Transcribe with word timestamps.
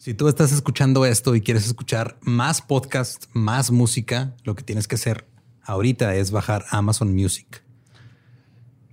Si 0.00 0.14
tú 0.14 0.28
estás 0.28 0.50
escuchando 0.50 1.04
esto 1.04 1.34
y 1.34 1.42
quieres 1.42 1.66
escuchar 1.66 2.16
más 2.22 2.62
podcast, 2.62 3.26
más 3.34 3.70
música, 3.70 4.34
lo 4.44 4.54
que 4.54 4.62
tienes 4.62 4.88
que 4.88 4.94
hacer 4.94 5.26
ahorita 5.60 6.14
es 6.14 6.30
bajar 6.30 6.64
Amazon 6.70 7.14
Music. 7.14 7.62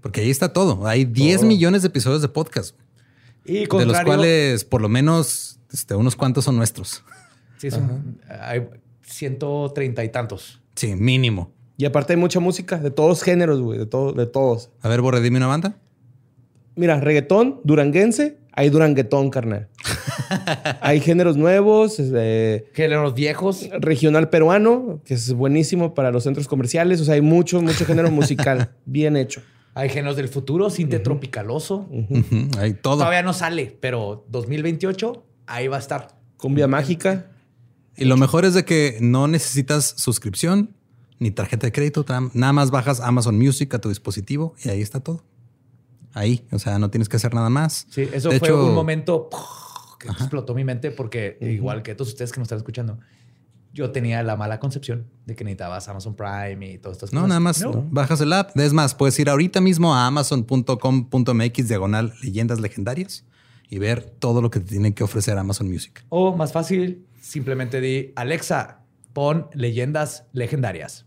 Porque 0.02 0.20
ahí 0.20 0.30
está 0.30 0.52
todo. 0.52 0.86
Hay 0.86 1.06
10 1.06 1.44
millones 1.44 1.82
de 1.84 1.88
episodios 1.88 2.22
de 2.22 2.28
podcast. 2.28 2.76
Y 3.46 3.68
de 3.68 3.86
los 3.86 4.02
cuales 4.02 4.66
por 4.66 4.82
lo 4.82 4.90
menos 4.90 5.62
este, 5.72 5.96
unos 5.96 6.18
cuantos 6.18 6.44
son 6.44 6.58
nuestros. 6.58 7.06
Sí, 7.56 7.72
son, 7.72 8.20
hay 8.28 8.68
130 9.04 10.04
y 10.04 10.10
tantos. 10.10 10.62
Sí, 10.76 10.94
mínimo. 10.94 11.54
Y 11.78 11.86
aparte 11.86 12.12
hay 12.12 12.20
mucha 12.20 12.42
música 12.42 12.80
de 12.80 12.92
todos 12.92 13.24
géneros, 13.24 13.62
güey, 13.62 13.80
de, 13.80 13.86
todo, 13.86 14.12
de 14.12 14.26
todos. 14.26 14.72
A 14.82 14.90
ver, 14.90 15.00
Borre, 15.00 15.22
dime 15.22 15.38
una 15.38 15.48
banda. 15.48 15.78
Mira, 16.76 17.00
reggaetón, 17.00 17.62
duranguense, 17.64 18.40
hay 18.58 18.72
duranguetón, 18.72 19.30
carnal. 19.30 19.70
hay 20.82 21.00
géneros 21.00 21.38
nuevos, 21.38 22.00
este, 22.00 22.66
géneros 22.74 23.14
viejos. 23.14 23.70
Regional 23.80 24.32
peruano, 24.32 25.00
que 25.06 25.14
es 25.14 25.32
buenísimo 25.34 25.94
para 25.94 26.10
los 26.10 26.24
centros 26.24 26.48
comerciales. 26.48 27.00
O 27.00 27.06
sea, 27.06 27.14
hay 27.14 27.22
mucho, 27.22 27.62
mucho 27.62 27.86
género 27.86 28.10
musical 28.10 28.72
bien 28.86 29.16
hecho. 29.16 29.44
Hay 29.76 29.90
géneros 29.90 30.18
del 30.18 30.28
futuro, 30.28 30.72
cinte 30.72 30.98
tropicaloso. 30.98 31.88
Hay 32.58 32.74
todo. 32.74 32.98
Todavía 32.98 33.22
no 33.22 33.34
sale, 33.34 33.78
pero 33.80 34.26
2028 34.30 35.24
ahí 35.46 35.68
va 35.68 35.76
a 35.76 35.80
estar. 35.80 36.18
Cumbia 36.38 36.68
mágica. 36.68 37.28
Y 37.96 38.06
lo 38.06 38.18
mejor 38.18 38.44
es 38.44 38.56
de 38.56 38.66
que 38.66 38.98
no 39.02 39.28
necesitas 39.28 39.94
suscripción 39.98 40.76
ni 41.20 41.30
tarjeta 41.30 41.68
de 41.68 41.72
crédito. 41.72 42.04
Nada 42.34 42.54
más 42.54 42.72
bajas 42.72 43.02
Amazon 43.02 43.38
Music 43.38 43.72
a 43.76 43.80
tu 43.80 43.90
dispositivo 43.90 44.56
y 44.64 44.70
ahí 44.70 44.82
está 44.82 45.00
todo. 45.00 45.24
Ahí, 46.18 46.48
o 46.52 46.58
sea, 46.58 46.80
no 46.80 46.90
tienes 46.90 47.10
que 47.10 47.18
hacer 47.18 47.34
nada 47.36 47.50
más. 47.50 47.86
Sí, 47.92 48.10
eso 48.12 48.32
fue 48.32 48.52
un 48.52 48.74
momento 48.74 49.30
que 50.00 50.08
explotó 50.08 50.56
mi 50.56 50.64
mente 50.64 50.90
porque 50.90 51.38
igual 51.42 51.84
que 51.84 51.94
todos 51.94 52.10
ustedes 52.10 52.32
que 52.32 52.40
nos 52.40 52.46
están 52.46 52.58
escuchando, 52.58 53.00
yo 53.72 53.92
tenía 53.92 54.24
la 54.24 54.36
mala 54.36 54.60
concepción 54.60 55.06
de 55.28 55.36
que 55.36 55.44
necesitabas 55.44 55.88
Amazon 55.88 56.16
Prime 56.16 56.74
y 56.74 56.78
todas 56.80 56.98
estas 56.98 57.12
cosas. 57.12 57.22
No, 57.22 57.28
nada 57.28 57.40
más 57.40 57.64
bajas 57.92 58.20
el 58.22 58.34
app. 58.34 58.58
Es 58.58 58.74
más, 58.74 58.96
puedes 58.96 59.20
ir 59.20 59.30
ahorita 59.30 59.62
mismo 59.62 59.94
a 59.94 60.08
amazon.com.mx 60.08 61.68
diagonal 61.68 62.14
leyendas 62.24 62.60
legendarias 62.60 63.24
y 63.70 63.78
ver 63.78 64.02
todo 64.02 64.42
lo 64.42 64.50
que 64.50 64.60
te 64.60 64.66
tiene 64.66 64.96
que 64.96 65.04
ofrecer 65.04 65.38
Amazon 65.38 65.70
Music. 65.70 66.04
O 66.10 66.36
más 66.36 66.52
fácil, 66.52 67.06
simplemente 67.22 67.80
di 67.80 68.14
Alexa, 68.16 68.80
pon 69.14 69.50
leyendas 69.54 70.26
legendarias. 70.32 71.07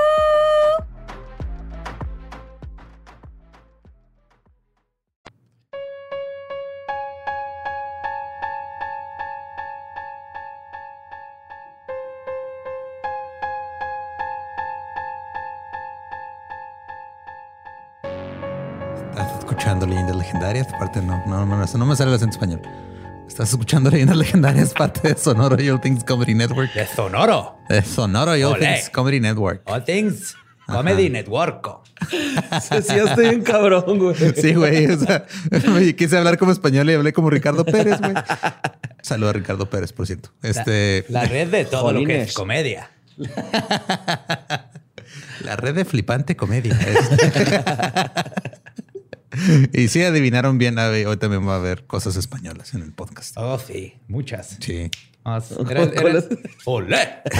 Aparte, 20.81 20.99
no, 20.99 21.23
no, 21.27 21.45
no, 21.45 21.63
no 21.63 21.85
me 21.85 21.95
sale 21.95 22.09
el 22.09 22.15
acento 22.15 22.33
español. 22.33 22.59
Estás 23.27 23.51
escuchando 23.51 23.91
leyendas 23.91 24.17
legendarias, 24.17 24.73
parte 24.73 25.09
de 25.09 25.15
Sonoro 25.15 25.61
y 25.61 25.69
All 25.69 25.79
Things 25.79 26.03
Comedy 26.03 26.33
Network. 26.33 26.73
De 26.73 26.87
Sonoro. 26.87 27.59
De 27.69 27.83
Sonoro 27.83 28.35
y 28.35 28.41
All 28.41 28.57
Things 28.57 28.89
Comedy 28.89 29.19
Network. 29.19 29.61
All 29.65 29.83
Things 29.83 30.35
Comedy 30.65 31.07
Network. 31.11 31.81
sí, 32.09 32.95
estoy 32.95 33.29
bien 33.29 33.43
cabrón, 33.43 33.99
güey. 33.99 34.15
Sí, 34.35 34.55
güey. 34.55 34.87
O 34.87 34.97
sea, 34.97 35.27
quise 35.95 36.17
hablar 36.17 36.39
como 36.39 36.51
español 36.51 36.89
y 36.89 36.95
hablé 36.95 37.13
como 37.13 37.29
Ricardo 37.29 37.63
Pérez, 37.63 37.99
güey. 37.99 38.15
Saludo 39.03 39.29
a 39.29 39.33
Ricardo 39.33 39.69
Pérez, 39.69 39.93
por 39.93 40.07
cierto. 40.07 40.31
Este... 40.41 41.05
La, 41.09 41.25
red 41.25 41.49
de 41.49 41.65
todo 41.65 41.93
lo 41.93 42.03
que 42.03 42.23
es 42.23 42.33
comedia. 42.33 42.89
La 45.43 45.55
red 45.57 45.75
de 45.75 45.85
flipante 45.85 46.35
comedia. 46.35 46.73
Este. 46.73 47.63
y 49.73 49.87
sí 49.87 50.01
adivinaron 50.03 50.57
bien, 50.57 50.77
hoy 50.77 51.17
también 51.17 51.47
va 51.47 51.53
a 51.53 51.57
haber 51.57 51.85
cosas 51.85 52.15
españolas 52.15 52.73
en 52.73 52.81
el 52.81 52.91
podcast. 52.91 53.35
Oh, 53.37 53.59
sí, 53.59 53.93
muchas. 54.07 54.57
Sí. 54.59 54.89
Vamos, 55.23 55.53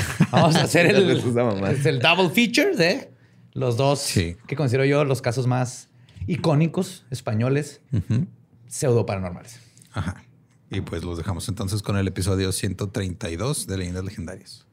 Vamos 0.31 0.55
a 0.55 0.63
hacer 0.63 0.85
el, 0.95 1.09
el 1.09 1.99
double 1.99 2.29
feature 2.29 2.75
de 2.75 3.11
los 3.53 3.75
dos 3.75 4.11
que 4.13 4.55
considero 4.55 4.85
yo 4.85 5.03
los 5.03 5.21
casos 5.21 5.47
más 5.47 5.89
icónicos 6.27 7.05
españoles 7.09 7.81
pseudo 8.67 9.05
paranormales. 9.05 9.59
Ajá. 9.91 10.23
Y 10.69 10.81
pues 10.81 11.03
los 11.03 11.17
dejamos 11.17 11.49
entonces 11.49 11.81
con 11.81 11.97
el 11.97 12.07
episodio 12.07 12.51
132 12.51 13.67
de 13.67 13.77
Leyendas 13.77 14.05
Legendarias. 14.05 14.65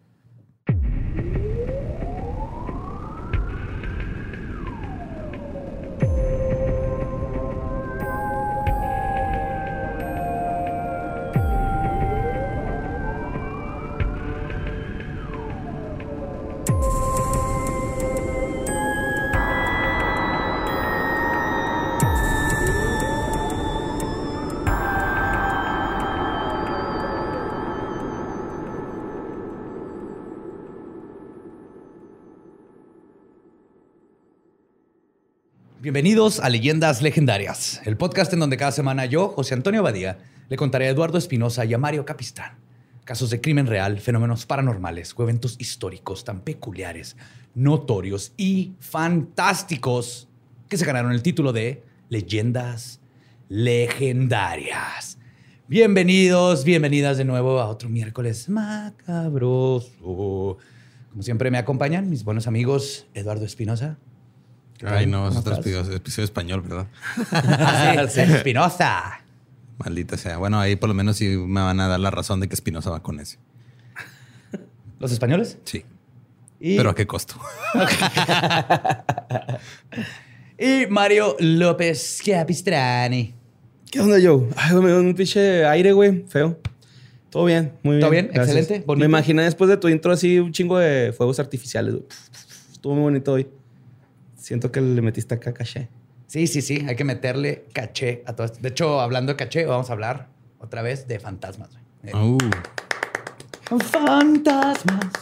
Bienvenidos 35.89 36.39
a 36.41 36.51
Leyendas 36.51 37.01
Legendarias, 37.01 37.81
el 37.87 37.97
podcast 37.97 38.31
en 38.35 38.41
donde 38.41 38.59
cada 38.59 38.73
semana 38.73 39.07
yo, 39.07 39.31
José 39.31 39.55
Antonio 39.55 39.83
Badía, 39.83 40.19
le 40.51 40.59
contaré 40.59 40.87
a 40.87 40.91
Eduardo 40.91 41.17
Espinosa 41.17 41.65
y 41.65 41.73
a 41.73 41.79
Mario 41.79 42.05
Capistrán 42.05 42.59
casos 43.07 43.31
de 43.31 43.41
crimen 43.41 43.67
real, 43.67 43.99
fenómenos 43.99 44.45
paranormales 44.45 45.15
o 45.17 45.23
eventos 45.23 45.57
históricos 45.59 46.25
tan 46.25 46.43
peculiares, 46.43 47.17
notorios 47.55 48.35
y 48.37 48.75
fantásticos 48.81 50.29
que 50.69 50.77
se 50.77 50.85
ganaron 50.85 51.13
el 51.13 51.23
título 51.23 51.55
de 51.55 51.83
Leyendas 52.11 53.01
Legendarias. 53.49 55.17
Bienvenidos, 55.69 56.65
bienvenidas 56.65 57.17
de 57.17 57.25
nuevo 57.25 57.61
a 57.61 57.67
otro 57.67 57.89
miércoles 57.89 58.51
macabroso. 58.51 59.89
Como 60.03 61.23
siempre 61.23 61.51
me 61.51 61.57
acompañan 61.57 62.11
mis 62.11 62.25
buenos 62.25 62.47
amigos 62.47 63.07
Eduardo 63.15 63.47
Espinosa. 63.47 63.97
Ay, 64.85 65.07
no, 65.07 65.29
es 65.29 65.37
otro 65.37 65.55
episodio, 65.55 66.25
español, 66.25 66.63
¿verdad? 66.63 66.87
Ah, 67.33 68.07
sí, 68.09 68.21
Espinosa. 68.21 69.21
Maldita 69.79 70.17
sea. 70.17 70.39
Bueno, 70.39 70.59
ahí 70.59 70.77
por 70.77 70.89
lo 70.89 70.95
menos 70.95 71.17
sí 71.17 71.29
me 71.29 71.61
van 71.61 71.81
a 71.81 71.89
dar 71.89 72.01
la 72.01 72.11
razón 72.11 72.41
de 72.41 72.49
que 72.49 72.55
Espinosa 72.55 72.91
va 72.91 73.03
con 73.03 73.21
ese. 73.21 73.39
¿Los 74.99 75.13
españoles? 75.13 75.59
Sí. 75.65 75.85
Pero 76.61 76.91
a 76.91 76.95
qué 76.95 77.07
costo. 77.07 77.35
y 80.59 80.87
Mario 80.89 81.37
López 81.39 82.21
Capistrani. 82.25 83.35
¿Qué 83.91 84.01
onda, 84.01 84.17
Joe? 84.21 84.49
Ay, 84.57 84.75
un 84.75 85.15
pinche 85.15 85.65
aire, 85.65 85.93
güey. 85.93 86.25
Feo. 86.29 86.59
Todo 87.31 87.45
bien, 87.45 87.73
muy 87.83 87.97
bien. 87.97 88.01
¿Todo 88.01 88.11
bien? 88.11 88.31
Excelente. 88.35 88.85
Me 88.97 89.05
imaginé 89.05 89.43
después 89.43 89.71
de 89.71 89.77
tu 89.77 89.89
intro 89.89 90.13
así 90.13 90.39
un 90.39 90.53
chingo 90.53 90.79
de 90.79 91.13
fuegos 91.13 91.39
artificiales. 91.39 91.95
Estuvo 92.73 92.95
muy 92.95 93.03
bonito 93.03 93.33
hoy. 93.33 93.47
Siento 94.49 94.73
que 94.73 94.81
le 94.81 95.03
metiste 95.03 95.35
acá 95.35 95.53
caché. 95.53 95.91
Sí, 96.27 96.47
sí, 96.47 96.63
sí. 96.63 96.83
Hay 96.89 96.97
que 96.97 97.05
meterle 97.05 97.67
caché 97.75 98.23
a 98.25 98.33
todo 98.33 98.47
esto. 98.47 98.59
De 98.63 98.71
hecho, 98.71 98.99
hablando 98.99 99.31
de 99.35 99.37
caché, 99.37 99.67
vamos 99.67 99.91
a 99.91 99.93
hablar 99.93 100.29
otra 100.59 100.81
vez 100.81 101.07
de 101.07 101.21
fantasmas. 101.21 101.69
Eh. 102.03 102.17
Uh. 102.17 102.39
Fantasmas. 103.79 105.13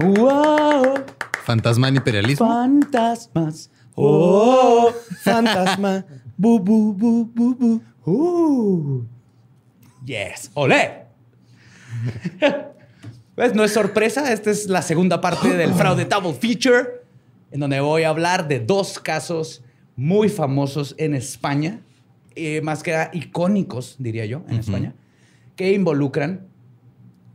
Wow. 0.00 1.04
Fantasma 1.44 1.86
en 1.86 1.96
imperialismo. 1.98 2.44
Fantasmas. 2.44 3.70
Oh, 3.94 4.92
fantasma. 5.22 6.04
bu, 6.36 6.58
bu, 6.58 6.92
bu, 6.92 7.30
bu, 7.32 7.54
bu. 7.54 7.82
Uh. 8.04 9.06
Yes. 10.04 10.50
¡Olé! 10.54 11.06
Pues 13.36 13.54
no 13.54 13.64
es 13.64 13.72
sorpresa, 13.74 14.32
esta 14.32 14.50
es 14.50 14.66
la 14.66 14.80
segunda 14.80 15.20
parte 15.20 15.50
del 15.50 15.74
fraude 15.74 16.06
double 16.06 16.32
feature, 16.32 17.04
en 17.50 17.60
donde 17.60 17.80
voy 17.80 18.02
a 18.02 18.08
hablar 18.08 18.48
de 18.48 18.60
dos 18.60 18.98
casos 18.98 19.62
muy 19.96 20.28
famosos 20.28 20.94
en 20.98 21.14
España, 21.14 21.80
eh, 22.34 22.60
más 22.60 22.82
que 22.82 22.92
nada 22.92 23.10
icónicos, 23.12 23.96
diría 23.98 24.26
yo, 24.26 24.44
en 24.48 24.56
España, 24.56 24.94
que 25.56 25.72
involucran 25.72 26.46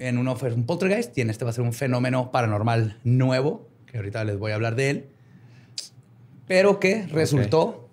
en 0.02 0.18
uno 0.18 0.36
fue 0.36 0.52
un 0.52 0.66
poltergeist 0.66 1.18
y 1.18 1.22
en 1.22 1.30
este 1.30 1.46
va 1.46 1.52
a 1.52 1.54
ser 1.54 1.64
un 1.64 1.74
fenómeno 1.74 2.32
paranormal 2.32 2.98
nuevo, 3.04 3.68
que 3.86 3.98
ahorita 3.98 4.24
les 4.24 4.38
voy 4.38 4.52
a 4.52 4.56
hablar 4.56 4.76
de 4.76 4.90
él, 4.90 5.06
pero 6.48 6.80
que 6.80 7.06
resultó 7.08 7.90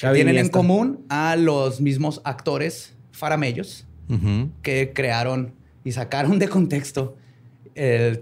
que 0.00 0.08
tienen 0.12 0.38
en 0.38 0.48
común 0.48 1.04
a 1.08 1.36
los 1.36 1.80
mismos 1.80 2.20
actores 2.24 2.94
faramellos 3.10 3.86
que 4.62 4.92
crearon 4.94 5.54
y 5.84 5.92
sacaron 5.92 6.38
de 6.38 6.48
contexto 6.48 7.16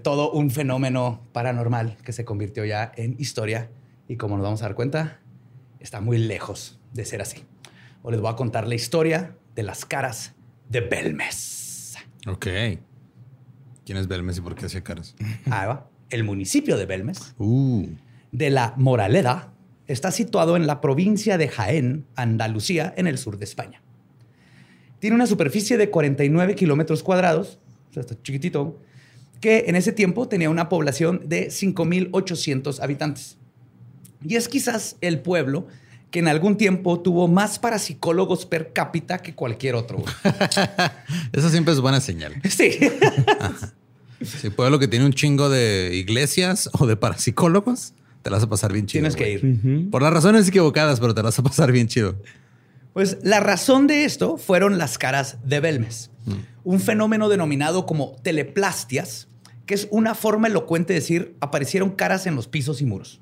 todo 0.03 0.31
un 0.31 0.49
fenómeno 0.51 1.27
paranormal 1.33 1.97
que 2.03 2.13
se 2.13 2.25
convirtió 2.25 2.65
ya 2.65 2.91
en 2.95 3.15
historia 3.19 3.69
y 4.07 4.17
como 4.17 4.35
nos 4.37 4.43
vamos 4.43 4.61
a 4.61 4.65
dar 4.65 4.75
cuenta, 4.75 5.19
está 5.79 6.01
muy 6.01 6.17
lejos 6.17 6.79
de 6.93 7.05
ser 7.05 7.21
así. 7.21 7.43
Hoy 8.03 8.13
les 8.13 8.21
voy 8.21 8.31
a 8.31 8.35
contar 8.35 8.67
la 8.67 8.75
historia 8.75 9.35
de 9.55 9.63
las 9.63 9.85
caras 9.85 10.33
de 10.69 10.81
Belmes. 10.81 11.95
Ok. 12.27 12.47
¿Quién 13.85 13.97
es 13.97 14.07
Belmes 14.07 14.37
y 14.37 14.41
por 14.41 14.55
qué 14.55 14.65
hacía 14.67 14.83
caras? 14.83 15.15
Ahí 15.51 15.67
va. 15.67 15.89
El 16.09 16.23
municipio 16.23 16.77
de 16.77 16.85
Belmes, 16.85 17.35
Uh. 17.37 17.87
de 18.31 18.49
la 18.49 18.73
Moraleda, 18.77 19.53
está 19.87 20.11
situado 20.11 20.55
en 20.55 20.67
la 20.67 20.81
provincia 20.81 21.37
de 21.37 21.47
Jaén, 21.47 22.05
Andalucía, 22.15 22.93
en 22.97 23.07
el 23.07 23.17
sur 23.17 23.37
de 23.37 23.45
España. 23.45 23.81
Tiene 24.99 25.15
una 25.15 25.25
superficie 25.27 25.77
de 25.77 25.89
49 25.89 26.55
kilómetros 26.55 27.01
cuadrados, 27.01 27.59
o 27.89 27.93
sea, 27.93 28.01
está 28.01 28.21
chiquitito, 28.21 28.79
que 29.41 29.65
en 29.67 29.75
ese 29.75 29.91
tiempo 29.91 30.27
tenía 30.27 30.49
una 30.49 30.69
población 30.69 31.23
de 31.25 31.49
5.800 31.49 32.79
habitantes. 32.81 33.37
Y 34.25 34.35
es 34.35 34.47
quizás 34.47 34.95
el 35.01 35.19
pueblo 35.19 35.67
que 36.11 36.19
en 36.19 36.27
algún 36.27 36.57
tiempo 36.57 36.99
tuvo 36.99 37.27
más 37.27 37.57
parapsicólogos 37.57 38.45
per 38.45 38.73
cápita 38.73 39.19
que 39.19 39.33
cualquier 39.33 39.75
otro. 39.75 40.03
Eso 41.33 41.49
siempre 41.49 41.73
es 41.73 41.79
buena 41.79 41.99
señal. 41.99 42.35
Sí. 42.49 42.79
Si 44.23 44.51
pueblo 44.51 44.77
que 44.77 44.87
tiene 44.87 45.03
un 45.03 45.13
chingo 45.13 45.49
de 45.49 45.95
iglesias 45.95 46.69
o 46.73 46.85
de 46.85 46.95
parapsicólogos, 46.95 47.93
te 48.21 48.29
la 48.29 48.37
vas 48.37 48.43
a 48.43 48.49
pasar 48.49 48.71
bien 48.71 48.85
chido. 48.85 49.01
Tienes 49.01 49.15
que 49.15 49.31
ir. 49.31 49.89
Por 49.89 50.03
las 50.03 50.13
razones 50.13 50.47
equivocadas, 50.47 50.99
pero 50.99 51.15
te 51.15 51.21
la 51.21 51.29
vas 51.29 51.39
a 51.39 51.43
pasar 51.43 51.71
bien 51.71 51.87
chido. 51.87 52.15
Pues 52.93 53.17
la 53.23 53.39
razón 53.39 53.87
de 53.87 54.05
esto 54.05 54.37
fueron 54.37 54.77
las 54.77 54.99
caras 54.99 55.37
de 55.43 55.59
Belmes, 55.59 56.11
un 56.63 56.79
fenómeno 56.79 57.29
denominado 57.29 57.87
como 57.87 58.17
teleplastias, 58.21 59.27
que 59.65 59.73
es 59.73 59.87
una 59.91 60.15
forma 60.15 60.47
elocuente 60.47 60.93
de 60.93 60.99
decir 60.99 61.35
aparecieron 61.39 61.91
caras 61.91 62.25
en 62.27 62.35
los 62.35 62.47
pisos 62.47 62.81
y 62.81 62.85
muros. 62.85 63.21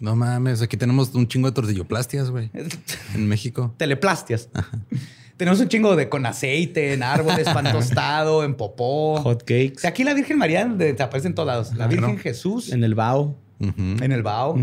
No 0.00 0.14
mames, 0.14 0.60
aquí 0.62 0.76
tenemos 0.76 1.14
un 1.14 1.26
chingo 1.26 1.48
de 1.48 1.54
tortilloplastias, 1.54 2.30
güey. 2.30 2.50
En 3.14 3.26
México. 3.28 3.74
Teleplastias. 3.78 4.48
Tenemos 5.38 5.60
un 5.60 5.68
chingo 5.68 5.96
de 5.96 6.08
con 6.08 6.24
aceite, 6.26 6.92
en 6.94 7.02
árboles, 7.02 7.44
pan 7.48 7.64
tostado, 7.72 8.42
en 8.44 8.54
popó. 8.54 9.20
Hot 9.22 9.42
O 9.42 9.44
cakes. 9.44 9.74
sea, 9.78 9.90
aquí 9.90 10.02
la 10.04 10.14
Virgen 10.14 10.38
María 10.38 10.64
de- 10.66 10.92
te 10.94 11.02
aparece 11.02 11.28
en 11.28 11.34
todos 11.34 11.46
lados. 11.46 11.74
La 11.76 11.86
Virgen 11.86 12.18
Jesús 12.18 12.72
En 12.72 12.84
el 12.84 12.94
bao. 12.94 13.36
En 13.60 14.12
el 14.12 14.22
Bao. 14.22 14.54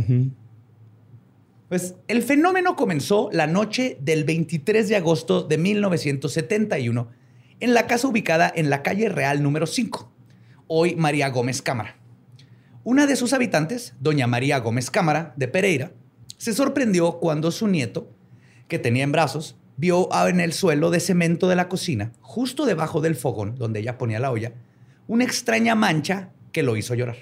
Pues 1.70 1.96
el 2.08 2.22
fenómeno 2.22 2.76
comenzó 2.76 3.30
la 3.32 3.48
noche 3.48 3.98
del 4.02 4.24
23 4.26 4.88
de 4.90 4.96
agosto 4.96 5.42
de 5.42 5.58
1971 5.58 7.08
en 7.60 7.74
la 7.74 7.88
casa 7.88 8.08
ubicada 8.08 8.52
en 8.56 8.70
la 8.70 8.84
calle 8.84 9.10
Real 9.10 9.42
número 9.42 9.66
5, 9.66 10.12
hoy 10.68 10.96
María 10.96 11.30
Gómez 11.30 11.62
Cámara. 11.62 11.96
Una 12.84 13.06
de 13.08 13.16
sus 13.16 13.34
habitantes, 13.34 13.94
doña 14.00 14.28
María 14.28 14.60
Gómez 14.60 14.90
Cámara 14.92 15.34
de 15.38 15.48
Pereira, 15.48 15.92
se 16.38 16.54
sorprendió 16.54 17.20
cuando 17.20 17.52
su 17.52 17.68
nieto, 17.68 18.10
que 18.68 18.80
tenía 18.80 19.04
en 19.04 19.12
brazos, 19.12 19.56
vio 19.78 20.10
en 20.28 20.40
el 20.40 20.54
suelo 20.54 20.92
de 20.92 21.00
cemento 21.00 21.48
de 21.48 21.56
la 21.56 21.70
cocina, 21.70 22.12
justo 22.22 22.66
debajo 22.66 23.00
del 23.02 23.16
fogón 23.16 23.56
donde 23.56 23.80
ella 23.80 23.98
ponía 23.98 24.20
la 24.20 24.32
olla, 24.32 24.52
una 25.08 25.24
extraña 25.24 25.76
mancha 25.76 26.30
que 26.52 26.64
lo 26.64 26.76
hizo 26.78 26.94
llorar. 26.96 27.18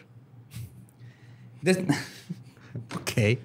Des- 1.61 1.79
Ok. 2.95 3.37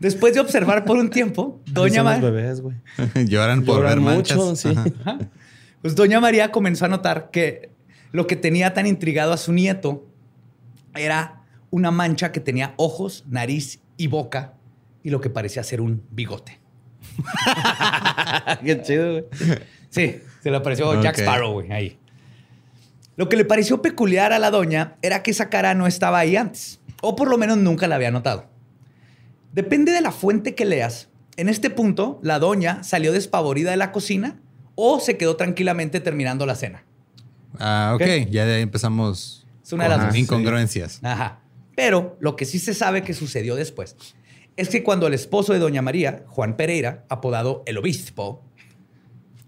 Después 0.00 0.34
de 0.34 0.40
observar 0.40 0.84
por 0.84 0.96
un 0.96 1.10
tiempo, 1.10 1.60
Doña, 1.66 1.86
Así 1.86 1.96
son 1.96 2.04
Ma- 2.04 2.12
los 2.18 2.32
bebés, 2.32 2.60
güey. 2.60 2.76
Lloran 3.26 3.64
por 3.64 3.76
Lloran 3.76 4.04
ver 4.04 4.16
mucho, 4.16 4.36
manchas. 4.46 4.58
sí. 4.60 4.68
Ajá. 5.00 5.18
pues 5.82 5.94
Doña 5.94 6.20
María 6.20 6.50
comenzó 6.52 6.84
a 6.86 6.88
notar 6.88 7.30
que 7.30 7.70
lo 8.12 8.26
que 8.26 8.36
tenía 8.36 8.74
tan 8.74 8.86
intrigado 8.86 9.32
a 9.32 9.36
su 9.36 9.52
nieto 9.52 10.06
era 10.94 11.42
una 11.70 11.90
mancha 11.90 12.30
que 12.32 12.40
tenía 12.40 12.74
ojos, 12.76 13.24
nariz 13.26 13.80
y 13.96 14.06
boca 14.06 14.54
y 15.02 15.10
lo 15.10 15.20
que 15.20 15.30
parecía 15.30 15.62
ser 15.64 15.80
un 15.80 16.02
bigote. 16.10 16.60
Qué 18.64 18.82
chido, 18.82 19.12
güey. 19.12 19.24
Sí, 19.88 20.20
se 20.42 20.50
le 20.50 20.56
apareció 20.56 21.00
Jack. 21.02 21.18
Sparrow, 21.18 21.52
güey, 21.52 21.72
ahí. 21.72 21.98
Lo 23.16 23.28
que 23.28 23.36
le 23.36 23.44
pareció 23.44 23.82
peculiar 23.82 24.32
a 24.32 24.38
la 24.38 24.50
doña 24.50 24.96
era 25.02 25.22
que 25.22 25.30
esa 25.30 25.50
cara 25.50 25.74
no 25.74 25.86
estaba 25.86 26.18
ahí 26.18 26.36
antes, 26.36 26.80
o 27.02 27.16
por 27.16 27.28
lo 27.28 27.36
menos 27.36 27.58
nunca 27.58 27.88
la 27.88 27.96
había 27.96 28.10
notado. 28.10 28.48
Depende 29.52 29.92
de 29.92 30.00
la 30.00 30.12
fuente 30.12 30.54
que 30.54 30.64
leas. 30.64 31.08
En 31.36 31.48
este 31.48 31.68
punto, 31.68 32.20
la 32.22 32.38
doña 32.38 32.82
salió 32.82 33.12
despavorida 33.12 33.70
de 33.70 33.76
la 33.76 33.92
cocina 33.92 34.40
o 34.74 35.00
se 35.00 35.18
quedó 35.18 35.36
tranquilamente 35.36 36.00
terminando 36.00 36.46
la 36.46 36.54
cena. 36.54 36.84
Ah, 37.58 37.92
ok. 37.94 38.02
Ok. 38.02 38.30
Ya 38.30 38.44
de 38.46 38.54
ahí 38.56 38.62
empezamos 38.62 39.46
Es 39.62 39.72
una 39.72 39.84
de 39.84 39.90
las 39.90 40.06
dos. 40.06 40.16
incongruencias. 40.16 41.00
Ajá. 41.02 41.40
Pero 41.76 42.16
lo 42.20 42.36
que 42.36 42.44
sí 42.44 42.58
se 42.58 42.74
sabe 42.74 43.02
que 43.02 43.14
sucedió 43.14 43.54
después 43.54 43.96
es 44.56 44.68
que 44.68 44.82
cuando 44.82 45.06
el 45.06 45.14
esposo 45.14 45.52
de 45.52 45.58
doña 45.58 45.80
María, 45.82 46.24
Juan 46.28 46.56
Pereira, 46.56 47.04
apodado 47.08 47.62
el 47.66 47.78
obispo, 47.78 48.42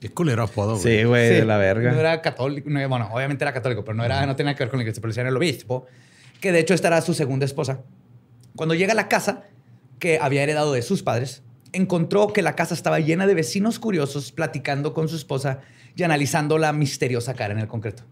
Qué 0.00 0.10
culero 0.10 0.42
apodo, 0.42 0.76
güey. 0.76 0.98
Sí, 0.98 1.04
güey, 1.04 1.28
Sí, 1.30 1.34
de 1.36 1.44
la 1.46 1.56
verga. 1.56 1.90
No 1.92 1.98
era 1.98 2.20
católico, 2.20 2.68
no, 2.68 2.88
bueno, 2.90 3.08
obviamente 3.10 3.42
era 3.42 3.54
católico, 3.54 3.84
pero 3.84 3.94
no, 3.96 4.04
era, 4.04 4.26
no 4.26 4.36
tenía 4.36 4.54
que 4.54 4.62
ver 4.62 4.68
con 4.68 4.76
la 4.78 4.82
iglesia, 4.82 5.00
pero 5.00 5.10
decían 5.12 5.26
el 5.26 5.36
obispo, 5.36 5.86
que 6.42 6.52
de 6.52 6.60
hecho 6.60 6.74
esta 6.74 6.88
era 6.88 7.00
su 7.00 7.14
segunda 7.14 7.46
esposa. 7.46 7.80
Cuando 8.54 8.74
llega 8.74 8.92
a 8.92 8.96
la 8.96 9.08
casa 9.08 9.44
que 9.98 10.18
había 10.20 10.42
heredado 10.42 10.74
de 10.74 10.82
sus 10.82 11.02
padres, 11.02 11.42
encontró 11.74 12.32
que 12.32 12.42
la 12.42 12.54
casa 12.56 12.74
estaba 12.74 13.00
llena 13.00 13.26
de 13.26 13.34
vecinos 13.34 13.78
curiosos 13.78 14.32
platicando 14.32 14.94
con 14.94 15.08
su 15.08 15.16
esposa 15.16 15.60
y 15.96 16.02
analizando 16.02 16.58
la 16.58 16.72
misteriosa 16.72 17.34
cara 17.34 17.52
en 17.54 17.60
el 17.60 17.68
concreto. 17.68 18.02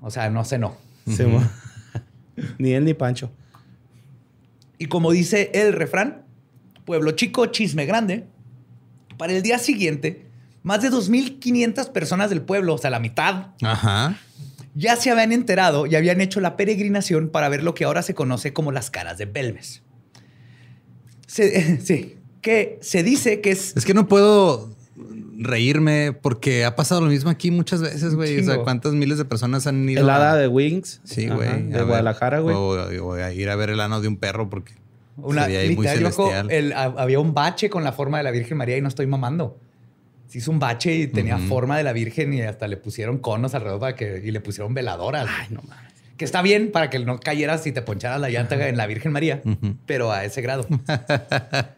O 0.00 0.10
sea, 0.10 0.28
no 0.30 0.44
cenó. 0.44 0.76
Sí, 1.06 1.24
mo. 1.24 1.42
Ni 2.58 2.72
él 2.72 2.84
ni 2.84 2.94
Pancho. 2.94 3.30
Y 4.78 4.86
como 4.86 5.10
dice 5.10 5.50
el 5.54 5.72
refrán, 5.72 6.22
pueblo 6.84 7.12
chico, 7.12 7.46
chisme 7.46 7.84
grande, 7.86 8.26
para 9.16 9.32
el 9.32 9.42
día 9.42 9.58
siguiente, 9.58 10.26
más 10.62 10.82
de 10.82 10.90
2.500 10.90 11.90
personas 11.90 12.30
del 12.30 12.42
pueblo, 12.42 12.74
o 12.74 12.78
sea, 12.78 12.90
la 12.90 13.00
mitad, 13.00 13.48
Ajá. 13.62 14.16
ya 14.74 14.94
se 14.94 15.10
habían 15.10 15.32
enterado 15.32 15.86
y 15.86 15.96
habían 15.96 16.20
hecho 16.20 16.38
la 16.40 16.56
peregrinación 16.56 17.28
para 17.30 17.48
ver 17.48 17.64
lo 17.64 17.74
que 17.74 17.84
ahora 17.84 18.02
se 18.02 18.14
conoce 18.14 18.52
como 18.52 18.70
las 18.70 18.90
caras 18.90 19.18
de 19.18 19.24
Belmes. 19.26 19.82
Se- 21.26 21.80
sí, 21.84 22.17
que 22.48 22.78
se 22.80 23.02
dice 23.02 23.40
que 23.42 23.50
es... 23.50 23.76
Es 23.76 23.84
que 23.84 23.92
no 23.94 24.08
puedo 24.08 24.70
reírme 25.38 26.12
porque 26.12 26.64
ha 26.64 26.74
pasado 26.74 27.00
lo 27.02 27.08
mismo 27.08 27.28
aquí 27.30 27.50
muchas 27.50 27.82
veces, 27.82 28.14
güey. 28.14 28.40
O 28.40 28.44
sea, 28.44 28.58
cuántas 28.58 28.92
miles 28.94 29.18
de 29.18 29.24
personas 29.26 29.66
han 29.66 29.86
ido 29.88 30.00
El 30.02 30.08
a- 30.10 30.16
hada 30.16 30.36
de 30.36 30.48
Wings. 30.48 31.00
Sí, 31.04 31.28
güey. 31.28 31.48
a 31.48 31.56
De. 31.56 31.82
Guadalajara, 31.82 32.40
güey. 32.40 32.56
O, 32.56 33.04
o 33.04 33.12
a 33.14 33.32
ir 33.32 33.50
a 33.50 33.56
ver 33.56 33.70
el 33.70 33.80
ano 33.80 34.00
de 34.00 34.08
un 34.08 34.16
perro 34.16 34.48
porque 34.48 34.72
Una, 35.18 35.42
sería 35.42 35.60
ahí 35.60 35.76
muy 35.76 35.86
loco, 36.00 36.32
el- 36.48 36.72
había 36.72 37.20
un 37.20 37.34
bache 37.34 37.68
con 37.70 37.84
la 37.84 37.92
forma 37.92 38.16
de 38.18 38.24
la 38.24 38.30
Virgen 38.30 38.56
María 38.56 38.76
y 38.78 38.80
no 38.80 38.88
estoy 38.88 39.06
mamando. 39.06 39.58
Se 40.28 40.38
hizo 40.38 40.50
un 40.50 40.58
bache 40.58 40.94
y 40.94 41.06
tenía 41.06 41.36
Ujú. 41.36 41.46
forma 41.48 41.76
de 41.76 41.84
la 41.84 41.92
Virgen 41.92 42.32
y 42.34 42.40
hasta 42.42 42.66
le 42.66 42.76
pusieron 42.78 43.18
conos 43.18 43.54
alrededor 43.54 43.80
para 43.80 43.94
que, 43.94 44.22
y 44.24 44.30
le 44.30 44.40
pusieron 44.40 44.72
veladoras. 44.74 45.26
Ay, 45.28 45.46
no 45.50 45.60
mames. 45.68 45.92
Que 46.16 46.24
está 46.24 46.42
bien 46.42 46.72
para 46.72 46.90
que 46.90 46.98
no 46.98 47.20
cayeras 47.20 47.64
y 47.68 47.72
te 47.72 47.80
poncharas 47.80 48.20
la 48.20 48.28
llanta 48.28 48.68
en 48.68 48.76
la 48.76 48.86
Virgen 48.88 49.12
María, 49.12 49.40
pero 49.86 50.10
a 50.10 50.24
ese 50.24 50.42
grado. 50.42 50.66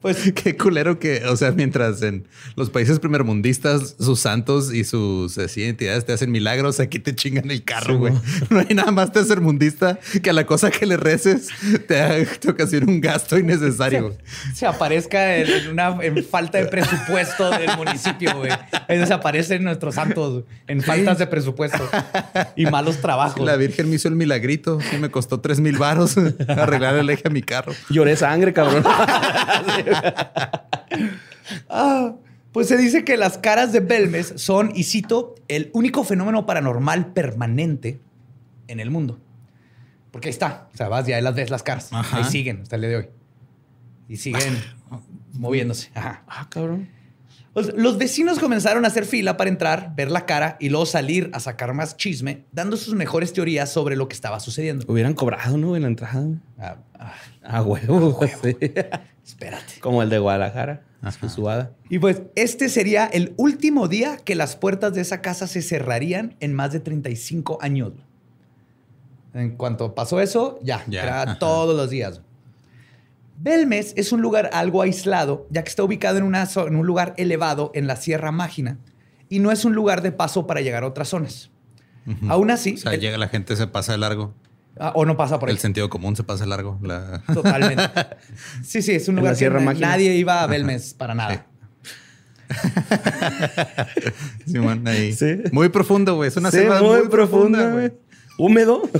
pues 0.00 0.32
Qué 0.34 0.56
culero 0.56 0.98
que, 0.98 1.24
o 1.26 1.36
sea, 1.36 1.52
mientras 1.52 2.02
en 2.02 2.26
los 2.56 2.70
países 2.70 2.98
primermundistas 3.00 3.96
sus 3.98 4.20
santos 4.20 4.72
y 4.72 4.84
sus 4.84 5.38
así, 5.38 5.64
entidades 5.64 6.04
te 6.04 6.12
hacen 6.12 6.30
milagros, 6.30 6.80
aquí 6.80 6.98
te 6.98 7.14
chingan 7.14 7.50
el 7.50 7.64
carro, 7.64 7.98
güey. 7.98 8.14
no 8.50 8.60
hay 8.60 8.74
nada 8.74 8.90
más 8.92 9.12
tercermundista 9.12 9.98
que 10.22 10.30
a 10.30 10.32
la 10.32 10.46
cosa 10.46 10.70
que 10.70 10.86
le 10.86 10.96
reces 10.96 11.48
te, 11.86 12.26
te 12.26 12.50
ocasiona 12.50 12.86
un 12.86 13.00
gasto 13.00 13.38
innecesario. 13.38 14.02
güey. 14.04 14.16
se 14.54 14.66
aparezca 14.66 15.36
en, 15.36 15.48
en 15.48 15.68
una 15.68 15.96
en 16.02 16.24
falta 16.24 16.58
de 16.58 16.66
presupuesto 16.66 17.50
del 17.50 17.76
municipio, 17.76 18.36
güey. 18.36 18.50
Ahí 18.88 18.98
desaparecen 18.98 19.64
nuestros 19.64 19.94
santos 19.94 20.44
en 20.66 20.82
faltas 20.82 21.18
de 21.18 21.26
presupuesto 21.26 21.88
y 22.56 22.66
malos 22.66 22.98
trabajos. 22.98 23.44
La 23.44 23.56
Virgen 23.56 23.88
me 23.88 23.96
hizo 23.96 24.08
el 24.08 24.14
milagrito. 24.16 24.80
Sí, 24.80 24.96
me 24.98 25.10
costó 25.10 25.40
tres 25.40 25.60
mil 25.60 25.78
varos 25.78 26.16
arreglar 26.48 26.96
el 26.96 27.10
eje 27.10 27.22
a 27.26 27.30
mi 27.30 27.42
carro. 27.42 27.72
Lloré 27.90 28.16
sangre, 28.16 28.52
cabrón. 28.52 28.84
Ah, 31.68 32.14
Pues 32.52 32.68
se 32.68 32.76
dice 32.76 33.04
que 33.04 33.16
las 33.16 33.38
caras 33.38 33.72
de 33.72 33.80
Belmes 33.80 34.32
son, 34.36 34.72
y 34.74 34.84
cito, 34.84 35.34
el 35.48 35.70
único 35.74 36.02
fenómeno 36.04 36.46
paranormal 36.46 37.12
permanente 37.12 38.00
en 38.66 38.80
el 38.80 38.90
mundo. 38.90 39.18
Porque 40.10 40.28
ahí 40.28 40.32
está. 40.32 40.68
O 40.72 40.76
sea, 40.76 40.88
vas 40.88 41.06
y 41.08 41.12
ahí 41.12 41.22
las 41.22 41.34
ves 41.34 41.50
las 41.50 41.62
caras. 41.62 41.88
Ajá. 41.92 42.18
Ahí 42.18 42.24
siguen 42.24 42.62
hasta 42.62 42.76
el 42.76 42.82
día 42.82 42.90
de 42.90 42.96
hoy. 42.96 43.08
Y 44.08 44.16
siguen 44.16 44.56
moviéndose. 45.34 45.90
Ajá. 45.94 46.22
Ah, 46.26 46.46
cabrón. 46.50 46.88
Pues, 47.52 47.72
los 47.76 47.98
vecinos 47.98 48.38
comenzaron 48.38 48.84
a 48.84 48.88
hacer 48.88 49.04
fila 49.04 49.36
para 49.36 49.50
entrar, 49.50 49.92
ver 49.96 50.10
la 50.10 50.26
cara 50.26 50.56
y 50.60 50.68
luego 50.68 50.86
salir 50.86 51.28
a 51.32 51.40
sacar 51.40 51.74
más 51.74 51.96
chisme, 51.96 52.44
dando 52.52 52.76
sus 52.76 52.94
mejores 52.94 53.32
teorías 53.32 53.70
sobre 53.72 53.96
lo 53.96 54.06
que 54.08 54.14
estaba 54.14 54.38
sucediendo. 54.40 54.84
Hubieran 54.88 55.14
cobrado, 55.14 55.56
¿no? 55.58 55.74
En 55.74 55.82
la 55.82 55.88
entrada. 55.88 56.20
güey. 56.22 56.38
Ah, 56.58 56.76
ah, 57.48 57.58
Ah, 57.58 57.62
huevo, 57.62 58.18
sí. 58.42 58.56
espérate. 59.26 59.80
Como 59.80 60.02
el 60.02 60.10
de 60.10 60.18
Guadalajara. 60.18 60.82
Su 61.20 61.28
subada. 61.28 61.70
Y 61.88 61.98
pues 62.00 62.22
este 62.34 62.68
sería 62.68 63.06
el 63.06 63.32
último 63.36 63.86
día 63.88 64.16
que 64.16 64.34
las 64.34 64.56
puertas 64.56 64.94
de 64.94 65.00
esa 65.00 65.20
casa 65.22 65.46
se 65.46 65.62
cerrarían 65.62 66.34
en 66.40 66.52
más 66.54 66.72
de 66.72 66.80
35 66.80 67.58
años. 67.60 67.92
En 69.32 69.56
cuanto 69.56 69.94
pasó 69.94 70.20
eso, 70.20 70.58
ya, 70.62 70.82
Ya, 70.88 71.02
era 71.04 71.22
ajá. 71.22 71.38
todos 71.38 71.76
los 71.76 71.88
días. 71.90 72.20
Belmes 73.40 73.92
es 73.96 74.10
un 74.12 74.20
lugar 74.20 74.50
algo 74.52 74.82
aislado, 74.82 75.46
ya 75.50 75.62
que 75.62 75.68
está 75.68 75.84
ubicado 75.84 76.18
en, 76.18 76.24
una 76.24 76.44
zo- 76.46 76.66
en 76.66 76.74
un 76.74 76.86
lugar 76.86 77.14
elevado 77.16 77.70
en 77.74 77.86
la 77.86 77.94
Sierra 77.94 78.32
Mágina 78.32 78.78
y 79.28 79.38
no 79.38 79.52
es 79.52 79.64
un 79.64 79.74
lugar 79.74 80.02
de 80.02 80.10
paso 80.10 80.46
para 80.48 80.60
llegar 80.60 80.82
a 80.82 80.88
otras 80.88 81.08
zonas. 81.08 81.50
Aún 82.28 82.50
así, 82.50 82.74
O 82.74 82.78
sea, 82.78 82.94
el- 82.94 83.00
llega 83.00 83.18
la 83.18 83.28
gente, 83.28 83.54
se 83.54 83.66
pasa 83.68 83.92
de 83.92 83.98
largo. 83.98 84.34
Ah, 84.80 84.92
o 84.94 85.04
no 85.04 85.16
pasa 85.16 85.38
por 85.38 85.48
ahí. 85.48 85.54
El 85.54 85.60
sentido 85.60 85.88
común 85.88 86.16
se 86.16 86.24
pasa 86.24 86.46
largo. 86.46 86.78
La... 86.82 87.22
Totalmente. 87.32 87.82
Sí, 88.62 88.82
sí, 88.82 88.92
es 88.92 89.08
un 89.08 89.16
lugar 89.16 89.40
la 89.40 89.74
que 89.74 89.80
nadie 89.80 90.14
iba 90.16 90.42
a 90.42 90.46
Belmes 90.46 90.94
para 90.94 91.14
nada. 91.14 91.46
Simón, 94.46 94.86
ahí. 94.86 95.12
Sí. 95.12 95.36
Muy 95.52 95.68
profundo, 95.68 96.16
güey. 96.16 96.28
Es 96.28 96.36
una 96.36 96.50
Sí, 96.50 96.58
selva 96.58 96.82
muy, 96.82 97.08
profunda, 97.08 97.70
güey. 97.70 97.92
Húmedo. 98.38 98.88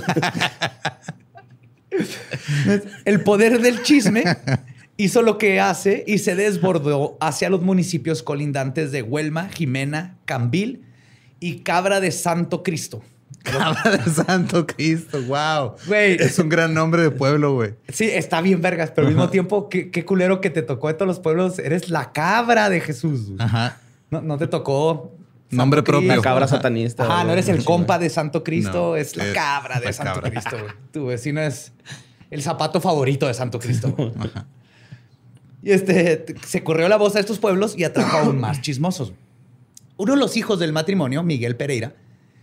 El 3.05 3.21
poder 3.21 3.61
del 3.61 3.81
chisme 3.83 4.23
hizo 4.97 5.21
lo 5.21 5.37
que 5.37 5.59
hace 5.59 6.03
y 6.07 6.19
se 6.19 6.35
desbordó 6.35 7.17
hacia 7.19 7.49
los 7.49 7.61
municipios 7.61 8.21
colindantes 8.21 8.91
de 8.91 9.01
Huelma, 9.01 9.49
Jimena, 9.49 10.17
Cambil 10.25 10.85
y 11.39 11.59
Cabra 11.59 11.99
de 11.99 12.11
Santo 12.11 12.63
Cristo. 12.63 13.01
Cabra 13.43 13.97
de 13.97 14.11
Santo 14.11 14.67
Cristo. 14.67 15.21
Wow. 15.23 15.75
Güey. 15.87 16.15
Es 16.15 16.37
un 16.39 16.49
gran 16.49 16.73
nombre 16.73 17.01
de 17.03 17.11
pueblo, 17.11 17.53
güey. 17.53 17.75
Sí, 17.87 18.05
está 18.05 18.41
bien 18.41 18.61
vergas, 18.61 18.91
pero 18.91 19.07
al 19.07 19.13
mismo 19.13 19.29
tiempo, 19.29 19.69
qué, 19.69 19.89
qué 19.91 20.05
culero 20.05 20.41
que 20.41 20.49
te 20.49 20.61
tocó 20.61 20.87
de 20.87 20.93
todos 20.95 21.07
los 21.07 21.19
pueblos. 21.19 21.57
Eres 21.59 21.89
la 21.89 22.11
cabra 22.11 22.69
de 22.69 22.81
Jesús. 22.81 23.27
güey. 23.27 23.37
Ajá. 23.39 23.77
No, 24.11 24.21
no 24.21 24.37
te 24.37 24.47
tocó... 24.47 25.13
Santo 25.49 25.57
Nombre 25.63 25.81
propio. 25.81 26.15
La 26.15 26.21
cabra 26.21 26.47
satanista. 26.47 27.03
Ajá, 27.05 27.23
no 27.23 27.31
eres 27.33 27.47
el 27.49 27.63
compa 27.65 27.97
de 27.97 28.11
Santo 28.11 28.43
Cristo, 28.43 28.91
No, 28.91 28.95
es 28.95 29.15
la 29.15 29.25
es 29.25 29.33
cabra 29.33 29.79
de 29.79 29.85
la 29.87 29.93
Santo 29.93 30.13
cabra. 30.21 30.29
Cristo. 30.29 30.57
güey. 30.59 30.71
Tu 30.91 31.05
vecino 31.07 31.41
es 31.41 31.71
el 32.29 32.43
zapato 32.43 32.79
favorito 32.79 33.25
de 33.25 33.33
Santo 33.33 33.57
Cristo. 33.57 33.89
güey. 33.97 34.11
Y 35.63 35.71
este, 35.71 36.25
se 36.45 36.63
corrió 36.63 36.87
la 36.87 36.97
voz 36.97 37.15
a 37.15 37.19
estos 37.19 37.39
pueblos 37.39 37.75
y 37.75 37.83
atrajo 37.83 38.17
aún 38.17 38.37
más 38.39 38.61
chismosos. 38.61 39.13
Uno 39.97 40.13
de 40.13 40.19
los 40.19 40.37
hijos 40.37 40.59
del 40.59 40.71
matrimonio, 40.71 41.23
Miguel 41.23 41.55
Pereira, 41.55 41.93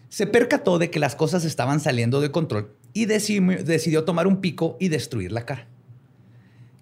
se 0.09 0.27
percató 0.27 0.79
de 0.79 0.91
que 0.91 0.99
las 0.99 1.17
cosas 1.17 1.45
estaban 1.45 1.81
saliendo 1.81 2.21
de 2.21 2.31
control 2.31 2.75
y 2.93 3.07
deci- 3.07 3.63
decidió 3.65 4.05
tomar 4.05 4.27
un 4.27 4.41
pico 4.41 4.77
y 4.81 4.89
destruir 4.89 5.33
la 5.33 5.45
cara. 5.45 5.67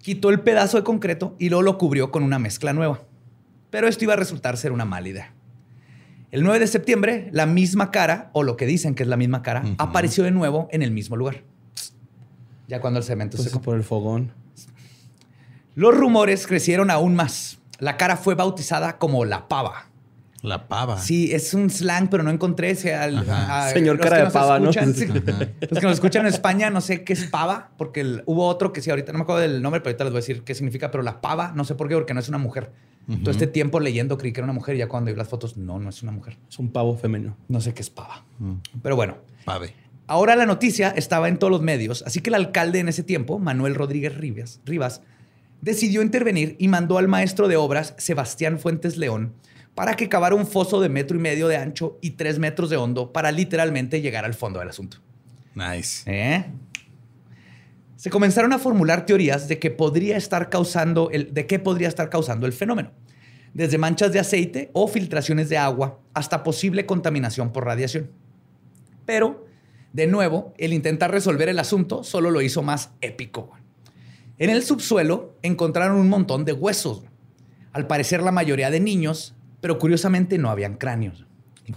Quitó 0.01 0.29
el 0.29 0.41
pedazo 0.41 0.77
de 0.77 0.83
concreto 0.83 1.35
y 1.39 1.49
luego 1.49 1.63
lo 1.63 1.77
cubrió 1.77 2.11
con 2.11 2.23
una 2.23 2.37
mezcla 2.39 2.73
nueva. 2.73 3.01
Pero 3.71 3.87
esto 3.87 4.03
iba 4.03 4.13
a 4.13 4.17
resultar 4.17 4.55
ser 4.57 4.71
una 4.71 4.85
mala 4.85 5.09
idea. 5.09 5.33
El 6.31 6.43
9 6.43 6.59
de 6.59 6.67
septiembre, 6.67 7.29
la 7.31 7.45
misma 7.45 7.91
cara, 7.91 8.29
o 8.33 8.43
lo 8.43 8.55
que 8.57 8.65
dicen 8.65 8.93
que 8.93 9.03
es 9.03 9.09
la 9.09 9.17
misma 9.17 9.41
cara, 9.41 9.63
apareció 9.77 10.23
de 10.23 10.31
nuevo 10.31 10.67
en 10.71 10.81
el 10.81 10.91
mismo 10.91 11.15
lugar. 11.15 11.43
Ya 12.67 12.81
cuando 12.81 12.99
el 12.99 13.05
cemento 13.05 13.37
Pues 13.37 13.49
se 13.51 13.59
por 13.59 13.75
el 13.75 13.83
fogón. 13.83 14.31
Los 15.75 15.95
rumores 15.95 16.45
crecieron 16.47 16.89
aún 16.91 17.15
más. 17.15 17.59
La 17.79 17.97
cara 17.97 18.15
fue 18.17 18.35
bautizada 18.35 18.97
como 18.97 19.25
la 19.25 19.47
pava. 19.47 19.89
La 20.45 20.67
pava. 20.67 20.97
Sí, 20.99 21.31
es 21.33 21.53
un 21.53 21.69
slang, 21.69 22.09
pero 22.09 22.23
no 22.23 22.29
encontré 22.31 22.69
ese. 22.71 22.93
al- 22.95 23.29
a- 23.29 23.69
Señor 23.71 23.99
cara 23.99 24.25
de 24.25 24.31
pava, 24.31 24.59
¿no? 24.59 24.69
escuchan, 24.69 24.93
sí. 24.93 25.05
Ajá. 25.05 25.39
Los 25.69 25.79
que 25.79 25.85
nos 25.85 25.93
escuchan 25.93 26.21
en 26.25 26.33
España, 26.33 26.69
no 26.69 26.81
sé 26.81 27.03
qué 27.03 27.13
es 27.13 27.25
pava, 27.25 27.71
porque 27.77 28.01
el- 28.01 28.23
hubo 28.25 28.47
otro 28.47 28.71
que 28.71 28.81
sí, 28.81 28.89
ahorita 28.89 29.11
no 29.11 29.17
me 29.19 29.23
acuerdo 29.23 29.41
del 29.41 29.61
nombre, 29.61 29.81
pero 29.81 29.89
ahorita 29.91 30.03
les 30.05 30.13
voy 30.13 30.19
a 30.19 30.21
decir 30.21 30.43
qué 30.43 30.55
significa. 30.55 30.91
Pero 30.91 31.03
la 31.03 31.19
pava, 31.21 31.51
no 31.55 31.63
sé 31.65 31.75
por 31.75 31.87
qué, 31.89 31.95
porque 31.95 32.13
no 32.13 32.19
es 32.19 32.29
una 32.29 32.37
mujer. 32.37 32.71
Todo 33.21 33.29
este 33.29 33.45
tiempo 33.45 33.79
leyendo 33.79 34.17
creí 34.17 34.33
que 34.33 34.39
era 34.39 34.45
una 34.45 34.53
mujer 34.53 34.73
y 34.75 34.79
ya 34.79 34.87
cuando 34.87 35.11
vi 35.11 35.17
las 35.17 35.27
fotos, 35.27 35.57
no, 35.57 35.77
no 35.77 35.89
es 35.89 36.01
una 36.01 36.11
mujer. 36.11 36.37
Es 36.49 36.57
un 36.57 36.71
pavo 36.71 36.97
femenino. 36.97 37.37
No 37.47 37.61
sé 37.61 37.71
qué 37.73 37.83
es 37.83 37.91
pava. 37.91 38.23
Mm. 38.39 38.53
Pero 38.81 38.95
bueno, 38.95 39.17
Pave. 39.45 39.73
Ahora 40.07 40.35
la 40.35 40.47
noticia 40.47 40.89
estaba 40.89 41.27
en 41.29 41.37
todos 41.37 41.51
los 41.51 41.61
medios, 41.61 42.03
así 42.07 42.21
que 42.21 42.29
el 42.31 42.33
alcalde 42.35 42.79
en 42.79 42.89
ese 42.89 43.03
tiempo, 43.03 43.37
Manuel 43.37 43.75
Rodríguez 43.75 44.15
Rivas, 44.17 44.59
Rivas, 44.65 45.01
decidió 45.61 46.01
intervenir 46.01 46.55
y 46.59 46.67
mandó 46.67 46.97
al 46.97 47.07
maestro 47.07 47.47
de 47.47 47.57
obras, 47.57 47.93
Sebastián 47.97 48.59
Fuentes 48.59 48.97
León, 48.97 49.33
para 49.75 49.95
que 49.95 50.09
cavara 50.09 50.35
un 50.35 50.47
foso 50.47 50.79
de 50.79 50.89
metro 50.89 51.17
y 51.17 51.19
medio 51.19 51.47
de 51.47 51.57
ancho 51.57 51.99
y 52.01 52.11
tres 52.11 52.39
metros 52.39 52.69
de 52.69 52.77
hondo 52.77 53.11
para 53.11 53.31
literalmente 53.31 54.01
llegar 54.01 54.25
al 54.25 54.33
fondo 54.33 54.59
del 54.59 54.69
asunto. 54.69 54.97
Nice. 55.53 56.03
¿Eh? 56.05 56.45
Se 57.97 58.09
comenzaron 58.09 58.53
a 58.53 58.59
formular 58.59 59.05
teorías 59.05 59.47
de 59.47 59.59
que 59.59 59.71
podría 59.71 60.17
estar 60.17 60.49
causando 60.49 61.09
el, 61.11 61.33
de 61.33 61.45
qué 61.45 61.59
podría 61.59 61.89
estar 61.89 62.09
causando 62.09 62.45
el 62.45 62.53
fenómeno, 62.53 62.91
desde 63.53 63.77
manchas 63.77 64.13
de 64.13 64.19
aceite 64.19 64.69
o 64.73 64.87
filtraciones 64.87 65.49
de 65.49 65.57
agua 65.57 65.99
hasta 66.13 66.43
posible 66.43 66.85
contaminación 66.85 67.51
por 67.51 67.65
radiación. 67.65 68.11
Pero, 69.05 69.45
de 69.93 70.07
nuevo, 70.07 70.53
el 70.57 70.73
intentar 70.73 71.11
resolver 71.11 71.49
el 71.49 71.59
asunto 71.59 72.03
solo 72.03 72.31
lo 72.31 72.41
hizo 72.41 72.63
más 72.63 72.91
épico. 73.01 73.51
En 74.37 74.49
el 74.49 74.63
subsuelo 74.63 75.35
encontraron 75.41 75.97
un 75.97 76.09
montón 76.09 76.43
de 76.43 76.53
huesos, 76.53 77.03
al 77.71 77.87
parecer 77.87 78.21
la 78.21 78.31
mayoría 78.31 78.69
de 78.69 78.79
niños, 78.79 79.34
pero 79.65 79.79
curiosamente 79.79 80.37
no 80.37 80.51
habían 80.51 80.75
cráneos. 80.75 81.25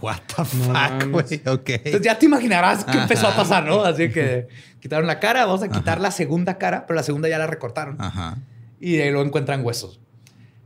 What 0.02 0.18
the 0.36 0.44
fuck, 0.44 1.10
güey. 1.10 1.40
Ok. 1.46 1.70
Entonces 1.70 2.02
ya 2.02 2.18
te 2.18 2.26
imaginarás 2.26 2.84
qué 2.84 2.98
empezó 2.98 3.28
a 3.28 3.34
pasar, 3.34 3.64
¿no? 3.64 3.82
Así 3.82 4.10
que 4.10 4.46
quitaron 4.80 5.06
la 5.06 5.18
cara, 5.18 5.46
vamos 5.46 5.62
a 5.62 5.68
quitar 5.68 5.94
Ajá. 5.94 6.02
la 6.02 6.10
segunda 6.10 6.58
cara, 6.58 6.84
pero 6.86 6.96
la 6.96 7.02
segunda 7.02 7.30
ya 7.30 7.38
la 7.38 7.46
recortaron. 7.46 7.96
Ajá. 7.98 8.36
Y 8.78 8.98
ahí 8.98 9.10
lo 9.10 9.22
encuentran 9.22 9.64
huesos. 9.64 10.00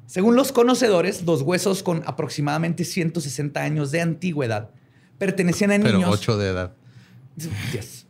Según 0.07 0.35
los 0.35 0.51
conocedores, 0.51 1.23
los 1.23 1.43
huesos 1.43 1.85
con 1.85 2.03
aproximadamente 2.07 2.83
160 2.85 3.63
años 3.63 3.93
de 3.93 4.01
antigüedad 4.01 4.71
pertenecían 5.19 5.71
a 5.71 5.79
Pero 5.79 5.99
niños. 5.99 6.11
ocho 6.13 6.37
de 6.37 6.49
edad. 6.49 6.73
Yes. 7.73 8.09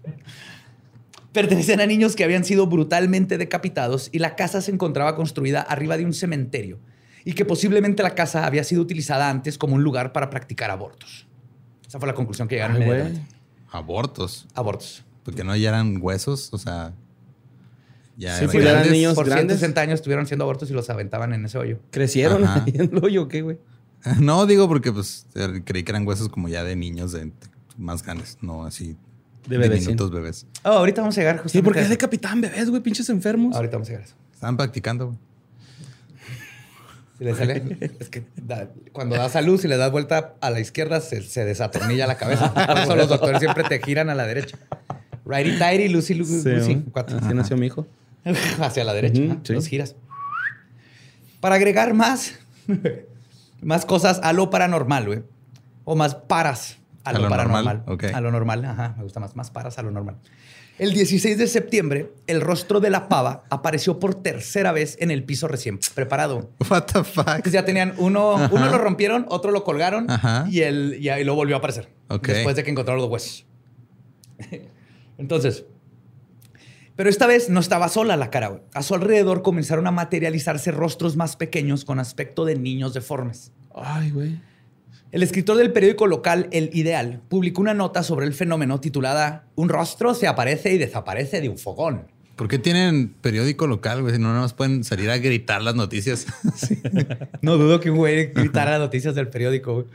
Pertenecían 1.32 1.80
a 1.82 1.86
niños 1.86 2.16
que 2.16 2.24
habían 2.24 2.46
sido 2.46 2.66
brutalmente 2.66 3.36
decapitados 3.36 4.08
y 4.10 4.20
la 4.20 4.36
casa 4.36 4.62
se 4.62 4.70
encontraba 4.70 5.16
construida 5.16 5.60
arriba 5.60 5.98
de 5.98 6.06
un 6.06 6.14
cementerio 6.14 6.78
y 7.24 7.32
que 7.34 7.44
posiblemente 7.44 8.02
la 8.02 8.14
casa 8.14 8.46
había 8.46 8.64
sido 8.64 8.82
utilizada 8.82 9.28
antes 9.30 9.58
como 9.58 9.74
un 9.74 9.82
lugar 9.82 10.12
para 10.12 10.30
practicar 10.30 10.70
abortos. 10.70 11.26
Esa 11.86 11.98
fue 11.98 12.06
la 12.08 12.14
conclusión 12.14 12.48
que 12.48 12.56
llegaron 12.56 12.82
Ay. 12.82 13.24
Abortos. 13.70 14.46
Abortos. 14.54 15.04
Porque 15.24 15.44
no 15.44 15.54
ya 15.56 15.68
eran 15.70 15.98
huesos. 16.00 16.48
O 16.52 16.58
sea. 16.58 16.92
Ya 18.16 18.36
Sí, 18.36 18.44
eran 18.44 18.52
pues, 18.52 18.64
grandes. 18.64 18.92
niños 18.92 19.14
Por 19.14 19.26
grandes. 19.26 19.58
160 19.58 19.80
años 19.80 19.94
estuvieron 19.94 20.24
haciendo 20.24 20.44
abortos 20.44 20.70
y 20.70 20.74
los 20.74 20.90
aventaban 20.90 21.32
en 21.32 21.44
ese 21.44 21.56
hoyo. 21.58 21.78
Crecieron 21.90 22.44
Ajá. 22.44 22.64
en 22.66 22.80
el 22.82 23.04
hoyo, 23.04 23.28
¿qué, 23.28 23.42
güey? 23.42 23.58
No, 24.20 24.46
digo 24.46 24.68
porque 24.68 24.92
pues 24.92 25.26
er- 25.34 25.62
creí 25.64 25.82
que 25.84 25.92
eran 25.92 26.06
huesos 26.06 26.28
como 26.28 26.48
ya 26.48 26.64
de 26.64 26.76
niños 26.76 27.12
de 27.12 27.32
más 27.78 28.02
grandes, 28.02 28.36
no 28.42 28.64
así 28.66 28.96
De 29.48 29.56
bebés, 29.56 29.80
diminutos 29.80 30.10
bebés. 30.10 30.46
Oh, 30.64 30.70
ahorita 30.70 31.00
vamos 31.02 31.16
a 31.16 31.20
llegar 31.20 31.36
Sí, 31.36 31.42
justamente 31.44 31.64
porque 31.64 31.78
a 31.78 31.82
es 31.82 31.86
eso. 31.86 31.92
decapitaban 31.94 32.40
bebés, 32.40 32.68
güey, 32.68 32.82
pinches 32.82 33.08
enfermos. 33.08 33.54
Ahorita 33.56 33.76
vamos 33.76 33.88
a 33.88 33.90
llegar 33.92 34.02
a 34.02 34.06
eso. 34.06 34.16
Estaban 34.34 34.56
practicando. 34.56 35.06
güey. 35.06 35.18
Si 37.18 37.24
le 37.24 37.34
sale, 37.34 37.62
es 38.00 38.08
que 38.08 38.24
da- 38.36 38.68
cuando 38.92 39.16
das 39.16 39.36
a 39.36 39.42
luz 39.42 39.64
y 39.64 39.68
le 39.68 39.76
das 39.76 39.90
vuelta 39.92 40.34
a 40.40 40.50
la 40.50 40.60
izquierda, 40.60 41.00
se, 41.00 41.22
se 41.22 41.44
desatornilla 41.44 42.06
la 42.06 42.16
cabeza. 42.16 42.52
Por 42.66 42.78
eso 42.78 42.96
los 42.96 43.08
doctores 43.08 43.38
siempre 43.40 43.64
te 43.64 43.80
giran 43.80 44.10
a 44.10 44.14
la 44.14 44.26
derecha. 44.26 44.58
Righty 45.24 45.58
tighty, 45.58 45.88
Lucy, 45.88 46.14
Lucy, 46.14 46.40
Sí, 46.42 46.48
Lucy, 46.50 46.82
cuatro. 46.90 47.18
Así 47.18 47.32
nació 47.34 47.56
mi 47.56 47.66
hijo. 47.66 47.86
hacia 48.60 48.84
la 48.84 48.92
derecha. 48.94 49.36
Sí. 49.44 49.52
Los 49.52 49.66
giras. 49.68 49.94
Para 51.40 51.56
agregar 51.56 51.92
más, 51.94 52.34
más 53.62 53.84
cosas 53.84 54.20
a 54.22 54.32
lo 54.32 54.50
paranormal, 54.50 55.06
güey. 55.06 55.22
O 55.84 55.94
más 55.96 56.14
paras 56.14 56.78
a, 57.04 57.10
A 57.10 57.12
lo, 57.14 57.20
lo 57.20 57.28
paranormal. 57.28 57.64
normal, 57.64 57.82
ok. 57.86 58.04
A 58.14 58.20
lo 58.20 58.30
normal, 58.30 58.64
ajá. 58.64 58.94
Me 58.96 59.02
gusta 59.04 59.20
más. 59.20 59.34
Más 59.36 59.50
paras 59.50 59.78
a 59.78 59.82
lo 59.82 59.90
normal. 59.90 60.16
El 60.78 60.92
16 60.94 61.36
de 61.36 61.46
septiembre, 61.48 62.12
el 62.26 62.40
rostro 62.40 62.80
de 62.80 62.88
la 62.90 63.08
pava 63.08 63.44
apareció 63.50 63.98
por 64.00 64.14
tercera 64.14 64.72
vez 64.72 64.96
en 65.00 65.10
el 65.10 65.22
piso 65.22 65.46
recién 65.46 65.78
preparado. 65.94 66.50
What 66.70 66.84
the 66.92 67.04
fuck. 67.04 67.46
Ya 67.50 67.64
tenían 67.64 67.94
uno, 67.98 68.36
Ajá. 68.36 68.48
uno 68.52 68.68
lo 68.70 68.78
rompieron, 68.78 69.26
otro 69.28 69.50
lo 69.52 69.64
colgaron 69.64 70.10
Ajá. 70.10 70.46
y 70.50 70.60
él 70.60 70.96
y 70.98 71.08
ahí 71.10 71.24
lo 71.24 71.34
volvió 71.34 71.56
a 71.56 71.58
aparecer. 71.58 71.90
Ok. 72.08 72.28
Después 72.28 72.56
de 72.56 72.64
que 72.64 72.70
encontraron 72.70 73.02
los 73.02 73.10
huesos. 73.10 73.46
Entonces, 75.18 75.64
Pero 76.96 77.08
esta 77.10 77.26
vez 77.26 77.48
no 77.48 77.60
estaba 77.60 77.88
sola 77.88 78.16
la 78.16 78.30
cara. 78.30 78.60
A 78.74 78.82
su 78.82 78.94
alrededor 78.94 79.42
comenzaron 79.42 79.86
a 79.86 79.90
materializarse 79.90 80.72
rostros 80.72 81.16
más 81.16 81.36
pequeños 81.36 81.84
con 81.84 81.98
aspecto 82.00 82.44
de 82.44 82.56
niños 82.56 82.92
deformes. 82.94 83.52
Ay, 83.74 84.10
güey. 84.10 84.40
El 85.12 85.22
escritor 85.22 85.58
del 85.58 85.72
periódico 85.72 86.06
local 86.06 86.48
El 86.52 86.70
Ideal 86.72 87.20
publicó 87.28 87.60
una 87.60 87.74
nota 87.74 88.02
sobre 88.02 88.24
el 88.24 88.32
fenómeno 88.32 88.80
titulada 88.80 89.44
Un 89.56 89.68
rostro 89.68 90.14
se 90.14 90.26
aparece 90.26 90.72
y 90.72 90.78
desaparece 90.78 91.42
de 91.42 91.50
un 91.50 91.58
fogón. 91.58 92.06
¿Por 92.34 92.48
qué 92.48 92.58
tienen 92.58 93.10
periódico 93.20 93.66
local, 93.66 94.00
güey? 94.00 94.14
Si 94.14 94.18
no, 94.18 94.28
nada 94.28 94.40
más 94.40 94.54
pueden 94.54 94.84
salir 94.84 95.10
a 95.10 95.18
gritar 95.18 95.60
las 95.60 95.74
noticias. 95.74 96.26
No 97.42 97.58
dudo 97.58 97.78
que 97.78 97.90
un 97.90 97.98
güey 97.98 98.32
gritara 98.32 98.72
las 98.72 98.80
noticias 98.80 99.14
del 99.14 99.28
periódico. 99.28 99.74
güey. 99.74 99.86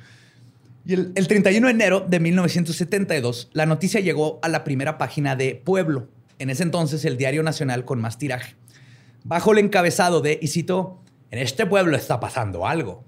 Y 0.86 0.94
el, 0.94 1.12
el 1.16 1.28
31 1.28 1.66
de 1.66 1.74
enero 1.74 2.06
de 2.08 2.20
1972, 2.20 3.50
la 3.54 3.66
noticia 3.66 4.00
llegó 4.00 4.38
a 4.44 4.50
la 4.50 4.64
primera 4.64 5.00
página 5.00 5.36
de 5.36 5.56
Pueblo, 5.56 6.10
en 6.38 6.52
ese 6.52 6.62
entonces 6.62 7.04
el 7.06 7.18
diario 7.18 7.42
nacional 7.42 7.86
con 7.86 8.00
más 8.00 8.20
tiraje, 8.20 8.56
bajo 9.24 9.52
el 9.52 9.58
encabezado 9.58 10.22
de, 10.22 10.38
y 10.40 10.48
cito, 10.48 11.02
en 11.32 11.40
este 11.40 11.66
pueblo 11.66 11.98
está 11.98 12.20
pasando 12.20 12.68
algo. 12.68 13.04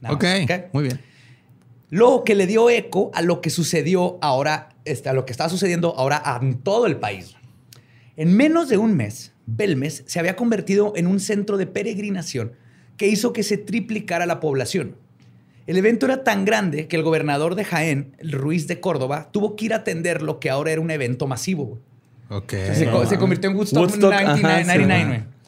Nada 0.00 0.14
ok, 0.14 0.22
más, 0.24 0.42
¿ok? 0.44 0.64
muy 0.72 0.82
bien. 0.84 1.00
Lo 1.90 2.22
que 2.24 2.34
le 2.34 2.46
dio 2.46 2.70
eco 2.70 3.10
a 3.14 3.22
lo 3.22 3.40
que 3.40 3.50
sucedió 3.50 4.18
ahora, 4.22 4.70
este, 4.84 5.08
a 5.08 5.12
lo 5.12 5.24
que 5.26 5.32
está 5.32 5.48
sucediendo 5.48 5.94
ahora 5.96 6.22
en 6.40 6.58
todo 6.58 6.86
el 6.86 6.96
país. 6.96 7.34
En 8.16 8.36
menos 8.36 8.68
de 8.68 8.76
un 8.78 8.96
mes, 8.96 9.32
Belmes 9.46 10.04
se 10.06 10.20
había 10.20 10.36
convertido 10.36 10.92
en 10.94 11.06
un 11.08 11.18
centro 11.20 11.56
de 11.56 11.66
peregrinación 11.66 12.52
que 12.96 13.08
hizo 13.08 13.32
que 13.32 13.42
se 13.42 13.56
triplicara 13.56 14.26
la 14.26 14.38
población. 14.40 14.94
El 15.66 15.76
evento 15.78 16.06
era 16.06 16.22
tan 16.22 16.44
grande 16.44 16.86
que 16.86 16.96
el 16.96 17.02
gobernador 17.02 17.54
de 17.54 17.64
Jaén, 17.64 18.14
el 18.18 18.32
Ruiz 18.32 18.66
de 18.68 18.80
Córdoba, 18.80 19.28
tuvo 19.32 19.56
que 19.56 19.64
ir 19.66 19.72
a 19.72 19.76
atender 19.78 20.22
lo 20.22 20.38
que 20.38 20.50
ahora 20.50 20.70
era 20.72 20.80
un 20.80 20.90
evento 20.90 21.26
masivo. 21.26 21.64
güey. 21.64 21.80
Ok. 22.42 22.52
Se, 22.74 22.88
co- 22.90 23.06
se 23.06 23.18
convirtió 23.18 23.50
en 23.50 23.56
Woodstock, 23.56 23.80
Woodstock, 23.82 24.12
ajá, 24.12 24.36
99, 24.36 24.60
sí, 24.62 24.66
99, 24.66 25.04
güey. 25.04 25.18
güey. 25.18 25.39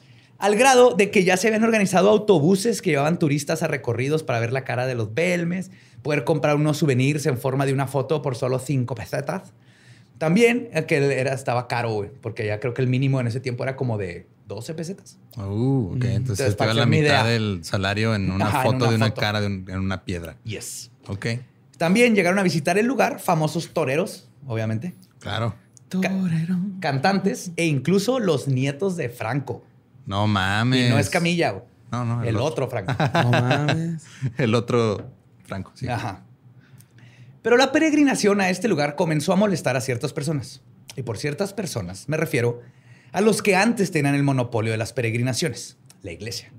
Al 0.43 0.57
grado 0.57 0.95
de 0.95 1.11
que 1.13 1.23
ya 1.23 1.37
se 1.37 1.47
habían 1.47 1.63
organizado 1.63 2.11
autobuses 2.11 2.83
que 2.83 2.91
llevaban 2.91 3.19
turistas 3.21 3.63
a 3.63 3.69
recorridos 3.69 4.25
para 4.25 4.41
ver 4.41 4.53
la 4.53 4.65
cara 4.65 4.87
de 4.89 4.97
los 4.97 5.15
Belmes, 5.15 5.71
poder 6.03 6.25
comprar 6.25 6.57
unos 6.57 6.79
souvenirs 6.79 7.27
en 7.27 7.39
forma 7.39 7.65
de 7.65 7.73
una 7.73 7.87
foto 7.87 8.23
por 8.23 8.35
solo 8.35 8.59
cinco 8.59 8.97
pesetas. 8.97 9.53
También 10.19 10.69
eh, 10.73 10.85
que 10.85 10.97
era, 10.97 11.33
estaba 11.33 11.69
caro, 11.69 11.93
güey, 11.93 12.11
porque 12.21 12.45
ya 12.45 12.59
creo 12.59 12.75
que 12.75 12.83
el 12.83 12.89
mínimo 12.89 13.21
en 13.21 13.29
ese 13.29 13.39
tiempo 13.39 13.63
era 13.63 13.77
como 13.77 13.99
de 13.99 14.27
12 14.49 14.75
pesetas. 14.75 15.17
Uh, 15.37 15.93
ok. 15.97 16.05
Entonces, 16.07 16.47
Entonces, 16.51 16.57
que 16.57 16.75
la 16.75 16.87
mitad 16.87 17.03
idea. 17.05 17.25
del 17.25 17.61
salario 17.63 18.13
en 18.17 18.31
una 18.33 18.47
Ajá, 18.49 18.59
en 18.59 18.65
foto 18.65 18.77
una 18.79 18.89
de 18.91 18.97
una 18.97 19.07
foto. 19.11 19.21
cara 19.21 19.41
de 19.41 19.47
un- 19.47 19.65
en 19.69 19.79
una 19.79 20.05
piedra. 20.05 20.37
Yes. 20.45 20.91
Ok, 21.07 21.27
También 21.79 22.15
llegaron 22.17 22.39
a 22.41 22.43
visitar 22.43 22.79
el 22.79 22.87
lugar 22.87 23.19
famosos 23.21 23.69
toreros, 23.73 24.29
obviamente, 24.47 24.95
claro. 25.21 25.55
Torero. 25.89 26.57
cantantes 26.81 27.53
e 27.57 27.67
incluso 27.67 28.19
los 28.19 28.49
nietos 28.49 28.97
de 28.97 29.09
Franco. 29.09 29.65
No 30.07 30.27
mames. 30.27 30.89
Y 30.89 30.91
no 30.91 30.99
es 30.99 31.11
Camilla, 31.11 31.51
güey. 31.51 31.65
No, 31.91 32.05
no, 32.05 32.25
el, 32.25 32.37
otro 32.37 32.69
Franco. 32.69 32.95
No 33.15 33.31
mames. 33.31 34.03
El 34.39 34.55
otro 34.55 35.11
Franco, 35.45 35.73
sí. 35.75 35.89
Ajá. 35.89 36.23
Pero 37.43 37.57
la 37.57 37.73
peregrinación 37.73 38.41
a 38.41 38.49
este 38.49 38.69
lugar 38.69 38.97
comenzó 38.97 39.33
a 39.33 39.37
molestar 39.37 39.77
a 39.77 39.81
ciertas 39.81 40.13
personas. 40.13 40.63
Y 40.97 41.03
por 41.03 41.19
ciertas 41.19 41.53
personas 41.53 42.09
me 42.09 42.17
refiero 42.17 42.61
a 43.13 43.21
los 43.21 43.43
que 43.43 43.57
antes 43.57 43.91
tenían 43.91 44.15
el 44.15 44.23
monopolio 44.23 44.73
de 44.73 44.79
las 44.79 44.93
peregrinaciones, 44.93 45.77
la 46.03 46.13
iglesia. 46.13 46.53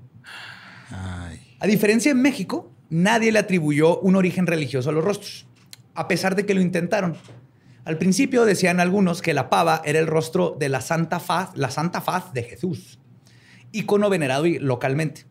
Ay. 0.90 1.56
A 1.58 1.66
diferencia 1.66 2.12
en 2.12 2.22
México, 2.22 2.70
nadie 2.90 3.32
le 3.32 3.40
atribuyó 3.40 3.98
un 4.00 4.16
origen 4.16 4.46
religioso 4.46 4.90
a 4.90 4.92
los 4.92 5.04
rostros, 5.04 5.46
a 5.94 6.06
pesar 6.06 6.36
de 6.36 6.46
que 6.46 6.54
lo 6.54 6.60
intentaron. 6.60 7.16
Al 7.84 7.98
principio 7.98 8.44
decían 8.44 8.80
algunos 8.80 9.20
que 9.20 9.34
la 9.34 9.50
pava 9.50 9.82
era 9.84 9.98
el 9.98 10.06
rostro 10.06 10.56
de 10.58 10.68
la 10.68 10.80
Santa 10.80 11.20
Faz, 11.20 11.50
la 11.56 11.70
Santa 11.70 12.00
Faz 12.00 12.32
de 12.32 12.44
Jesús, 12.44 12.98
icono 13.74 14.08
venerado 14.08 14.46
y- 14.46 14.58
localmente. 14.58 15.26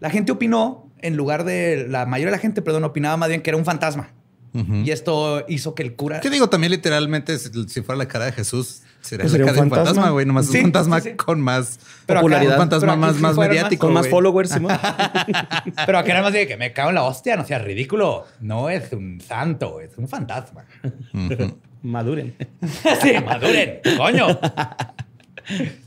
La 0.00 0.10
gente 0.10 0.32
opinó, 0.32 0.90
en 1.00 1.16
lugar 1.16 1.44
de 1.44 1.86
la 1.88 2.06
mayoría 2.06 2.30
de 2.30 2.36
la 2.38 2.42
gente, 2.42 2.62
perdón, 2.62 2.84
opinaba 2.84 3.16
más 3.16 3.28
bien 3.28 3.42
que 3.42 3.50
era 3.50 3.56
un 3.56 3.64
fantasma. 3.64 4.10
Ujú. 4.54 4.72
Y 4.84 4.90
esto 4.92 5.44
hizo 5.48 5.74
que 5.74 5.82
el 5.82 5.96
cura 5.96 6.20
¿Qué 6.20 6.30
digo? 6.30 6.48
También 6.48 6.70
literalmente, 6.70 7.36
si 7.40 7.82
fuera 7.82 7.96
la 7.98 8.06
cara 8.06 8.26
de 8.26 8.32
Jesús, 8.32 8.82
sería 9.00 9.24
Pues 9.24 9.32
la 9.32 9.38
sería 9.38 9.44
un 9.46 9.48
cara 9.48 9.54
de 9.56 9.62
un 9.62 9.70
fantasma, 9.70 9.84
fantasma. 9.94 10.10
güey. 10.12 10.26
Nomás 10.26 10.46
Sí, 10.46 10.58
un 10.58 10.62
fantasma 10.64 11.00
sí, 11.00 11.10
sí. 11.10 11.16
con 11.16 11.40
más 11.40 11.80
Pero 12.06 12.20
acá- 12.20 12.22
popularidad. 12.22 12.52
Un 12.54 12.58
fantasma 12.60 12.94
más, 12.96 13.16
más 13.20 13.36
mediático. 13.36 13.86
Con 13.86 13.94
más 13.94 14.02
güey. 14.02 14.10
followers, 14.12 14.50
Simón. 14.50 14.78
Pero 15.86 15.98
acá 15.98 16.12
era 16.12 16.22
más 16.22 16.32
de 16.32 16.46
que 16.46 16.56
me 16.56 16.72
cago 16.72 16.90
en 16.90 16.94
la 16.94 17.02
hostia, 17.02 17.36
no 17.36 17.44
seas 17.44 17.64
ridículo. 17.64 18.26
No 18.40 18.70
es 18.70 18.92
un 18.92 19.20
santo, 19.20 19.80
es 19.80 19.90
un 19.98 20.06
fantasma. 20.06 20.64
Ujú. 21.12 21.58
Maduren. 21.82 22.36
sí, 23.02 23.12
maduren, 23.26 23.80
coño. 23.96 24.26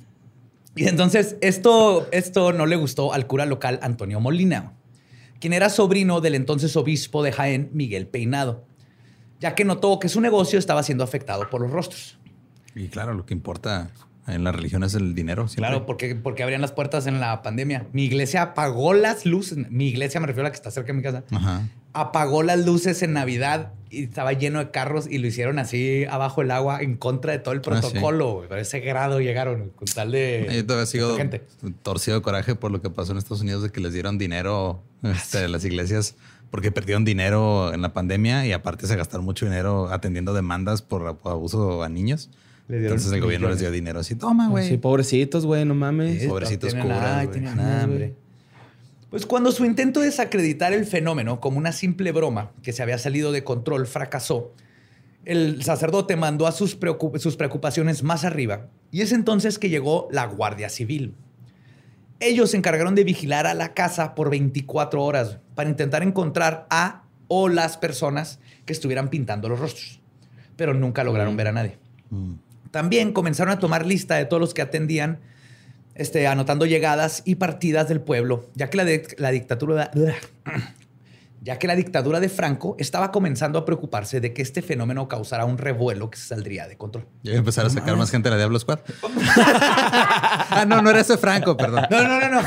Y 0.78 0.88
entonces 0.88 1.38
esto, 1.42 2.08
esto 2.12 2.54
no 2.54 2.66
le 2.66 2.76
gustó 2.76 3.12
al 3.14 3.28
cura 3.28 3.46
local 3.46 3.80
Antonio 3.82 4.20
Molina, 4.20 4.74
quien 5.40 5.54
era 5.54 5.70
sobrino 5.70 6.22
del 6.22 6.36
entonces 6.36 6.76
obispo 6.76 7.24
de 7.24 7.32
Jaén, 7.32 7.70
Miguel 7.74 8.08
Peinado, 8.08 8.64
ya 9.40 9.56
que 9.56 9.66
notó 9.66 10.00
que 10.00 10.08
su 10.08 10.22
negocio 10.22 10.60
estaba 10.60 10.84
siendo 10.84 11.04
afectado 11.04 11.50
por 11.50 11.62
los 11.62 11.72
rostros. 11.72 12.20
Y 12.76 12.90
claro, 12.90 13.14
lo 13.16 13.26
que 13.26 13.34
importa 13.34 13.90
en 14.28 14.44
la 14.44 14.52
religión 14.52 14.84
es 14.84 14.94
el 14.94 15.16
dinero. 15.16 15.48
siempre. 15.48 15.70
Claro, 15.70 15.86
porque, 15.86 16.16
porque 16.16 16.44
abrían 16.44 16.62
las 16.62 16.72
puertas 16.72 17.08
en 17.08 17.20
la 17.20 17.42
pandemia. 17.42 17.88
Mi 17.94 18.04
iglesia 18.06 18.42
apagó 18.42 18.94
las 18.94 19.26
luces. 19.26 19.58
Mi 19.70 19.88
iglesia 19.88 20.20
me 20.20 20.28
refiero 20.28 20.46
a 20.46 20.50
la 20.50 20.52
que 20.52 20.58
está 20.58 20.70
cerca 20.72 20.88
de 20.88 20.94
mi 20.94 21.04
casa. 21.04 21.24
Ajá. 21.32 21.68
apagó 21.94 22.44
las 22.44 22.64
luces 22.64 23.02
en 23.02 23.14
Navidad 23.14 23.72
y 23.90 24.04
estaba 24.04 24.34
lleno 24.34 24.60
de 24.60 24.70
carros 24.70 25.08
y 25.10 25.18
lo 25.18 25.26
hicieron 25.28 25.58
así 25.58 26.06
abajo 26.10 26.42
el 26.44 26.52
agua 26.52 26.82
en 26.82 26.96
contra 26.98 27.32
de 27.32 27.40
todo 27.40 27.54
el 27.54 27.60
Ah, 27.62 27.64
sí. 27.64 27.70
protocolo. 27.90 28.34
güey. 28.46 28.52
A 28.52 28.60
ese 28.60 28.82
grado 28.82 29.20
llegaron 29.20 29.70
con 29.76 29.88
tal 29.88 30.12
de. 30.12 30.48
Yo 30.54 30.66
todavía 30.66 30.86
sigo 30.86 31.10
de 31.14 31.18
gente. 31.18 31.44
torcido 31.82 32.18
de 32.18 32.22
coraje 32.22 32.54
por 32.56 32.70
lo 32.72 32.82
que 32.82 32.90
pasó 32.92 33.14
en 33.14 33.18
Estados 33.18 33.42
Unidos 33.42 33.64
de 33.64 33.72
que 33.72 33.80
les 33.82 33.94
dieron 33.94 34.18
dinero 34.18 34.84
este, 35.04 35.48
las 35.48 35.64
iglesias 35.66 36.16
porque 36.52 36.72
perdieron 36.72 37.04
dinero 37.04 37.74
en 37.74 37.82
la 37.82 37.94
pandemia 37.94 38.46
y 38.46 38.52
aparte 38.54 38.88
se 38.88 38.96
gastaron 38.96 39.26
mucho 39.26 39.46
dinero 39.46 39.90
atendiendo 39.92 40.34
demandas 40.34 40.82
por 40.82 41.18
abuso 41.24 41.82
a 41.84 41.90
niños. 41.90 42.30
Le 42.68 42.80
dieron 42.80 42.98
Entonces 42.98 43.14
el 43.14 43.22
gobierno 43.22 43.48
les 43.50 43.60
dio 43.60 43.72
dinero 43.72 44.00
así, 44.02 44.16
toma, 44.16 44.50
güey. 44.50 44.68
Sí, 44.68 44.78
pobrecitos, 44.78 45.46
güey, 45.46 45.64
no 45.66 45.74
mames. 45.74 46.22
Sí, 46.22 46.28
Pobrecitos 46.28 46.72
tienen- 46.74 46.86
curas, 46.88 47.32
tienen 47.32 47.60
hambre. 47.60 48.16
Pues 49.10 49.26
cuando 49.26 49.54
su 49.54 49.64
intento 49.64 50.02
de 50.02 50.08
desacreditar 50.08 50.74
el 50.74 50.86
fenómeno 50.86 51.40
como 51.40 51.58
una 51.58 51.72
simple 51.72 52.12
broma 52.12 52.52
que 52.62 52.74
se 52.74 52.84
había 52.84 52.98
salido 52.98 53.32
de 53.32 53.46
control 53.46 53.88
fracasó, 53.88 54.54
el 55.24 55.64
sacerdote 55.64 56.18
mandó 56.18 56.46
a 56.46 56.52
sus, 56.52 56.78
preocup- 56.78 57.18
sus 57.20 57.38
preocupaciones 57.38 58.04
más 58.04 58.26
arriba 58.26 58.68
y 58.92 59.02
es 59.02 59.14
entonces 59.14 59.60
que 59.60 59.70
llegó 59.70 60.10
la 60.12 60.26
Guardia 60.26 60.68
Civil. 60.70 61.16
Ellos 62.20 62.52
se 62.52 62.58
encargaron 62.58 62.96
de 62.96 63.04
vigilar 63.06 63.48
a 63.48 63.54
la 63.54 63.74
casa 63.74 64.14
por 64.16 64.30
24 64.30 65.02
horas 65.04 65.38
para 65.56 65.70
intentar 65.70 66.04
encontrar 66.04 66.66
a 66.70 67.04
o 67.30 67.48
las 67.48 67.78
personas 67.78 68.40
que 68.66 68.74
estuvieran 68.74 69.10
pintando 69.10 69.48
los 69.48 69.60
rostros, 69.60 70.02
pero 70.58 70.74
nunca 70.74 71.04
lograron 71.06 71.38
ver 71.38 71.48
a 71.48 71.52
nadie. 71.54 71.78
Mm. 72.10 72.34
También 72.72 73.14
comenzaron 73.14 73.54
a 73.54 73.60
tomar 73.60 73.86
lista 73.86 74.16
de 74.16 74.26
todos 74.26 74.40
los 74.42 74.54
que 74.54 74.62
atendían, 74.62 75.20
este, 75.96 76.28
anotando 76.28 76.66
llegadas 76.66 77.22
y 77.26 77.36
partidas 77.36 77.88
del 77.88 78.02
pueblo, 78.02 78.50
ya 78.56 78.70
que 78.70 78.78
la, 78.78 78.86
de- 78.86 79.08
la 79.18 79.32
dictadura, 79.32 79.90
ya 81.42 81.58
que 81.60 81.68
la 81.68 81.76
dictadura 81.76 82.20
de 82.20 82.30
Franco 82.30 82.76
estaba 82.78 83.12
comenzando 83.12 83.58
a 83.60 83.66
preocuparse 83.66 84.20
de 84.20 84.34
que 84.34 84.42
este 84.42 84.62
fenómeno 84.62 85.08
causara 85.08 85.46
un 85.46 85.58
revuelo 85.58 86.10
que 86.10 86.18
se 86.18 86.28
saldría 86.28 86.68
de 86.68 86.78
control. 86.78 87.06
Ya 87.24 87.32
voy 87.32 87.36
a 87.36 87.40
empezar 87.40 87.66
a 87.66 87.70
sacar 87.70 87.96
más 87.96 88.12
gente 88.12 88.28
de 88.30 88.32
la 88.32 88.38
Diablo 88.38 88.60
Squad. 88.60 88.80
ah, 89.38 90.66
no, 90.68 90.82
no 90.82 90.90
era 90.90 91.00
ese 91.00 91.18
Franco, 91.18 91.56
perdón. 91.56 91.86
No, 91.90 92.04
no, 92.04 92.20
no, 92.20 92.30
no. 92.30 92.42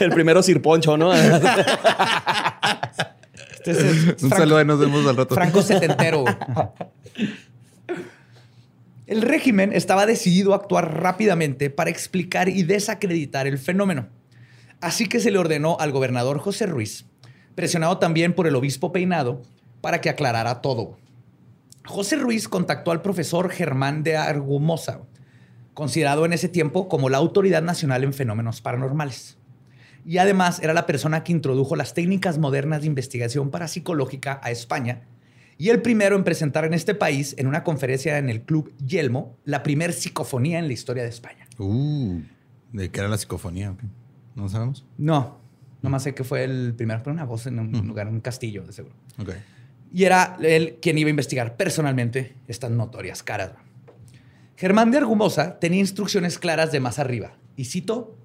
El 0.00 0.10
primero 0.10 0.42
Sir 0.42 0.60
Poncho, 0.62 0.96
¿no? 0.96 1.12
Este 3.58 3.70
es 3.72 3.78
el 3.78 4.08
Un 4.10 4.16
Franco- 4.16 4.36
saludo 4.36 4.60
y 4.60 4.64
nos 4.64 4.78
vemos 4.80 5.06
al 5.06 5.16
rato. 5.16 5.34
Franco 5.34 5.62
setentero. 5.62 6.24
El 9.06 9.22
régimen 9.22 9.72
estaba 9.72 10.04
decidido 10.06 10.52
a 10.52 10.56
actuar 10.56 11.00
rápidamente 11.02 11.70
para 11.70 11.90
explicar 11.90 12.48
y 12.48 12.62
desacreditar 12.62 13.46
el 13.46 13.58
fenómeno. 13.58 14.08
Así 14.80 15.06
que 15.08 15.18
se 15.20 15.30
le 15.30 15.38
ordenó 15.38 15.76
al 15.80 15.92
gobernador 15.92 16.38
José 16.38 16.66
Ruiz, 16.66 17.06
presionado 17.54 17.98
también 17.98 18.34
por 18.34 18.46
el 18.46 18.54
obispo 18.54 18.92
Peinado, 18.92 19.42
para 19.80 20.00
que 20.00 20.10
aclarara 20.10 20.60
todo. 20.60 20.98
José 21.86 22.16
Ruiz 22.16 22.48
contactó 22.48 22.90
al 22.90 23.00
profesor 23.00 23.48
Germán 23.50 24.02
de 24.02 24.16
Argumosa, 24.18 25.00
considerado 25.72 26.26
en 26.26 26.34
ese 26.34 26.48
tiempo 26.48 26.86
como 26.88 27.08
la 27.08 27.16
autoridad 27.16 27.62
nacional 27.62 28.04
en 28.04 28.12
fenómenos 28.12 28.60
paranormales. 28.60 29.38
Y 30.08 30.16
además 30.16 30.58
era 30.62 30.72
la 30.72 30.86
persona 30.86 31.22
que 31.22 31.32
introdujo 31.32 31.76
las 31.76 31.92
técnicas 31.92 32.38
modernas 32.38 32.80
de 32.80 32.86
investigación 32.86 33.50
parapsicológica 33.50 34.40
a 34.42 34.50
España 34.50 35.02
y 35.58 35.68
el 35.68 35.82
primero 35.82 36.16
en 36.16 36.24
presentar 36.24 36.64
en 36.64 36.72
este 36.72 36.94
país, 36.94 37.34
en 37.36 37.46
una 37.46 37.62
conferencia 37.62 38.16
en 38.16 38.30
el 38.30 38.40
Club 38.40 38.72
Yelmo, 38.78 39.36
la 39.44 39.62
primer 39.62 39.92
psicofonía 39.92 40.60
en 40.60 40.66
la 40.66 40.72
historia 40.72 41.02
de 41.02 41.10
España. 41.10 41.46
Uh, 41.58 42.22
¿de 42.72 42.90
qué 42.90 43.00
era 43.00 43.10
la 43.10 43.18
psicofonía? 43.18 43.76
¿No 44.34 44.48
sabemos? 44.48 44.86
No, 44.96 45.42
nomás 45.82 46.04
sé 46.04 46.14
que 46.14 46.24
fue 46.24 46.42
el 46.42 46.72
primero, 46.74 47.02
pero 47.04 47.12
una 47.12 47.24
voz 47.26 47.46
en 47.46 47.58
un 47.58 47.86
lugar, 47.86 48.08
en 48.08 48.14
un 48.14 48.20
castillo, 48.20 48.64
de 48.64 48.72
seguro. 48.72 48.94
Ok. 49.18 49.32
Y 49.92 50.04
era 50.04 50.38
él 50.40 50.78
quien 50.80 50.96
iba 50.96 51.08
a 51.08 51.10
investigar 51.10 51.58
personalmente 51.58 52.34
estas 52.46 52.70
notorias 52.70 53.22
caras. 53.22 53.52
Germán 54.56 54.90
de 54.90 54.96
Argumosa 54.96 55.58
tenía 55.58 55.80
instrucciones 55.80 56.38
claras 56.38 56.72
de 56.72 56.80
más 56.80 56.98
arriba. 56.98 57.36
Y 57.56 57.66
cito, 57.66 58.17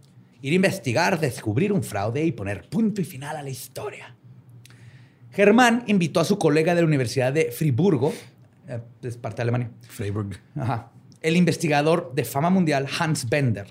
ir 0.44 0.52
a 0.52 0.56
investigar, 0.56 1.20
descubrir 1.20 1.72
un 1.72 1.82
fraude 1.82 2.24
y 2.24 2.34
poner 2.34 2.70
punto 2.70 3.00
y 3.00 3.06
final 3.06 3.38
a 3.38 3.42
la 3.42 3.50
historia. 3.50 4.14
Germán 5.32 5.84
invitó 5.88 6.20
a 6.20 6.26
su 6.26 6.38
colega 6.38 6.76
de 6.76 6.82
la 6.82 6.88
Universidad 6.88 7.32
de 7.32 7.50
Friburgo, 7.52 8.14
eh, 8.68 8.82
es 9.02 9.18
parte 9.18 9.38
de 9.38 9.44
Alemania, 9.44 9.72
Freiburg. 9.88 10.38
Ajá. 10.56 10.92
El 11.22 11.38
investigador 11.38 12.12
de 12.14 12.26
fama 12.26 12.50
mundial 12.50 12.88
Hans 13.00 13.30
Bender. 13.30 13.68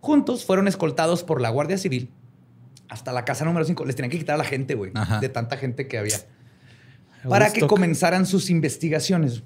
Juntos 0.00 0.44
fueron 0.44 0.68
escoltados 0.68 1.24
por 1.24 1.40
la 1.40 1.48
Guardia 1.48 1.78
Civil 1.78 2.10
hasta 2.90 3.10
la 3.10 3.24
casa 3.24 3.46
número 3.46 3.64
5. 3.64 3.86
Les 3.86 3.96
tenían 3.96 4.10
que 4.10 4.18
quitar 4.18 4.34
a 4.34 4.38
la 4.38 4.44
gente, 4.44 4.74
güey, 4.74 4.92
de 5.22 5.28
tanta 5.30 5.56
gente 5.56 5.88
que 5.88 5.96
había. 5.96 6.18
Para 7.26 7.50
que 7.50 7.66
comenzaran 7.66 8.26
sus 8.26 8.50
investigaciones. 8.50 9.42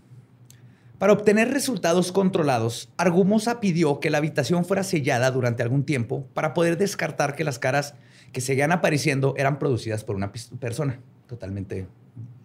Para 0.99 1.13
obtener 1.13 1.51
resultados 1.53 2.11
controlados, 2.11 2.89
Argumosa 2.97 3.61
pidió 3.61 4.01
que 4.01 4.11
la 4.11 4.19
habitación 4.19 4.65
fuera 4.65 4.83
sellada 4.83 5.31
durante 5.31 5.63
algún 5.63 5.85
tiempo 5.85 6.27
para 6.35 6.55
poder 6.55 6.77
descartar 6.77 7.37
que 7.37 7.45
las 7.45 7.61
caras 7.61 7.95
que 8.33 8.41
seguían 8.41 8.73
apareciendo 8.73 9.35
eran 9.37 9.59
producidas 9.59 10.03
por 10.03 10.17
una 10.17 10.33
persona. 10.33 11.01
Totalmente 11.29 11.87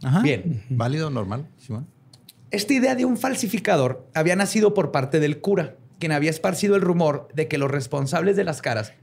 Ajá. 0.03 0.21
Bien. 0.21 0.63
Válido, 0.69 1.09
normal. 1.09 1.47
Simón. 1.57 1.87
esta 2.51 2.73
idea 2.73 2.93
de 2.95 3.05
un 3.05 3.17
falsificador 3.17 4.07
había 4.13 4.35
nacido 4.35 4.73
por 4.73 4.91
parte 4.91 5.19
del 5.19 5.39
cura, 5.39 5.75
quien 5.99 6.11
había 6.11 6.29
esparcido 6.29 6.75
el 6.75 6.81
rumor 6.81 7.29
de 7.33 7.47
que 7.47 7.57
los 7.57 7.71
responsables 7.71 8.35
de 8.35 8.43
las 8.43 8.61
caras 8.61 8.93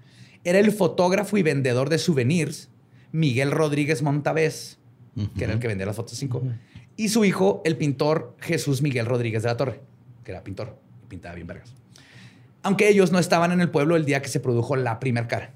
era 0.45 0.59
el 0.59 0.71
fotógrafo 0.73 1.39
y 1.39 1.43
vendedor 1.43 1.89
de 1.89 1.99
souvenirs 1.99 2.69
Miguel 3.13 3.51
Rodríguez 3.51 4.03
Montavés, 4.03 4.79
que 5.37 5.45
era 5.45 5.53
el 5.53 5.59
que 5.59 5.67
vendía 5.67 5.87
las 5.87 5.97
fotos 5.97 6.17
5, 6.17 6.43
y 6.97 7.09
su 7.09 7.25
hijo, 7.25 7.63
el 7.65 7.77
pintor 7.77 8.37
Jesús 8.41 8.83
Miguel 8.83 9.07
Rodríguez 9.07 9.43
de 9.43 9.49
la 9.49 9.57
Torre, 9.57 9.81
que 10.25 10.33
era 10.33 10.45
pintor 10.45 10.77
y 11.03 11.07
pintaba 11.07 11.35
bien 11.35 11.47
vergas. 11.47 11.75
Aunque 12.63 12.89
ellos 12.89 13.11
no 13.11 13.19
estaban 13.19 13.53
en 13.53 13.61
el 13.61 13.71
pueblo 13.71 13.97
el 13.97 14.05
día 14.05 14.21
que 14.21 14.29
se 14.29 14.41
produjo 14.41 14.77
la 14.77 15.01
primer 15.01 15.27
cara. 15.27 15.53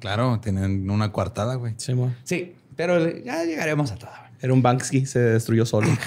Claro, 0.00 0.40
tienen 0.40 0.88
una 0.90 1.12
coartada, 1.12 1.56
güey. 1.56 1.74
Sí, 1.76 1.92
mo. 1.92 2.14
Sí, 2.24 2.54
pero 2.76 3.18
ya 3.18 3.44
llegaremos 3.44 3.90
a 3.92 3.96
todo. 3.96 4.10
güey. 4.10 4.30
Era 4.40 4.52
un 4.52 4.62
Banksy, 4.62 5.04
se 5.06 5.18
destruyó 5.18 5.66
solo. 5.66 5.88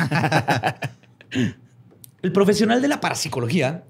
El 2.21 2.31
profesional 2.31 2.81
de 2.81 2.87
la 2.87 3.01
parapsicología 3.01 3.83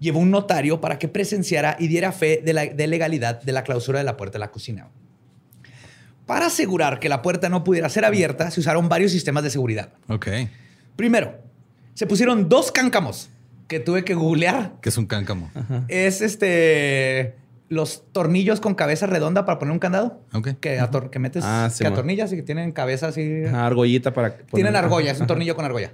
llevó 0.00 0.18
un 0.20 0.30
notario 0.30 0.80
para 0.80 0.98
que 0.98 1.08
presenciara 1.08 1.76
y 1.78 1.88
diera 1.88 2.12
fe 2.12 2.42
de 2.44 2.52
la 2.52 2.66
de 2.66 2.86
legalidad 2.86 3.42
de 3.42 3.52
la 3.52 3.62
clausura 3.64 3.98
de 3.98 4.04
la 4.04 4.16
puerta 4.16 4.34
de 4.34 4.40
la 4.40 4.50
cocina. 4.50 4.88
Para 6.32 6.46
asegurar 6.46 6.98
que 6.98 7.10
la 7.10 7.20
puerta 7.20 7.50
no 7.50 7.62
pudiera 7.62 7.90
ser 7.90 8.06
abierta, 8.06 8.50
se 8.50 8.58
usaron 8.58 8.88
varios 8.88 9.12
sistemas 9.12 9.44
de 9.44 9.50
seguridad. 9.50 9.90
Ok. 10.08 10.28
Primero, 10.96 11.34
se 11.92 12.06
pusieron 12.06 12.48
dos 12.48 12.72
cáncamos 12.72 13.28
que 13.68 13.80
tuve 13.80 14.02
que 14.02 14.14
googlear. 14.14 14.72
Que 14.80 14.88
es 14.88 14.96
un 14.96 15.04
cáncamo. 15.04 15.50
Es 15.88 16.22
este 16.22 17.34
los 17.68 18.04
tornillos 18.12 18.60
con 18.60 18.74
cabeza 18.74 19.06
redonda 19.06 19.44
para 19.44 19.58
poner 19.58 19.72
un 19.72 19.78
candado. 19.78 20.22
Ok. 20.32 20.48
Que, 20.58 20.80
ator- 20.80 21.10
que 21.10 21.18
metes, 21.18 21.44
Ah, 21.46 21.68
sí, 21.70 21.84
que 21.84 21.88
atornillas 21.88 22.32
y 22.32 22.36
que 22.36 22.42
tienen 22.42 22.72
cabeza 22.72 23.08
así. 23.08 23.44
Ajá, 23.46 23.66
argollita 23.66 24.14
para. 24.14 24.38
Tienen 24.38 24.74
argolla, 24.74 25.10
es 25.10 25.18
un 25.18 25.24
Ajá. 25.24 25.26
tornillo 25.28 25.54
con 25.54 25.66
argolla. 25.66 25.92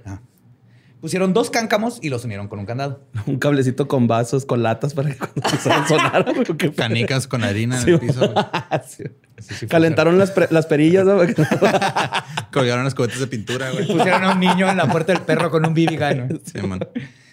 Pusieron 1.01 1.31
dos 1.33 1.49
cáncamos 1.49 1.99
y 2.01 2.09
los 2.09 2.25
unieron 2.25 2.47
con 2.49 2.59
un 2.59 2.65
candado. 2.65 3.01
Un 3.25 3.37
cablecito 3.39 3.87
con 3.87 4.07
vasos, 4.07 4.45
con 4.45 4.61
latas 4.63 4.93
para 4.93 5.09
que 5.11 5.17
cuando 5.17 5.35
empezaran 5.45 5.83
a 5.83 5.87
sonar. 5.87 6.25
Canicas 6.75 7.27
con 7.27 7.43
harina 7.43 7.77
en 7.79 7.85
Sí, 7.85 7.91
el 7.91 7.99
piso. 7.99 8.33
Sí. 9.41 9.67
Calentaron 9.67 10.19
las, 10.19 10.31
pre- 10.31 10.47
las 10.51 10.65
perillas. 10.65 11.05
¿no? 11.05 11.17
Colgaron 12.51 12.83
las 12.83 12.93
cubetas 12.95 13.19
de 13.19 13.27
pintura, 13.27 13.71
güey. 13.71 13.87
Pusieron 13.87 14.23
a 14.23 14.33
un 14.33 14.39
niño 14.41 14.69
en 14.69 14.75
la 14.77 14.87
puerta 14.91 15.13
del 15.13 15.21
perro 15.21 15.49
con 15.49 15.65
un 15.65 15.73
BB 15.73 15.97
gun. 15.97 16.27
¿no? 16.27 16.39
Sí, 16.43 16.67
man. 16.67 16.79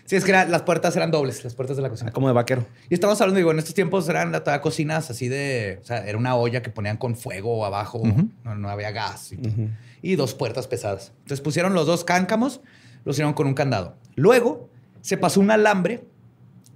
Sí, 0.05 0.15
es 0.15 0.23
que 0.25 0.31
era- 0.31 0.45
las 0.45 0.63
puertas 0.63 0.95
eran 0.95 1.11
dobles, 1.11 1.43
las 1.43 1.55
puertas 1.57 1.77
de 1.77 1.83
la 1.83 1.89
cocina. 1.91 2.13
Como 2.13 2.29
de 2.29 2.35
vaquero. 2.35 2.65
Y 2.89 2.95
estamos 2.95 3.21
hablando, 3.21 3.39
digo, 3.39 3.51
en 3.51 3.59
estos 3.59 3.75
tiempos 3.75 4.09
eran 4.09 4.31
todavía 4.31 4.61
cocinas 4.61 5.11
así 5.11 5.29
de. 5.29 5.81
O 5.83 5.85
sea, 5.85 6.07
era 6.07 6.17
una 6.17 6.37
olla 6.37 6.63
que 6.63 6.71
ponían 6.71 6.97
con 6.97 7.17
fuego 7.17 7.67
abajo, 7.67 8.03
no, 8.45 8.55
no 8.55 8.69
había 8.69 8.93
gas. 8.93 9.33
Y, 9.33 9.41
y 10.03 10.15
dos 10.15 10.35
puertas 10.35 10.69
pesadas. 10.69 11.11
Entonces 11.23 11.41
pusieron 11.41 11.75
los 11.75 11.89
dos 11.89 12.05
cáncamos, 12.05 12.61
los 13.07 13.17
hicieron 13.17 13.33
con 13.33 13.47
un 13.47 13.55
candado. 13.55 13.97
Luego 14.17 14.69
se 15.01 15.17
pasó 15.17 15.41
un 15.41 15.51
alambre 15.51 16.05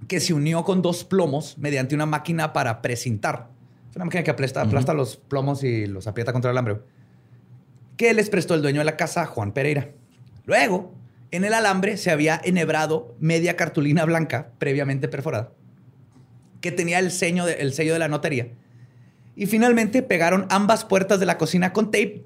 que 0.07 0.19
se 0.19 0.33
unió 0.33 0.63
con 0.63 0.81
dos 0.81 1.03
plomos 1.03 1.57
mediante 1.59 1.93
una 1.93 2.07
máquina 2.07 2.53
para 2.53 2.81
precintar. 2.81 3.49
Es 3.89 3.95
una 3.97 4.05
máquina 4.05 4.23
que 4.23 4.31
aplasta, 4.31 4.61
aplasta 4.61 4.93
los 4.95 5.17
plomos 5.17 5.63
y 5.63 5.85
los 5.85 6.07
aprieta 6.07 6.33
contra 6.33 6.49
el 6.49 6.57
alambre. 6.57 6.79
Que 7.97 8.13
les 8.13 8.29
prestó 8.29 8.55
el 8.55 8.61
dueño 8.63 8.79
de 8.79 8.85
la 8.85 8.97
casa, 8.97 9.25
Juan 9.27 9.51
Pereira. 9.51 9.91
Luego, 10.45 10.95
en 11.29 11.43
el 11.43 11.53
alambre 11.53 11.97
se 11.97 12.09
había 12.09 12.39
enhebrado 12.43 13.15
media 13.19 13.55
cartulina 13.55 14.05
blanca 14.05 14.51
previamente 14.57 15.07
perforada 15.07 15.51
que 16.61 16.71
tenía 16.71 16.99
el, 16.99 17.11
sello 17.11 17.45
de, 17.45 17.53
el 17.53 17.73
sello 17.73 17.93
de 17.93 17.99
la 17.99 18.07
notaría. 18.07 18.49
Y 19.35 19.47
finalmente 19.47 20.03
pegaron 20.03 20.45
ambas 20.49 20.85
puertas 20.85 21.19
de 21.19 21.25
la 21.25 21.37
cocina 21.37 21.73
con 21.73 21.85
tape, 21.87 22.23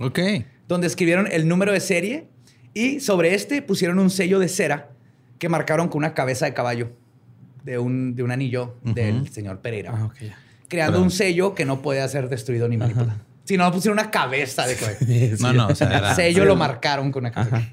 Ok. 0.00 0.18
donde 0.68 0.86
escribieron 0.86 1.26
el 1.30 1.48
número 1.48 1.72
de 1.72 1.80
serie 1.80 2.28
y 2.76 3.00
sobre 3.00 3.34
este 3.34 3.62
pusieron 3.62 3.98
un 3.98 4.10
sello 4.10 4.38
de 4.38 4.48
cera 4.48 4.90
que 5.38 5.48
marcaron 5.48 5.88
con 5.88 5.98
una 5.98 6.12
cabeza 6.12 6.44
de 6.44 6.52
caballo 6.52 6.92
de 7.64 7.78
un, 7.78 8.14
de 8.14 8.22
un 8.22 8.30
anillo 8.30 8.76
del 8.82 9.28
señor 9.32 9.60
Pereira, 9.60 9.92
Ah, 9.94 10.12
creando 10.68 11.02
un 11.02 11.10
sello 11.10 11.54
que 11.54 11.64
no 11.64 11.80
podía 11.80 12.06
ser 12.06 12.28
destruido 12.28 12.68
ni 12.68 12.76
manipulado. 12.76 13.18
Si 13.44 13.56
no, 13.56 13.72
pusieron 13.72 13.98
una 13.98 14.10
cabeza 14.10 14.66
de 14.66 14.76
caballo. 14.76 14.98
No, 15.40 15.52
no, 15.54 15.66
o 15.68 15.74
sea, 15.74 15.88
era. 15.88 16.14
sello 16.14 16.44
lo 16.44 16.54
marcaron 16.54 17.10
con 17.12 17.22
una 17.22 17.30
cabeza. 17.32 17.56
Ajá. 17.56 17.72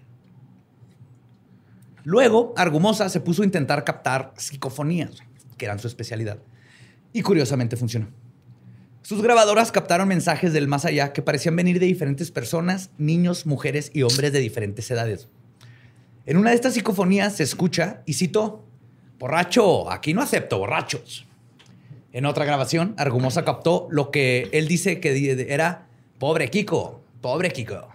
Luego, 2.05 2.53
Argumosa 2.55 3.09
se 3.09 3.19
puso 3.19 3.41
a 3.41 3.45
intentar 3.45 3.83
captar 3.83 4.33
psicofonías, 4.37 5.21
que 5.57 5.65
eran 5.65 5.79
su 5.79 5.87
especialidad. 5.87 6.37
Y 7.11 7.21
curiosamente 7.23 7.75
funcionó. 7.75 8.07
Sus 9.03 9.21
grabadoras 9.21 9.73
captaron 9.73 10.07
mensajes 10.07 10.53
del 10.53 10.69
más 10.69 10.85
allá 10.85 11.11
que 11.11 11.21
parecían 11.21 11.57
venir 11.57 11.77
de 11.77 11.85
diferentes 11.85 12.31
personas, 12.31 12.89
niños, 12.97 13.45
mujeres 13.45 13.91
y 13.93 14.03
hombres 14.03 14.31
de 14.31 14.39
diferentes 14.39 14.89
edades. 14.89 15.27
En 16.25 16.37
una 16.37 16.51
de 16.51 16.55
estas 16.55 16.73
psicofonías 16.73 17.35
se 17.35 17.43
escucha, 17.43 18.01
y 18.05 18.13
cito, 18.13 18.63
borracho, 19.19 19.91
aquí 19.91 20.13
no 20.13 20.21
acepto 20.21 20.57
borrachos. 20.57 21.25
En 22.13 22.25
otra 22.25 22.45
grabación, 22.45 22.95
Argumosa 22.97 23.43
captó 23.43 23.87
lo 23.91 24.09
que 24.09 24.47
él 24.53 24.69
dice 24.69 25.01
que 25.01 25.45
era, 25.49 25.87
pobre 26.17 26.49
Kiko, 26.49 27.03
pobre 27.19 27.51
Kiko. 27.51 27.89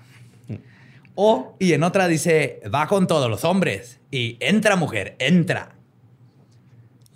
O, 1.15 1.57
y 1.59 1.73
en 1.73 1.85
otra 1.85 2.07
dice, 2.07 2.61
va 2.73 2.87
con 2.87 3.07
todos 3.07 3.31
los 3.31 3.45
hombres. 3.47 3.99
Y 4.11 4.37
entra, 4.41 4.77
mujer, 4.77 5.17
entra. 5.19 5.75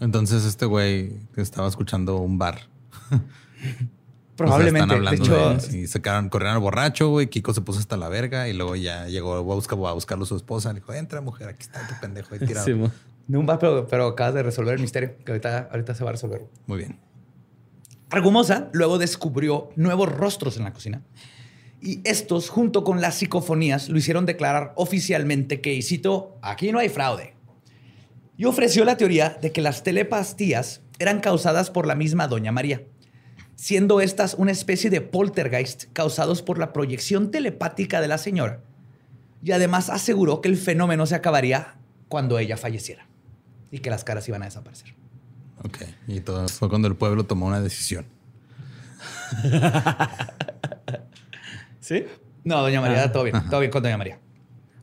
Entonces 0.00 0.46
este 0.46 0.64
güey 0.64 1.12
estaba 1.36 1.68
escuchando 1.68 2.16
un 2.16 2.38
bar. 2.38 2.62
Probablemente. 4.36 4.94
O 4.94 5.02
sea, 5.02 5.12
están 5.12 5.18
de 5.18 5.28
hablando 5.34 5.54
hecho, 5.56 5.68
de- 5.72 5.78
y 5.78 5.86
se 5.86 6.00
quedaron, 6.00 6.28
corrieron 6.28 6.56
al 6.56 6.62
borracho, 6.62 7.10
güey. 7.10 7.28
Kiko 7.28 7.52
se 7.52 7.60
puso 7.60 7.78
hasta 7.78 7.96
la 7.96 8.08
verga 8.08 8.48
y 8.48 8.54
luego 8.54 8.76
ya 8.76 9.06
llegó 9.06 9.34
a, 9.34 9.40
buscar, 9.40 9.78
a 9.78 9.92
buscarlo 9.92 10.24
su 10.24 10.36
esposa. 10.36 10.72
Le 10.72 10.80
dijo, 10.80 10.92
entra, 10.94 11.20
mujer, 11.20 11.48
aquí 11.48 11.62
está 11.62 11.86
tu 11.86 11.94
pendejo 12.00 12.34
ahí 12.34 12.40
tirado. 12.40 12.64
Sí, 12.64 12.72
bar, 13.26 13.58
pero, 13.58 13.86
pero 13.86 14.06
acabas 14.06 14.34
de 14.34 14.42
resolver 14.42 14.74
el 14.74 14.80
misterio, 14.80 15.16
que 15.24 15.32
ahorita, 15.32 15.68
ahorita 15.70 15.94
se 15.94 16.02
va 16.02 16.10
a 16.10 16.12
resolver. 16.12 16.46
Muy 16.66 16.78
bien. 16.78 16.98
Argumosa 18.10 18.68
luego 18.72 18.98
descubrió 18.98 19.70
nuevos 19.76 20.10
rostros 20.10 20.56
en 20.56 20.64
la 20.64 20.72
cocina. 20.72 21.02
Y 21.80 22.00
estos, 22.04 22.48
junto 22.48 22.84
con 22.84 23.00
las 23.00 23.16
psicofonías, 23.16 23.88
lo 23.88 23.98
hicieron 23.98 24.24
declarar 24.24 24.72
oficialmente 24.76 25.60
que, 25.60 25.74
y 25.74 25.82
cito, 25.82 26.38
aquí 26.40 26.72
no 26.72 26.78
hay 26.78 26.88
fraude. 26.88 27.34
Y 28.36 28.44
ofreció 28.44 28.84
la 28.84 28.96
teoría 28.96 29.38
de 29.40 29.50
que 29.50 29.60
las 29.60 29.82
telepastías 29.82 30.80
eran 30.98 31.20
causadas 31.20 31.70
por 31.70 31.86
la 31.86 31.94
misma 31.94 32.28
Doña 32.28 32.52
María, 32.52 32.82
siendo 33.62 34.00
estas 34.00 34.34
una 34.34 34.50
especie 34.50 34.90
de 34.90 35.00
poltergeist 35.00 35.84
causados 35.92 36.42
por 36.42 36.58
la 36.58 36.72
proyección 36.72 37.30
telepática 37.30 38.00
de 38.00 38.08
la 38.08 38.18
señora. 38.18 38.58
Y 39.44 39.52
además 39.52 39.88
aseguró 39.88 40.40
que 40.40 40.48
el 40.48 40.56
fenómeno 40.56 41.06
se 41.06 41.14
acabaría 41.14 41.76
cuando 42.08 42.40
ella 42.40 42.56
falleciera 42.56 43.06
y 43.70 43.78
que 43.78 43.88
las 43.88 44.02
caras 44.02 44.26
iban 44.28 44.42
a 44.42 44.46
desaparecer. 44.46 44.94
Ok. 45.64 45.78
Y 46.08 46.18
todo 46.18 46.48
fue 46.48 46.68
cuando 46.68 46.88
el 46.88 46.96
pueblo 46.96 47.22
tomó 47.22 47.46
una 47.46 47.60
decisión. 47.60 48.04
¿Sí? 51.80 52.04
No, 52.42 52.60
Doña 52.62 52.80
María, 52.80 53.12
todo 53.12 53.22
bien, 53.24 53.36
todo 53.48 53.60
bien 53.60 53.70
con 53.70 53.82
Doña 53.84 53.96
María. 53.96 54.18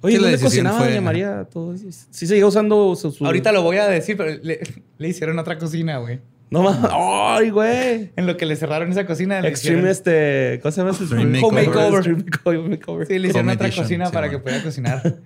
Oye, 0.01 0.15
la 0.15 0.21
¿dónde 0.21 0.31
decisión 0.37 0.49
cocinaba 0.67 0.77
fue- 0.79 0.87
Doña 0.89 1.01
María 1.01 1.43
todo 1.51 1.73
eso? 1.73 2.07
Sí 2.11 2.27
seguía 2.27 2.45
usando 2.45 2.95
su... 2.95 3.11
su- 3.11 3.25
Ahorita 3.25 3.51
lo 3.51 3.61
voy 3.61 3.75
a 3.75 3.87
decir, 3.87 4.15
pero 4.15 4.41
le, 4.41 4.61
le 4.97 5.07
hicieron 5.09 5.37
otra 5.37 5.57
cocina, 5.57 5.97
güey. 5.97 6.21
No 6.51 6.63
mames. 6.63 6.91
¡Ay, 6.91 7.49
güey! 7.51 8.11
En 8.15 8.25
lo 8.25 8.35
que 8.35 8.45
le 8.45 8.55
cerraron 8.55 8.91
esa 8.91 9.05
cocina. 9.05 9.39
Extreme 9.47 9.89
este... 9.91 10.59
¿Cómo 10.61 10.71
se 10.71 10.81
llama? 10.81 10.91
Extreme 10.91 11.39
Home 11.43 11.65
makeover. 11.65 11.91
makeover. 11.91 12.27
Extreme 12.27 12.69
makeover. 12.69 13.07
Sí, 13.07 13.19
le 13.19 13.27
hicieron 13.27 13.47
Home 13.47 13.53
otra 13.53 13.67
edition, 13.67 13.85
cocina 13.85 14.05
sí, 14.07 14.13
para 14.13 14.27
man. 14.27 14.35
que 14.35 14.41
pudiera 14.41 14.63
cocinar. 14.63 15.17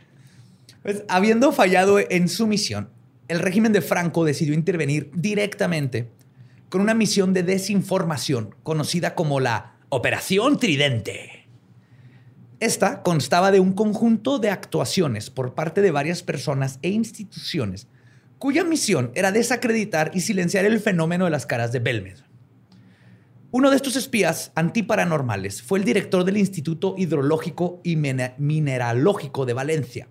Pues, 0.81 1.05
habiendo 1.07 1.53
fallado 1.53 1.97
en 1.97 2.27
su 2.27 2.45
misión, 2.45 2.89
el 3.29 3.39
régimen 3.39 3.71
de 3.71 3.81
Franco 3.81 4.25
decidió 4.25 4.53
intervenir 4.53 5.11
directamente 5.13 6.09
con 6.67 6.81
una 6.81 6.93
misión 6.93 7.33
de 7.33 7.43
desinformación 7.43 8.53
conocida 8.63 9.15
como 9.15 9.39
la 9.39 9.75
Operación 9.87 10.57
Tridente. 10.59 11.47
Esta 12.59 13.01
constaba 13.01 13.51
de 13.51 13.61
un 13.61 13.73
conjunto 13.73 14.39
de 14.39 14.49
actuaciones 14.49 15.29
por 15.29 15.53
parte 15.53 15.81
de 15.81 15.91
varias 15.91 16.21
personas 16.21 16.79
e 16.81 16.89
instituciones 16.89 17.87
cuya 18.43 18.65
misión 18.65 19.09
era 19.15 19.31
desacreditar 19.31 20.11
y 20.13 20.19
silenciar 20.19 20.65
el 20.65 20.81
fenómeno 20.81 21.23
de 21.23 21.31
las 21.31 21.45
caras 21.45 21.71
de 21.71 21.79
Belmes. 21.79 22.25
Uno 23.51 23.69
de 23.69 23.77
estos 23.77 23.95
espías 23.95 24.51
antiparanormales 24.55 25.61
fue 25.61 25.79
el 25.79 25.85
director 25.85 26.25
del 26.25 26.35
Instituto 26.35 26.95
Hidrológico 26.97 27.79
y 27.85 27.95
Mine- 27.95 28.33
Mineralógico 28.39 29.45
de 29.45 29.53
Valencia, 29.53 30.09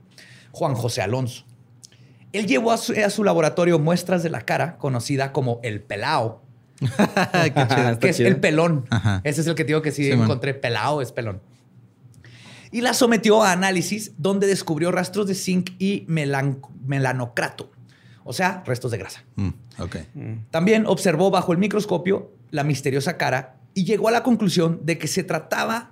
Juan 0.51 0.73
José 0.75 1.03
Alonso. 1.03 1.45
Él 2.33 2.47
llevó 2.47 2.73
a 2.73 2.79
su, 2.79 2.95
a 2.95 3.11
su 3.11 3.23
laboratorio 3.23 3.79
muestras 3.79 4.23
de 4.23 4.31
la 4.31 4.41
cara, 4.47 4.79
conocida 4.79 5.31
como 5.33 5.61
el 5.63 5.83
pelao, 5.83 6.41
Qué 6.81 6.87
chido. 7.69 7.99
que 7.99 8.09
es 8.09 8.17
chido. 8.17 8.29
el 8.31 8.41
pelón. 8.41 8.87
Ajá. 8.89 9.21
Ese 9.25 9.43
es 9.43 9.47
el 9.47 9.55
que 9.55 9.65
te 9.65 9.69
digo 9.69 9.83
que 9.83 9.93
sí, 9.93 10.05
Sí, 10.05 10.13
man. 10.13 10.23
encontré 10.23 10.55
pelao, 10.55 11.03
es 11.03 11.13
pelón. 11.13 11.43
Y 12.71 12.81
la 12.81 12.95
sometió 12.95 13.43
a 13.43 13.53
análisis 13.53 14.13
donde 14.17 14.47
descubrió 14.47 14.91
rastros 14.91 15.27
de 15.27 15.35
zinc 15.35 15.73
y 15.79 16.07
melan- 16.09 16.63
melanocrato, 16.87 17.71
o 18.25 18.33
sea, 18.33 18.63
restos 18.67 18.91
de 18.91 18.99
grasa. 18.99 19.25
Mm, 19.37 19.49
ok. 19.79 19.97
También 20.51 20.87
observó 20.87 21.31
bajo 21.31 21.53
el 21.53 21.59
microscopio 21.59 22.33
la 22.51 22.65
misteriosa 22.65 23.17
cara 23.17 23.57
y 23.75 23.85
llegó 23.85 24.09
a 24.09 24.13
la 24.13 24.23
conclusión 24.23 24.81
de 24.85 24.99
que 24.99 25.09
se 25.09 25.25
trataba 25.25 25.91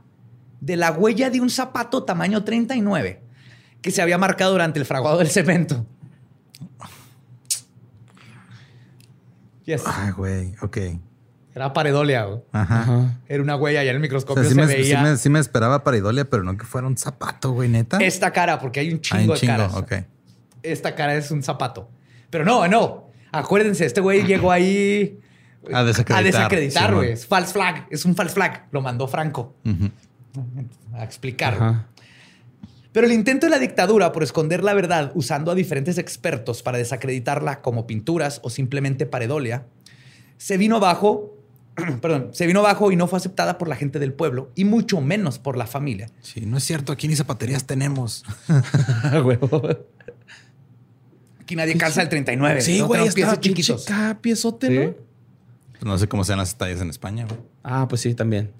de 0.61 0.77
la 0.77 0.93
huella 0.93 1.31
de 1.31 1.41
un 1.41 1.49
zapato 1.51 2.05
tamaño 2.05 2.45
39 2.45 3.23
que 3.81 3.91
se 3.91 4.03
había 4.03 4.19
marcado 4.19 4.53
durante 4.53 4.79
el 4.79 4.85
fraguado 4.85 5.19
del 5.19 5.29
cemento. 5.31 5.87
Yes. 9.65 9.83
Ay, 9.87 10.11
güey. 10.13 10.55
Ok. 10.63 10.79
Era 11.55 11.73
paredolia. 11.73 12.25
güey. 12.25 12.41
Ajá. 12.53 13.19
Era 13.29 13.43
una 13.43 13.57
huella 13.57 13.83
y 13.85 13.89
en 13.89 13.93
el 13.97 13.97
O 13.99 14.01
microscopio 14.01 14.43
sea, 14.43 14.51
sí 14.51 14.55
se 14.55 14.61
me, 14.61 14.67
veía 14.67 14.99
sí 14.99 15.05
me- 15.05 15.17
sí 15.17 15.29
me 15.31 15.39
esperaba 15.39 15.83
paridolia, 15.85 16.25
pero 16.25 16.43
no 16.43 16.57
que 16.57 16.65
fuera 16.65 16.87
un 16.87 16.97
zapato, 16.97 17.53
güey, 17.53 17.69
neta. 17.69 17.99
esta 17.99 18.33
cara, 18.33 18.59
porque 18.59 18.81
hay 18.81 18.89
un 18.89 18.95
Hay 18.95 19.01
chingo 19.01 19.23
un 19.25 19.29
de 19.31 19.37
chingo, 19.37 19.53
caras. 19.53 19.75
ok. 19.75 19.93
Esta 20.63 20.95
cara 20.95 21.15
es 21.15 21.31
un 21.31 21.43
zapato. 21.43 21.89
Pero 22.31 22.45
no, 22.45 22.67
no. 22.69 23.11
Acuérdense, 23.33 23.85
este 23.85 24.01
güey 24.01 24.25
llegó 24.25 24.51
ahí 24.51 25.19
A 25.73 25.85
desacreditar. 25.85 26.19
a 26.19 26.23
desacreditar, 26.23 26.95
güey. 26.95 27.13
Es 27.13 27.27
false 27.27 27.53
flag. 27.53 27.87
Es 27.91 28.05
un 28.05 28.15
false 28.15 28.35
flag. 28.35 28.67
Lo 28.73 28.81
mandó 28.81 29.07
Franco 29.09 29.55
a 30.95 31.05
explicar. 31.05 31.87
Pero 32.93 33.07
el 33.07 33.13
intento 33.13 33.47
de 33.47 33.51
la 33.51 33.59
dictadura 33.59 34.11
por 34.11 34.23
esconder 34.25 34.65
la 34.65 34.75
verdad 34.75 35.13
usando 35.15 35.53
a 35.53 35.55
diferentes 35.55 35.97
expertos 35.99 36.63
para 36.63 36.79
desacreditarla 36.79 37.63
como 37.63 37.87
pinturas 37.87 38.41
o 38.43 38.51
simplemente 38.51 39.07
paredolia, 39.07 39.67
se 40.39 40.57
vino 40.57 40.77
abajo, 40.77 41.37
perdón, 42.03 42.31
se 42.33 42.47
vino 42.47 42.61
abajo 42.61 42.91
y 42.91 42.97
no 42.97 43.07
fue 43.07 43.19
aceptada 43.19 43.59
por 43.59 43.69
la 43.69 43.77
gente 43.77 44.01
del 44.01 44.13
pueblo 44.13 44.51
y 44.57 44.65
mucho 44.65 45.01
menos 45.01 45.39
por 45.39 45.57
la 45.57 45.67
familia. 45.67 46.11
Sí, 46.21 46.47
no 46.47 46.57
es 46.57 46.65
cierto. 46.65 46.91
Aquí 46.93 47.07
ni 47.07 47.15
zapaterías 47.15 47.65
tenemos. 47.65 48.25
Aquí 51.51 51.57
nadie 51.57 51.77
calza 51.77 52.01
el 52.01 52.09
39. 52.09 52.61
Sí, 52.61 52.79
no 52.79 52.87
güey, 52.87 53.09
tenemos 53.09 53.15
pies 53.17 53.41
chiquitos. 53.41 53.85
piezote, 54.21 54.69
Sí. 54.69 54.79
¿no? 54.79 54.95
Pues 55.73 55.83
no 55.83 55.99
sé 55.99 56.07
cómo 56.07 56.23
sean 56.23 56.39
las 56.39 56.57
tallas 56.57 56.81
en 56.81 56.91
España, 56.91 57.27
güey. 57.27 57.41
Ah, 57.65 57.89
pues 57.89 58.03
sí, 58.03 58.15
también. 58.15 58.53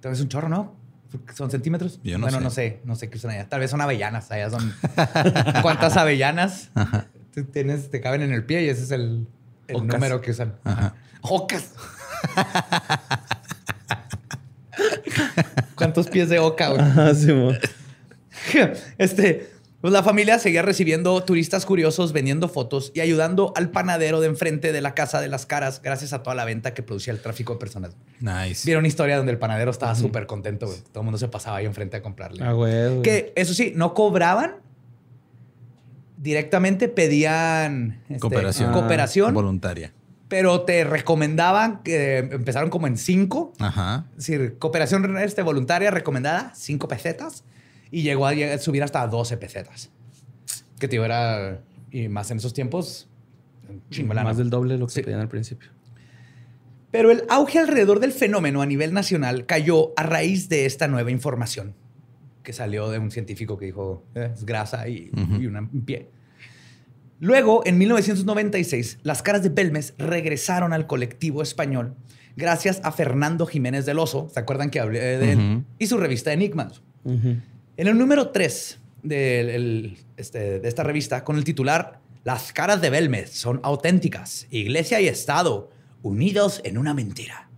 Tal 0.00 0.12
vez 0.12 0.22
un 0.22 0.28
chorro, 0.28 0.48
¿no? 0.48 0.74
¿Son 1.34 1.50
centímetros? 1.50 2.00
Yo 2.02 2.16
no 2.16 2.24
bueno, 2.24 2.38
sé. 2.38 2.44
no 2.44 2.50
sé. 2.50 2.80
No 2.86 2.96
sé 2.96 3.10
qué 3.10 3.18
usan 3.18 3.32
allá. 3.32 3.50
Tal 3.50 3.60
vez 3.60 3.70
son 3.70 3.82
avellanas. 3.82 4.30
Allá 4.30 4.48
son... 4.48 4.74
¿Cuántas 5.60 5.98
avellanas 5.98 6.70
tienes, 7.52 7.90
te 7.90 8.00
caben 8.00 8.22
en 8.22 8.32
el 8.32 8.46
pie? 8.46 8.64
Y 8.64 8.70
ese 8.70 8.84
es 8.84 8.90
el, 8.90 9.26
número 9.68 10.22
que 10.22 10.30
usan. 10.30 10.54
Ajá. 10.64 10.94
Ocas. 11.20 11.74
¿Cuántos 15.74 16.08
pies 16.08 16.30
de 16.30 16.38
oca, 16.38 16.70
güey? 16.70 16.80
Ah, 16.80 17.12
sí. 17.14 17.30
Este, 18.98 19.51
pues 19.82 19.92
la 19.92 20.04
familia 20.04 20.38
seguía 20.38 20.62
recibiendo 20.62 21.22
turistas 21.24 21.66
curiosos, 21.66 22.12
vendiendo 22.12 22.48
fotos 22.48 22.92
y 22.94 23.00
ayudando 23.00 23.52
al 23.56 23.70
panadero 23.70 24.20
de 24.20 24.28
enfrente 24.28 24.72
de 24.72 24.80
la 24.80 24.94
casa 24.94 25.20
de 25.20 25.26
las 25.26 25.44
caras 25.44 25.82
gracias 25.82 26.12
a 26.12 26.22
toda 26.22 26.36
la 26.36 26.44
venta 26.44 26.72
que 26.72 26.84
producía 26.84 27.12
el 27.12 27.20
tráfico 27.20 27.54
de 27.54 27.58
personas. 27.58 27.96
Nice. 28.20 28.64
Vieron 28.64 28.82
una 28.82 28.88
historia 28.88 29.16
donde 29.16 29.32
el 29.32 29.38
panadero 29.38 29.72
estaba 29.72 29.96
súper 29.96 30.26
contento, 30.26 30.66
güey. 30.66 30.78
Todo 30.92 31.00
el 31.00 31.04
mundo 31.04 31.18
se 31.18 31.26
pasaba 31.26 31.56
ahí 31.56 31.66
enfrente 31.66 31.96
a 31.96 32.02
comprarle. 32.02 32.44
Ah, 32.44 32.52
güey. 32.52 33.02
Que 33.02 33.32
eso 33.34 33.54
sí, 33.54 33.72
no 33.74 33.92
cobraban. 33.92 34.56
Directamente 36.16 36.88
pedían 36.88 38.00
este, 38.08 38.20
Cooperación. 38.20 38.72
cooperación, 38.72 39.34
Voluntaria. 39.34 39.92
pero 40.28 40.60
te 40.60 40.84
recomendaban 40.84 41.82
que 41.82 42.18
empezaron 42.18 42.70
como 42.70 42.86
en 42.86 42.96
cinco. 42.96 43.52
Ajá. 43.58 44.06
Es 44.12 44.26
decir, 44.28 44.58
cooperación 44.60 45.18
este, 45.18 45.42
voluntaria 45.42 45.90
recomendada, 45.90 46.52
cinco 46.54 46.86
pesetas. 46.86 47.42
Y 47.92 48.02
llegó 48.02 48.26
a 48.26 48.58
subir 48.58 48.82
hasta 48.82 49.06
12 49.06 49.36
pesetas. 49.36 49.90
Que 50.80 50.88
tío 50.88 51.04
era. 51.04 51.60
Y 51.92 52.08
más 52.08 52.28
en 52.32 52.38
esos 52.38 52.52
tiempos. 52.54 53.08
Más 54.04 54.36
del 54.38 54.50
doble 54.50 54.74
de 54.74 54.80
lo 54.80 54.86
que 54.88 54.94
Sí. 54.94 55.02
pedían 55.02 55.20
al 55.20 55.28
principio. 55.28 55.70
Pero 56.90 57.10
el 57.10 57.22
auge 57.30 57.58
alrededor 57.58 58.00
del 58.00 58.12
fenómeno 58.12 58.60
a 58.62 58.66
nivel 58.66 58.92
nacional 58.92 59.46
cayó 59.46 59.92
a 59.96 60.02
raíz 60.02 60.48
de 60.48 60.66
esta 60.66 60.88
nueva 60.88 61.10
información 61.10 61.74
que 62.42 62.52
salió 62.52 62.90
de 62.90 62.98
un 62.98 63.10
científico 63.10 63.56
que 63.56 63.66
dijo 63.66 64.04
"Eh, 64.14 64.30
es 64.34 64.44
grasa 64.44 64.88
y, 64.88 65.10
Ujú. 65.14 65.40
y 65.40 65.46
una- 65.46 65.60
un 65.60 65.84
pie. 65.84 66.08
Luego, 67.20 67.62
en 67.64 67.78
1996, 67.78 68.98
las 69.04 69.22
caras 69.22 69.42
de 69.44 69.48
Belmes 69.50 69.94
regresaron 69.96 70.72
al 70.72 70.86
colectivo 70.88 71.40
español 71.42 71.94
gracias 72.36 72.80
a 72.82 72.90
Fernando 72.90 73.46
Jiménez 73.46 73.86
del 73.86 73.98
Oso. 74.00 74.28
¿Se 74.34 74.40
acuerdan 74.40 74.70
que 74.70 74.80
hablé 74.80 75.00
de 75.18 75.32
él? 75.32 75.64
Y 75.78 75.86
su 75.86 75.98
revista 75.98 76.32
Enigmas. 76.32 76.82
Ujú. 77.04 77.36
En 77.76 77.88
el 77.88 77.96
número 77.98 78.28
3 78.30 78.78
de, 79.02 79.54
el- 79.54 79.98
este, 80.16 80.60
de 80.60 80.68
esta 80.68 80.82
revista, 80.82 81.24
con 81.24 81.36
el 81.36 81.44
titular 81.44 82.00
Las 82.24 82.52
caras 82.52 82.80
de 82.80 82.90
Belmez 82.90 83.30
son 83.32 83.58
auténticas, 83.64 84.46
Iglesia 84.50 85.00
y 85.00 85.08
Estado 85.08 85.70
unidos 86.04 86.60
en 86.64 86.78
una 86.78 86.94
mentira, 86.94 87.48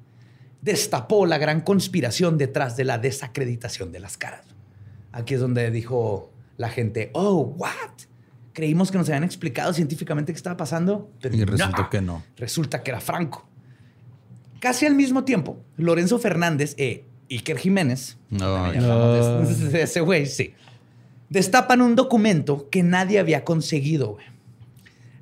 destapó 0.62 1.26
la 1.26 1.36
gran 1.38 1.60
conspiración 1.60 2.38
detrás 2.38 2.76
de 2.76 2.84
la 2.84 2.96
desacreditación 2.98 3.92
de 3.92 4.00
las 4.00 4.16
caras. 4.16 4.46
Aquí 5.12 5.34
es 5.34 5.40
donde 5.40 5.70
dijo 5.70 6.30
la 6.56 6.70
gente, 6.70 7.10
oh, 7.12 7.40
what? 7.58 7.72
Creímos 8.54 8.90
que 8.90 8.96
nos 8.98 9.08
habían 9.08 9.24
explicado 9.24 9.72
científicamente 9.74 10.32
qué 10.32 10.36
estaba 10.36 10.56
pasando, 10.56 11.10
pero 11.20 11.34
Y 11.36 11.44
resultó 11.44 11.82
no. 11.82 11.90
que 11.90 12.00
no. 12.00 12.22
Resulta 12.36 12.82
que 12.82 12.90
era 12.90 13.00
Franco. 13.00 13.46
Casi 14.60 14.86
al 14.86 14.94
mismo 14.94 15.24
tiempo, 15.24 15.58
Lorenzo 15.76 16.18
Fernández 16.18 16.74
e 16.78 17.04
Iker 17.30 17.58
Jiménez 17.58 18.16
No, 18.30 18.56
hablamos 18.66 19.72
de- 19.72 19.82
ese 19.82 20.00
güey, 20.00 20.26
sí. 20.26 20.54
Destapan 21.30 21.80
un 21.80 21.96
documento 21.96 22.68
que 22.70 22.82
nadie 22.82 23.18
había 23.18 23.44
conseguido, 23.44 24.12
güey. 24.14 24.26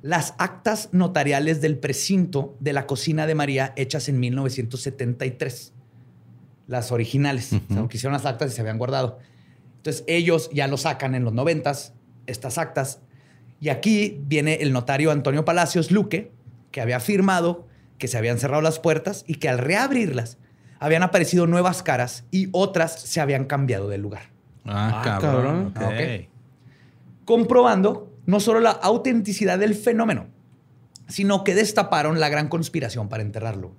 Las 0.01 0.33
actas 0.37 0.89
notariales 0.91 1.61
del 1.61 1.77
precinto 1.77 2.55
de 2.59 2.73
la 2.73 2.85
cocina 2.87 3.25
de 3.25 3.35
María 3.35 3.71
hechas 3.77 4.09
en 4.09 4.19
1973. 4.19 5.71
Las 6.67 6.91
originales. 6.91 7.53
O 7.53 7.73
sea, 7.73 7.87
que 7.87 7.97
hicieron 7.97 8.13
las 8.13 8.25
actas 8.25 8.51
y 8.51 8.55
se 8.55 8.61
habían 8.61 8.77
guardado. 8.77 9.19
Entonces 9.77 10.03
ellos 10.07 10.49
ya 10.53 10.67
lo 10.67 10.77
sacan 10.77 11.15
en 11.15 11.23
los 11.23 11.33
noventas, 11.33 11.93
estas 12.27 12.57
actas. 12.57 12.99
Y 13.61 13.69
aquí 13.69 14.19
viene 14.27 14.55
el 14.55 14.73
notario 14.73 15.09
Antonio 15.11 15.45
Palacios 15.45 15.89
Luque, 15.91 16.31
que 16.71 16.81
había 16.81 16.97
afirmado 16.97 17.67
que 17.97 18.07
se 18.09 18.17
habían 18.17 18.39
cerrado 18.39 18.61
las 18.61 18.79
puertas 18.79 19.23
y 19.25 19.35
que 19.35 19.47
al 19.47 19.57
reabrirlas 19.57 20.37
habían 20.83 21.01
aparecido 21.01 21.47
nuevas 21.47 21.81
caras 21.81 22.25
y 22.29 22.49
otras 22.51 22.99
se 22.99 23.21
habían 23.21 23.45
cambiado 23.45 23.87
de 23.87 23.97
lugar. 23.97 24.23
Ah, 24.65 25.01
Ah, 25.01 25.19
cabrón. 25.21 25.73
Ok. 25.77 26.27
Comprobando 27.23 28.11
no 28.25 28.41
solo 28.41 28.59
la 28.59 28.71
autenticidad 28.71 29.57
del 29.57 29.75
fenómeno, 29.75 30.27
sino 31.07 31.45
que 31.45 31.55
destaparon 31.55 32.19
la 32.19 32.27
gran 32.27 32.49
conspiración 32.49 33.07
para 33.07 33.23
enterrarlo. 33.23 33.71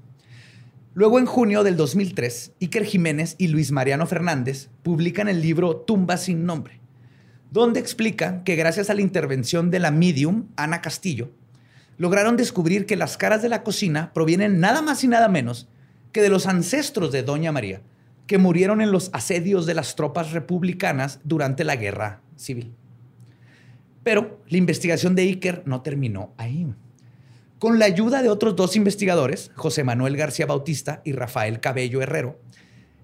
Luego, 0.95 1.19
en 1.19 1.27
junio 1.27 1.63
del 1.63 1.77
2003, 1.77 2.53
Iker 2.63 2.85
Jiménez 2.87 3.35
y 3.37 3.49
Luis 3.49 3.71
Mariano 3.71 4.07
Fernández 4.07 4.71
publican 4.83 5.29
el 5.29 5.43
libro 5.43 5.77
Tumba 5.77 6.17
sin 6.17 6.47
nombre, 6.47 6.81
donde 7.51 7.81
explican 7.81 8.45
que 8.45 8.57
gracias 8.57 8.89
a 8.89 8.95
la 8.95 9.03
intervención 9.03 9.71
de 9.71 9.79
la 9.79 9.91
medium 9.91 10.47
Ana 10.57 10.81
Castillo, 10.81 11.33
lograron 11.99 12.39
descubrir 12.39 12.87
que 12.87 12.97
las 12.97 13.19
caras 13.19 13.43
de 13.43 13.51
la 13.51 13.63
cocina 13.63 14.11
provienen 14.15 14.59
nada 14.59 14.81
más 14.81 15.05
y 15.05 15.09
nada 15.09 15.29
menos 15.29 15.69
que 16.15 16.23
de 16.23 16.31
los 16.31 16.47
ancestros 16.47 17.11
de 17.11 17.25
Doña 17.25 17.51
María, 17.51 17.83
que 18.29 18.39
murieron 18.39 18.81
en 18.81 18.93
los 18.93 19.11
asedios 19.13 19.67
de 19.67 19.75
las 19.75 19.97
tropas 19.97 20.31
republicanas 20.31 21.19
durante 21.25 21.65
la 21.65 21.75
guerra 21.75 22.23
civil. 22.37 22.73
Pero 24.05 24.39
la 24.47 24.57
investigación 24.57 25.17
de 25.17 25.23
Iker 25.23 25.65
no 25.67 25.83
terminó 25.83 26.33
ahí. 26.37 26.73
Con 27.59 27.81
la 27.81 27.87
ayuda 27.87 28.23
de 28.23 28.29
otros 28.29 28.55
dos 28.55 28.77
investigadores, 28.77 29.51
José 29.57 29.83
Manuel 29.83 30.17
García 30.17 30.47
Bautista 30.47 31.03
y 31.05 31.13
Rafael 31.15 31.59
Cabello 31.59 32.01
Herrero, 32.01 32.39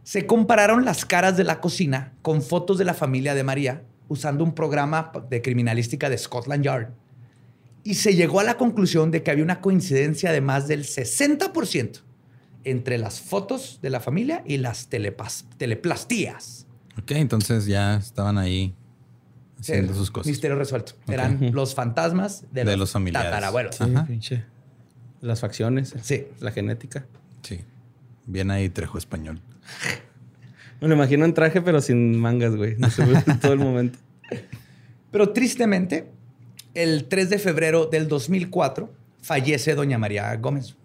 se 0.04 0.26
compararon 0.26 0.84
las 0.84 1.04
caras 1.04 1.36
de 1.36 1.42
la 1.42 1.60
cocina 1.60 2.12
con 2.22 2.42
fotos 2.42 2.78
de 2.78 2.84
la 2.84 2.94
familia 2.94 3.34
de 3.34 3.42
María 3.42 3.82
usando 4.06 4.44
un 4.44 4.54
programa 4.54 5.10
de 5.28 5.42
criminalística 5.42 6.08
de 6.08 6.16
Scotland 6.16 6.62
Yard. 6.62 6.90
Y 7.82 7.94
se 7.94 8.14
llegó 8.14 8.38
a 8.38 8.44
la 8.44 8.56
conclusión 8.56 9.10
de 9.10 9.24
que 9.24 9.32
había 9.32 9.42
una 9.42 9.60
coincidencia 9.60 10.30
de 10.30 10.40
más 10.40 10.68
del 10.68 10.84
60% 10.84 12.02
entre 12.64 12.98
las 12.98 13.20
fotos 13.20 13.78
de 13.82 13.90
la 13.90 14.00
familia 14.00 14.42
y 14.46 14.58
las 14.58 14.88
telepas- 14.90 15.44
teleplastías. 15.56 16.66
Ok, 17.00 17.12
entonces 17.12 17.66
ya 17.66 17.96
estaban 17.96 18.36
ahí 18.38 18.74
haciendo 19.58 19.92
Sí, 19.92 19.98
sus 19.98 20.10
cosas. 20.10 20.26
Misterio 20.26 20.56
resuelto. 20.56 20.92
Eran 21.08 21.52
los 21.52 21.74
fantasmas 21.74 22.42
de, 22.52 22.64
De 22.64 22.72
los, 22.72 22.78
los 22.80 22.90
familiares. 22.92 23.30
tatarabuelos. 23.30 23.76
Sí, 23.76 23.84
pinche. 24.06 24.44
Las 25.20 25.40
facciones. 25.40 25.94
Sí. 26.02 26.26
La 26.40 26.50
genética. 26.52 27.06
Sí. 27.42 27.60
Bien 28.26 28.50
ahí 28.50 28.68
Trejo 28.68 28.98
Español. 28.98 29.40
Me 30.80 30.88
lo 30.88 30.94
imagino 30.94 31.24
en 31.26 31.34
traje, 31.34 31.60
pero 31.60 31.80
sin 31.82 32.18
mangas, 32.18 32.56
güey. 32.56 32.76
No 32.78 32.88
se 32.90 33.04
ve 33.04 33.22
todo 33.40 33.52
el 33.52 33.58
momento. 33.58 33.98
Pero 35.10 35.30
tristemente, 35.30 36.08
el 36.72 37.06
3 37.08 37.30
de 37.30 37.38
febrero 37.40 37.86
del 37.86 38.06
2004 38.08 38.92
fallece 39.20 39.74
doña 39.74 39.98
María 39.98 40.34
Gómez. 40.36 40.76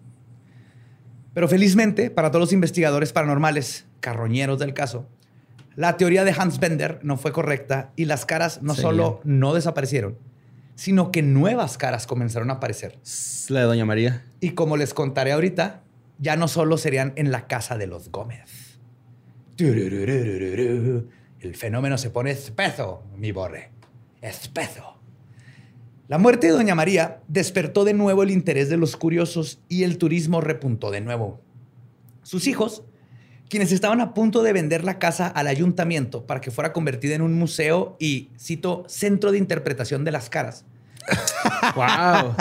Pero 1.36 1.48
felizmente, 1.48 2.08
para 2.10 2.30
todos 2.30 2.44
los 2.44 2.52
investigadores 2.54 3.12
paranormales, 3.12 3.84
carroñeros 4.00 4.58
del 4.58 4.72
caso, 4.72 5.06
la 5.74 5.98
teoría 5.98 6.24
de 6.24 6.30
Hans 6.34 6.58
Bender 6.58 6.98
no 7.02 7.18
fue 7.18 7.32
correcta 7.32 7.92
y 7.94 8.06
las 8.06 8.24
caras 8.24 8.62
no 8.62 8.74
solo 8.74 9.20
no 9.22 9.52
desaparecieron, 9.52 10.16
sino 10.76 11.12
que 11.12 11.20
nuevas 11.20 11.76
caras 11.76 12.06
comenzaron 12.06 12.48
a 12.48 12.54
aparecer. 12.54 12.98
La 13.50 13.60
de 13.60 13.66
Doña 13.66 13.84
María. 13.84 14.24
Y 14.40 14.52
como 14.52 14.78
les 14.78 14.94
contaré 14.94 15.32
ahorita, 15.32 15.82
ya 16.18 16.36
no 16.36 16.48
solo 16.48 16.78
serían 16.78 17.12
en 17.16 17.30
la 17.30 17.46
casa 17.46 17.76
de 17.76 17.86
los 17.86 18.10
Gómez. 18.10 18.78
El 19.58 21.54
fenómeno 21.54 21.98
se 21.98 22.08
pone 22.08 22.30
espeso, 22.30 23.02
mi 23.14 23.32
borre. 23.32 23.72
Espeso. 24.22 24.95
La 26.08 26.18
muerte 26.18 26.46
de 26.46 26.52
Doña 26.52 26.74
María 26.74 27.18
despertó 27.26 27.84
de 27.84 27.94
nuevo 27.94 28.22
el 28.22 28.30
interés 28.30 28.68
de 28.68 28.76
los 28.76 28.96
curiosos 28.96 29.58
y 29.68 29.82
el 29.82 29.98
turismo 29.98 30.40
repuntó 30.40 30.90
de 30.90 31.00
nuevo. 31.00 31.40
Sus 32.22 32.46
hijos, 32.46 32.84
quienes 33.48 33.72
estaban 33.72 34.00
a 34.00 34.14
punto 34.14 34.42
de 34.42 34.52
vender 34.52 34.84
la 34.84 34.98
casa 35.00 35.26
al 35.26 35.48
ayuntamiento 35.48 36.24
para 36.26 36.40
que 36.40 36.50
fuera 36.52 36.72
convertida 36.72 37.14
en 37.16 37.22
un 37.22 37.34
museo 37.34 37.96
y, 37.98 38.30
cito, 38.38 38.84
centro 38.88 39.32
de 39.32 39.38
interpretación 39.38 40.04
de 40.04 40.12
las 40.12 40.30
caras, 40.30 40.64
¡Wow! 41.76 42.34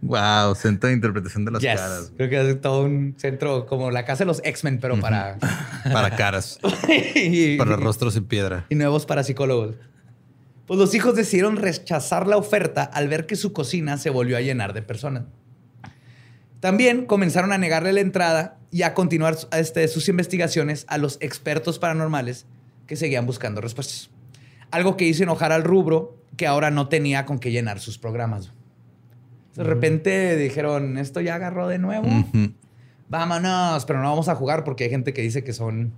Wow, 0.00 0.54
centro 0.54 0.88
de 0.88 0.94
interpretación 0.94 1.44
de 1.44 1.50
las 1.52 1.62
Yes. 1.62 1.74
caras. 1.80 2.12
Creo 2.16 2.28
que 2.30 2.50
es 2.50 2.60
todo 2.60 2.84
un 2.84 3.14
centro 3.18 3.66
como 3.66 3.90
la 3.90 4.04
casa 4.04 4.20
de 4.24 4.26
los 4.26 4.40
X-Men, 4.44 4.78
pero 4.80 4.98
para, 5.00 5.38
Para 5.92 6.14
caras. 6.16 6.58
y, 7.14 7.56
para 7.56 7.76
rostros 7.76 8.16
en 8.16 8.24
piedra. 8.24 8.66
y 8.68 8.74
nuevos 8.74 9.06
parapsicólogos. 9.06 9.74
Pues 10.72 10.80
los 10.80 10.94
hijos 10.94 11.14
decidieron 11.14 11.58
rechazar 11.58 12.26
la 12.26 12.38
oferta 12.38 12.82
al 12.82 13.06
ver 13.06 13.26
que 13.26 13.36
su 13.36 13.52
cocina 13.52 13.98
se 13.98 14.08
volvió 14.08 14.38
a 14.38 14.40
llenar 14.40 14.72
de 14.72 14.80
personas. 14.80 15.24
También 16.60 17.04
comenzaron 17.04 17.52
a 17.52 17.58
negarle 17.58 17.92
la 17.92 18.00
entrada 18.00 18.56
y 18.70 18.80
a 18.80 18.94
continuar 18.94 19.36
este, 19.52 19.86
sus 19.86 20.08
investigaciones 20.08 20.86
a 20.88 20.96
los 20.96 21.18
expertos 21.20 21.78
paranormales 21.78 22.46
que 22.86 22.96
seguían 22.96 23.26
buscando 23.26 23.60
respuestas. 23.60 24.08
Algo 24.70 24.96
que 24.96 25.04
hizo 25.04 25.24
enojar 25.24 25.52
al 25.52 25.62
rubro 25.62 26.16
que 26.38 26.46
ahora 26.46 26.70
no 26.70 26.88
tenía 26.88 27.26
con 27.26 27.38
qué 27.38 27.50
llenar 27.50 27.78
sus 27.78 27.98
programas. 27.98 28.54
De 29.54 29.64
repente 29.64 30.38
dijeron, 30.38 30.96
esto 30.96 31.20
ya 31.20 31.34
agarró 31.34 31.68
de 31.68 31.76
nuevo. 31.76 32.08
Vámonos, 33.10 33.84
pero 33.84 34.00
no 34.00 34.08
vamos 34.08 34.30
a 34.30 34.36
jugar 34.36 34.64
porque 34.64 34.84
hay 34.84 34.90
gente 34.90 35.12
que 35.12 35.20
dice 35.20 35.44
que 35.44 35.52
son 35.52 35.92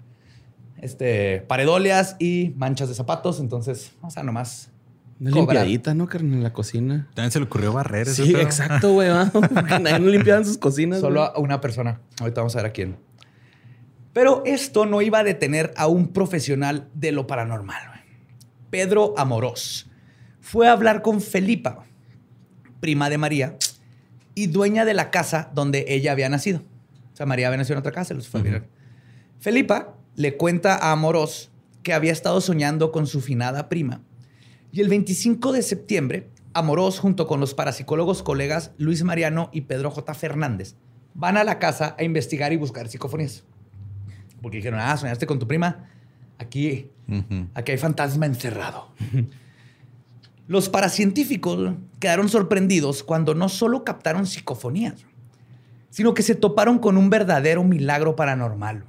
este, 0.84 1.40
paredolias 1.48 2.16
y 2.18 2.52
manchas 2.56 2.88
de 2.88 2.94
zapatos. 2.94 3.40
Entonces, 3.40 3.92
vamos 4.00 4.16
a 4.16 4.22
nomás. 4.22 4.70
Una 5.20 5.30
Cobrar. 5.30 5.56
limpiadita, 5.66 5.94
¿no, 5.94 6.06
carnal? 6.08 6.34
En 6.34 6.42
la 6.42 6.52
cocina. 6.52 7.08
También 7.14 7.30
se 7.30 7.38
le 7.38 7.46
ocurrió 7.46 7.72
barrer 7.72 8.06
Sí, 8.06 8.32
pedo. 8.32 8.42
exacto, 8.42 8.92
güey. 8.92 9.08
nadie 9.80 9.98
no 10.00 10.08
limpiaba 10.08 10.40
en 10.40 10.46
sus 10.46 10.58
cocinas. 10.58 11.00
Solo 11.00 11.22
a 11.22 11.38
una 11.38 11.60
persona. 11.60 12.00
Ahorita 12.20 12.40
vamos 12.40 12.54
a 12.56 12.58
ver 12.58 12.66
a 12.66 12.72
quién. 12.72 12.96
Pero 14.12 14.42
esto 14.44 14.86
no 14.86 15.02
iba 15.02 15.20
a 15.20 15.24
detener 15.24 15.72
a 15.76 15.86
un 15.86 16.08
profesional 16.08 16.88
de 16.94 17.12
lo 17.12 17.26
paranormal. 17.26 17.88
güey. 17.88 18.00
Pedro 18.70 19.14
Amorós 19.16 19.88
fue 20.40 20.68
a 20.68 20.72
hablar 20.72 21.00
con 21.00 21.20
Felipa, 21.20 21.84
prima 22.80 23.08
de 23.08 23.18
María 23.18 23.56
y 24.34 24.48
dueña 24.48 24.84
de 24.84 24.94
la 24.94 25.10
casa 25.10 25.50
donde 25.54 25.84
ella 25.88 26.12
había 26.12 26.28
nacido. 26.28 26.60
O 27.12 27.16
sea, 27.16 27.24
María 27.24 27.46
había 27.46 27.58
nacido 27.58 27.74
en 27.74 27.78
otra 27.80 27.92
casa 27.92 28.12
y 28.12 28.16
los 28.16 28.28
fue 28.28 28.40
a 28.40 28.42
mirar. 28.42 28.66
Felipa 29.38 29.94
le 30.16 30.36
cuenta 30.36 30.76
a 30.76 30.92
Amorós 30.92 31.50
que 31.82 31.92
había 31.92 32.12
estado 32.12 32.40
soñando 32.40 32.92
con 32.92 33.06
su 33.06 33.20
finada 33.20 33.68
prima. 33.68 34.00
Y 34.72 34.80
el 34.80 34.88
25 34.88 35.52
de 35.52 35.62
septiembre, 35.62 36.30
Amorós, 36.52 36.98
junto 36.98 37.26
con 37.26 37.40
los 37.40 37.54
parapsicólogos 37.54 38.22
colegas 38.22 38.72
Luis 38.78 39.02
Mariano 39.02 39.50
y 39.52 39.62
Pedro 39.62 39.90
J. 39.90 40.14
Fernández, 40.14 40.76
van 41.14 41.36
a 41.36 41.44
la 41.44 41.58
casa 41.58 41.94
a 41.98 42.04
investigar 42.04 42.52
y 42.52 42.56
buscar 42.56 42.88
psicofonías. 42.88 43.44
Porque 44.42 44.58
dijeron, 44.58 44.80
ah, 44.80 44.96
soñaste 44.96 45.26
con 45.26 45.38
tu 45.38 45.46
prima. 45.46 45.88
Aquí, 46.38 46.90
aquí 47.54 47.72
hay 47.72 47.78
fantasma 47.78 48.26
encerrado. 48.26 48.92
Los 50.46 50.68
paracientíficos 50.68 51.74
quedaron 51.98 52.28
sorprendidos 52.28 53.02
cuando 53.02 53.34
no 53.34 53.48
solo 53.48 53.82
captaron 53.82 54.26
psicofonías, 54.26 55.06
sino 55.88 56.12
que 56.12 56.22
se 56.22 56.34
toparon 56.34 56.78
con 56.78 56.98
un 56.98 57.08
verdadero 57.08 57.64
milagro 57.64 58.14
paranormal. 58.16 58.84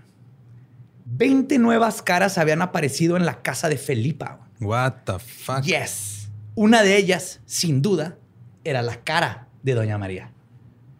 20 1.05 1.57
nuevas 1.59 2.01
caras 2.01 2.37
habían 2.37 2.61
aparecido 2.61 3.15
en 3.17 3.25
la 3.25 3.41
casa 3.41 3.69
de 3.69 3.77
Felipa. 3.77 4.39
What 4.59 4.93
the 5.05 5.19
fuck. 5.19 5.61
Yes. 5.63 6.29
Una 6.55 6.81
de 6.83 6.97
ellas, 6.97 7.41
sin 7.45 7.81
duda, 7.81 8.17
era 8.63 8.81
la 8.81 8.97
cara 9.03 9.47
de 9.63 9.73
Doña 9.75 9.97
María. 9.97 10.31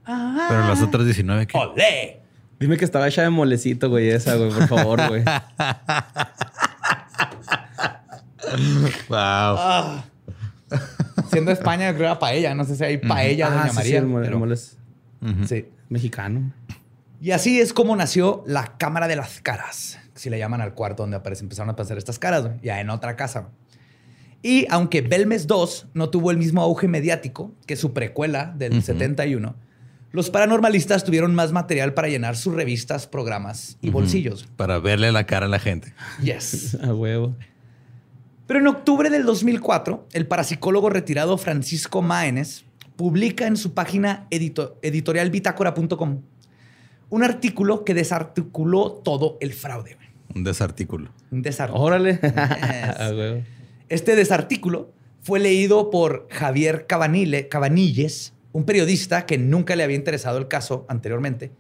Pero 0.06 0.68
las 0.68 0.82
otras 0.82 1.06
19 1.06 1.48
que. 1.48 1.58
¡Olé! 1.58 2.22
Dime 2.60 2.78
que 2.78 2.86
estaba 2.86 3.08
hecha 3.08 3.24
de 3.24 3.30
molecito, 3.30 3.90
güey, 3.90 4.10
esa, 4.10 4.36
güey, 4.36 4.52
por 4.52 4.68
favor, 4.68 5.08
güey. 5.10 5.24
Wow. 9.10 10.04
Siendo 11.32 11.52
España, 11.52 11.88
creo 11.90 11.98
que 11.98 12.04
era 12.04 12.20
paella. 12.20 12.54
No 12.56 12.64
sé 12.64 12.76
si 12.76 12.84
hay 12.84 12.98
paella, 12.98 13.50
Doña 13.50 13.62
Ah, 13.64 13.66
sí, 13.66 13.70
sí, 13.72 13.76
María. 13.78 13.98
el 14.00 14.06
mole, 14.06 14.26
el 14.26 14.30
pero- 14.30 14.40
mole 14.40 14.54
es 14.56 14.78
sí. 15.48 15.66
mexicano. 15.90 16.52
Y 17.22 17.32
así 17.32 17.60
es 17.60 17.74
como 17.74 17.96
nació 17.96 18.44
la 18.46 18.78
Cámara 18.78 19.08
de 19.08 19.16
las 19.16 19.42
Caras. 19.42 20.00
Si 20.16 20.30
le 20.30 20.38
llaman 20.40 20.62
al 20.62 20.74
cuarto 20.74 21.04
donde 21.04 21.18
aparecen, 21.18 21.46
empezaron 21.46 21.70
a 21.70 21.74
aparecer 21.74 21.98
estas 21.98 22.20
caras, 22.20 22.50
ya 22.62 22.80
en 22.80 22.90
otra 22.90 23.16
casa. 23.16 23.50
Y 24.42 24.66
aunque 24.70 25.02
Belmes 25.02 25.48
2 25.48 25.88
no 25.94 26.10
tuvo 26.10 26.32
el 26.32 26.38
mismo 26.38 26.62
auge 26.62 26.88
mediático 26.88 27.52
que 27.66 27.76
su 27.76 27.94
precuela 27.94 28.54
del 28.56 28.82
71, 28.84 29.56
los 30.12 30.30
paranormalistas 30.30 31.04
tuvieron 31.04 31.34
más 31.36 31.52
material 31.52 31.94
para 31.94 32.08
llenar 32.08 32.38
sus 32.38 32.54
revistas, 32.54 33.08
programas 33.08 33.78
y 33.82 33.90
bolsillos. 33.90 34.48
Para 34.56 34.80
verle 34.80 35.12
la 35.12 35.26
cara 35.26 35.48
a 35.48 35.50
la 35.50 35.60
gente. 35.60 35.94
Yes. 36.22 36.76
A 36.84 36.94
huevo. 36.94 37.36
Pero 38.48 38.60
en 38.60 38.68
octubre 38.68 39.10
del 39.10 39.26
2004, 39.26 40.08
el 40.14 40.28
parapsicólogo 40.28 40.90
retirado 40.90 41.38
Francisco 41.38 42.02
Máenes 42.04 42.64
publica 42.96 43.48
en 43.48 43.58
su 43.58 43.74
página 43.74 44.28
edito- 44.30 44.78
editorialbitácora.com 44.84 46.22
un 47.10 47.24
artículo 47.24 47.84
que 47.86 47.94
desarticuló 47.94 48.92
todo 48.92 49.38
el 49.42 49.54
fraude. 49.54 49.98
Un 50.34 50.44
desartículo. 50.44 51.12
Un 51.32 51.42
desartículo. 51.42 51.84
Órale. 51.84 52.20
Yes. 52.22 53.46
Este 53.90 54.16
desartículo 54.16 54.92
fue 55.22 55.40
leído 55.40 55.90
por 55.92 56.28
Javier 56.32 56.88
Cabanile- 56.88 57.48
Cabanilles, 57.50 58.34
un 58.52 58.64
periodista 58.66 59.26
que 59.26 59.38
nunca 59.38 59.76
le 59.76 59.84
había 59.84 59.96
interesado 59.96 60.38
el 60.40 60.48
caso 60.48 60.86
anteriormente, 60.90 61.52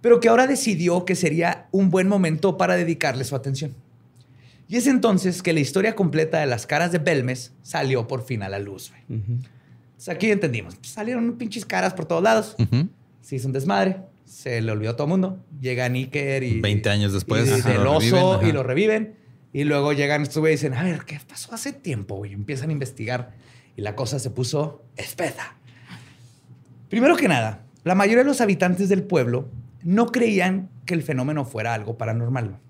pero 0.00 0.20
que 0.20 0.28
ahora 0.28 0.46
decidió 0.46 1.04
que 1.04 1.14
sería 1.14 1.68
un 1.70 1.90
buen 1.90 2.08
momento 2.08 2.56
para 2.56 2.76
dedicarle 2.76 3.24
su 3.24 3.36
atención. 3.36 3.74
Y 4.68 4.76
es 4.76 4.86
entonces 4.86 5.42
que 5.42 5.52
la 5.52 5.60
historia 5.60 5.94
completa 5.94 6.38
de 6.40 6.46
las 6.46 6.66
caras 6.66 6.92
de 6.92 6.98
Belmes 6.98 7.52
salió 7.62 8.06
por 8.06 8.24
fin 8.24 8.42
a 8.42 8.48
la 8.48 8.58
luz. 8.60 8.92
Entonces 9.08 10.08
aquí 10.08 10.30
entendimos. 10.30 10.76
Pues, 10.76 10.88
salieron 10.88 11.36
pinches 11.36 11.66
caras 11.66 11.92
por 11.92 12.06
todos 12.06 12.22
lados. 12.22 12.56
Ujú. 12.58 12.88
Se 13.20 13.36
hizo 13.36 13.48
un 13.48 13.52
desmadre. 13.52 13.96
Se 14.30 14.60
le 14.60 14.70
olvidó 14.70 14.92
a 14.92 14.96
todo 14.96 15.06
el 15.06 15.10
mundo. 15.10 15.44
Llega 15.60 15.88
Nicker 15.88 16.44
y... 16.44 16.60
20 16.60 16.88
años 16.88 17.12
después, 17.12 17.48
Y 17.48 17.52
ajá, 17.52 17.72
del 17.72 17.82
lo 17.82 17.96
oso 17.96 18.34
reviven, 18.34 18.48
y 18.48 18.52
lo 18.52 18.62
reviven. 18.62 19.16
Y 19.52 19.64
luego 19.64 19.92
llegan 19.92 20.22
estos 20.22 20.38
güeyes 20.38 20.62
y 20.62 20.68
dicen, 20.68 20.78
a 20.78 20.84
ver, 20.84 21.04
¿qué 21.04 21.18
pasó 21.28 21.52
hace 21.52 21.72
tiempo? 21.72 22.14
güey? 22.14 22.30
Y 22.30 22.34
empiezan 22.34 22.70
a 22.70 22.72
investigar. 22.72 23.32
Y 23.76 23.82
la 23.82 23.96
cosa 23.96 24.20
se 24.20 24.30
puso 24.30 24.84
espesa. 24.96 25.56
Primero 26.88 27.16
que 27.16 27.26
nada, 27.26 27.66
la 27.82 27.96
mayoría 27.96 28.22
de 28.22 28.28
los 28.28 28.40
habitantes 28.40 28.88
del 28.88 29.02
pueblo 29.02 29.48
no 29.82 30.06
creían 30.06 30.70
que 30.86 30.94
el 30.94 31.02
fenómeno 31.02 31.44
fuera 31.44 31.74
algo 31.74 31.98
paranormal. 31.98 32.60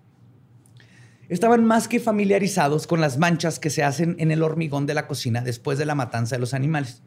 Estaban 1.28 1.64
más 1.64 1.88
que 1.88 2.00
familiarizados 2.00 2.86
con 2.86 3.02
las 3.02 3.18
manchas 3.18 3.58
que 3.58 3.68
se 3.68 3.84
hacen 3.84 4.16
en 4.18 4.30
el 4.30 4.42
hormigón 4.42 4.86
de 4.86 4.94
la 4.94 5.06
cocina 5.06 5.42
después 5.42 5.78
de 5.78 5.84
la 5.84 5.94
matanza 5.94 6.36
de 6.36 6.40
los 6.40 6.54
animales, 6.54 7.02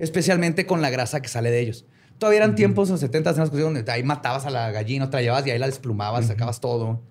especialmente 0.00 0.66
con 0.66 0.82
la 0.82 0.90
grasa 0.90 1.22
que 1.22 1.28
sale 1.28 1.50
de 1.50 1.60
ellos. 1.60 1.86
Todavía 2.24 2.38
eran 2.38 2.54
tiempos, 2.54 2.88
en 2.88 2.92
los 2.92 3.02
70 3.02 3.30
en 3.32 3.36
las 3.36 3.50
donde 3.50 3.84
ahí 3.92 4.02
matabas 4.02 4.46
a 4.46 4.50
la 4.50 4.70
gallina, 4.70 5.04
otra 5.04 5.20
llevabas 5.20 5.46
y 5.46 5.50
ahí 5.50 5.58
la 5.58 5.66
desplumabas, 5.66 6.28
sacabas 6.28 6.58
todo. 6.58 7.02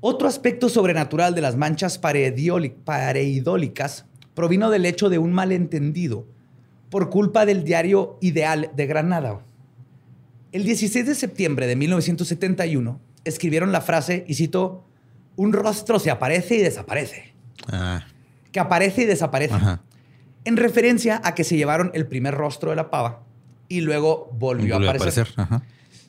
Otro 0.00 0.28
aspecto 0.28 0.68
sobrenatural 0.68 1.34
de 1.34 1.40
las 1.40 1.56
manchas 1.56 1.98
pareidólicas 1.98 4.04
provino 4.34 4.70
del 4.70 4.86
hecho 4.86 5.08
de 5.08 5.18
un 5.18 5.32
malentendido 5.32 6.28
por 6.90 7.10
culpa 7.10 7.44
del 7.44 7.64
diario 7.64 8.18
Ideal 8.20 8.70
de 8.76 8.86
Granada. 8.86 9.40
El 10.52 10.62
16 10.62 11.04
de 11.04 11.16
septiembre 11.16 11.66
de 11.66 11.74
1971 11.74 13.00
escribieron 13.24 13.72
la 13.72 13.80
frase, 13.80 14.24
y 14.28 14.34
cito, 14.34 14.84
un 15.34 15.52
rostro 15.52 15.98
se 15.98 16.12
aparece 16.12 16.54
y 16.54 16.62
desaparece. 16.62 17.34
Ah, 17.66 18.06
Que 18.52 18.60
aparece 18.60 19.02
y 19.02 19.06
desaparece. 19.06 19.54
ajá. 19.54 19.82
En 20.44 20.56
referencia 20.56 21.20
a 21.24 21.34
que 21.34 21.42
se 21.42 21.56
llevaron 21.56 21.90
el 21.94 22.06
primer 22.06 22.36
rostro 22.36 22.70
de 22.70 22.76
la 22.76 22.90
pava 22.90 23.24
y 23.68 23.80
luego 23.82 24.30
volvió, 24.32 24.74
Volvió 24.76 24.90
a 24.90 24.94
aparecer. 24.94 25.28
Ajá. 25.36 25.62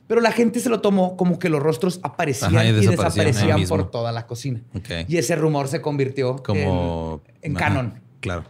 Pero 0.07 0.21
la 0.21 0.31
gente 0.31 0.59
se 0.59 0.69
lo 0.69 0.81
tomó 0.81 1.15
como 1.17 1.37
que 1.37 1.49
los 1.49 1.61
rostros 1.61 1.99
aparecían 2.01 2.55
Ajá, 2.55 2.65
y 2.65 2.69
y 2.69 2.71
desaparecían 2.73 3.63
por 3.67 3.91
toda 3.91 4.11
la 4.11 4.25
cocina. 4.25 4.59
Ok. 4.75 4.89
Y 5.07 5.17
ese 5.17 5.35
rumor 5.35 5.67
se 5.67 5.81
convirtió 5.81 6.37
Como. 6.41 7.21
en, 7.41 7.51
en 7.51 7.57
ajá, 7.57 7.67
canon. 7.67 7.99
Claro. 8.19 8.45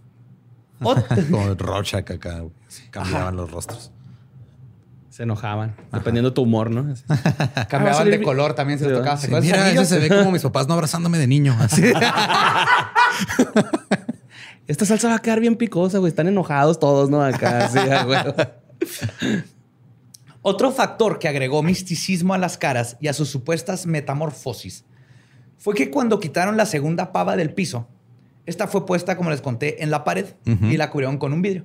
Ot- 0.80 1.30
Como 1.30 1.54
acá. 2.14 2.38
güey. 2.40 2.50
Se 2.68 2.88
Cambiaban 2.90 3.36
los 3.36 3.50
rostros. 3.52 3.92
Se 5.10 5.24
enojaban, 5.24 5.76
dependiendo 5.92 6.32
tu 6.32 6.42
humor, 6.42 6.70
¿no? 6.70 6.90
Así. 6.92 7.04
Cambiaban 7.68 7.94
salir 7.94 8.18
de 8.18 8.22
color 8.24 8.54
también 8.54 8.78
se 8.78 8.86
Sí, 8.86 8.90
les 8.90 8.98
tocaba. 8.98 9.16
Sí, 9.16 9.22
¿Se 9.22 9.26
acuerdan 9.28 9.50
de 9.50 9.70
mira, 9.70 9.82
ese 9.82 9.84
se 9.94 9.98
ve 10.00 10.08
como 10.08 10.30
mis 10.32 10.42
papás 10.42 10.66
no 10.66 10.74
abrazándome 10.74 11.18
de 11.18 11.26
niño. 11.26 11.54
Así. 11.60 11.82
Esta 14.70 14.86
salsa 14.86 15.08
va 15.08 15.16
a 15.16 15.18
quedar 15.18 15.40
bien 15.40 15.56
picosa, 15.56 15.98
güey. 15.98 16.10
Están 16.10 16.28
enojados 16.28 16.78
todos, 16.78 17.10
¿no? 17.10 17.20
Acá, 17.20 17.68
sí, 17.68 17.78
a 17.78 18.06
huevo. 18.06 18.34
Otro 20.42 20.70
factor 20.70 21.18
que 21.18 21.26
agregó 21.26 21.64
misticismo 21.64 22.34
a 22.34 22.38
las 22.38 22.56
caras 22.56 22.96
y 23.00 23.08
a 23.08 23.12
sus 23.12 23.28
supuestas 23.28 23.86
metamorfosis 23.86 24.84
fue 25.58 25.74
que 25.74 25.90
cuando 25.90 26.20
quitaron 26.20 26.56
la 26.56 26.66
segunda 26.66 27.10
pava 27.10 27.34
del 27.34 27.52
piso, 27.52 27.88
esta 28.46 28.68
fue 28.68 28.86
puesta, 28.86 29.16
como 29.16 29.30
les 29.30 29.40
conté, 29.40 29.82
en 29.82 29.90
la 29.90 30.04
pared 30.04 30.26
y 30.44 30.76
la 30.76 30.90
cubrieron 30.90 31.18
con 31.18 31.32
un 31.32 31.42
vidrio. 31.42 31.64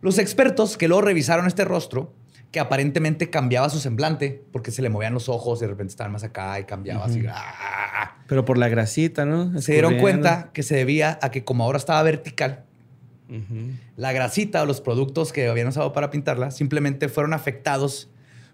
Los 0.00 0.18
expertos 0.18 0.78
que 0.78 0.88
luego 0.88 1.02
revisaron 1.02 1.46
este 1.46 1.66
rostro, 1.66 2.14
que 2.52 2.60
aparentemente 2.60 3.30
cambiaba 3.30 3.70
su 3.70 3.80
semblante, 3.80 4.44
porque 4.52 4.70
se 4.70 4.82
le 4.82 4.90
movían 4.90 5.14
los 5.14 5.30
ojos 5.30 5.58
y 5.60 5.62
de 5.62 5.68
repente 5.68 5.90
estaban 5.90 6.12
más 6.12 6.22
acá 6.22 6.60
y 6.60 6.64
cambiaba 6.64 7.06
así. 7.06 7.24
¡ah! 7.28 8.18
Pero 8.28 8.44
por 8.44 8.58
la 8.58 8.68
grasita, 8.68 9.24
¿no? 9.24 9.58
Se 9.60 9.72
dieron 9.72 9.98
cuenta 9.98 10.50
que 10.52 10.62
se 10.62 10.76
debía 10.76 11.18
a 11.22 11.30
que 11.30 11.44
como 11.44 11.64
ahora 11.64 11.78
estaba 11.78 12.02
vertical, 12.02 12.64
la 13.96 14.12
grasita 14.12 14.62
o 14.62 14.66
los 14.66 14.82
productos 14.82 15.32
que 15.32 15.48
habían 15.48 15.68
usado 15.68 15.94
para 15.94 16.10
pintarla 16.10 16.50
simplemente 16.50 17.08
fueron 17.08 17.32
afectados 17.32 18.10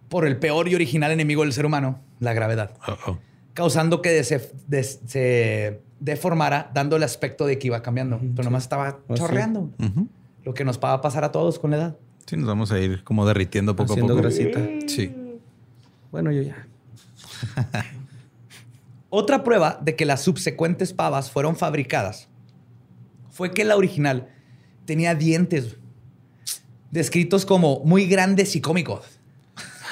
por 0.09 0.25
el 0.25 0.39
peor 0.39 0.69
y 0.69 0.77
original 0.77 1.11
enemigo 1.11 1.43
del 1.43 1.53
ser 1.53 1.67
humano, 1.67 2.01
la 2.21 2.33
gravedad, 2.33 2.71
causando 3.55 4.01
que 4.01 4.23
se, 4.23 5.81
deformara, 5.99 6.71
dando 6.73 6.95
el 6.95 7.03
aspecto 7.03 7.47
de 7.47 7.59
que 7.59 7.67
iba 7.67 7.83
cambiando, 7.83 8.21
pero 8.37 8.45
nomás 8.45 8.63
estaba 8.63 9.01
chorreando, 9.13 9.71
lo 10.45 10.55
que 10.55 10.65
nos 10.65 10.79
va 10.79 10.93
a 10.93 11.01
pasar 11.01 11.25
a 11.25 11.33
todos 11.33 11.59
con 11.59 11.73
la 11.73 11.77
edad. 11.79 11.97
Sí, 12.29 12.37
nos 12.37 12.47
vamos 12.47 12.71
a 12.73 12.79
ir 12.79 13.03
como 13.05 13.27
derritiendo 13.27 13.75
poco 13.75 13.93
Haciendo 13.95 14.13
a 14.13 14.17
poco. 14.17 14.29
grasita. 14.29 14.61
Sí. 14.87 15.15
Bueno, 16.13 16.31
yo 16.31 16.43
ya. 16.43 16.67
Otra 19.11 19.43
prueba 19.43 19.79
de 19.83 19.97
que 19.97 20.05
las 20.05 20.23
subsecuentes 20.23 20.93
pavas 20.93 21.31
fueron 21.31 21.57
fabricadas 21.57 22.29
fue 23.31 23.53
que 23.53 23.65
la 23.65 23.77
original 23.77 24.29
tenía 24.85 25.15
dientes 25.15 25.77
descritos 26.91 27.47
como 27.47 27.81
muy 27.85 28.07
grandes 28.07 28.55
y 28.57 28.61
cómicos. 28.61 29.05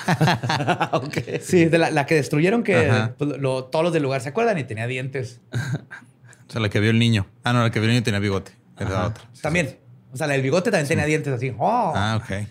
Sí, 1.42 1.64
de 1.64 1.78
la, 1.78 1.90
la 1.90 2.06
que 2.06 2.14
destruyeron 2.14 2.62
que 2.62 3.10
pues, 3.18 3.38
lo- 3.40 3.64
todos 3.64 3.84
los 3.84 3.92
del 3.92 4.02
lugar 4.04 4.20
se 4.20 4.28
acuerdan 4.28 4.56
y 4.58 4.64
tenía 4.64 4.86
dientes. 4.86 5.40
O 5.52 6.52
sea, 6.52 6.60
la 6.60 6.68
que 6.68 6.78
vio 6.80 6.90
el 6.90 6.98
niño. 7.00 7.26
Ah, 7.42 7.52
no, 7.52 7.62
la 7.62 7.70
que 7.72 7.80
vio 7.80 7.88
el 7.88 7.94
niño 7.94 8.04
tenía 8.04 8.20
bigote. 8.20 8.52
Era 8.78 8.90
la 8.90 9.06
otra. 9.08 9.24
Sí, 9.32 9.42
También. 9.42 9.68
sí. 9.70 9.76
O 10.16 10.18
sea, 10.18 10.26
la 10.26 10.32
del 10.32 10.40
bigote 10.40 10.70
también 10.70 10.88
tenía 10.88 11.04
dientes 11.04 11.30
así. 11.30 11.52
¡Oh! 11.58 11.92
Ah, 11.94 12.18
ok. 12.22 12.46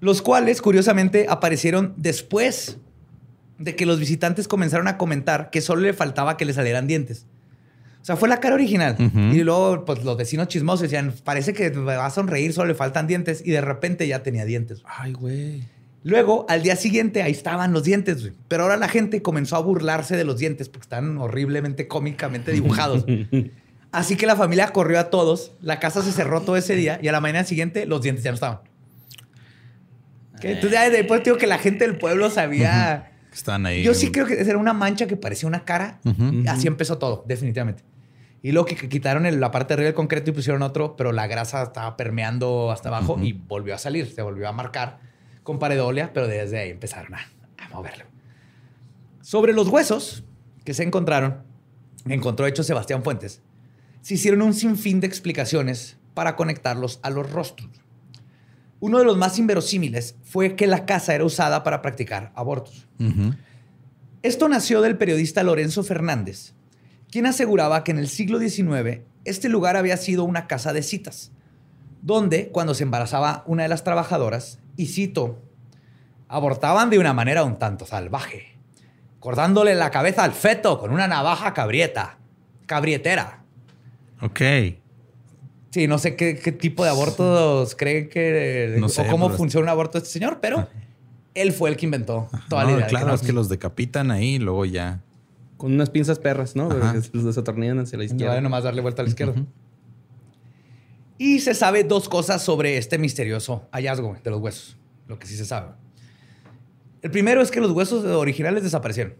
Los 0.00 0.20
cuales, 0.20 0.60
curiosamente, 0.60 1.24
aparecieron 1.26 1.94
después 1.96 2.76
de 3.58 3.74
que 3.74 3.86
los 3.86 3.98
visitantes 3.98 4.46
comenzaron 4.46 4.88
a 4.88 4.98
comentar 4.98 5.48
que 5.48 5.62
solo 5.62 5.80
le 5.80 5.94
faltaba 5.94 6.36
que 6.36 6.44
le 6.44 6.52
salieran 6.52 6.86
dientes. 6.86 7.24
O 8.02 8.04
sea, 8.04 8.16
fue 8.16 8.28
la 8.28 8.40
cara 8.40 8.56
original. 8.56 8.96
Ujú. 9.00 9.18
Y 9.34 9.42
luego, 9.42 9.86
pues, 9.86 10.04
los 10.04 10.18
vecinos 10.18 10.48
chismosos 10.48 10.82
decían, 10.82 11.14
parece 11.24 11.54
que 11.54 11.70
va 11.70 12.04
a 12.04 12.10
sonreír, 12.10 12.52
solo 12.52 12.68
le 12.68 12.74
faltan 12.74 13.06
dientes. 13.06 13.42
Y 13.42 13.52
de 13.52 13.62
repente 13.62 14.06
ya 14.06 14.22
tenía 14.22 14.44
dientes. 14.44 14.82
Ay, 14.84 15.14
güey. 15.14 15.62
Luego, 16.04 16.44
al 16.50 16.62
día 16.62 16.76
siguiente, 16.76 17.22
ahí 17.22 17.32
estaban 17.32 17.72
los 17.72 17.84
dientes. 17.84 18.20
güey. 18.20 18.34
Pero 18.48 18.64
ahora 18.64 18.76
la 18.76 18.88
gente 18.88 19.22
comenzó 19.22 19.56
a 19.56 19.60
burlarse 19.60 20.14
de 20.18 20.24
los 20.24 20.36
dientes 20.36 20.68
porque 20.68 20.84
están 20.84 21.16
horriblemente 21.16 21.88
cómicamente 21.88 22.52
dibujados. 22.52 23.06
Así 23.92 24.16
que 24.16 24.26
la 24.26 24.36
familia 24.36 24.68
corrió 24.72 24.98
a 24.98 25.10
todos. 25.10 25.52
La 25.60 25.78
casa 25.78 26.02
se 26.02 26.12
cerró 26.12 26.40
todo 26.40 26.56
ese 26.56 26.74
día 26.74 26.98
y 27.02 27.08
a 27.08 27.12
la 27.12 27.20
mañana 27.20 27.44
siguiente 27.44 27.86
los 27.86 28.02
dientes 28.02 28.24
ya 28.24 28.30
no 28.30 28.34
estaban. 28.36 28.60
Que 30.40 30.48
Entonces, 30.52 30.72
ya 30.72 30.90
después 30.90 31.22
digo 31.22 31.36
que 31.36 31.46
la 31.46 31.58
gente 31.58 31.86
del 31.86 31.98
pueblo 31.98 32.30
sabía. 32.30 33.12
Estaban 33.32 33.64
ahí. 33.66 33.82
Yo 33.82 33.94
sí 33.94 34.10
creo 34.10 34.26
que 34.26 34.40
era 34.40 34.58
una 34.58 34.72
mancha 34.72 35.06
que 35.06 35.16
parecía 35.16 35.46
una 35.48 35.64
cara. 35.64 36.00
Así 36.48 36.66
empezó 36.66 36.98
todo, 36.98 37.24
definitivamente. 37.26 37.84
Y 38.42 38.50
luego 38.50 38.66
que 38.66 38.74
que 38.74 38.88
quitaron 38.88 39.24
el- 39.24 39.38
la 39.38 39.50
parte 39.52 39.68
de 39.68 39.74
arriba 39.74 39.86
del 39.86 39.94
concreto 39.94 40.30
y 40.30 40.34
pusieron 40.34 40.62
otro, 40.62 40.96
pero 40.96 41.12
la 41.12 41.28
grasa 41.28 41.62
estaba 41.62 41.96
permeando 41.96 42.72
hasta 42.72 42.88
abajo 42.88 43.18
y 43.22 43.32
volvió 43.34 43.74
a 43.74 43.78
salir, 43.78 44.10
se 44.12 44.20
volvió 44.22 44.48
a 44.48 44.52
marcar 44.52 44.98
con 45.44 45.58
paredolia, 45.60 46.12
pero 46.12 46.26
desde 46.26 46.58
ahí 46.58 46.70
empezaron 46.70 47.14
a, 47.14 47.18
a 47.58 47.68
moverlo. 47.68 48.04
Sobre 49.20 49.52
los 49.52 49.68
huesos 49.68 50.24
que 50.64 50.74
se 50.74 50.82
encontraron, 50.82 51.42
encontró 52.08 52.46
hecho 52.48 52.64
Sebastián 52.64 53.04
Fuentes, 53.04 53.40
se 54.02 54.14
hicieron 54.14 54.42
un 54.42 54.52
sinfín 54.52 55.00
de 55.00 55.06
explicaciones 55.06 55.96
para 56.14 56.36
conectarlos 56.36 57.00
a 57.02 57.10
los 57.10 57.30
rostros. 57.30 57.70
Uno 58.80 58.98
de 58.98 59.04
los 59.04 59.16
más 59.16 59.38
inverosímiles 59.38 60.16
fue 60.24 60.56
que 60.56 60.66
la 60.66 60.84
casa 60.84 61.14
era 61.14 61.24
usada 61.24 61.62
para 61.62 61.82
practicar 61.82 62.32
abortos. 62.34 62.88
Esto 64.22 64.48
nació 64.48 64.82
del 64.82 64.98
periodista 64.98 65.42
Lorenzo 65.42 65.84
Fernández, 65.84 66.52
quien 67.10 67.26
aseguraba 67.26 67.84
que 67.84 67.92
en 67.92 67.98
el 67.98 68.08
siglo 68.08 68.38
XIX 68.38 69.02
este 69.24 69.48
lugar 69.48 69.76
había 69.76 69.96
sido 69.96 70.24
una 70.24 70.48
casa 70.48 70.72
de 70.72 70.82
citas, 70.82 71.30
donde 72.02 72.48
cuando 72.48 72.74
se 72.74 72.82
embarazaba 72.82 73.44
una 73.46 73.62
de 73.62 73.68
las 73.68 73.84
trabajadoras, 73.84 74.58
y 74.76 74.86
cito, 74.86 75.40
abortaban 76.26 76.90
de 76.90 76.98
una 76.98 77.12
manera 77.12 77.44
un 77.44 77.58
tanto 77.58 77.86
salvaje, 77.86 78.58
cortándole 79.20 79.74
la 79.76 79.90
cabeza 79.90 80.24
al 80.24 80.32
feto 80.32 80.80
con 80.80 80.92
una 80.92 81.06
navaja 81.06 81.54
cabrieta, 81.54 82.18
cabrietera. 82.66 83.41
Ok. 84.22 84.40
Sí, 85.70 85.86
no 85.86 85.98
sé 85.98 86.16
qué, 86.16 86.38
qué 86.38 86.52
tipo 86.52 86.84
de 86.84 86.90
abortos 86.90 87.74
cree 87.76 88.08
que... 88.08 88.76
No 88.78 88.88
sé, 88.88 89.02
o 89.02 89.06
cómo 89.10 89.26
pero- 89.26 89.38
funciona 89.38 89.64
un 89.64 89.68
aborto 89.70 89.98
este 89.98 90.10
señor, 90.10 90.38
pero 90.40 90.68
él 91.34 91.52
fue 91.52 91.70
el 91.70 91.76
que 91.76 91.86
inventó 91.86 92.28
toda 92.48 92.64
la 92.64 92.70
No, 92.70 92.76
idea. 92.76 92.86
de 92.86 92.90
claro, 92.90 93.06
no- 93.08 93.14
es 93.14 93.22
que 93.22 93.32
los 93.32 93.48
decapitan 93.48 94.10
ahí 94.10 94.34
y 94.34 94.38
luego 94.38 94.64
ya. 94.66 95.00
Con 95.56 95.72
unas 95.72 95.90
pinzas 95.90 96.18
perras, 96.18 96.56
¿no? 96.56 96.68
Los 96.68 97.24
desatornillan 97.24 97.78
hacia 97.78 97.96
la 97.98 98.04
No 98.04 98.10
izquierda. 98.10 98.28
vale 98.34 98.42
nomás 98.42 98.64
darle 98.64 98.82
vuelta 98.82 99.00
a 99.02 99.04
la 99.04 99.08
izquierda. 99.10 99.34
Y 101.18 101.38
se 101.40 101.54
sabe 101.54 101.84
dos 101.84 102.08
cosas 102.08 102.42
sobre 102.42 102.76
este 102.78 102.98
misterioso 102.98 103.68
hallazgo 103.72 104.16
de 104.22 104.30
los 104.30 104.40
huesos. 104.40 104.76
Lo 105.06 105.18
que 105.18 105.26
sí 105.26 105.36
se 105.36 105.44
sabe. 105.44 105.68
El 107.00 107.10
primero 107.10 107.40
es 107.42 107.50
que 107.50 107.60
los 107.60 107.70
huesos 107.70 108.04
originales 108.04 108.62
desaparecieron. 108.62 109.14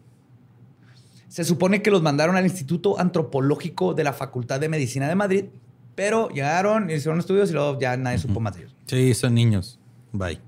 Se 1.33 1.45
supone 1.45 1.80
que 1.80 1.91
los 1.91 2.03
mandaron 2.03 2.37
al 2.37 2.45
Instituto 2.45 3.01
Antropológico 3.01 3.95
de 3.95 4.05
la 4.05 4.12
Facultad 4.12 4.61
de 4.61 4.68
Medicina 4.68 5.09
de 5.09 5.14
Madrid, 5.14 5.45
pero 5.95 6.28
llegaron, 6.28 6.91
hicieron 6.91 7.18
estudios 7.20 7.49
y 7.49 7.55
luego 7.55 7.80
ya 7.80 7.97
nadie 7.97 8.18
supo 8.18 8.39
más 8.39 8.55
de 8.55 8.61
ellos. 8.64 8.76
Sí, 8.87 9.14
son 9.14 9.35
niños. 9.35 9.78
Bye. 10.12 10.41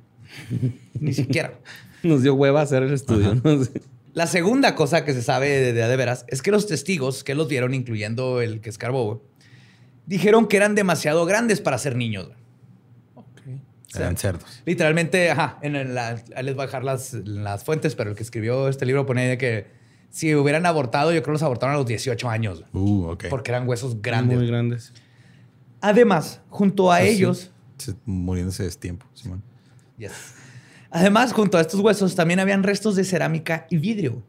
Ni 1.00 1.14
siquiera. 1.14 1.54
Nos 2.02 2.22
dio 2.22 2.34
hueva 2.34 2.60
hacer 2.60 2.82
el 2.82 2.92
estudio, 2.92 3.34
¿no? 3.34 3.64
Sí. 3.64 3.70
La 4.12 4.26
segunda 4.26 4.74
cosa 4.74 5.06
que 5.06 5.14
se 5.14 5.22
sabe 5.22 5.48
de, 5.48 5.72
de, 5.72 5.88
de 5.88 5.96
veras 5.96 6.26
es 6.28 6.42
que 6.42 6.50
los 6.50 6.66
testigos 6.66 7.24
que 7.24 7.34
los 7.34 7.48
vieron, 7.48 7.72
incluyendo 7.72 8.42
el 8.42 8.60
que 8.60 8.68
escarbó, 8.68 9.22
dijeron 10.06 10.46
que 10.48 10.56
eran 10.58 10.74
demasiado 10.74 11.24
grandes 11.24 11.60
para 11.62 11.78
ser 11.78 11.96
niños. 11.96 12.26
güey. 12.26 12.38
O 13.16 13.90
sea, 13.90 14.02
Eran 14.02 14.16
cerdos. 14.18 14.62
Literalmente, 14.66 15.30
ajá, 15.30 15.58
en 15.62 15.76
el- 15.76 15.94
la- 15.94 16.22
ahí 16.36 16.44
les 16.44 16.54
voy 16.54 16.64
a 16.64 16.66
dejar 16.66 16.84
las, 16.84 17.14
las 17.14 17.64
fuentes, 17.64 17.94
pero 17.94 18.10
el 18.10 18.16
que 18.16 18.22
escribió 18.22 18.68
este 18.68 18.84
libro 18.86 19.06
pone 19.06 19.26
de 19.26 19.38
que 19.38 19.73
si 20.14 20.32
hubieran 20.34 20.64
abortado, 20.64 21.10
yo 21.12 21.22
creo 21.22 21.32
que 21.32 21.32
los 21.32 21.42
abortaron 21.42 21.74
a 21.74 21.78
los 21.78 21.86
18 21.86 22.30
años, 22.30 22.62
Uh, 22.72 23.06
ok. 23.06 23.24
porque 23.30 23.50
eran 23.50 23.66
huesos 23.68 24.00
grandes. 24.00 24.38
Muy 24.38 24.46
grandes. 24.46 24.92
Además, 25.80 26.40
junto 26.48 26.92
a 26.92 27.02
ellos, 27.02 27.50
Se- 27.78 27.96
Muriéndose 28.06 28.62
de 28.62 28.70
tiempo, 28.70 29.06
Simón. 29.14 29.42
Yes. 29.98 30.12
Además, 30.90 31.32
junto 31.32 31.58
a 31.58 31.60
estos 31.60 31.80
huesos 31.80 32.14
también 32.14 32.38
habían 32.38 32.62
restos 32.62 32.94
de 32.94 33.02
cerámica 33.02 33.66
y 33.70 33.78
vidrio. 33.78 34.22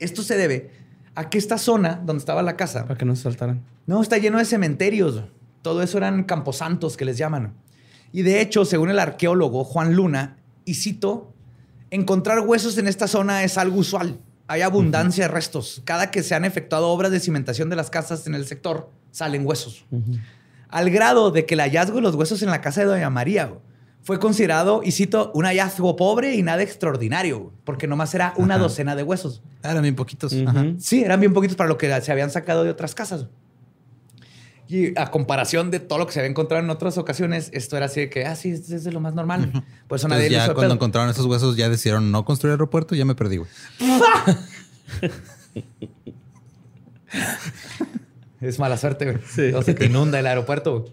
Esto 0.00 0.22
se 0.22 0.36
debe 0.36 0.70
a 1.14 1.30
que 1.30 1.38
esta 1.38 1.58
zona 1.58 2.02
donde 2.04 2.18
estaba 2.18 2.42
la 2.42 2.56
casa 2.56 2.82
Para 2.86 2.98
que 2.98 3.04
no 3.04 3.14
se 3.16 3.22
saltaran. 3.22 3.62
no 3.86 4.02
está 4.02 4.18
lleno 4.18 4.38
de 4.38 4.44
cementerios. 4.44 5.22
Todo 5.62 5.82
eso 5.82 5.98
eran 5.98 6.24
camposantos 6.24 6.96
que 6.96 7.04
les 7.04 7.16
llaman. 7.18 7.54
Y 8.12 8.22
de 8.22 8.40
hecho, 8.40 8.64
según 8.64 8.90
el 8.90 8.98
arqueólogo 8.98 9.62
Juan 9.64 9.94
Luna, 9.94 10.38
y 10.64 10.74
cito, 10.74 11.32
encontrar 11.90 12.40
huesos 12.40 12.76
en 12.78 12.88
esta 12.88 13.06
zona 13.06 13.44
es 13.44 13.58
algo 13.58 13.78
usual. 13.78 14.18
Hay 14.48 14.62
abundancia 14.62 15.24
de 15.24 15.28
restos. 15.28 15.82
Cada 15.84 16.10
que 16.10 16.22
se 16.22 16.34
han 16.34 16.44
efectuado 16.44 16.88
obras 16.88 17.12
de 17.12 17.20
cimentación 17.20 17.68
de 17.68 17.76
las 17.76 17.90
casas 17.90 18.26
en 18.26 18.34
el 18.34 18.46
sector, 18.46 18.90
salen 19.10 19.46
huesos. 19.46 19.84
Al 20.68 20.90
grado 20.90 21.30
de 21.30 21.46
que 21.46 21.54
el 21.54 21.60
hallazgo 21.60 21.96
de 21.96 22.02
los 22.02 22.14
huesos 22.14 22.42
en 22.42 22.50
la 22.50 22.60
casa 22.60 22.80
de 22.80 22.86
Doña 22.86 23.10
María 23.10 23.52
Fue 24.02 24.18
considerado, 24.18 24.80
y 24.82 24.92
cito, 24.92 25.30
un 25.34 25.44
hallazgo 25.44 25.96
pobre 25.96 26.34
y 26.34 26.42
nada 26.42 26.62
extraordinario, 26.62 27.52
porque 27.64 27.86
nomás 27.86 28.14
era 28.14 28.32
una 28.36 28.54
Ajá. 28.54 28.62
docena 28.62 28.96
de 28.96 29.02
huesos. 29.02 29.42
Eran 29.62 29.82
bien 29.82 29.96
poquitos. 29.96 30.32
Ajá. 30.46 30.64
Sí, 30.78 31.04
eran 31.04 31.20
bien 31.20 31.34
poquitos 31.34 31.56
para 31.56 31.68
lo 31.68 31.76
que 31.76 32.00
se 32.00 32.10
habían 32.10 32.30
sacado 32.30 32.64
de 32.64 32.70
otras 32.70 32.94
casas. 32.94 33.26
Y 34.68 34.98
a 34.98 35.10
comparación 35.10 35.70
de 35.70 35.80
todo 35.80 35.98
lo 35.98 36.06
que 36.06 36.12
se 36.12 36.20
había 36.20 36.30
encontrado 36.30 36.62
en 36.62 36.68
otras 36.68 36.98
ocasiones, 36.98 37.48
esto 37.54 37.76
era 37.76 37.86
así 37.86 38.00
de 38.00 38.10
que, 38.10 38.26
ah, 38.26 38.36
sí, 38.36 38.50
es 38.50 38.70
es 38.70 38.84
de 38.84 38.92
lo 38.92 39.00
más 39.00 39.14
normal. 39.14 39.64
Por 39.88 39.96
eso 39.96 40.08
nadie 40.08 40.28
ya 40.28 40.44
cuando 40.44 40.60
pedo. 40.60 40.74
encontraron 40.74 41.10
esos 41.10 41.24
huesos 41.24 41.56
ya 41.56 41.70
decidieron 41.70 42.12
no 42.12 42.26
construir 42.26 42.52
aeropuerto, 42.52 42.94
ya 42.94 43.06
me 43.06 43.14
perdí, 43.14 43.38
güey. 43.38 43.50
Es 48.40 48.58
mala 48.58 48.76
suerte, 48.76 49.04
güey. 49.04 49.18
Sí. 49.26 49.52
Se 49.64 49.74
te 49.74 49.86
inunda 49.86 50.20
el 50.20 50.26
aeropuerto. 50.26 50.80
güey. 50.80 50.92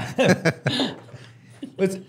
pues, 1.76 2.00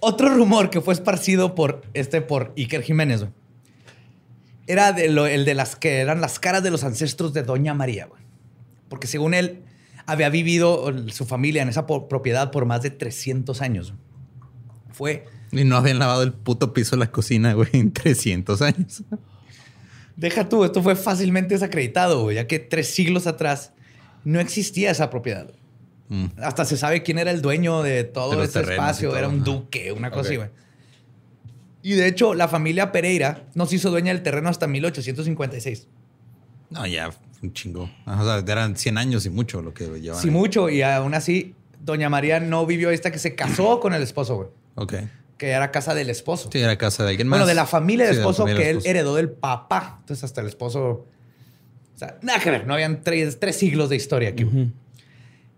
otro 0.00 0.34
rumor 0.34 0.70
que 0.70 0.80
fue 0.80 0.94
esparcido 0.94 1.54
por 1.54 1.82
este 1.94 2.22
por 2.22 2.52
Iker 2.56 2.82
Jiménez, 2.82 3.20
güey, 3.20 3.32
era 4.70 4.92
de 4.92 5.08
lo- 5.08 5.26
el 5.26 5.44
de 5.44 5.54
las 5.54 5.76
que 5.76 5.98
eran 6.00 6.20
las 6.20 6.38
caras 6.38 6.62
de 6.62 6.70
los 6.70 6.84
ancestros 6.84 7.32
de 7.32 7.42
Doña 7.42 7.74
María, 7.74 8.06
güey. 8.06 8.22
Porque 8.88 9.06
según 9.06 9.34
él, 9.34 9.60
había 10.06 10.28
vivido 10.30 10.92
su 11.08 11.24
familia 11.26 11.62
en 11.62 11.68
esa 11.68 11.86
propiedad 11.86 12.50
por 12.50 12.64
más 12.66 12.82
de 12.82 12.90
300 12.90 13.60
años. 13.62 13.94
Fue 14.92 15.24
Y 15.52 15.64
no 15.64 15.76
habían 15.76 15.98
lavado 15.98 16.22
el 16.22 16.32
puto 16.32 16.72
piso 16.72 16.96
de 16.96 17.00
la 17.00 17.10
cocina, 17.10 17.52
güey, 17.54 17.68
en 17.72 17.92
300 17.92 18.60
años. 18.62 19.02
Deja 20.16 20.48
tú, 20.48 20.64
esto 20.64 20.82
fue 20.82 20.96
fácilmente 20.96 21.54
desacreditado, 21.54 22.22
güey, 22.22 22.36
ya 22.36 22.46
que 22.46 22.58
tres 22.58 22.88
siglos 22.88 23.26
atrás 23.26 23.72
no 24.24 24.38
existía 24.40 24.90
esa 24.90 25.08
propiedad. 25.10 25.50
Mm. 26.08 26.26
Hasta 26.42 26.64
se 26.64 26.76
sabe 26.76 27.02
quién 27.02 27.18
era 27.18 27.30
el 27.30 27.40
dueño 27.40 27.82
de 27.82 28.04
todo 28.04 28.36
De 28.38 28.44
ese 28.44 28.60
espacio. 28.60 29.10
todo, 29.10 29.18
Era 29.18 29.28
un 29.28 29.44
duque, 29.44 29.92
una 29.92 30.10
cosa 30.10 30.28
así, 30.28 30.36
güey. 30.36 30.48
Y 31.82 31.92
de 31.92 32.06
hecho, 32.06 32.34
la 32.34 32.48
familia 32.48 32.92
Pereira 32.92 33.44
no 33.54 33.66
se 33.66 33.76
hizo 33.76 33.90
dueña 33.90 34.12
del 34.12 34.22
terreno 34.22 34.48
hasta 34.48 34.66
1856. 34.66 35.88
No, 36.70 36.86
ya, 36.86 37.10
un 37.42 37.52
chingo. 37.52 37.90
O 38.06 38.24
sea, 38.24 38.38
eran 38.46 38.76
100 38.76 38.98
años 38.98 39.26
y 39.26 39.30
mucho 39.30 39.62
lo 39.62 39.72
que 39.72 39.84
llevaban. 40.00 40.22
Sí, 40.22 40.28
ahí. 40.28 40.34
mucho. 40.34 40.68
Y 40.68 40.82
aún 40.82 41.14
así, 41.14 41.54
Doña 41.80 42.08
María 42.08 42.40
no 42.40 42.66
vivió 42.66 42.90
esta 42.90 43.10
que 43.10 43.18
se 43.18 43.34
casó 43.34 43.80
con 43.80 43.94
el 43.94 44.02
esposo, 44.02 44.36
güey. 44.36 44.48
Ok. 44.74 44.94
Que 45.38 45.48
era 45.48 45.70
casa 45.70 45.94
del 45.94 46.10
esposo. 46.10 46.50
Sí, 46.52 46.58
era 46.58 46.76
casa 46.76 47.02
de 47.04 47.10
alguien 47.10 47.26
más. 47.26 47.38
Bueno, 47.38 47.46
de 47.46 47.54
la 47.54 47.66
familia 47.66 48.06
del 48.06 48.14
Sí, 48.14 48.18
de 48.18 48.24
la 48.24 48.30
esposo 48.30 48.42
familia 48.42 48.62
que 48.62 48.68
del 48.68 48.76
él 48.78 48.82
heredó 48.86 49.14
del 49.14 49.30
papá. 49.30 49.96
Entonces, 50.00 50.24
hasta 50.24 50.42
el 50.42 50.48
esposo. 50.48 51.06
O 51.94 51.98
sea, 51.98 52.18
nada 52.20 52.38
que 52.40 52.50
ver. 52.50 52.66
No 52.66 52.74
habían 52.74 53.02
tres, 53.02 53.40
tres 53.40 53.56
siglos 53.56 53.88
de 53.88 53.96
historia 53.96 54.28
aquí. 54.30 54.46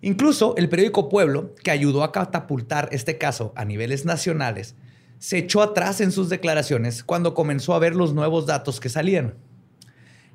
Incluso 0.03 0.55
el 0.57 0.69
periódico 0.69 1.09
Pueblo, 1.09 1.55
que 1.63 1.71
ayudó 1.71 2.03
a 2.05 2.13
catapultar 2.13 2.89
este 2.93 3.19
caso 3.19 3.53
a 3.57 3.65
niveles 3.65 4.05
nacionales, 4.05 4.75
se 5.23 5.39
echó 5.39 5.63
atrás 5.63 6.01
en 6.01 6.11
sus 6.11 6.29
declaraciones 6.29 7.05
cuando 7.05 7.33
comenzó 7.33 7.75
a 7.75 7.79
ver 7.79 7.95
los 7.95 8.13
nuevos 8.13 8.45
datos 8.45 8.81
que 8.81 8.89
salían. 8.89 9.35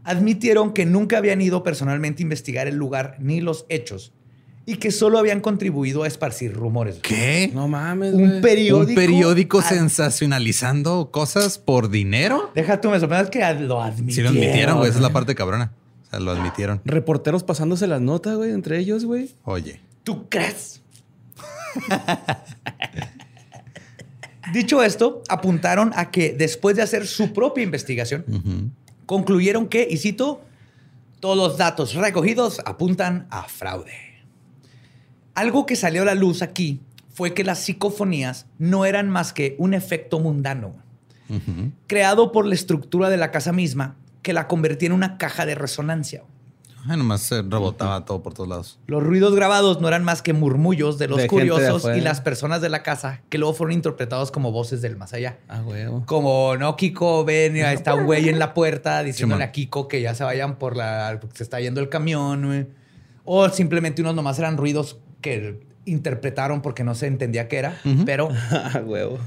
Admitieron 0.06 0.72
que 0.74 0.86
nunca 0.86 1.18
habían 1.18 1.42
ido 1.42 1.62
personalmente 1.62 2.22
a 2.22 2.24
investigar 2.24 2.68
el 2.68 2.76
lugar 2.76 3.18
ni 3.20 3.42
los 3.42 3.66
hechos 3.68 4.14
y 4.66 4.78
que 4.78 4.92
solo 4.92 5.20
habían 5.20 5.42
contribuido 5.42 6.04
a 6.04 6.08
esparcir 6.08 6.54
rumores. 6.54 7.00
¿Qué? 7.02 7.52
No 7.54 7.68
mames, 7.68 8.14
Un 8.14 8.40
periódico. 8.42 8.90
¿Un 8.92 8.96
periódico 8.96 9.60
ad- 9.60 9.66
sensacionalizando 9.68 11.12
cosas 11.12 11.58
por 11.58 11.90
dinero? 11.90 12.52
Deja 12.56 12.80
tú, 12.80 12.90
me 12.90 12.98
sorprende 13.02 13.30
que 13.30 13.40
lo 13.66 13.82
admitieron. 13.82 14.32
Sí, 14.34 14.40
lo 14.40 14.46
admitieron, 14.46 14.78
güey. 14.78 14.90
Esa 14.90 15.00
es 15.00 15.04
la 15.04 15.12
parte 15.12 15.36
cabrona. 15.36 15.74
O 16.06 16.10
sea, 16.10 16.20
lo 16.22 16.32
admitieron. 16.32 16.80
Reporteros 16.86 17.44
pasándose 17.44 17.88
las 17.88 18.00
notas, 18.00 18.38
güey, 18.38 18.52
entre 18.52 18.80
ellos, 18.80 19.04
güey. 19.04 19.32
Oye. 19.44 19.82
¿Tú 20.04 20.30
crees? 20.30 20.80
Dicho 24.54 24.84
esto, 24.84 25.24
apuntaron 25.30 25.92
a 25.96 26.12
que 26.12 26.34
después 26.34 26.76
de 26.76 26.82
hacer 26.82 27.08
su 27.08 27.34
propia 27.34 27.64
investigación, 27.64 28.74
concluyeron 29.06 29.68
que, 29.68 29.88
y 29.90 29.98
cito, 29.98 30.42
todos 31.20 31.38
los 31.38 31.58
datos 31.58 31.96
recogidos 31.96 32.62
apuntan 32.66 33.28
a 33.30 33.44
fraude. 33.44 33.94
Algo 35.34 35.66
que 35.66 35.76
salió 35.76 36.04
a 36.04 36.06
la 36.06 36.16
luz 36.16 36.42
aquí 36.42 36.82
fue 37.14 37.34
que 37.34 37.44
las 37.44 37.60
psicofonías 37.60 38.46
no 38.58 38.86
eran 38.86 39.10
más 39.10 39.34
que 39.34 39.56
un 39.58 39.74
efecto 39.74 40.20
mundano, 40.20 40.76
creado 41.88 42.32
por 42.32 42.46
la 42.46 42.56
estructura 42.56 43.10
de 43.10 43.18
la 43.18 43.32
casa 43.32 43.52
misma, 43.52 43.98
que 44.22 44.34
la 44.34 44.48
convertía 44.48 44.88
en 44.88 44.94
una 44.94 45.18
caja 45.18 45.46
de 45.46 45.56
resonancia. 45.56 46.24
Ay, 46.88 46.98
nomás 46.98 47.22
se 47.22 47.42
rebotaba 47.42 48.06
todo 48.06 48.24
por 48.24 48.34
todos 48.34 48.48
lados. 48.50 48.80
Los 48.88 49.04
ruidos 49.04 49.36
grabados 49.36 49.82
no 49.82 49.88
eran 49.88 50.04
más 50.04 50.22
que 50.22 50.34
murmullos 50.34 50.98
de 50.98 51.08
los 51.08 51.18
De 51.18 51.28
curiosos 51.28 51.86
y 51.96 52.02
las 52.02 52.22
personas 52.22 52.62
de 52.62 52.70
la 52.70 52.82
casa 52.84 53.22
que 53.30 53.38
luego 53.38 53.54
fueron 53.54 53.74
interpretados 53.74 54.32
como 54.32 54.52
voces 54.52 54.82
del 54.82 54.96
más 54.96 55.14
allá. 55.14 55.38
Ah, 55.48 55.62
güey. 55.62 55.86
Como, 56.06 56.56
no, 56.58 56.76
Kiko, 56.76 57.26
ven, 57.26 57.56
ahí 57.66 57.76
está 57.76 57.94
un 57.96 58.06
güey 58.06 58.30
en 58.30 58.40
la 58.40 58.54
puerta 58.54 59.04
diciéndole 59.04 59.44
a 59.44 59.52
Kiko 59.52 59.88
que 59.88 60.02
ya 60.02 60.16
se 60.16 60.24
vayan 60.24 60.56
por 60.56 60.76
la... 60.78 61.18
porque 61.20 61.38
se 61.38 61.44
está 61.44 61.60
yendo 61.60 61.82
el 61.82 61.90
camión, 61.90 62.46
güey. 62.46 62.68
O 63.26 63.50
simplemente 63.50 64.02
unos 64.02 64.16
nomás 64.16 64.40
eran 64.40 64.56
ruidos 64.58 64.98
que 65.20 65.60
interpretaron 65.86 66.62
porque 66.62 66.84
no 66.84 66.96
se 66.96 67.08
entendía 67.08 67.48
qué 67.48 67.58
era, 67.58 67.80
pero 68.06 68.30
Ah, 68.52 68.82
huevo. 68.86 69.20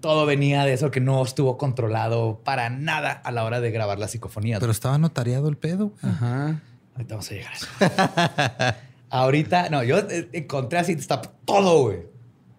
todo 0.00 0.26
venía 0.26 0.64
de 0.64 0.72
eso 0.72 0.90
que 0.90 1.00
no 1.00 1.22
estuvo 1.22 1.56
controlado 1.56 2.40
para 2.44 2.68
nada 2.70 3.10
a 3.12 3.32
la 3.32 3.42
hora 3.44 3.60
de 3.60 3.70
grabar 3.70 3.98
las 3.98 4.10
psicofonías. 4.12 4.60
Pero 4.60 4.70
estaba 4.70 4.98
notariado 4.98 5.48
el 5.48 5.56
pedo. 5.56 5.92
güey. 6.00 6.12
Ajá. 6.14 6.60
Ahorita 6.94 7.14
vamos 7.14 7.30
a 7.30 7.34
llegar 7.34 7.52
a 7.52 7.56
eso. 7.56 8.76
Ahorita, 9.10 9.68
no, 9.70 9.82
yo 9.84 9.98
eh, 9.98 10.28
encontré 10.32 10.78
así, 10.78 10.92
está 10.92 11.20
todo, 11.20 11.82
güey. 11.82 11.98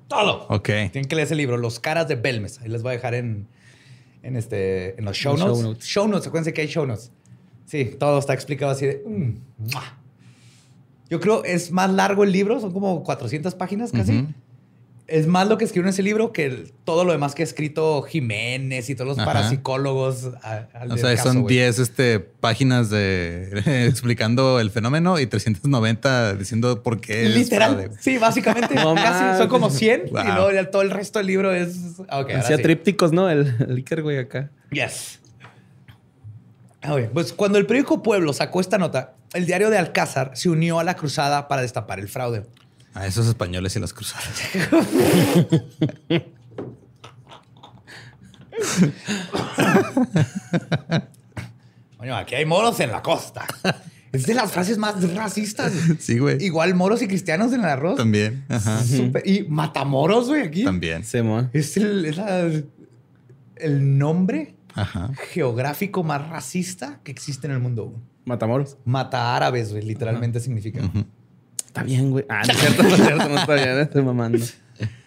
Todo. 0.08 0.46
Ok. 0.50 0.66
Tienen 0.92 1.06
que 1.06 1.16
leer 1.16 1.26
ese 1.26 1.36
libro, 1.36 1.58
Los 1.58 1.80
Caras 1.80 2.08
de 2.08 2.16
Belmes. 2.16 2.60
Ahí 2.62 2.70
les 2.70 2.84
voy 2.84 2.92
a 2.92 2.94
dejar 2.94 3.14
en, 3.16 3.48
en, 4.24 4.36
este, 4.36 4.98
en 5.00 5.06
los 5.06 5.18
show 5.18 5.34
Los 5.34 5.42
show 5.42 5.50
notes. 5.50 5.64
notes. 5.64 5.86
Show 5.86 6.08
notes, 6.08 6.28
acuérdense 6.28 6.54
que 6.54 6.62
hay 6.62 6.68
show 6.68 6.86
notes. 6.86 7.12
Sí, 7.66 7.86
todo 8.00 8.20
está 8.20 8.34
explicado 8.34 8.72
así 8.72 8.86
de... 8.86 9.04
mm. 9.06 9.68
Yo 11.10 11.20
creo 11.20 11.44
es 11.44 11.72
más 11.72 11.92
largo 11.92 12.24
el 12.24 12.32
libro, 12.32 12.60
son 12.60 12.72
como 12.72 13.04
400 13.04 13.54
páginas 13.56 13.92
casi. 13.92 14.20
Ujú. 14.20 14.28
Es 15.08 15.28
más 15.28 15.48
lo 15.48 15.60
que 15.60 15.66
escribió 15.66 15.86
en 15.88 15.90
ese 15.90 16.02
libro 16.02 16.34
que 16.34 16.46
el- 16.46 16.74
todo 16.84 17.06
lo 17.06 17.12
demás 17.12 17.36
que 17.36 17.44
ha 17.44 17.46
escrito 17.46 18.02
Jiménez 18.02 18.90
y 18.90 18.96
todos 18.96 19.08
los 19.08 19.20
Ajá. 19.20 19.26
parapsicólogos. 19.34 20.32
a- 20.42 20.68
al 20.74 20.92
O 20.92 20.98
sea, 20.98 21.16
caso, 21.16 21.30
son 21.32 21.44
güey. 21.44 21.58
10 21.58 21.78
este, 21.78 22.20
páginas 22.20 22.90
de 22.90 23.50
explicando 23.88 24.60
el 24.60 24.72
fenómeno 24.72 25.20
y 25.20 25.28
390 25.28 26.34
diciendo 26.34 26.82
por 26.82 27.00
qué. 27.02 27.28
es 27.28 27.36
Literal. 27.36 27.92
Sí, 28.00 28.18
básicamente. 28.18 28.74
No 28.76 28.96
casi 28.96 29.24
mames. 29.24 29.38
son 29.38 29.48
como 29.48 29.70
100 29.70 30.06
Wow. 30.12 30.22
y 30.24 30.28
luego 30.32 30.52
ya 30.52 30.72
todo 30.72 30.82
el 30.82 30.90
resto 30.90 31.20
del 31.20 31.28
libro 31.28 31.54
es. 31.54 31.76
Ok, 32.00 32.08
ahora 32.10 32.40
Hacía 32.40 32.58
sí. 32.58 32.64
trípticos, 32.64 33.12
¿no? 33.12 33.30
El, 33.30 33.56
el 33.68 33.76
Iker, 33.78 34.02
güey, 34.02 34.18
acá. 34.18 34.50
Yes. 34.72 35.20
Ah, 36.82 36.98
Pues 37.14 37.34
cuando 37.34 37.58
el 37.58 37.66
periódico 37.66 38.02
Pueblo 38.04 38.34
sacó 38.34 38.60
esta 38.62 38.78
nota, 38.78 39.14
el 39.34 39.46
diario 39.46 39.70
de 39.70 39.78
Alcázar 39.78 40.32
se 40.36 40.50
unió 40.50 40.80
a 40.80 40.84
la 40.84 40.96
cruzada 40.96 41.48
para 41.48 41.62
destapar 41.64 42.00
el 42.00 42.08
fraude. 42.08 42.44
A 42.96 43.06
esos 43.06 43.28
españoles 43.28 43.76
y 43.76 43.80
las 43.80 43.94
cruzadas. 43.94 44.30
Coño, 51.98 52.16
aquí 52.16 52.36
hay 52.36 52.46
moros 52.46 52.80
en 52.80 52.92
la 52.92 53.02
costa. 53.02 53.46
Es 54.12 54.26
de 54.26 54.34
las 54.34 54.52
frases 54.52 54.78
más 54.78 55.14
racistas. 55.14 55.74
Sí, 56.00 56.20
güey. 56.20 56.44
Igual 56.44 56.74
moros 56.76 57.02
y 57.02 57.08
cristianos 57.08 57.52
en 57.54 57.62
el 57.62 57.66
arroz. 57.66 57.98
También. 57.98 58.46
Ajá. 58.50 58.82
Y 59.26 59.44
matamoros, 59.44 60.28
güey, 60.28 60.42
aquí. 60.44 60.64
También. 60.64 61.04
Simón. 61.04 61.50
Es 61.54 61.76
el, 61.78 62.06
es 62.06 62.18
la- 62.18 62.50
el 63.58 63.98
nombre 63.98 64.56
Ajá. 64.74 65.12
geográfico 65.32 66.04
más 66.04 66.28
racista 66.30 67.00
que 67.04 67.12
existe 67.12 67.48
en 67.48 67.54
el 67.54 67.60
mundo. 67.60 67.94
Matamoros. 68.26 68.78
Mata 68.86 69.36
árabes, 69.36 69.72
güey, 69.72 69.84
literalmente 69.84 70.40
significa. 70.40 70.82
Está 71.76 71.84
bien, 71.84 72.12
güey. 72.12 72.24
Ah, 72.30 72.42
no 72.48 72.54
es 72.54 72.60
cierto, 72.60 72.84
no 72.84 72.90
es 72.96 73.02
cierto, 73.04 73.28
no 73.30 73.38
está 73.38 73.54
bien, 73.56 73.78
estoy 73.80 74.02
mamando. 74.02 74.46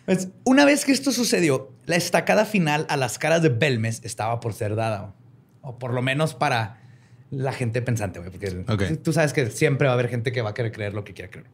Pues, 0.05 0.29
una 0.45 0.67
vez 0.67 0.85
que 0.85 0.93
esto 0.93 1.13
sucedió, 1.13 1.73
la 1.87 1.97
estacada 1.97 2.45
final 2.45 2.85
a 2.91 2.99
las 2.99 3.19
caras 3.19 3.41
de 3.43 3.49
Belmes 3.49 4.03
estaba 4.05 4.39
por 4.41 4.53
ser 4.53 4.75
dada. 4.77 5.15
O 5.63 5.79
por 5.79 5.95
lo 5.95 6.03
menos 6.03 6.35
para 6.35 6.79
la 7.31 7.53
gente 7.53 7.81
pensante, 7.81 8.19
güey. 8.19 8.31
Porque 8.31 8.51
tú 9.03 9.13
sabes 9.15 9.33
que 9.33 9.51
siempre 9.51 9.87
va 9.87 9.93
a 9.93 9.95
haber 9.95 10.09
gente 10.09 10.31
que 10.31 10.43
va 10.43 10.51
a 10.51 10.55
querer 10.55 10.73
creer 10.73 10.93
lo 10.93 11.05
que 11.05 11.15
quiera 11.15 11.31
creer. 11.31 11.47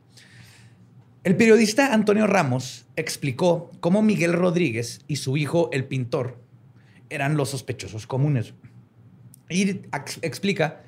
El 1.23 1.37
periodista 1.37 1.95
Antonio 1.95 2.27
Ramos 2.27 2.87
explicó 2.97 3.71
cómo 3.81 4.03
Miguel 4.03 4.33
Rodríguez 4.33 5.01
y 5.09 5.17
su 5.17 5.37
hijo, 5.37 5.71
el 5.73 5.85
pintor, 5.85 6.39
eran 7.09 7.37
los 7.37 7.51
sospechosos 7.51 8.07
comunes. 8.07 8.53
Y 9.49 9.71
ex- 9.93 10.19
explica 10.23 10.83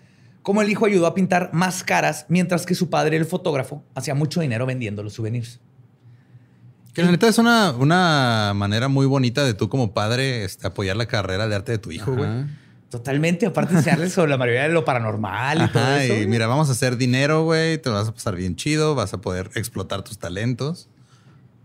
cómo 0.47 0.63
el 0.63 0.71
hijo 0.71 0.87
ayudó 0.87 1.09
a 1.09 1.15
pintar 1.15 1.51
más 1.53 1.83
caras, 1.83 2.25
mientras 2.29 2.67
que 2.67 2.77
su 2.77 2.89
padre, 2.89 3.17
el 3.17 3.25
fotógrafo, 3.25 3.83
hacía 3.97 4.15
mucho 4.15 4.41
dinero 4.41 4.65
vendiendo 4.65 5.03
los 5.03 5.15
souvenirs. 5.15 5.59
Que 6.95 7.03
la 7.03 7.11
neta 7.11 7.27
es 7.27 7.39
una, 7.39 7.73
una 7.73 8.53
manera 8.55 8.87
muy 8.87 9.07
bonita 9.07 9.43
de 9.43 9.55
tú 9.55 9.69
como 9.69 9.93
padre 9.93 10.45
este, 10.45 10.69
apoyar 10.69 10.97
la 10.97 11.07
carrera 11.07 11.49
de 11.49 11.57
arte 11.57 11.73
de 11.73 11.79
tu 11.79 11.91
hijo, 11.91 12.15
güey. 12.15 12.31
Totalmente, 12.89 13.47
aparte 13.47 13.73
de 13.73 13.79
enseñarles 13.81 14.13
sobre 14.13 14.31
la 14.31 14.37
mayoría 14.37 14.63
de 14.63 14.69
lo 14.69 14.85
paranormal 14.85 15.65
y 15.65 15.73
todo 15.73 15.97
eso. 15.97 16.15
y 16.15 16.29
mira, 16.29 16.47
vamos 16.47 16.69
a 16.69 16.73
hacer 16.73 16.97
dinero, 16.97 17.43
güey. 17.43 17.79
Te 17.79 17.91
lo 17.91 17.97
vas 17.97 18.07
a 18.07 18.15
pasar 18.15 18.37
bien 18.37 18.55
chido. 18.55 18.95
Vas 18.95 19.15
a 19.15 19.21
poder 19.21 19.51
explotar 19.57 20.05
tus 20.05 20.17
talentos. 20.21 20.89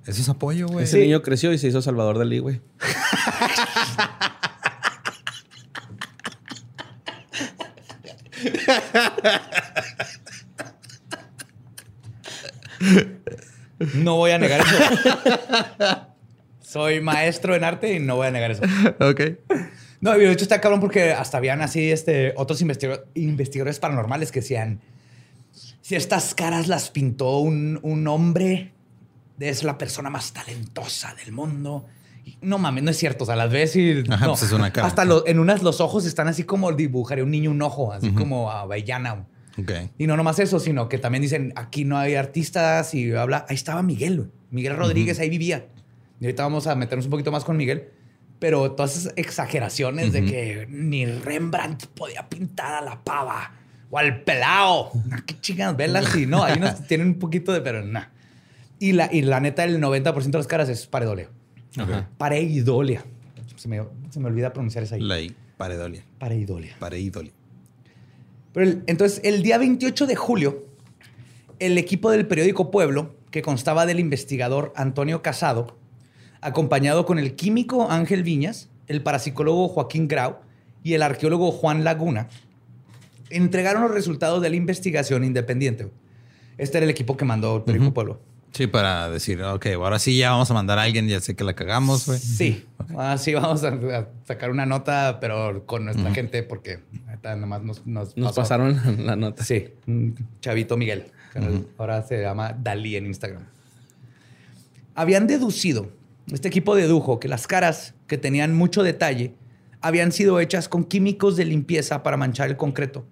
Eso 0.07 0.23
es 0.23 0.29
apoyo, 0.29 0.67
güey. 0.67 0.85
Ese 0.85 0.97
niño 0.97 1.21
creció 1.21 1.53
y 1.53 1.59
se 1.59 1.67
hizo 1.67 1.83
Salvador 1.83 2.17
Dalí, 2.17 2.39
güey. 2.39 2.61
No 13.93 14.17
voy 14.17 14.31
a 14.31 14.37
negar 14.37 14.61
eso. 14.61 16.07
Soy 16.61 17.01
maestro 17.01 17.55
en 17.55 17.63
arte 17.63 17.93
y 17.93 17.99
no 17.99 18.15
voy 18.15 18.27
a 18.27 18.31
negar 18.31 18.51
eso. 18.51 18.61
Ok. 18.99 19.21
No, 19.99 20.17
de 20.17 20.31
hecho 20.31 20.43
está 20.43 20.61
cabrón 20.61 20.79
porque 20.79 21.11
hasta 21.11 21.37
habían 21.37 21.61
así 21.61 21.91
este, 21.91 22.33
otros 22.37 22.61
investigador- 22.61 23.05
investigadores 23.13 23.79
paranormales 23.79 24.31
que 24.31 24.39
decían, 24.41 24.81
si 25.81 25.95
estas 25.95 26.33
caras 26.33 26.67
las 26.67 26.89
pintó 26.89 27.37
un, 27.39 27.79
un 27.83 28.07
hombre, 28.07 28.71
es 29.39 29.63
la 29.63 29.77
persona 29.77 30.09
más 30.09 30.33
talentosa 30.33 31.13
del 31.15 31.31
mundo. 31.33 31.85
No 32.41 32.57
mames, 32.57 32.83
no 32.83 32.91
es 32.91 32.97
cierto. 32.97 33.23
O 33.23 33.27
sea, 33.27 33.35
las 33.35 33.51
ves 33.51 33.75
y... 33.75 34.03
Ajá, 34.09 34.25
no. 34.25 34.33
pues 34.33 34.43
es 34.43 34.51
una 34.51 34.71
cara. 34.71 34.87
Hasta 34.87 35.05
en 35.25 35.39
unas 35.39 35.63
los 35.63 35.81
ojos 35.81 36.05
están 36.05 36.27
así 36.27 36.43
como 36.43 36.71
dibujaría 36.71 37.23
un 37.23 37.31
niño 37.31 37.51
un 37.51 37.61
ojo, 37.61 37.93
así 37.93 38.11
como 38.11 38.51
a 38.51 38.61
Avellana. 38.61 39.25
Ok. 39.57 39.71
Y 39.97 40.07
no 40.07 40.17
nomás 40.17 40.39
eso, 40.39 40.59
sino 40.59 40.89
que 40.89 40.97
también 40.97 41.21
dicen, 41.21 41.53
aquí 41.55 41.83
no 41.85 41.97
hay 41.97 42.15
artistas 42.15 42.93
y 42.93 43.13
habla, 43.13 43.45
ahí 43.49 43.55
estaba 43.55 43.83
Miguel. 43.83 44.31
Miguel 44.49 44.75
Rodríguez 44.75 45.19
ahí 45.19 45.29
vivía. 45.29 45.67
Y 46.19 46.25
ahorita 46.25 46.43
vamos 46.43 46.67
a 46.67 46.75
meternos 46.75 47.05
un 47.05 47.11
poquito 47.11 47.31
más 47.31 47.43
con 47.43 47.57
Miguel. 47.57 47.89
Pero 48.39 48.71
todas 48.71 48.97
esas 48.97 49.13
exageraciones 49.17 50.13
de 50.13 50.25
que 50.25 50.67
ni 50.69 51.05
Rembrandt 51.05 51.85
podía 51.87 52.27
pintar 52.27 52.73
a 52.73 52.81
la 52.81 53.03
pava 53.03 53.51
o 53.91 53.97
al 53.99 54.23
pelao. 54.23 54.91
¿Qué 55.27 55.39
chingas 55.39 55.77
velas? 55.77 56.15
Y 56.15 56.25
no, 56.25 56.43
unos 56.43 56.75
que 56.75 56.83
tienen 56.87 57.07
un 57.07 57.19
poquito 57.19 57.53
de, 57.53 57.61
pero 57.61 57.83
nada. 57.83 58.11
Y 58.79 58.93
la, 58.93 59.09
y 59.11 59.21
la 59.21 59.39
neta, 59.39 59.63
el 59.63 59.79
90% 59.79 60.31
de 60.31 60.37
las 60.39 60.47
caras 60.47 60.69
es 60.69 60.87
pareidolia. 60.87 61.29
Ok. 61.79 61.89
Pareidolia. 62.17 63.03
Se 63.55 63.67
me, 63.67 63.81
se 64.09 64.19
me 64.19 64.27
olvida 64.27 64.51
pronunciar 64.53 64.83
esa 64.83 64.95
ahí. 64.95 65.01
La 65.01 65.19
I. 65.21 65.35
Pareidolia. 65.57 66.03
Pareidolia. 66.19 66.75
Pareidolia. 66.79 67.31
Pero 68.53 68.65
el- 68.65 68.83
entonces, 68.87 69.21
el 69.23 69.43
día 69.43 69.57
28 69.57 70.07
de 70.07 70.15
julio, 70.15 70.65
el 71.59 71.77
equipo 71.77 72.09
del 72.11 72.27
periódico 72.27 72.71
Pueblo, 72.71 73.15
que 73.29 73.41
constaba 73.41 73.85
del 73.85 73.99
investigador 73.99 74.73
Antonio 74.75 75.21
Casado, 75.21 75.77
acompañado 76.41 77.05
con 77.05 77.19
el 77.19 77.35
químico 77.35 77.89
Ángel 77.91 78.23
Viñas, 78.23 78.69
el 78.87 79.03
parapsicólogo 79.03 79.67
Joaquín 79.69 80.07
Grau 80.07 80.37
y 80.83 80.93
el 80.95 81.03
arqueólogo 81.03 81.51
Juan 81.51 81.83
Laguna, 81.83 82.27
entregaron 83.29 83.83
los 83.83 83.91
resultados 83.91 84.41
de 84.41 84.49
la 84.49 84.55
investigación 84.55 85.23
independiente. 85.23 85.87
Este 86.57 86.77
era 86.79 86.85
el 86.85 86.89
equipo 86.89 87.15
que 87.15 87.23
mandó 87.25 87.57
el 87.57 87.61
periódico 87.63 87.93
Pueblo. 87.93 88.19
Sí, 88.51 88.67
para 88.67 89.09
decir, 89.09 89.41
ok, 89.41 89.67
ahora 89.75 89.97
sí 89.97 90.17
ya 90.17 90.31
vamos 90.31 90.51
a 90.51 90.53
mandar 90.53 90.77
a 90.77 90.83
alguien, 90.83 91.07
ya 91.07 91.21
sé 91.21 91.35
que 91.35 91.43
la 91.45 91.53
cagamos, 91.53 92.05
güey. 92.05 92.19
Sí, 92.19 92.65
así 92.97 93.33
vamos 93.33 93.63
a, 93.63 93.69
a 93.69 94.07
sacar 94.25 94.51
una 94.51 94.65
nota, 94.65 95.19
pero 95.21 95.65
con 95.65 95.85
nuestra 95.85 96.13
gente, 96.13 96.43
porque 96.43 96.79
ahorita 97.07 97.37
nomás 97.37 97.63
nos, 97.63 97.87
nos, 97.87 98.13
pasaron 98.35 99.05
la 99.05 99.15
nota. 99.15 99.43
Sí, 99.45 99.69
un 99.87 100.15
chavito 100.41 100.75
Miguel. 100.75 101.05
que 101.31 101.63
Ahora 101.77 102.03
se 102.03 102.21
llama 102.21 102.53
Dalí 102.53 102.97
en 102.97 103.05
Instagram. 103.05 103.45
Habían 104.95 105.27
deducido, 105.27 105.89
este 106.29 106.49
equipo 106.49 106.75
dedujo 106.75 107.21
que 107.21 107.29
las 107.29 107.47
caras 107.47 107.93
que 108.07 108.17
tenían 108.17 108.53
mucho 108.53 108.83
detalle 108.83 109.33
habían 109.79 110.11
sido 110.11 110.41
hechas 110.41 110.67
con 110.67 110.83
químicos 110.83 111.37
de 111.37 111.45
limpieza 111.45 112.03
para 112.03 112.17
manchar 112.17 112.49
el 112.49 112.57
concreto 112.57 113.05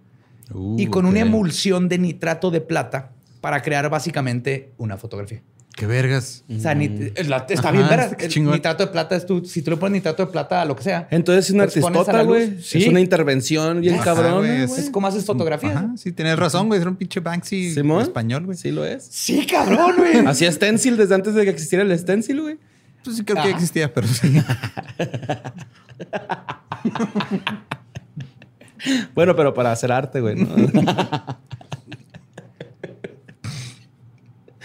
y 0.78 0.88
Uh, 0.88 0.90
con 0.90 1.06
una 1.06 1.20
emulsión 1.20 1.90
de 1.90 2.00
nitrato 2.00 2.50
de 2.50 2.60
plata 2.60 3.12
para 3.42 3.62
crear 3.62 3.90
básicamente 3.90 4.72
una 4.78 4.98
fotografía. 4.98 5.42
Qué 5.76 5.86
vergas. 5.86 6.44
O 6.54 6.60
sea, 6.60 6.74
nit- 6.76 7.18
la- 7.28 7.46
está 7.48 7.70
Ajá, 7.70 7.72
bien, 7.72 7.86
El 8.20 8.28
chingón. 8.30 8.54
nitrato 8.56 8.86
de 8.86 8.92
plata 8.92 9.16
es 9.16 9.26
tú. 9.26 9.46
Si 9.46 9.62
tú 9.62 9.72
le 9.72 9.78
pones 9.78 9.94
nitrato 9.94 10.26
de 10.26 10.32
plata 10.32 10.62
a 10.62 10.66
lo 10.66 10.76
que 10.76 10.84
sea. 10.84 11.08
Entonces 11.10 11.46
es 11.46 11.52
una 11.52 11.60
la 11.60 11.64
artistota, 11.70 12.22
güey. 12.24 12.62
Sí. 12.62 12.80
Es 12.80 12.88
una 12.90 13.00
intervención 13.00 13.80
bien 13.80 13.96
Ajá, 13.96 14.04
cabrón. 14.04 14.46
Es 14.46 14.90
como 14.90 15.08
haces 15.08 15.24
fotografías. 15.24 15.78
Ajá, 15.78 15.94
sí, 15.96 16.12
tienes 16.12 16.38
razón, 16.38 16.68
güey. 16.68 16.82
Era 16.82 16.90
un 16.90 16.98
pinche 16.98 17.22
Banksy 17.22 17.74
Simón. 17.74 18.02
español, 18.02 18.46
güey. 18.46 18.58
Sí 18.58 18.72
lo 18.72 18.84
es. 18.84 19.06
Sí, 19.10 19.46
cabrón, 19.46 19.94
güey. 19.98 20.18
Hacía 20.28 20.52
stencil 20.52 20.98
desde 20.98 21.16
antes 21.16 21.34
de 21.34 21.46
que 21.46 21.50
existiera 21.52 21.84
el 21.86 21.98
stencil, 21.98 22.42
güey. 22.42 22.58
Pues 23.06 23.16
sí 23.16 23.24
creo 23.24 23.36
que 23.42 23.48
Ajá. 23.48 23.50
existía, 23.58 23.94
pero 23.94 24.06
sí. 24.08 24.34
Bueno, 29.14 29.36
pero 29.36 29.54
para 29.54 29.72
hacer 29.72 29.92
arte, 29.92 30.22
güey. 30.22 30.36
¿no? 30.36 30.48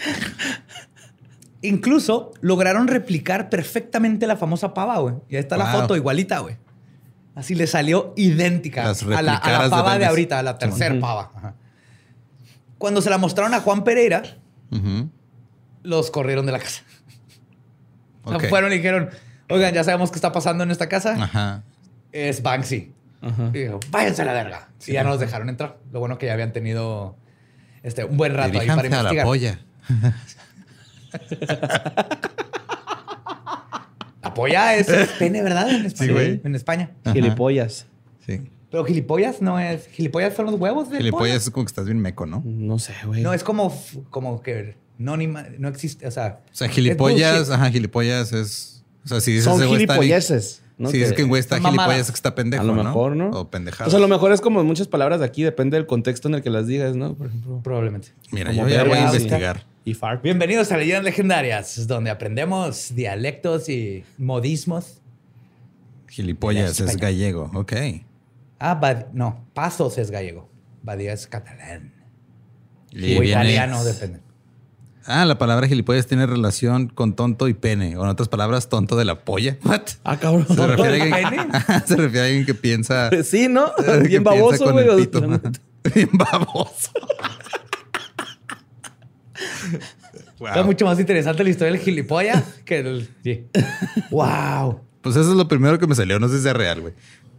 Incluso 1.63 2.33
lograron 2.41 2.89
replicar 2.89 3.49
perfectamente 3.49 4.27
la 4.27 4.37
famosa 4.37 4.75
pava, 4.75 4.99
güey. 4.99 5.15
Y 5.29 5.37
ahí 5.37 5.41
está 5.41 5.57
la 5.57 5.67
foto 5.67 5.97
igualita, 5.97 6.41
güey. 6.41 6.57
Así 7.35 7.55
le 7.55 7.67
salió 7.67 8.13
idéntica 8.17 8.83
a 8.83 8.93
la, 8.93 9.19
a 9.19 9.23
la 9.23 9.33
replicaras 9.35 9.65
de 9.65 9.71
pava 9.71 9.99
de, 9.99 10.07
ahorita, 10.07 10.39
a 10.39 10.43
la 10.43 10.59
tercera 10.59 10.99
pava. 11.01 11.31
Ajá. 11.35 11.55
Cuando 12.79 13.01
se 13.01 13.11
la 13.11 13.19
mostraron 13.19 13.55
a 13.55 13.61
Juan 13.61 13.83
Pereira, 13.83 14.23
los 15.83 16.11
corrieron 16.11 16.47
de 16.47 16.53
la 16.53 16.59
casa. 16.59 16.83
O 18.27 18.41
sea, 18.41 18.49
fueron 18.49 18.73
y 18.73 18.77
dijeron, 18.77 19.11
oigan, 19.51 19.75
ya 19.75 19.85
sabemos 19.85 20.11
qué 20.11 20.17
está 20.17 20.33
pasando 20.33 20.65
en 20.65 20.71
esta 20.71 20.89
casa. 20.89 21.15
Ajá. 21.25 21.63
Es 22.11 22.43
Banksy. 22.43 22.95
Ajá. 23.21 23.51
Y 23.53 23.59
dijo, 23.59 23.81
váyanse 23.91 24.23
a 24.23 24.25
la 24.25 24.33
verga. 24.33 24.71
y 24.87 24.93
ya 24.93 25.05
no 25.05 25.11
los 25.11 25.21
dejaron 25.21 25.51
entrar. 25.51 25.77
Lo 25.93 26.01
bueno 26.01 26.17
que 26.17 26.25
ya 26.25 26.33
habían 26.33 26.51
tenido 26.55 27.19
este, 27.83 28.05
un 28.05 28.17
buen 28.17 28.33
rato 28.33 28.59
ahí 28.59 28.67
para 28.67 28.81
a 28.81 28.83
la 28.83 28.87
investigar. 28.87 29.27
polla. 29.27 29.61
La 34.23 34.33
polla 34.35 34.75
es, 34.77 34.89
es 34.89 35.09
pene, 35.11 35.43
¿verdad? 35.43 35.71
En 35.71 35.87
España. 35.87 36.13
güey. 36.13 36.41
En 36.45 36.55
España. 36.55 36.91
Ajá. 37.05 37.15
Gilipollas. 37.15 37.87
Sí. 38.27 38.41
Pero 38.71 38.85
gilipollas 38.85 39.41
no 39.43 39.59
es. 39.61 39.87
Gilipollas 39.89 40.35
son 40.35 40.47
los 40.47 40.55
huevos 40.57 40.91
de 40.91 40.97
Gilipollas 40.97 41.45
es 41.45 41.51
como 41.51 41.65
que 41.67 41.71
estás 41.71 41.85
bien 41.85 42.01
meco, 42.01 42.27
¿no? 42.27 42.43
No 42.45 42.79
sé, 42.79 42.95
güey. 43.05 43.23
No, 43.23 43.33
es 43.35 43.45
como, 43.45 43.77
como 44.11 44.43
que 44.43 44.77
no, 44.99 45.17
no 45.17 45.69
existe. 45.69 46.07
O 46.07 46.11
sea, 46.11 46.41
O 46.51 46.55
sea, 46.55 46.67
es 46.67 46.73
gilipollas, 46.73 47.51
ajá, 47.51 47.71
gilipollas 47.71 48.33
es. 48.33 48.83
O 49.05 49.09
sea, 49.09 49.21
si 49.21 49.33
dices 49.33 49.45
Son 49.45 49.57
ese 49.57 49.67
güey 49.67 49.83
está 49.83 49.95
bien- 49.95 50.03
gilipolleses. 50.05 50.63
¿no? 50.77 50.91
Si 50.91 50.99
dices 50.99 51.13
que 51.13 51.23
un 51.23 51.29
güey 51.29 51.39
está 51.39 51.61
gilipollas 51.61 52.01
es 52.01 52.11
que 52.11 52.17
está 52.17 52.35
pendejo, 52.35 52.63
a 52.63 52.67
lo 52.67 52.75
mejor, 52.75 53.15
¿no? 53.15 53.31
O 53.31 53.49
pendejado. 53.51 53.87
O 53.87 53.91
sea, 53.91 53.99
a 53.99 54.01
lo 54.01 54.09
mejor 54.09 54.33
es 54.33 54.41
como 54.41 54.65
muchas 54.65 54.89
palabras 54.89 55.21
de 55.21 55.27
aquí, 55.27 55.45
depende 55.45 55.77
del 55.77 55.87
contexto 55.87 56.27
en 56.27 56.35
el 56.35 56.43
que 56.43 56.51
las 56.51 56.67
digas, 56.67 56.97
¿no? 56.97 57.15
Por 57.15 57.29
ejemplo. 57.29 57.61
Probablemente. 57.63 58.09
Mira, 58.33 58.51
como 58.53 58.67
yo 58.67 58.75
ya 58.75 58.85
voy 58.85 58.99
a 58.99 59.05
investigar. 59.05 59.65
Y. 59.87 59.95
Bienvenidos 60.23 60.73
a 60.73 60.79
Leyendas 60.79 61.05
Legendarias, 61.05 61.87
donde 61.87 62.09
aprendemos 62.09 62.95
dialectos 62.95 63.69
y 63.69 64.03
modismos. 64.17 65.03
Gilipollas 66.09 66.81
es 66.81 66.97
gallego. 66.97 67.51
Ok. 67.55 67.73
Ah, 68.59 68.77
Bad- 68.77 69.09
no, 69.13 69.45
Pasos 69.53 69.99
es 69.99 70.11
gallego. 70.11 70.49
Badía 70.83 71.13
es 71.13 71.27
catalán. 71.27 71.93
Y 72.93 73.19
o 73.19 73.23
italiano, 73.23 73.85
depende. 73.85 74.21
Ah, 75.05 75.27
la 75.27 75.37
palabra 75.37 75.69
gilipollas 75.69 76.07
tiene 76.07 76.25
relación 76.25 76.89
con 76.89 77.15
tonto 77.15 77.47
y 77.49 77.53
pene. 77.53 77.99
O 77.99 78.05
en 78.05 78.09
otras 78.09 78.31
palabras, 78.31 78.71
tonto 78.71 78.97
de 78.97 79.05
la 79.05 79.23
polla. 79.25 79.59
What? 79.65 79.83
Ah, 80.03 80.17
cabrón. 80.19 80.47
Se 80.49 80.67
refiere, 80.67 81.13
a 81.13 81.17
alguien, 81.29 81.49
se 81.87 81.97
refiere 81.97 82.21
a 82.21 82.25
alguien 82.25 82.47
que 82.47 82.55
piensa. 82.55 83.11
Sí, 83.23 83.49
¿no? 83.49 83.71
Bien 84.07 84.25
baboso, 84.25 84.73
güey. 84.73 84.87
Bien 85.95 86.09
baboso. 86.13 86.91
Wow. 90.39 90.49
Está 90.49 90.63
mucho 90.65 90.85
más 90.85 90.99
interesante 90.99 91.45
la 91.45 91.51
historia 91.51 91.73
del 91.73 91.81
gilipollas 91.81 92.43
que 92.65 92.81
el. 92.81 93.09
Sí. 93.23 93.47
wow. 94.11 94.81
Pues 95.01 95.17
eso 95.17 95.31
es 95.31 95.37
lo 95.37 95.47
primero 95.49 95.79
que 95.79 95.87
me 95.87 95.95
salió. 95.95 96.19
No 96.19 96.29
sé 96.29 96.39
si 96.39 96.43
sea 96.43 96.53
real, 96.55 96.81
güey. 96.81 96.95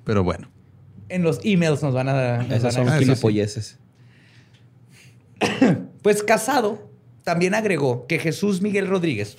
Pero 0.06 0.24
bueno. 0.24 0.48
En 1.10 1.22
los 1.24 1.40
emails 1.44 1.84
nos 1.84 1.94
van 1.94 2.08
a. 2.10 2.38
nos 2.38 2.48
Esas 2.52 2.64
van 2.64 2.72
son 2.74 2.90
a- 2.90 2.96
Ah, 2.96 3.00
gilipolleces. 3.00 3.78
Pues 6.02 6.22
Casado 6.24 6.90
también 7.24 7.56
agregó 7.56 8.06
que 8.08 8.20
Jesús 8.20 8.62
Miguel 8.62 8.88
Rodríguez 8.88 9.38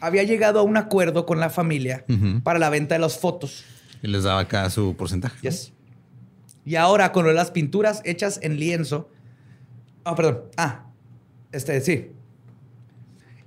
había 0.00 0.22
llegado 0.22 0.60
a 0.60 0.62
un 0.62 0.76
acuerdo 0.76 1.26
con 1.26 1.40
la 1.40 1.50
familia 1.50 2.04
para 2.44 2.58
la 2.58 2.70
venta 2.70 2.94
de 2.94 3.00
las 3.00 3.18
fotos. 3.18 3.64
Y 4.02 4.06
les 4.06 4.22
daba 4.22 4.40
acá 4.40 4.70
su 4.70 4.94
porcentaje. 4.96 5.36
Yes. 5.42 5.72
Y 6.64 6.76
ahora 6.76 7.10
con 7.12 7.24
lo 7.24 7.30
de 7.30 7.34
las 7.34 7.50
pinturas 7.50 8.02
hechas 8.04 8.38
en 8.42 8.58
lienzo. 8.60 9.10
Ah, 10.04 10.14
perdón. 10.14 10.42
Ah, 10.56 10.84
este, 11.56 11.80
sí. 11.80 12.10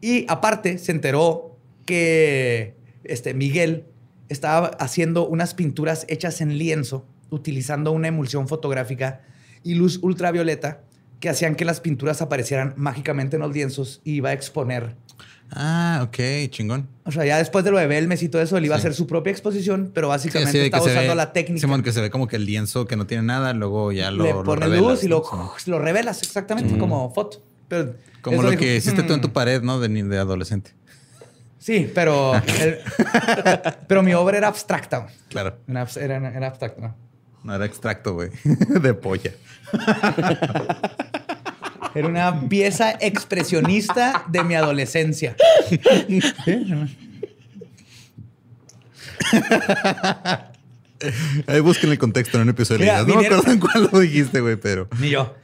Y 0.02 0.26
aparte 0.30 0.78
se 0.78 0.92
enteró 0.92 1.58
que 1.86 2.76
este, 3.04 3.34
Miguel 3.34 3.86
estaba 4.30 4.68
haciendo 4.80 5.28
unas 5.28 5.54
pinturas 5.54 6.06
hechas 6.08 6.42
en 6.42 6.58
lienzo 6.58 7.06
utilizando 7.30 7.92
una 7.92 8.08
emulsión 8.08 8.48
fotográfica 8.48 9.22
y 9.64 9.76
luz 9.76 10.00
ultravioleta 10.02 10.82
que 11.20 11.30
hacían 11.30 11.56
que 11.56 11.66
las 11.66 11.82
pinturas 11.82 12.22
aparecieran 12.22 12.74
mágicamente 12.78 13.36
en 13.36 13.42
los 13.42 13.54
lienzos 13.54 14.02
y 14.06 14.14
iba 14.14 14.30
a 14.30 14.34
exponer. 14.34 14.96
Ah, 15.52 16.02
ok, 16.08 16.18
chingón. 16.50 16.88
O 17.06 17.12
sea, 17.12 17.26
ya 17.26 17.38
después 17.40 17.66
de 17.66 17.72
lo 17.72 17.80
de 17.80 17.88
Belmes 17.88 18.22
y 18.22 18.30
todo 18.30 18.42
eso, 18.42 18.56
él 18.56 18.66
iba 18.66 18.76
a 18.76 18.78
hacer 18.78 18.94
su 18.94 19.08
propia 19.08 19.32
exposición, 19.32 19.92
pero 19.94 20.08
básicamente 20.08 20.66
estaba 20.66 20.84
usando 20.86 21.10
ve- 21.12 21.16
la 21.16 21.34
técnica. 21.34 21.60
Simón, 21.62 21.82
que 21.82 21.92
se 21.92 22.02
ve 22.02 22.12
como 22.12 22.28
que 22.28 22.36
el 22.36 22.46
lienzo 22.46 22.86
que 22.86 22.96
no 22.96 23.08
tiene 23.08 23.24
nada, 23.24 23.54
luego 23.54 23.92
ya 23.92 24.12
lo, 24.12 24.24
le 24.24 24.32
lo 24.32 24.56
revelas, 24.56 24.80
luz 24.80 25.04
y 25.04 25.08
lo, 25.08 25.24
lo 25.66 25.80
revelas 25.80 26.22
exactamente 26.22 26.78
como 26.78 27.12
foto. 27.14 27.42
Pero 27.70 27.96
Como 28.22 28.42
lo 28.44 28.50
dijo, 28.52 28.60
que 28.60 28.76
hiciste 28.76 29.04
tú 29.04 29.14
en 29.14 29.20
"Hmm". 29.20 29.22
tu 29.22 29.32
pared, 29.32 29.62
¿no? 29.62 29.80
De, 29.80 29.88
de 29.88 30.18
adolescente. 30.18 30.72
Sí, 31.60 31.90
pero, 31.96 32.34
el- 32.60 32.80
pero 33.88 34.04
mi 34.04 34.14
obra 34.14 34.38
era 34.38 34.48
abstracta. 34.50 35.08
Claro. 35.30 35.58
Era, 35.68 35.88
era, 35.98 36.30
era 36.36 36.48
abstracta. 36.48 36.82
¿no? 36.82 36.96
No 37.44 37.56
era 37.56 37.66
extracto, 37.66 38.14
güey. 38.16 38.32
de 38.44 38.94
polla. 38.94 39.32
Era 41.96 42.08
una 42.08 42.48
pieza 42.48 42.92
expresionista 43.02 44.24
de 44.28 44.44
mi 44.44 44.54
adolescencia. 44.54 45.36
Ahí 51.48 51.60
busquen 51.62 51.92
el 51.92 51.98
contexto 51.98 52.38
en 52.38 52.44
un 52.44 52.50
episodio. 52.50 52.82
Mira, 52.82 53.00
no 53.02 53.06
me 53.08 53.14
vinieron- 53.14 53.40
acuerdo 53.40 53.52
en 53.54 53.60
cuál 53.60 53.90
lo 53.92 54.00
dijiste, 54.00 54.42
güey, 54.42 54.58
pero. 54.58 54.88
Ni 55.00 55.10
yo. 55.10 55.36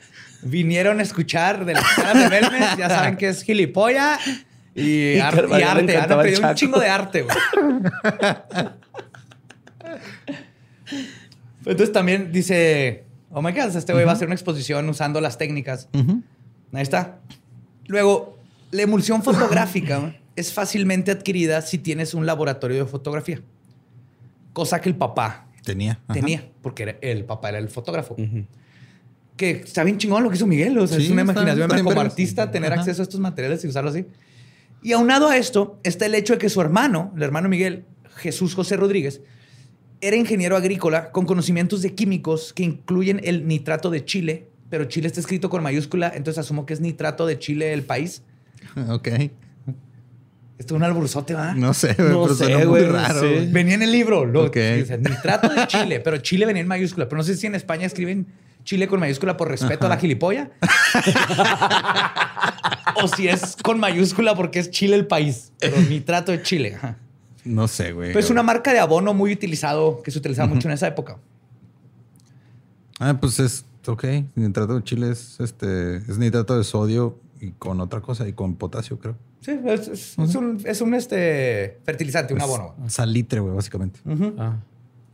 Vinieron 0.46 1.00
a 1.00 1.04
escuchar 1.04 1.66
de 1.66 1.74
las 1.74 1.84
caras 1.96 2.14
de 2.24 2.30
Belmes. 2.30 2.78
Ya 2.78 2.88
saben 2.90 3.18
que 3.18 3.28
es 3.30 3.42
gilipolla 3.44 4.18
y, 4.74 5.14
Y 5.16 5.20
ar- 5.20 5.48
y 5.50 5.62
arte. 5.64 5.98
Han 5.98 6.08
pedido 6.22 6.48
un 6.48 6.56
chingo 6.56 6.80
de 6.80 6.88
arte, 6.88 7.24
güey. 7.24 7.36
Entonces 11.66 11.92
también 11.92 12.32
dice, 12.32 13.04
oh 13.32 13.42
my 13.42 13.52
God, 13.52 13.76
este 13.76 13.94
güey 13.94 14.06
va 14.06 14.12
a 14.12 14.14
hacer 14.14 14.28
una 14.28 14.36
exposición 14.36 14.88
usando 14.90 15.20
las 15.20 15.38
técnicas. 15.38 15.90
Ahí 16.74 16.82
está. 16.82 17.20
Luego, 17.88 18.38
la 18.72 18.84
emulsión 18.84 19.24
fotográfica 19.24 20.16
es 20.36 20.54
fácilmente 20.54 21.12
adquirida 21.12 21.62
si 21.62 21.78
tienes 21.80 22.14
un 22.14 22.26
laboratorio 22.26 22.84
de 22.84 22.90
fotografía. 22.90 23.42
Cosa 24.54 24.80
que 24.80 24.90
el 24.90 24.96
papá 24.96 25.48
Tenía. 25.64 25.94
Ajá. 26.08 26.14
tenía, 26.14 26.44
porque 26.62 26.84
era- 26.84 26.96
el 27.02 27.26
papá 27.26 27.50
era 27.50 27.58
el 27.58 27.70
fotógrafo. 27.70 28.16
Que 29.38 29.52
está 29.52 29.84
bien 29.84 29.98
chingón 29.98 30.24
lo 30.24 30.30
que 30.30 30.36
hizo 30.38 30.48
Miguel. 30.48 30.78
O 30.78 30.88
sea, 30.88 30.98
Sí, 30.98 31.06
es 31.06 31.12
una 31.12 31.22
está- 31.24 31.34
imaginación 31.34 31.72
está 31.72 31.84
como 31.84 32.00
artista 32.02 32.52
tener 32.52 32.72
Ajá. 32.72 32.82
acceso 32.82 33.02
a 33.02 33.04
estos 33.04 33.20
materiales 33.20 33.64
y 33.64 33.68
usarlos 33.68 33.94
así. 33.96 34.06
Y 34.82 34.92
aunado 34.94 35.30
a 35.30 35.38
esto 35.38 35.80
está 35.84 36.06
el 36.06 36.16
hecho 36.16 36.34
de 36.34 36.40
que 36.40 36.50
su 36.50 36.62
hermano, 36.62 37.12
el 37.16 37.24
hermano 37.24 37.50
Miguel, 37.50 37.86
Jesús 38.18 38.54
José 38.56 38.78
Rodríguez, 38.78 39.22
era 40.02 40.16
ingeniero 40.16 40.56
agrícola 40.56 41.12
con 41.12 41.26
conocimientos 41.26 41.82
de 41.82 41.94
químicos 41.96 42.54
que 42.54 42.64
incluyen 42.64 43.20
el 43.24 43.48
nitrato 43.48 43.90
de 43.90 44.06
Chile, 44.06 44.48
pero 44.70 44.86
Chile 44.86 45.08
está 45.08 45.20
escrito 45.20 45.50
con 45.50 45.64
mayúscula, 45.64 46.12
entonces 46.16 46.40
asumo 46.40 46.66
que 46.66 46.74
es 46.74 46.80
nitrato 46.82 47.26
de 47.26 47.40
Chile 47.40 47.74
el 47.74 47.84
país. 47.84 48.22
Ok. 48.90 49.08
Esto 50.58 50.74
es 50.76 50.78
un 50.78 50.84
alburzote, 50.84 51.34
¿va? 51.34 51.54
No 51.54 51.74
sé, 51.74 51.90
No 51.90 51.96
pero 51.96 52.30
sé, 52.30 52.46
suena 52.46 52.58
muy 52.60 52.66
güey, 52.68 52.86
raro. 52.86 53.20
sí. 53.20 53.50
Venía 53.52 53.76
en 53.76 53.82
el 53.82 53.92
libro, 53.92 54.26
lo, 54.26 54.46
Ok. 54.46 54.56
dice, 54.56 54.98
nitrato 54.98 55.50
de 55.50 55.68
Chile, 55.68 56.00
pero 56.00 56.18
Chile 56.20 56.46
venía 56.46 56.62
en 56.62 56.68
mayúscula. 56.68 57.10
Pero 57.10 57.18
no 57.18 57.24
sé 57.24 57.36
si 57.36 57.46
en 57.48 57.56
España 57.56 57.86
escriben 57.86 58.26
Chile 58.66 58.88
con 58.90 59.00
mayúscula 59.00 59.38
por 59.38 59.48
respeto 59.48 59.86
a 59.86 59.90
la 59.90 59.96
gilipolla. 59.98 60.50
o 63.02 63.08
si 63.08 63.28
es 63.28 63.56
con 63.64 63.80
mayúscula 63.80 64.36
porque 64.36 64.60
es 64.60 64.72
Chile 64.72 64.96
el 64.96 65.08
país. 65.08 65.52
Pero 65.60 65.80
nitrato 65.82 66.32
de 66.32 66.42
Chile. 66.42 66.76
Ajá. 66.76 66.98
No 67.46 67.68
sé, 67.68 67.92
güey. 67.94 68.10
Pero 68.10 68.20
es 68.20 68.30
una 68.32 68.44
marca 68.44 68.74
de 68.74 68.80
abono 68.80 69.14
muy 69.14 69.32
utilizado, 69.32 70.02
que 70.02 70.12
se 70.12 70.18
utilizaba 70.18 70.48
mucho 70.48 70.68
en 70.68 70.74
esa 70.74 70.88
época. 70.88 71.18
Ah, 73.00 73.16
pues 73.20 73.40
es. 73.40 73.66
Ok. 73.88 74.04
Nitrato 74.36 74.76
de 74.76 74.84
chile 74.84 75.12
es 75.12 75.40
este. 75.40 75.98
Es 75.98 76.18
nitrato 76.18 76.58
de 76.58 76.64
sodio 76.64 77.20
y 77.40 77.52
con 77.52 77.80
otra 77.82 78.02
cosa 78.02 78.28
y 78.28 78.34
con 78.34 78.56
potasio, 78.56 78.98
creo. 79.00 79.16
Sí, 79.42 79.60
es, 79.64 79.88
es- 79.88 80.18
es 80.18 80.36
un, 80.36 80.60
es 80.66 80.82
un, 80.82 80.96
este, 80.96 81.78
fertilizante, 81.84 82.34
un 82.34 82.40
Es 82.40 82.44
abono. 82.46 82.74
Salitre, 82.88 83.40
güey, 83.42 83.54
básicamente. 83.54 84.00
Ah. 84.40 84.56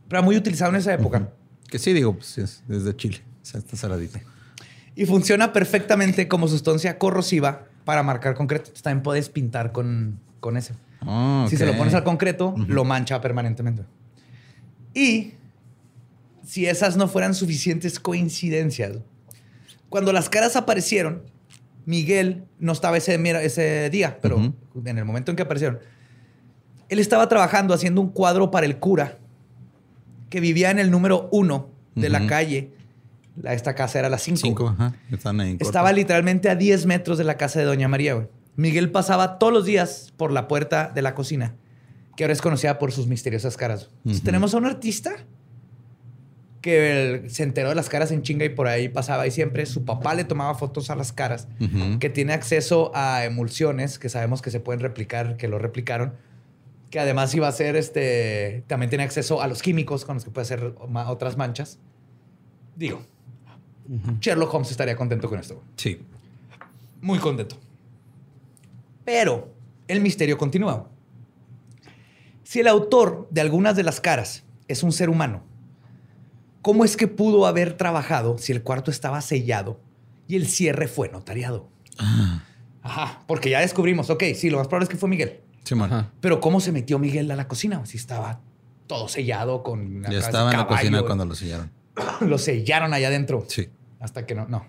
Pero 0.08 0.22
muy 0.22 0.36
utilizado 0.36 0.70
en 0.70 0.76
esa 0.76 0.94
época. 0.94 1.28
Que 1.68 1.78
sí, 1.78 1.92
digo, 1.92 2.14
pues 2.14 2.38
es, 2.38 2.64
es 2.70 2.84
de 2.84 2.96
Chile. 2.96 3.22
O 3.42 3.44
sea, 3.44 3.58
está 3.60 3.76
saladito. 3.76 4.18
Y 4.94 5.06
funciona 5.06 5.52
perfectamente 5.52 6.28
como 6.28 6.48
sustancia 6.48 6.98
corrosiva 6.98 7.66
para 7.84 8.02
marcar 8.02 8.34
concreto. 8.34 8.70
También 8.82 9.02
puedes 9.02 9.28
pintar 9.28 9.72
con, 9.72 10.20
con 10.40 10.56
ese. 10.56 10.74
Ah, 11.00 11.46
Si 11.48 11.56
se 11.56 11.66
lo 11.66 11.76
pones 11.76 11.94
al 11.94 12.04
concreto, 12.04 12.54
lo 12.68 12.84
mancha 12.84 13.20
permanentemente. 13.20 13.82
Y 14.94 15.32
si 16.46 16.66
esas 16.66 16.96
no 16.96 17.08
fueran 17.08 17.34
suficientes 17.34 17.98
coincidencias, 17.98 18.98
cuando 19.88 20.12
las 20.12 20.28
caras 20.28 20.56
aparecieron, 20.56 21.22
Miguel 21.86 22.44
no 22.58 22.72
estaba 22.72 22.96
ese, 22.96 23.14
ese 23.44 23.90
día, 23.90 24.18
pero 24.20 24.52
en 24.84 24.98
el 24.98 25.04
momento 25.04 25.30
en 25.32 25.36
que 25.36 25.42
aparecieron, 25.42 25.80
él 26.88 26.98
estaba 26.98 27.28
trabajando 27.28 27.74
haciendo 27.74 28.00
un 28.00 28.10
cuadro 28.10 28.50
para 28.50 28.66
el 28.66 28.76
cura 28.76 29.18
que 30.30 30.40
vivía 30.40 30.70
en 30.70 30.78
el 30.78 30.90
número 30.90 31.28
uno 31.32 31.70
de 31.94 32.08
la 32.08 32.26
calle. 32.26 32.70
Esta 33.44 33.74
casa 33.74 33.98
era 33.98 34.08
la 34.08 34.18
cinco. 34.18 34.40
Cinco, 34.42 34.68
ajá. 34.68 34.94
Están 35.10 35.40
ahí. 35.40 35.50
en 35.50 35.56
corto. 35.56 35.68
Estaba 35.68 35.92
literalmente 35.92 36.50
a 36.50 36.54
10 36.54 36.86
metros 36.86 37.18
de 37.18 37.24
la 37.24 37.36
casa 37.36 37.58
de 37.58 37.64
Doña 37.64 37.88
María, 37.88 38.14
güey. 38.14 38.26
Miguel 38.56 38.90
pasaba 38.90 39.38
todos 39.38 39.52
los 39.52 39.64
días 39.64 40.12
por 40.16 40.30
la 40.30 40.46
puerta 40.46 40.90
de 40.94 41.02
la 41.02 41.14
cocina, 41.14 41.54
que 42.16 42.24
ahora 42.24 42.34
es 42.34 42.42
conocida 42.42 42.78
por 42.78 42.92
sus 42.92 43.06
misteriosas 43.06 43.56
caras. 43.56 43.88
Tenemos 44.24 44.54
a 44.54 44.58
un 44.58 44.66
artista 44.66 45.14
que 46.60 47.24
se 47.28 47.42
enteró 47.42 47.70
de 47.70 47.74
las 47.74 47.88
caras 47.88 48.12
en 48.12 48.22
chinga 48.22 48.44
y 48.44 48.50
por 48.50 48.68
ahí 48.68 48.88
pasaba 48.88 49.26
y 49.26 49.30
siempre 49.30 49.66
su 49.66 49.84
papá 49.84 50.14
le 50.14 50.24
tomaba 50.24 50.54
fotos 50.54 50.90
a 50.90 50.96
las 50.96 51.12
caras, 51.12 51.48
que 51.98 52.10
tiene 52.10 52.34
acceso 52.34 52.92
a 52.94 53.24
emulsiones 53.24 53.98
que 53.98 54.08
sabemos 54.08 54.42
que 54.42 54.50
se 54.50 54.60
pueden 54.60 54.80
replicar, 54.80 55.36
que 55.36 55.48
lo 55.48 55.58
replicaron, 55.58 56.14
que 56.90 57.00
además 57.00 57.34
iba 57.34 57.48
a 57.48 57.52
ser 57.52 57.74
este, 57.74 58.64
también 58.66 58.90
tiene 58.90 59.02
acceso 59.02 59.40
a 59.42 59.48
los 59.48 59.62
químicos 59.62 60.04
con 60.04 60.16
los 60.16 60.24
que 60.24 60.30
puede 60.30 60.44
hacer 60.44 60.74
otras 61.06 61.38
manchas. 61.38 61.78
Digo, 62.76 63.02
Sherlock 64.20 64.52
Holmes 64.54 64.70
estaría 64.70 64.96
contento 64.96 65.28
con 65.28 65.38
esto. 65.38 65.62
Sí. 65.76 66.00
Muy 67.00 67.18
contento. 67.18 67.56
Pero 69.04 69.52
el 69.88 70.00
misterio 70.00 70.38
continúa. 70.38 70.88
Si 72.44 72.60
el 72.60 72.68
autor 72.68 73.28
de 73.30 73.40
algunas 73.40 73.76
de 73.76 73.82
las 73.82 74.00
caras 74.00 74.44
es 74.68 74.82
un 74.82 74.92
ser 74.92 75.10
humano, 75.10 75.42
¿cómo 76.60 76.84
es 76.84 76.96
que 76.96 77.08
pudo 77.08 77.46
haber 77.46 77.76
trabajado 77.76 78.38
si 78.38 78.52
el 78.52 78.62
cuarto 78.62 78.90
estaba 78.90 79.20
sellado 79.20 79.80
y 80.28 80.36
el 80.36 80.46
cierre 80.46 80.86
fue 80.86 81.08
notariado? 81.08 81.68
Ajá, 82.82 83.22
porque 83.26 83.50
ya 83.50 83.60
descubrimos, 83.60 84.10
ok, 84.10 84.24
sí, 84.34 84.50
lo 84.50 84.58
más 84.58 84.68
probable 84.68 84.84
es 84.84 84.90
que 84.90 84.96
fue 84.96 85.08
Miguel. 85.08 85.40
Sí, 85.64 85.74
man. 85.74 85.92
Ajá. 85.92 86.10
Pero 86.20 86.40
¿cómo 86.40 86.60
se 86.60 86.72
metió 86.72 86.98
Miguel 86.98 87.30
a 87.30 87.36
la 87.36 87.48
cocina? 87.48 87.84
Si 87.86 87.96
estaba 87.96 88.40
todo 88.86 89.08
sellado 89.08 89.62
con... 89.62 90.02
Ya 90.02 90.18
estaba 90.18 90.50
en 90.50 90.58
la 90.58 90.66
cocina 90.66 91.02
cuando 91.02 91.24
lo 91.24 91.34
sellaron. 91.34 91.70
Lo 92.20 92.38
sellaron 92.38 92.94
allá 92.94 93.08
adentro. 93.08 93.44
Sí. 93.48 93.68
Hasta 94.00 94.26
que 94.26 94.34
no, 94.34 94.46
no, 94.48 94.64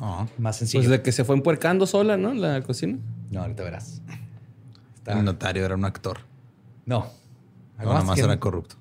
Oh. 0.00 0.26
más 0.38 0.56
sencillo. 0.56 0.82
Pues 0.82 0.90
de 0.90 1.02
que 1.02 1.10
se 1.10 1.24
fue 1.24 1.34
empuercando 1.34 1.86
sola, 1.86 2.16
¿no? 2.16 2.32
La 2.34 2.62
cocina. 2.62 2.98
No, 3.30 3.42
ahorita 3.42 3.64
verás. 3.64 4.00
Está- 4.94 5.18
El 5.18 5.24
notario 5.24 5.64
era 5.64 5.74
un 5.74 5.84
actor. 5.84 6.18
No. 6.86 7.00
No, 7.00 7.04
Algo 7.78 7.92
nada 7.92 7.94
más 8.00 8.04
más 8.06 8.16
que- 8.16 8.22
era 8.24 8.38
corrupto. 8.40 8.76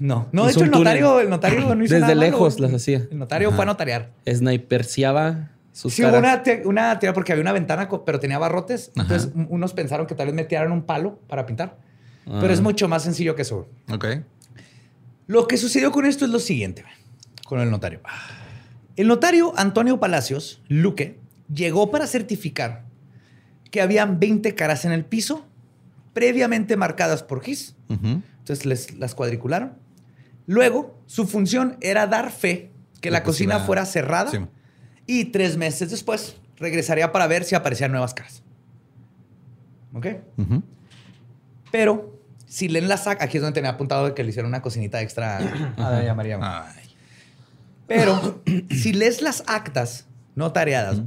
No, 0.00 0.26
no, 0.32 0.46
de 0.46 0.50
hecho 0.52 0.64
el 0.64 0.70
notario, 0.72 1.20
el 1.20 1.30
notario 1.30 1.60
no 1.74 1.84
hizo 1.84 1.94
Desde 1.94 2.00
nada 2.00 2.14
malo. 2.14 2.20
lejos 2.22 2.58
las 2.58 2.72
hacía. 2.74 3.06
El 3.10 3.18
notario 3.18 3.52
fue 3.52 3.62
a 3.62 3.66
notariar. 3.66 4.10
Sniperciaba 4.28 5.50
sus 5.72 5.94
Sí, 5.94 6.02
hubo 6.02 6.10
caras. 6.10 6.24
una, 6.34 6.42
te- 6.42 6.66
una 6.66 6.98
teoría 6.98 7.14
porque 7.14 7.30
había 7.32 7.42
una 7.42 7.52
ventana, 7.52 7.88
pero 8.04 8.18
tenía 8.18 8.38
barrotes. 8.38 8.90
Entonces, 8.96 9.30
un- 9.34 9.46
unos 9.48 9.72
pensaron 9.72 10.06
que 10.08 10.14
tal 10.16 10.26
vez 10.26 10.34
metieran 10.34 10.72
un 10.72 10.82
palo 10.82 11.20
para 11.28 11.46
pintar. 11.46 11.78
Pero 12.24 12.48
Ah. 12.48 12.52
es 12.52 12.60
mucho 12.60 12.88
más 12.88 13.02
sencillo 13.04 13.34
que 13.36 13.42
eso. 13.42 13.68
Ok. 13.92 14.06
Lo 15.30 15.46
que 15.46 15.56
sucedió 15.58 15.92
con 15.92 16.06
esto 16.06 16.24
es 16.24 16.32
lo 16.32 16.40
siguiente, 16.40 16.82
con 17.44 17.60
el 17.60 17.70
notario. 17.70 18.00
El 18.96 19.06
notario 19.06 19.52
Antonio 19.56 20.00
Palacios, 20.00 20.60
Luque, 20.66 21.20
llegó 21.54 21.92
para 21.92 22.08
certificar 22.08 22.82
que 23.70 23.80
habían 23.80 24.18
20 24.18 24.56
caras 24.56 24.84
en 24.84 24.90
el 24.90 25.04
piso 25.04 25.46
previamente 26.14 26.76
marcadas 26.76 27.22
por 27.22 27.42
GIS. 27.44 27.76
Entonces 27.88 28.66
les, 28.66 28.98
las 28.98 29.14
cuadricularon. 29.14 29.74
Luego, 30.48 31.00
su 31.06 31.28
función 31.28 31.76
era 31.80 32.08
dar 32.08 32.32
fe 32.32 32.72
que 33.00 33.12
la 33.12 33.22
cocina 33.22 33.60
fuera 33.60 33.86
cerrada 33.86 34.32
Sí. 34.32 34.38
y 35.06 35.26
tres 35.26 35.56
meses 35.56 35.92
después 35.92 36.38
regresaría 36.56 37.12
para 37.12 37.28
ver 37.28 37.44
si 37.44 37.54
aparecían 37.54 37.92
nuevas 37.92 38.14
caras. 38.14 38.42
¿Ok? 39.94 40.06
Pero 41.70 42.19
si 42.50 42.68
leen 42.68 42.88
la 42.88 42.96
saca, 42.96 43.24
aquí 43.24 43.36
es 43.36 43.42
donde 43.42 43.54
tenía 43.54 43.70
apuntado 43.70 44.06
de 44.06 44.14
que 44.14 44.24
le 44.24 44.30
hicieron 44.30 44.48
una 44.48 44.60
cocinita 44.60 45.00
extra 45.00 45.38
a 45.76 45.92
Doña 45.92 46.14
María. 46.14 46.36
Ay. 46.42 46.96
Pero 47.86 48.42
si 48.70 48.92
lees 48.92 49.22
las 49.22 49.44
actas 49.46 50.08
notariadas, 50.34 51.02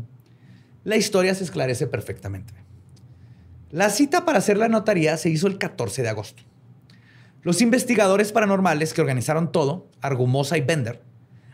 la 0.86 0.96
historia 0.96 1.36
se 1.36 1.44
esclarece 1.44 1.86
perfectamente. 1.86 2.54
La 3.72 3.89
cita 3.89 4.24
para 4.24 4.38
hacer 4.38 4.58
la 4.58 4.70
notaría 4.70 5.18
se 5.18 5.30
hizo 5.30 5.48
el 5.48 5.58
14 5.58 6.02
de 6.02 6.10
agosto. 6.10 6.44
Los 7.41 7.62
investigadores 7.62 8.32
paranormales 8.32 8.94
que 8.94 9.02
organizaron 9.02 9.52
todo, 9.52 9.89
Argumosa 10.00 10.58
y 10.58 10.62
Bender, 10.62 11.02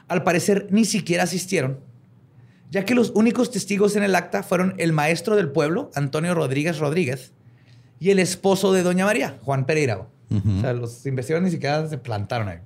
al 0.08 0.22
parecer 0.22 0.68
ni 0.70 0.86
siquiera 0.86 1.24
asistieron, 1.24 1.80
ya 2.70 2.86
que 2.86 2.94
los 2.94 3.10
únicos 3.16 3.50
testigos 3.50 3.96
en 3.96 4.04
el 4.04 4.14
acta 4.14 4.44
fueron 4.44 4.76
el 4.78 4.94
maestro 4.94 5.36
del 5.36 5.50
pueblo, 5.50 5.90
Antonio 5.96 6.36
Rodríguez 6.36 6.78
Rodríguez, 6.78 7.34
y 8.00 8.12
el 8.12 8.20
esposo 8.20 8.72
de 8.74 8.84
Doña 8.84 9.06
María, 9.06 9.38
Juan 9.44 9.66
Pereira. 9.66 10.08
Ujú. 10.30 10.58
O 10.58 10.62
sea, 10.62 10.74
los 10.74 11.06
investigadores 11.06 11.46
ni 11.46 11.52
siquiera 11.52 11.88
se 11.88 11.98
plantaron 11.98 12.48
ahí. 12.50 12.60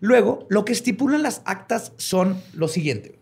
Luego, 0.00 0.46
lo 0.48 0.64
que 0.64 0.72
estipulan 0.72 1.22
las 1.22 1.42
actas 1.44 1.92
son 1.96 2.40
lo 2.54 2.68
siguiente. 2.68 3.18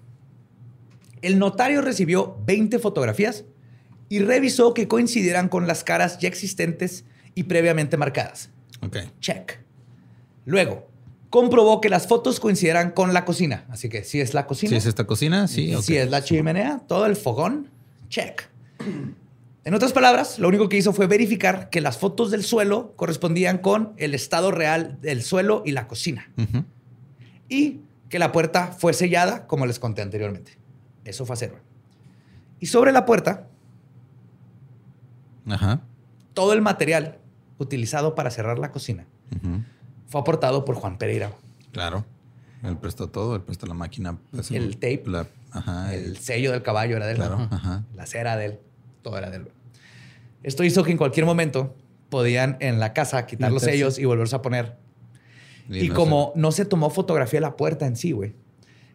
El 1.23 1.39
notario 1.39 1.83
recibió 1.83 2.37
20 2.47 2.79
fotografías 2.79 3.45
y 4.09 4.21
revisó 4.21 4.75
que 4.75 4.87
coincidieran 4.87 5.49
con 5.49 5.67
las 5.67 5.83
caras 5.83 6.19
ya 6.19 6.29
existentes 6.29 7.05
y 7.35 7.45
previamente 7.45 7.97
marcadas. 7.97 8.51
Ok. 8.81 8.99
Check. 9.21 9.59
Luego, 10.45 10.89
comprobó 11.31 11.81
que 11.81 11.89
las 11.89 12.07
fotos 12.07 12.41
coincidieran 12.41 12.93
con 12.93 13.13
la 13.13 13.25
cocina. 13.25 13.67
Así 13.69 13.89
que 13.89 14.05
si 14.05 14.21
es 14.21 14.33
la 14.33 14.47
cocina. 14.47 14.71
Si 14.71 14.77
es 14.77 14.87
esta 14.87 15.05
cocina, 15.05 15.49
sí. 15.49 15.75
Si 15.83 15.97
es 15.97 16.11
la 16.11 16.23
chimenea, 16.23 16.81
todo 16.87 17.07
el 17.07 17.17
fogón, 17.17 17.69
check. 18.09 18.43
En 19.69 19.75
otras 19.75 19.93
palabras, 19.93 20.39
lo 20.39 20.49
único 20.49 20.71
que 20.71 20.79
hizo 20.79 20.95
fue 20.95 21.07
verificar 21.07 21.69
que 21.69 21.83
las 21.83 21.99
fotos 21.99 22.31
del 22.31 22.43
suelo 22.43 22.95
correspondían 22.97 23.59
con 23.59 23.93
el 23.99 24.15
estado 24.15 24.51
real 24.51 24.99
del 25.03 25.23
suelo 25.23 25.63
y 25.67 25.73
la 25.73 25.87
cocina. 25.87 26.31
Y 27.51 27.83
que 28.09 28.19
la 28.19 28.33
puerta 28.33 28.69
fue 28.69 28.95
sellada, 28.95 29.47
como 29.47 29.67
les 29.67 29.79
conté 29.79 30.01
anteriormente. 30.01 30.53
Eso 31.05 31.27
fue 31.27 31.35
hacerlo. 31.35 31.59
Y 32.61 32.67
sobre 32.69 32.93
la 32.93 33.05
puerta, 33.05 33.47
Ajá. 35.47 35.83
todo 36.33 36.55
el 36.55 36.63
material 36.63 37.19
utilizado 37.59 38.15
para 38.15 38.31
cerrar 38.31 38.59
la 38.59 38.73
cocina 38.73 39.05
fue 40.07 40.23
aportado 40.23 40.65
por 40.65 40.77
Juan 40.77 40.97
Pereira. 40.97 41.33
Claro. 41.73 42.07
Él 42.63 42.79
prestó 42.79 43.09
todo, 43.11 43.37
él 43.37 43.43
prestó 43.43 43.67
la 43.67 43.75
máquina. 43.75 44.17
pues, 44.31 44.51
El 44.51 44.77
tape. 44.77 45.03
la- 45.05 45.27
ajá. 45.51 45.93
El 45.95 46.05
el- 46.05 46.17
sello 46.17 46.53
del 46.53 46.63
caballo 46.63 46.97
era 46.97 47.05
de 47.05 47.13
él. 47.13 47.19
Claro, 47.19 47.35
Ajá. 47.35 47.49
ajá. 47.55 47.85
La 47.95 48.07
cera 48.07 48.39
de 48.39 48.47
él. 48.47 48.59
Todo 49.03 49.19
era 49.19 49.29
de 49.29 49.37
él. 49.37 49.49
Esto 50.43 50.65
hizo 50.65 50.85
que 50.85 50.93
en 50.93 50.99
cualquier 50.99 51.27
momento 51.27 51.75
podían 52.09 52.57
en 52.61 52.79
la 52.81 52.93
casa 52.93 53.27
quitar 53.27 53.53
los 53.53 53.63
sellos 53.63 53.99
y 53.99 54.05
volverse 54.05 54.37
a 54.37 54.43
poner. 54.43 54.77
Y, 55.69 55.89
no 55.89 55.95
como 55.95 56.33
no 56.35 56.53
se 56.53 56.65
tomó 56.65 56.91
fotografía 56.91 57.39
de 57.39 57.43
la 57.43 57.57
puerta 57.57 57.87
en 57.87 57.97
sí, 57.97 58.13
güey, 58.13 58.35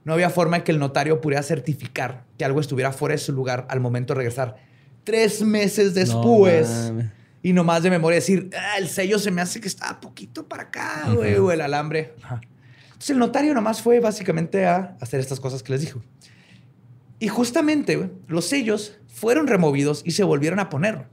no 0.04 0.14
había 0.14 0.30
forma 0.30 0.58
en 0.58 0.64
que 0.64 0.72
el 0.72 0.80
notario 0.80 1.22
pudiera 1.22 1.44
certificar 1.44 2.26
que 2.38 2.46
algo 2.46 2.60
estuviera 2.60 2.92
fuera 2.92 3.14
de 3.14 3.20
su 3.20 3.32
lugar 3.32 3.68
al 3.70 3.80
momento 3.80 4.14
de 4.14 4.20
regresar. 4.20 4.56
Tres 5.04 5.42
meses 5.42 5.94
después. 5.94 6.70
mames. 6.70 7.12
y 7.46 7.52
nomás 7.52 7.84
de 7.84 7.90
memoria 7.90 8.16
decir, 8.16 8.50
"Ah, 8.58 8.78
el 8.78 8.88
sello 8.88 9.20
se 9.20 9.30
me 9.30 9.42
hace 9.42 9.60
que 9.60 9.68
está 9.68 10.00
poquito 10.00 10.48
para 10.48 10.64
acá, 10.64 11.10
güey, 11.14 11.36
o 11.36 11.52
el 11.52 11.60
alambre. 11.60 12.14
Ajá. 12.24 12.40
Entonces 12.86 13.10
el 13.10 13.20
notario 13.20 13.54
nomás 13.54 13.82
fue 13.82 14.00
básicamente 14.00 14.66
a 14.66 14.96
hacer 15.02 15.20
estas 15.20 15.42
cosas 15.42 15.62
que 15.62 15.74
les 15.74 15.82
dijo. 15.82 16.02
Y 17.20 17.28
justamente 17.28 17.98
güey, 17.98 18.12
los 18.28 18.46
sellos 18.46 18.98
fueron 19.08 19.48
removidos 19.48 20.04
y 20.06 20.12
se 20.12 20.24
volvieron 20.24 20.60
a 20.60 20.70
poner. 20.70 21.08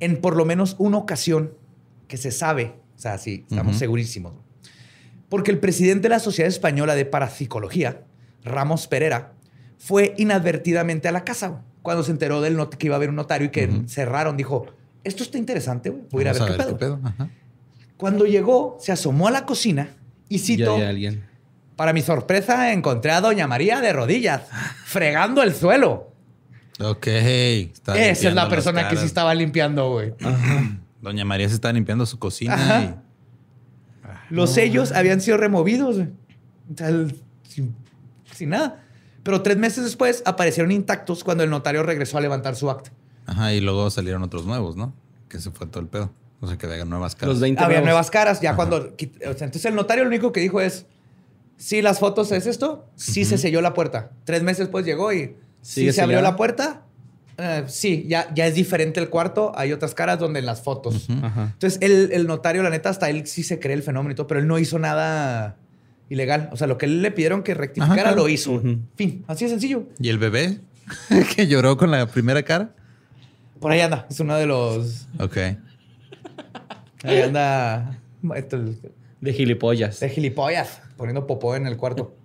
En 0.00 0.20
por 0.20 0.36
lo 0.36 0.44
menos 0.44 0.76
una 0.78 0.98
ocasión 0.98 1.54
que 2.08 2.16
se 2.16 2.30
sabe, 2.30 2.74
o 2.96 3.00
sea, 3.00 3.18
sí, 3.18 3.44
estamos 3.48 3.76
segurísimos. 3.76 4.34
Porque 5.28 5.50
el 5.50 5.58
presidente 5.58 6.02
de 6.02 6.08
la 6.08 6.18
Sociedad 6.18 6.48
Española 6.48 6.94
de 6.94 7.04
Parapsicología, 7.04 8.02
Ramos 8.44 8.86
Pereira, 8.88 9.32
fue 9.78 10.14
inadvertidamente 10.18 11.06
a 11.08 11.12
la 11.12 11.24
casa 11.24 11.62
cuando 11.82 12.02
se 12.02 12.10
enteró 12.10 12.40
del 12.40 12.56
que 12.70 12.86
iba 12.86 12.96
a 12.96 12.98
haber 12.98 13.10
un 13.10 13.16
notario 13.16 13.46
y 13.46 13.50
que 13.50 13.82
cerraron. 13.86 14.36
Dijo, 14.36 14.66
esto 15.04 15.22
está 15.22 15.38
interesante, 15.38 15.90
güey. 15.90 16.02
Voy 16.10 16.20
a 16.20 16.22
ir 16.22 16.28
a 16.28 16.32
Vamos 16.32 16.58
ver, 16.58 16.66
qué, 16.66 16.74
pedo. 16.74 17.00
Ajá. 17.02 17.30
Cuando 17.96 18.24
llegó, 18.24 18.76
se 18.80 18.92
asomó 18.92 19.28
a 19.28 19.30
la 19.30 19.46
cocina 19.46 19.90
y 20.28 20.38
Ya 20.38 20.44
citó, 20.44 20.76
hay 20.76 20.82
alguien. 20.82 21.24
para 21.76 21.92
mi 21.92 22.02
sorpresa, 22.02 22.72
encontré 22.72 23.12
a 23.12 23.20
Doña 23.20 23.46
María 23.46 23.80
de 23.80 23.92
rodillas, 23.92 24.42
fregando 24.84 25.42
el 25.42 25.54
suelo. 25.54 26.09
Ok. 26.80 27.06
está 27.06 27.96
Esa 27.98 28.28
es 28.28 28.34
la 28.34 28.48
persona 28.48 28.88
que 28.88 28.96
sí 28.96 29.04
estaba 29.06 29.34
limpiando, 29.34 29.90
güey. 29.92 30.14
Doña 31.02 31.24
María 31.24 31.48
se 31.48 31.54
está 31.54 31.72
limpiando 31.72 32.04
su 32.06 32.18
cocina 32.18 32.54
Ajá. 32.54 33.02
Los 34.30 34.52
sellos 34.52 34.92
habían 34.92 35.20
sido 35.20 35.36
removidos, 35.36 35.96
güey. 35.96 36.08
O 36.72 36.76
sea, 36.76 36.88
el- 36.88 37.16
sin, 37.48 37.74
sin 38.34 38.50
nada. 38.50 38.82
Pero 39.22 39.42
tres 39.42 39.56
meses 39.56 39.84
después 39.84 40.22
aparecieron 40.24 40.70
intactos 40.72 41.24
cuando 41.24 41.42
el 41.44 41.50
notario 41.50 41.82
regresó 41.82 42.16
a 42.18 42.20
levantar 42.20 42.54
su 42.56 42.70
acta. 42.70 42.90
y, 43.26 43.30
ajá, 43.30 43.52
y 43.52 43.60
luego 43.60 43.90
salieron 43.90 44.22
otros 44.22 44.46
nuevos, 44.46 44.76
¿no? 44.76 44.94
Que 45.28 45.38
se 45.40 45.50
fue 45.50 45.66
todo 45.66 45.80
el 45.80 45.88
pedo. 45.88 46.12
O 46.40 46.46
sea, 46.46 46.56
que 46.56 46.66
había 46.66 46.84
nuevas 46.84 47.14
caras. 47.16 47.34
Los 47.34 47.40
20 47.40 47.62
Había 47.62 47.78
nuevos. 47.78 47.86
nuevas 47.88 48.10
caras. 48.10 48.40
Ya 48.40 48.56
cuando. 48.56 48.96
quit- 48.96 49.16
o 49.18 49.36
sea, 49.36 49.44
entonces 49.46 49.64
el 49.66 49.74
notario 49.74 50.04
lo 50.04 50.08
único 50.08 50.32
que 50.32 50.40
dijo 50.40 50.60
es: 50.60 50.86
Si 51.56 51.82
las 51.82 51.98
fotos 51.98 52.32
es 52.32 52.46
esto, 52.46 52.88
sí 52.94 53.24
se 53.26 53.36
selló 53.36 53.60
la 53.60 53.74
puerta. 53.74 54.10
Tres 54.24 54.42
meses 54.42 54.60
después 54.60 54.86
llegó 54.86 55.12
y. 55.12 55.36
Sí 55.62 55.80
¿Sigue 55.80 55.92
se 55.92 56.02
abrió 56.02 56.20
la 56.22 56.36
puerta. 56.36 56.82
eh, 57.38 57.64
sí, 57.66 58.06
ya, 58.08 58.32
ya 58.34 58.46
es 58.46 58.54
diferente 58.54 58.98
el 59.00 59.08
cuarto. 59.10 59.52
Hay 59.56 59.72
otras 59.72 59.94
caras 59.94 60.18
donde 60.18 60.40
en 60.40 60.46
las 60.46 60.62
fotos. 60.62 61.08
Ajá. 61.22 61.50
Entonces, 61.52 61.78
el, 61.82 62.10
el 62.12 62.26
notario, 62.26 62.62
la 62.62 62.70
neta, 62.70 62.88
hasta 62.88 63.08
él 63.10 63.26
sí 63.26 63.42
se 63.42 63.58
cree 63.60 63.74
el 63.74 63.82
fenómeno 63.82 64.12
y 64.12 64.14
todo, 64.14 64.26
pero 64.26 64.40
él 64.40 64.46
no 64.46 64.58
hizo 64.58 64.78
nada 64.78 65.56
ilegal. 66.08 66.48
O 66.52 66.56
sea, 66.56 66.66
lo 66.66 66.76
que 66.78 66.86
él 66.86 67.02
le 67.02 67.10
pidieron 67.10 67.42
que 67.42 67.54
rectificara 67.54 67.92
Ajá, 67.94 68.02
claro. 68.02 68.16
lo 68.22 68.28
hizo. 68.28 68.60
Fin, 68.96 69.24
así 69.28 69.44
de 69.44 69.50
sencillo. 69.50 69.84
¿Y 69.98 70.08
el 70.08 70.18
bebé 70.18 70.60
que 71.36 71.46
lloró 71.46 71.76
con 71.76 71.90
la 71.90 72.06
primera 72.06 72.42
cara? 72.42 72.70
Por 73.60 73.70
ahí 73.72 73.80
anda. 73.80 74.06
Es 74.10 74.18
uno 74.20 74.36
de 74.36 74.46
los. 74.46 75.06
Ok. 75.18 75.36
Ahí 77.04 77.20
anda. 77.22 77.98
esto, 78.34 78.56
el- 78.56 78.78
De 79.20 79.32
gilipollas. 79.34 80.00
de 80.00 80.08
gilipollas, 80.08 80.80
poniendo 80.96 81.26
popó 81.26 81.54
en 81.54 81.66
el 81.66 81.76
cuarto. 81.76 82.14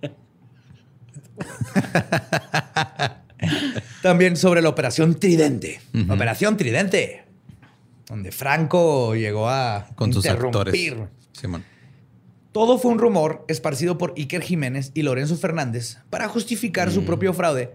También 4.06 4.36
sobre 4.36 4.62
la 4.62 4.68
Operación 4.68 5.16
Tridente. 5.18 5.80
Operación 6.08 6.56
Tridente. 6.56 7.24
Donde 8.08 8.30
Franco 8.30 9.16
llegó 9.16 9.48
a 9.48 9.88
Con 9.96 10.12
sus 10.12 10.24
actores. 10.26 10.72
interrumpir. 10.72 11.08
Simón. 11.32 11.64
Todo 12.52 12.78
fue 12.78 12.92
un 12.92 12.98
rumor 13.00 13.44
esparcido 13.48 13.98
por 13.98 14.14
Iker 14.16 14.42
Jiménez 14.42 14.92
y 14.94 15.02
Lorenzo 15.02 15.36
Fernández 15.36 15.98
para 16.08 16.28
justificar 16.28 16.88
Mm. 16.88 16.92
su 16.92 17.04
propio 17.04 17.34
fraude 17.34 17.74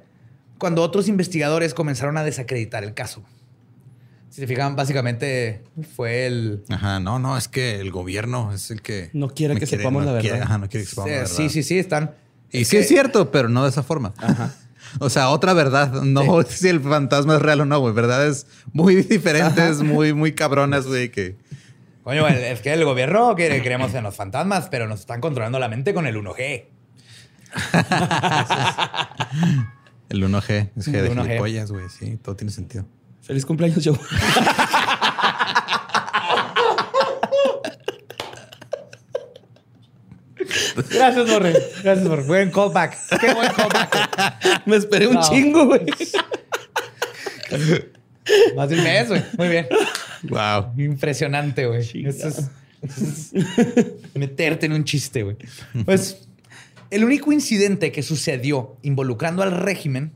cuando 0.57 0.81
otros 0.83 1.09
investigadores 1.09 1.73
comenzaron 1.73 2.17
a 2.17 2.23
desacreditar 2.23 2.83
el 2.85 2.93
caso. 2.93 3.23
Si 4.29 4.39
se 4.39 4.47
fijan, 4.47 4.77
básicamente 4.77 5.63
fue 5.97 6.25
el... 6.27 6.63
Ajá, 6.69 7.01
no, 7.01 7.19
no, 7.19 7.37
es 7.37 7.49
que 7.49 7.81
el 7.81 7.91
gobierno 7.91 8.53
es 8.53 8.71
el 8.71 8.81
que. 8.81 9.09
No 9.11 9.27
quiere 9.31 9.57
que 9.57 9.65
sepamos 9.65 10.05
no 10.05 10.13
la 10.13 10.21
quiere- 10.21 10.37
verdad. 10.37 10.47
ajá, 10.47 10.57
no 10.59 10.69
quiere 10.69 10.85
que 10.85 10.89
sepamos 10.89 11.11
la 11.11 11.17
verdad. 11.17 11.35
Sí, 11.35 11.49
sí, 11.49 11.61
sí, 11.63 11.77
están... 11.77 12.15
Y 12.53 12.63
sí 12.65 12.77
es 12.77 12.87
cierto, 12.87 13.31
pero 13.31 13.49
no 13.49 13.63
de 13.63 13.69
esa 13.69 13.83
forma. 13.83 14.13
O 14.99 15.09
sea, 15.09 15.29
otra 15.29 15.53
verdad. 15.53 16.01
No 16.03 16.43
si 16.49 16.67
el 16.67 16.81
fantasma 16.81 17.35
es 17.35 17.41
real 17.41 17.61
o 17.61 17.65
no, 17.65 17.79
güey. 17.79 17.93
Verdades 17.93 18.47
muy 18.73 18.95
diferentes, 18.95 19.81
muy, 19.81 20.13
muy 20.13 20.33
cabronas, 20.33 20.87
güey, 20.87 21.09
que. 21.09 21.37
Coño, 22.03 22.27
es 22.27 22.61
que 22.61 22.73
el 22.73 22.83
gobierno 22.83 23.35
quiere, 23.35 23.61
creemos 23.61 23.93
en 23.93 24.03
los 24.03 24.15
fantasmas, 24.15 24.69
pero 24.69 24.87
nos 24.87 25.01
están 25.01 25.21
controlando 25.21 25.59
la 25.59 25.67
mente 25.69 25.93
con 25.93 26.07
el 26.07 26.15
1G. 26.15 26.65
El 30.09 30.23
1G 30.23 30.71
es 30.75 30.87
G 30.89 30.91
de 30.91 31.07
El 31.07 31.17
1G. 31.17 31.23
gilipollas, 31.23 31.71
güey. 31.71 31.85
Sí, 31.87 32.17
todo 32.17 32.35
tiene 32.35 32.51
sentido. 32.51 32.85
Feliz 33.21 33.45
cumpleaños, 33.45 33.81
yo. 33.83 33.93
Gracias, 40.75 41.29
Borre. 41.29 41.53
Gracias, 41.83 42.07
Borre. 42.07 42.23
Buen 42.23 42.49
callback. 42.51 42.97
Qué 43.19 43.33
buen 43.33 43.51
callback. 43.51 44.61
Me 44.65 44.75
esperé 44.75 45.07
un 45.07 45.19
chingo, 45.21 45.65
güey. 45.65 45.81
Más 48.55 48.69
de 48.69 48.75
un 48.75 48.83
mes, 48.83 49.07
güey. 49.09 49.23
Muy 49.37 49.49
bien. 49.49 49.67
Wow. 50.23 50.73
Impresionante, 50.77 51.65
güey. 51.65 51.81
Eso 52.05 52.27
es, 52.27 52.49
eso 52.81 53.05
es 53.07 53.33
meterte 54.13 54.67
en 54.67 54.73
un 54.73 54.83
chiste, 54.83 55.23
güey. 55.23 55.37
Pues 55.85 56.27
el 56.91 57.03
único 57.03 57.31
incidente 57.31 57.91
que 57.91 58.03
sucedió 58.03 58.77
involucrando 58.81 59.43
al 59.43 59.51
régimen 59.51 60.13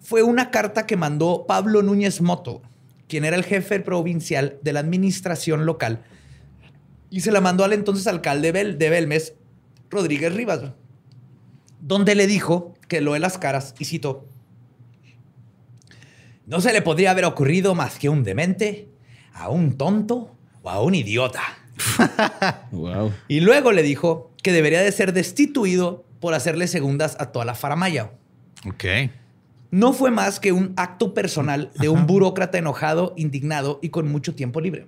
fue 0.00 0.22
una 0.22 0.50
carta 0.50 0.86
que 0.86 0.96
mandó 0.96 1.44
Pablo 1.46 1.82
Núñez 1.82 2.20
Moto, 2.20 2.62
quien 3.08 3.24
era 3.24 3.36
el 3.36 3.44
jefe 3.44 3.80
provincial 3.80 4.58
de 4.62 4.72
la 4.72 4.80
administración 4.80 5.66
local, 5.66 6.04
y 7.10 7.20
se 7.20 7.32
la 7.32 7.40
mandó 7.40 7.64
al 7.64 7.72
entonces 7.72 8.06
alcalde 8.06 8.52
de 8.52 8.90
Belmes, 8.90 9.34
Rodríguez 9.90 10.34
Rivas, 10.34 10.60
donde 11.80 12.14
le 12.14 12.26
dijo 12.26 12.74
que 12.88 13.00
lo 13.00 13.12
de 13.14 13.18
las 13.20 13.38
caras, 13.38 13.74
y 13.78 13.84
cito, 13.84 14.26
no 16.46 16.60
se 16.60 16.72
le 16.72 16.82
podría 16.82 17.10
haber 17.10 17.24
ocurrido 17.24 17.74
más 17.74 17.98
que 17.98 18.06
a 18.06 18.10
un 18.10 18.24
demente, 18.24 18.88
a 19.34 19.48
un 19.48 19.76
tonto 19.76 20.34
o 20.62 20.70
a 20.70 20.82
un 20.82 20.94
idiota. 20.94 21.42
Wow. 22.72 23.12
Y 23.28 23.40
luego 23.40 23.72
le 23.72 23.82
dijo 23.82 24.30
que 24.42 24.52
debería 24.52 24.80
de 24.80 24.90
ser 24.92 25.12
destituido 25.12 26.04
por 26.20 26.34
hacerle 26.34 26.66
segundas 26.66 27.16
a 27.20 27.26
toda 27.32 27.44
la 27.44 27.54
faramaya. 27.54 28.10
Ok. 28.66 28.84
No 29.70 29.92
fue 29.92 30.10
más 30.10 30.40
que 30.40 30.52
un 30.52 30.72
acto 30.76 31.14
personal 31.14 31.70
de 31.78 31.88
un 31.88 32.06
burócrata 32.06 32.58
enojado, 32.58 33.14
indignado 33.16 33.78
y 33.82 33.90
con 33.90 34.10
mucho 34.10 34.34
tiempo 34.34 34.60
libre. 34.60 34.86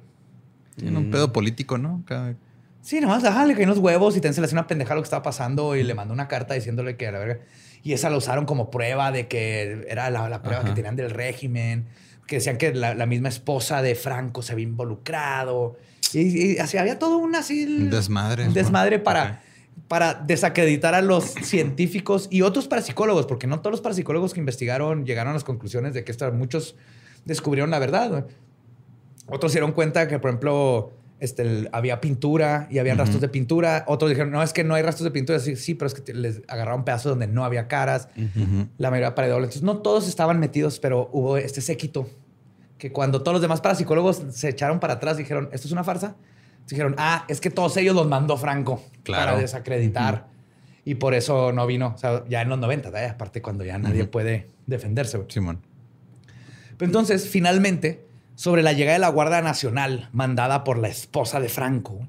Tiene 0.76 0.96
un 0.98 1.10
pedo 1.10 1.32
político, 1.32 1.78
¿no? 1.78 2.02
Cada- 2.06 2.34
Sí, 2.82 3.00
nomás, 3.00 3.24
ajá, 3.24 3.44
le 3.44 3.54
caen 3.54 3.68
los 3.68 3.78
huevos 3.78 4.16
y 4.16 4.20
se 4.20 4.40
le 4.40 4.44
hace 4.44 4.54
una 4.54 4.66
pendeja 4.66 4.94
lo 4.94 5.02
que 5.02 5.06
estaba 5.06 5.22
pasando 5.22 5.76
y 5.76 5.82
le 5.82 5.94
mandó 5.94 6.14
una 6.14 6.28
carta 6.28 6.54
diciéndole 6.54 6.96
que 6.96 7.06
a 7.06 7.12
la 7.12 7.18
verga. 7.18 7.40
Y 7.82 7.92
esa 7.92 8.10
la 8.10 8.16
usaron 8.16 8.46
como 8.46 8.70
prueba 8.70 9.12
de 9.12 9.28
que 9.28 9.86
era 9.88 10.10
la, 10.10 10.28
la 10.28 10.42
prueba 10.42 10.64
que 10.64 10.72
tenían 10.72 10.96
del 10.96 11.10
régimen, 11.10 11.86
que 12.26 12.36
decían 12.36 12.58
que 12.58 12.74
la, 12.74 12.94
la 12.94 13.06
misma 13.06 13.28
esposa 13.28 13.82
de 13.82 13.94
Franco 13.94 14.42
se 14.42 14.52
había 14.52 14.64
involucrado. 14.64 15.76
Y, 16.12 16.54
y 16.54 16.58
así 16.58 16.78
había 16.78 16.98
todo 16.98 17.18
un 17.18 17.34
así. 17.34 17.88
Desmadre. 17.88 18.48
Desmadre 18.48 18.98
para 18.98 19.42
para 19.88 20.14
desacreditar 20.14 20.94
a 20.94 21.02
los 21.02 21.24
científicos 21.24 22.28
y 22.30 22.42
otros 22.42 22.68
parapsicólogos, 22.68 23.26
porque 23.26 23.48
no 23.48 23.58
todos 23.60 23.72
los 23.72 23.80
parapsicólogos 23.80 24.34
que 24.34 24.40
investigaron 24.40 25.04
llegaron 25.04 25.32
a 25.32 25.34
las 25.34 25.42
conclusiones 25.42 25.94
de 25.94 26.04
que 26.04 26.14
muchos 26.30 26.76
descubrieron 27.24 27.70
la 27.70 27.80
verdad. 27.80 28.26
Otros 29.26 29.50
se 29.52 29.58
dieron 29.58 29.72
cuenta 29.72 30.06
que, 30.06 30.20
por 30.20 30.30
ejemplo, 30.30 30.92
este, 31.20 31.42
el- 31.42 31.68
había 31.72 32.00
pintura 32.00 32.66
y 32.70 32.78
había 32.78 32.94
rastros 32.94 33.20
de 33.20 33.28
pintura. 33.28 33.84
Otros 33.86 34.10
dijeron, 34.10 34.30
no, 34.32 34.42
es 34.42 34.52
que 34.52 34.64
no 34.64 34.74
hay 34.74 34.82
rastros 34.82 35.04
de 35.04 35.10
pintura. 35.10 35.38
Sí, 35.38 35.54
sí, 35.56 35.74
pero 35.74 35.86
es 35.86 35.94
que 35.94 36.12
les 36.14 36.42
agarraron 36.48 36.84
pedazos 36.84 37.10
donde 37.10 37.26
no 37.28 37.44
había 37.44 37.68
caras. 37.68 38.08
La 38.78 38.90
mayoría 38.90 39.14
pared 39.14 39.30
doble. 39.30 39.44
Entonces, 39.44 39.62
no 39.62 39.78
todos 39.78 40.08
estaban 40.08 40.40
metidos, 40.40 40.80
pero 40.80 41.08
hubo 41.12 41.36
este 41.36 41.60
séquito 41.60 42.08
que 42.78 42.90
cuando 42.92 43.22
todos 43.22 43.34
los 43.34 43.42
demás 43.42 43.60
parapsicólogos 43.60 44.22
se 44.30 44.48
echaron 44.48 44.80
para 44.80 44.94
atrás 44.94 45.18
dijeron, 45.18 45.50
esto 45.52 45.66
es 45.68 45.72
una 45.72 45.84
farsa, 45.84 46.16
dijeron, 46.66 46.94
ah, 46.96 47.26
es 47.28 47.40
que 47.40 47.50
todos 47.50 47.76
ellos 47.76 47.94
los 47.94 48.08
mandó 48.08 48.36
Franco 48.38 48.82
Claro. 49.02 49.26
para 49.32 49.38
desacreditar. 49.40 50.28
Y 50.86 50.94
por 50.94 51.12
eso 51.12 51.52
no 51.52 51.66
vino. 51.66 51.92
O 51.94 51.98
sea, 51.98 52.24
ya 52.28 52.40
en 52.40 52.48
los 52.48 52.58
90, 52.58 52.88
¿eh? 53.04 53.08
aparte 53.08 53.42
cuando 53.42 53.64
ya 53.64 53.76
nadie 53.76 54.06
puede 54.06 54.48
defenderse. 54.66 55.22
Simón. 55.28 55.60
Pero 56.78 56.88
entonces, 56.88 57.28
finalmente, 57.28 58.06
sobre 58.40 58.62
la 58.62 58.72
llegada 58.72 58.94
de 58.94 59.00
la 59.00 59.10
Guardia 59.10 59.42
Nacional 59.42 60.08
mandada 60.14 60.64
por 60.64 60.78
la 60.78 60.88
esposa 60.88 61.40
de 61.40 61.50
Franco, 61.50 62.08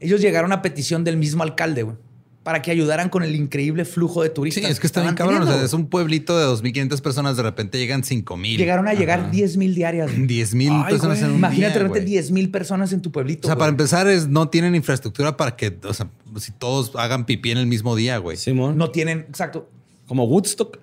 ellos 0.00 0.20
llegaron 0.20 0.50
a 0.50 0.62
petición 0.62 1.04
del 1.04 1.16
mismo 1.16 1.44
alcalde 1.44 1.84
güey, 1.84 1.96
para 2.42 2.60
que 2.60 2.72
ayudaran 2.72 3.08
con 3.08 3.22
el 3.22 3.36
increíble 3.36 3.84
flujo 3.84 4.22
de 4.22 4.30
Sí, 4.30 4.34
turistas. 4.34 4.64
es 4.68 4.80
que 4.80 4.88
está 4.88 5.00
bien 5.02 5.12
estaban 5.14 5.32
cabrón. 5.36 5.48
O 5.48 5.52
sea, 5.56 5.64
es 5.64 5.72
un 5.72 5.86
pueblito 5.86 6.36
de 6.36 6.44
2.500 6.46 7.00
personas, 7.02 7.36
de 7.36 7.44
repente 7.44 7.78
llegan 7.78 8.02
5.000. 8.02 8.56
Llegaron 8.56 8.88
a 8.88 8.94
llegar 8.94 9.30
10 9.30 9.56
mil 9.56 9.76
diarias. 9.76 10.10
güey. 10.10 10.26
10.000 10.26 10.82
Ay, 10.86 10.90
personas 10.90 11.18
güey. 11.18 11.24
en 11.24 11.30
un 11.30 11.38
Imagínate 11.38 11.56
día, 11.60 11.68
de 11.68 11.78
repente 11.84 12.00
güey. 12.00 12.12
10 12.14 12.30
mil 12.32 12.50
personas 12.50 12.92
en 12.92 13.00
tu 13.00 13.12
pueblito. 13.12 13.46
O 13.46 13.48
sea, 13.48 13.54
güey. 13.54 13.60
para 13.60 13.70
empezar, 13.70 14.08
es, 14.08 14.26
no 14.26 14.48
tienen 14.48 14.74
infraestructura 14.74 15.36
para 15.36 15.54
que, 15.54 15.78
o 15.84 15.94
sea, 15.94 16.08
si 16.40 16.50
todos 16.50 16.96
hagan 16.96 17.26
pipí 17.26 17.52
en 17.52 17.58
el 17.58 17.66
mismo 17.68 17.94
día, 17.94 18.18
güey. 18.18 18.36
Simón. 18.36 18.76
No 18.76 18.90
tienen, 18.90 19.20
exacto. 19.20 19.70
Como 20.08 20.24
Woodstock. 20.24 20.80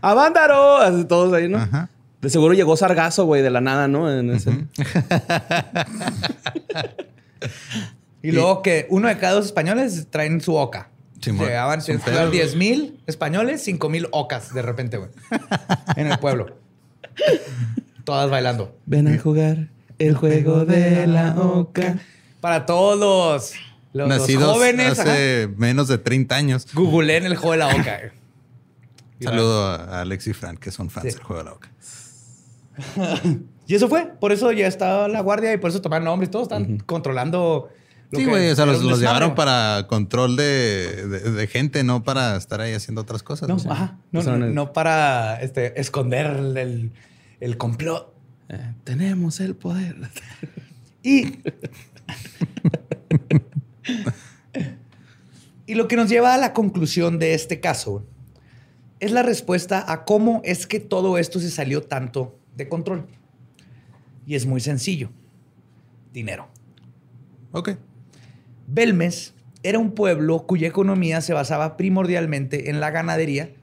¡Avándaro! 0.00 0.76
Así 0.78 1.04
Todos 1.04 1.32
ahí, 1.32 1.48
¿no? 1.48 1.58
Ajá. 1.58 1.88
De 2.20 2.30
seguro 2.30 2.52
llegó 2.54 2.76
Sargazo, 2.76 3.24
güey, 3.26 3.42
de 3.42 3.50
la 3.50 3.60
nada, 3.60 3.86
¿no? 3.88 4.10
En 4.12 4.30
ese- 4.30 4.66
Y 8.22 8.32
luego 8.32 8.62
que 8.62 8.86
uno 8.90 9.08
de 9.08 9.16
cada 9.18 9.34
dos 9.34 9.46
españoles 9.46 10.08
traen 10.10 10.40
su 10.40 10.56
oca. 10.56 10.88
Simón. 11.20 11.46
Llegaban 11.46 11.80
a 11.80 12.04
pedo, 12.04 12.30
10 12.30 12.56
mil 12.56 13.00
españoles, 13.06 13.62
5 13.62 13.88
mil 13.88 14.08
ocas 14.12 14.52
de 14.54 14.62
repente, 14.62 14.96
güey. 14.96 15.10
en 15.96 16.08
el 16.10 16.18
pueblo. 16.18 16.56
Todas 18.04 18.30
bailando. 18.30 18.76
Ven 18.86 19.08
a 19.08 19.18
jugar 19.18 19.68
el 19.98 20.14
juego 20.14 20.64
de 20.64 21.06
la 21.06 21.34
oca. 21.38 21.98
Para 22.40 22.66
todos 22.66 22.98
los, 22.98 23.52
los, 23.92 24.08
los 24.08 24.18
Nacidos 24.20 24.52
jóvenes, 24.52 24.98
ajá, 24.98 25.12
hace 25.12 25.48
menos 25.56 25.88
de 25.88 25.98
30 25.98 26.34
años. 26.36 26.66
googleen 26.74 27.24
el 27.24 27.36
juego 27.36 27.52
de 27.52 27.58
la 27.58 27.68
oca. 27.68 28.00
Saludo 29.20 29.64
a 29.66 30.00
Alex 30.02 30.28
y 30.28 30.32
Frank, 30.32 30.58
que 30.60 30.70
son 30.70 30.90
fans 30.90 31.06
Sí. 31.06 31.12
del 31.14 31.22
juego 31.22 31.38
de 31.42 31.44
la 31.46 31.52
boca. 31.52 31.70
Y 33.66 33.74
eso 33.74 33.88
fue. 33.88 34.06
Por 34.20 34.32
eso 34.32 34.50
ya 34.52 34.66
estaba 34.66 35.08
la 35.08 35.20
guardia 35.20 35.52
y 35.52 35.58
por 35.58 35.70
eso 35.70 35.80
tomaron 35.82 36.04
nombres. 36.06 36.30
Todos 36.30 36.44
están 36.44 36.78
controlando. 36.78 37.68
lo 38.10 38.18
Sí, 38.18 38.24
güey, 38.24 38.50
o 38.50 38.56
sea, 38.56 38.64
los, 38.66 38.82
llevaron 38.98 39.34
para 39.34 39.86
control 39.88 40.36
de, 40.36 41.06
de- 41.06 41.30
de 41.32 41.46
gente, 41.46 41.84
no 41.84 42.02
para 42.02 42.36
estar 42.36 42.60
ahí 42.62 42.72
haciendo 42.72 43.02
otras 43.02 43.22
cosas. 43.22 43.48
No, 43.48 43.56
o 43.56 43.58
sea. 43.58 43.72
ajá. 43.72 43.98
No, 44.10 44.20
Usaron 44.20 44.40
no, 44.40 44.46
el- 44.46 44.54
no 44.54 44.72
para 44.72 45.40
este, 45.42 45.78
esconder 45.80 46.26
el, 46.56 46.92
el 47.40 47.56
complot. 47.58 48.14
Eh, 48.48 48.72
tenemos 48.84 49.40
el 49.40 49.54
poder. 49.54 49.96
Y. 51.02 51.40
y 55.66 55.74
lo 55.74 55.88
que 55.88 55.96
nos 55.96 56.08
lleva 56.08 56.34
a 56.34 56.38
la 56.38 56.52
conclusión 56.52 57.18
de 57.18 57.34
este 57.34 57.60
caso 57.60 58.06
es 59.00 59.12
la 59.12 59.22
respuesta 59.22 59.84
a 59.92 60.04
cómo 60.04 60.40
es 60.44 60.66
que 60.66 60.80
todo 60.80 61.18
esto 61.18 61.38
se 61.40 61.50
salió 61.50 61.82
tanto 61.82 62.37
de 62.58 62.68
control. 62.68 63.06
Y 64.26 64.34
es 64.34 64.44
muy 64.44 64.60
sencillo: 64.60 65.08
dinero. 66.12 66.48
Ok. 67.52 67.70
Belmes 68.66 69.34
era 69.62 69.78
un 69.78 69.92
pueblo 69.92 70.46
cuya 70.46 70.68
economía 70.68 71.22
se 71.22 71.32
basaba 71.32 71.78
primordialmente 71.78 72.68
en 72.68 72.80
la 72.80 72.90
ganadería 72.90 73.54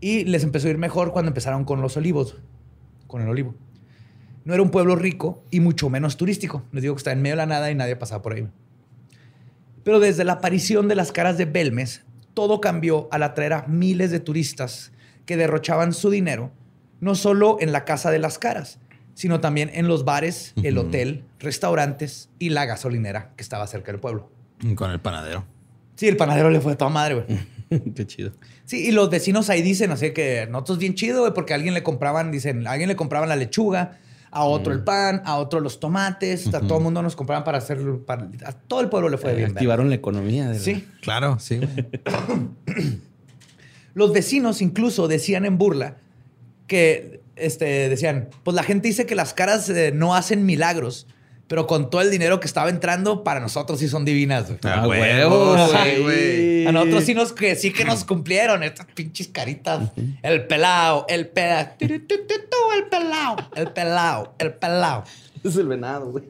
y 0.00 0.24
les 0.24 0.42
empezó 0.42 0.66
a 0.66 0.70
ir 0.72 0.78
mejor 0.78 1.12
cuando 1.12 1.28
empezaron 1.28 1.64
con 1.64 1.80
los 1.80 1.96
olivos, 1.96 2.36
con 3.06 3.22
el 3.22 3.28
olivo. 3.28 3.54
No 4.44 4.54
era 4.54 4.62
un 4.62 4.70
pueblo 4.70 4.96
rico 4.96 5.44
y 5.52 5.60
mucho 5.60 5.88
menos 5.88 6.16
turístico. 6.16 6.64
Les 6.72 6.82
digo 6.82 6.96
que 6.96 6.98
está 6.98 7.12
en 7.12 7.22
medio 7.22 7.34
de 7.34 7.36
la 7.36 7.46
nada 7.46 7.70
y 7.70 7.76
nadie 7.76 7.94
pasaba 7.94 8.22
por 8.22 8.32
ahí. 8.32 8.48
Pero 9.84 10.00
desde 10.00 10.24
la 10.24 10.34
aparición 10.34 10.88
de 10.88 10.96
las 10.96 11.12
caras 11.12 11.38
de 11.38 11.44
Belmes, 11.44 12.02
todo 12.34 12.60
cambió 12.60 13.08
al 13.12 13.22
atraer 13.22 13.52
a 13.52 13.66
miles 13.68 14.10
de 14.10 14.18
turistas 14.18 14.90
que 15.26 15.36
derrochaban 15.36 15.92
su 15.92 16.10
dinero, 16.10 16.50
no 17.02 17.14
solo 17.16 17.58
en 17.60 17.72
la 17.72 17.84
casa 17.84 18.10
de 18.10 18.18
las 18.20 18.38
caras, 18.38 18.78
sino 19.14 19.40
también 19.40 19.70
en 19.74 19.88
los 19.88 20.04
bares, 20.06 20.54
el 20.62 20.78
hotel, 20.78 21.24
restaurantes 21.40 22.30
y 22.38 22.48
la 22.50 22.64
gasolinera 22.64 23.32
que 23.36 23.42
estaba 23.42 23.66
cerca 23.66 23.92
del 23.92 24.00
pueblo. 24.00 24.30
Con 24.76 24.90
el 24.92 25.00
panadero. 25.00 25.44
Sí, 25.96 26.08
el 26.08 26.16
panadero 26.16 26.48
le 26.48 26.60
fue 26.60 26.72
de 26.72 26.76
toda 26.76 26.90
madre, 26.90 27.16
güey. 27.16 27.38
Qué 27.94 28.06
chido. 28.06 28.32
Sí, 28.64 28.86
y 28.88 28.92
los 28.92 29.10
vecinos 29.10 29.50
ahí 29.50 29.60
dicen, 29.62 29.90
así 29.90 30.12
que 30.12 30.46
nosotros 30.50 30.78
bien 30.78 30.94
chido, 30.94 31.20
güey, 31.22 31.34
porque 31.34 31.52
a 31.52 31.56
alguien 31.56 31.74
le 31.74 31.82
compraban, 31.82 32.30
dicen, 32.30 32.66
a 32.66 32.70
alguien 32.72 32.88
le 32.88 32.96
compraban 32.96 33.28
la 33.28 33.36
lechuga, 33.36 33.98
a 34.30 34.44
otro 34.44 34.72
el 34.72 34.82
pan, 34.84 35.20
a 35.26 35.36
otro 35.36 35.60
los 35.60 35.78
tomates, 35.80 36.46
a 36.54 36.60
todo 36.60 36.78
el 36.78 36.84
mundo 36.84 37.02
nos 37.02 37.16
compraban 37.16 37.44
para 37.44 37.58
hacer, 37.58 37.78
para- 38.06 38.30
a 38.46 38.52
todo 38.52 38.80
el 38.80 38.88
pueblo 38.88 39.08
le 39.10 39.18
fue 39.18 39.32
Eh, 39.32 39.36
bien. 39.36 39.50
activaron 39.50 39.90
la 39.90 39.96
economía. 39.96 40.48
de 40.48 40.54
la- 40.54 40.60
Sí. 40.60 40.86
Claro, 41.02 41.38
sí, 41.38 41.58
güey. 41.58 41.68
Los 43.94 44.12
vecinos 44.12 44.62
incluso 44.62 45.06
decían 45.08 45.44
en 45.44 45.58
burla 45.58 45.96
que, 46.72 47.20
este, 47.36 47.90
decían, 47.90 48.30
pues 48.44 48.54
la 48.54 48.62
gente 48.62 48.88
dice 48.88 49.04
que 49.04 49.14
las 49.14 49.34
caras 49.34 49.68
eh, 49.68 49.92
no 49.94 50.14
hacen 50.14 50.46
milagros, 50.46 51.06
pero 51.46 51.66
con 51.66 51.90
todo 51.90 52.00
el 52.00 52.10
dinero 52.10 52.40
que 52.40 52.46
estaba 52.46 52.70
entrando, 52.70 53.24
para 53.24 53.40
nosotros 53.40 53.78
sí 53.78 53.88
son 53.88 54.06
divinas. 54.06 54.46
güey. 54.46 54.58
Ah, 54.62 54.88
huevo, 54.88 55.52
huevo, 55.52 55.68
sí, 55.68 56.00
güey. 56.00 56.66
A 56.66 56.72
nosotros 56.72 57.04
sí 57.04 57.12
nos, 57.12 57.34
que 57.34 57.56
sí 57.56 57.74
que 57.74 57.84
nos 57.84 58.06
cumplieron 58.06 58.62
estas 58.62 58.86
pinches 58.86 59.28
caritas. 59.28 59.90
El 60.22 60.46
pelao, 60.46 61.04
el 61.10 61.28
pelao, 61.28 61.66
el 61.78 62.00
pelao, 62.88 63.36
el 63.54 63.68
pelao, 63.68 64.34
el 64.38 64.54
pelao. 64.54 65.04
Es 65.44 65.56
el 65.56 65.66
venado, 65.66 66.10
güey. 66.10 66.24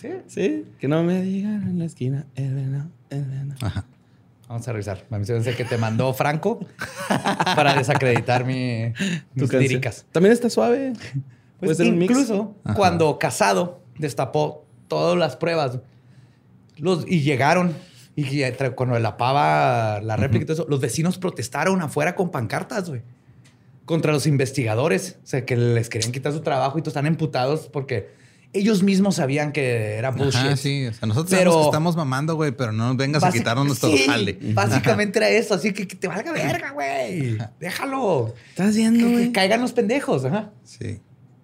¿Sí? 0.00 0.08
Sí. 0.26 0.64
Que 0.80 0.88
no 0.88 1.02
me 1.02 1.20
digan 1.20 1.62
en 1.64 1.78
la 1.78 1.84
esquina 1.84 2.24
el 2.34 2.54
venado, 2.54 2.88
el 3.10 3.24
venado. 3.24 3.58
Ajá. 3.60 3.84
Vamos 4.52 4.68
a 4.68 4.72
revisar. 4.72 5.06
Me 5.08 5.18
dice 5.18 5.56
que 5.56 5.64
te 5.64 5.78
mandó 5.78 6.12
Franco 6.12 6.60
para 7.56 7.74
desacreditar 7.74 8.44
mi, 8.44 8.92
mis 9.32 9.50
líricas. 9.50 10.04
También 10.12 10.34
está 10.34 10.50
suave. 10.50 10.92
Pues 11.58 11.78
mix. 11.78 12.10
incluso 12.10 12.54
cuando 12.76 13.18
Casado 13.18 13.80
destapó 13.98 14.66
todas 14.88 15.16
las 15.16 15.36
pruebas 15.36 15.78
los, 16.76 17.06
y 17.08 17.22
llegaron 17.22 17.74
y 18.14 18.42
cuando 18.74 18.98
la 18.98 19.16
pava 19.16 20.02
la 20.02 20.16
réplica 20.16 20.42
y 20.42 20.46
todo 20.46 20.54
eso, 20.54 20.66
los 20.68 20.80
vecinos 20.80 21.16
protestaron 21.16 21.80
afuera 21.80 22.14
con 22.14 22.30
pancartas, 22.30 22.90
güey. 22.90 23.00
Contra 23.86 24.12
los 24.12 24.26
investigadores. 24.26 25.16
O 25.24 25.26
sea, 25.26 25.46
que 25.46 25.56
les 25.56 25.88
querían 25.88 26.12
quitar 26.12 26.30
su 26.30 26.42
trabajo 26.42 26.78
y 26.78 26.82
todos 26.82 26.92
están 26.92 27.06
emputados 27.06 27.70
porque 27.72 28.10
ellos 28.54 28.82
mismos 28.82 29.14
sabían 29.16 29.52
que 29.52 29.94
era 29.96 30.10
bullshit. 30.10 30.34
Ajá, 30.36 30.56
sí. 30.56 30.86
O 30.86 30.92
sea, 30.92 31.08
nosotros 31.08 31.30
Pero- 31.30 31.50
sabemos 31.52 31.66
que 31.66 31.70
estamos 31.70 31.96
mamando, 31.96 32.34
güey, 32.34 32.52
pero 32.52 32.72
no 32.72 32.88
nos 32.88 32.96
vengas 32.96 33.22
a 33.24 33.32
quitarnos 33.32 33.66
nuestro 33.66 33.90
Sí, 33.90 34.04
jale. 34.06 34.38
Básicamente 34.54 35.18
era 35.18 35.28
eso. 35.30 35.54
Así 35.54 35.72
que, 35.72 35.86
que 35.88 35.96
te 35.96 36.06
valga 36.08 36.32
verga, 36.32 36.70
güey. 36.72 37.38
Déjalo. 37.60 38.34
¿Estás 38.50 38.76
viendo, 38.76 39.06
Que, 39.08 39.16
que 39.24 39.32
caigan 39.32 39.60
los 39.62 39.72
pendejos. 39.72 40.24
Ajá. 40.26 40.50
Sí. 40.64 41.00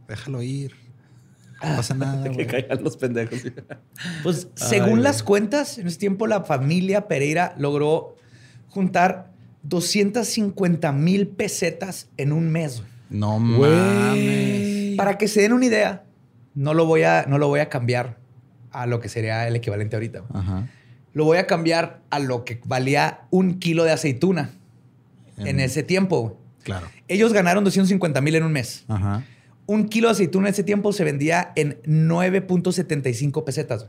Déjalo 0.06 0.42
ir. 0.42 0.74
No 1.62 1.76
pasa 1.76 1.94
nada, 1.94 2.22
Que 2.28 2.28
güey. 2.30 2.46
caigan 2.46 2.84
los 2.84 2.96
pendejos. 2.96 3.40
Pues 4.22 4.48
Ay, 4.60 4.68
según 4.68 4.90
güey. 4.90 5.02
las 5.02 5.22
cuentas, 5.22 5.78
en 5.78 5.86
ese 5.88 5.98
tiempo 5.98 6.26
la 6.26 6.44
familia 6.44 7.08
Pereira 7.08 7.54
logró 7.58 8.16
juntar 8.68 9.32
250 9.64 10.92
mil 10.92 11.26
pesetas 11.28 12.08
en 12.16 12.32
un 12.32 12.48
mes. 12.50 12.76
güey. 12.80 12.88
No 13.10 13.38
mames. 13.38 14.96
Para 14.96 15.16
que 15.18 15.26
se 15.28 15.40
den 15.40 15.52
una 15.52 15.64
idea, 15.66 16.04
no 16.54 16.74
lo 16.74 16.86
voy 16.86 17.02
a, 17.02 17.24
no 17.28 17.38
lo 17.38 17.48
voy 17.48 17.60
a 17.60 17.68
cambiar 17.68 18.18
a 18.70 18.86
lo 18.86 19.00
que 19.00 19.08
sería 19.08 19.46
el 19.48 19.56
equivalente 19.56 19.96
ahorita. 19.96 20.24
Ajá. 20.32 20.68
Lo 21.12 21.24
voy 21.24 21.38
a 21.38 21.46
cambiar 21.46 22.02
a 22.10 22.18
lo 22.18 22.44
que 22.44 22.60
valía 22.64 23.20
un 23.30 23.58
kilo 23.58 23.84
de 23.84 23.92
aceituna 23.92 24.50
en 25.38 25.46
En- 25.46 25.60
ese 25.60 25.82
tiempo. 25.82 26.38
Claro. 26.62 26.86
Ellos 27.08 27.32
ganaron 27.32 27.64
250 27.64 28.20
mil 28.20 28.34
en 28.34 28.42
un 28.44 28.52
mes. 28.52 28.84
Ajá. 28.88 29.24
Un 29.66 29.88
kilo 29.88 30.08
de 30.08 30.12
aceituna 30.12 30.48
en 30.48 30.52
ese 30.52 30.62
tiempo 30.64 30.92
se 30.92 31.04
vendía 31.04 31.52
en 31.56 31.78
9.75 31.84 33.44
pesetas. 33.44 33.86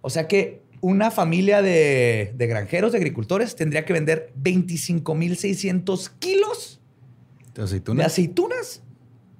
O 0.00 0.10
sea 0.10 0.26
que 0.28 0.62
una 0.80 1.10
familia 1.10 1.60
de, 1.62 2.32
de 2.36 2.46
granjeros, 2.46 2.92
de 2.92 2.98
agricultores, 2.98 3.56
tendría 3.56 3.84
que 3.84 3.92
vender 3.92 4.32
25.600 4.42 6.10
kilos 6.18 6.80
¿De 7.54 7.62
de 7.62 7.62
aceitunas? 7.64 8.06
aceitunas 8.06 8.82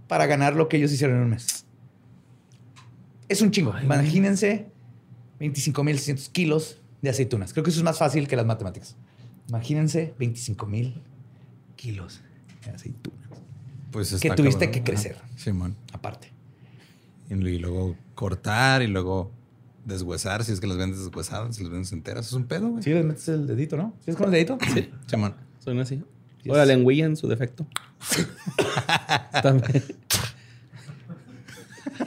para 0.08 0.26
ganar 0.26 0.54
lo 0.56 0.68
que 0.68 0.76
ellos 0.78 0.92
hicieron 0.92 1.16
en 1.18 1.22
un 1.22 1.30
mes. 1.30 1.64
Es 3.28 3.42
un 3.42 3.50
chingo. 3.50 3.74
Imagínense 3.80 4.66
25.600 5.40 6.30
kilos 6.32 6.78
de 7.02 7.10
aceitunas. 7.10 7.52
Creo 7.52 7.64
que 7.64 7.70
eso 7.70 7.80
es 7.80 7.84
más 7.84 7.98
fácil 7.98 8.26
que 8.28 8.36
las 8.36 8.46
matemáticas. 8.46 8.96
Imagínense 9.48 10.14
25 10.18 10.66
mil 10.66 11.00
kilos 11.76 12.20
de 12.64 12.70
aceitunas. 12.72 13.18
Pues 13.90 14.10
Que 14.20 14.30
tuviste 14.30 14.66
cabrón. 14.66 14.72
que 14.72 14.82
crecer. 14.90 15.16
Ajá. 15.16 15.28
Simón. 15.36 15.76
Aparte. 15.92 16.30
Y 17.30 17.34
y 17.34 17.58
luego 17.58 17.94
cortar 18.14 18.82
y 18.82 18.86
luego 18.86 19.30
deshuesar, 19.84 20.44
si 20.44 20.52
es 20.52 20.60
que 20.60 20.66
las 20.66 20.76
vendes 20.76 21.04
deshuesadas, 21.04 21.56
si 21.56 21.62
las 21.62 21.72
vendes 21.72 21.92
enteras. 21.92 22.26
Es 22.26 22.32
un 22.32 22.44
pedo, 22.44 22.68
güey. 22.68 22.82
Sí, 22.82 22.90
le 22.90 23.02
metes 23.02 23.28
el 23.28 23.46
dedito, 23.46 23.76
¿no? 23.76 23.94
¿Sí 24.04 24.10
es 24.10 24.16
con 24.16 24.26
el 24.26 24.32
dedito? 24.32 24.58
Sí. 24.74 24.90
Simón. 25.06 25.34
Son 25.64 25.78
así. 25.78 26.02
O 26.46 26.56
la 26.56 26.64
lengüilla 26.64 27.06
en 27.06 27.16
su 27.16 27.28
defecto. 27.28 27.66
También. 29.42 29.84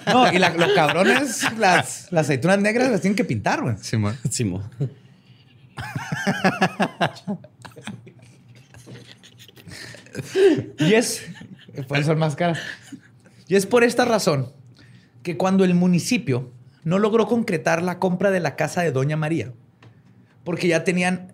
No, 0.08 0.32
y 0.34 0.40
la- 0.40 0.50
lo 0.52 0.74
cabrón 0.74 1.10
es 1.10 1.44
las, 1.58 2.12
las 2.12 2.26
aceitunas 2.26 2.60
negras 2.60 2.90
las 2.92 3.02
tienen 3.02 3.16
que 3.16 3.24
pintar, 3.26 3.62
güey. 3.62 3.76
Simón. 3.82 4.18
Simo. 4.30 4.64
Y 10.80 10.94
es, 10.94 11.24
pueden 11.88 12.04
ser 12.06 12.18
más 12.18 12.36
caras. 12.36 12.60
Y 13.48 13.56
es 13.56 13.66
por 13.66 13.84
esta 13.84 14.06
razón 14.06 14.52
que 15.24 15.38
cuando 15.38 15.64
el 15.64 15.74
municipio 15.74 16.52
no 16.84 17.00
logró 17.00 17.28
concretar 17.28 17.82
la 17.84 18.00
compra 18.00 18.32
de 18.32 18.40
la 18.40 18.56
casa 18.56 18.82
de 18.82 18.92
Doña 18.92 19.18
María, 19.18 19.54
porque 20.44 20.68
ya 20.68 20.84
tenían 20.84 21.31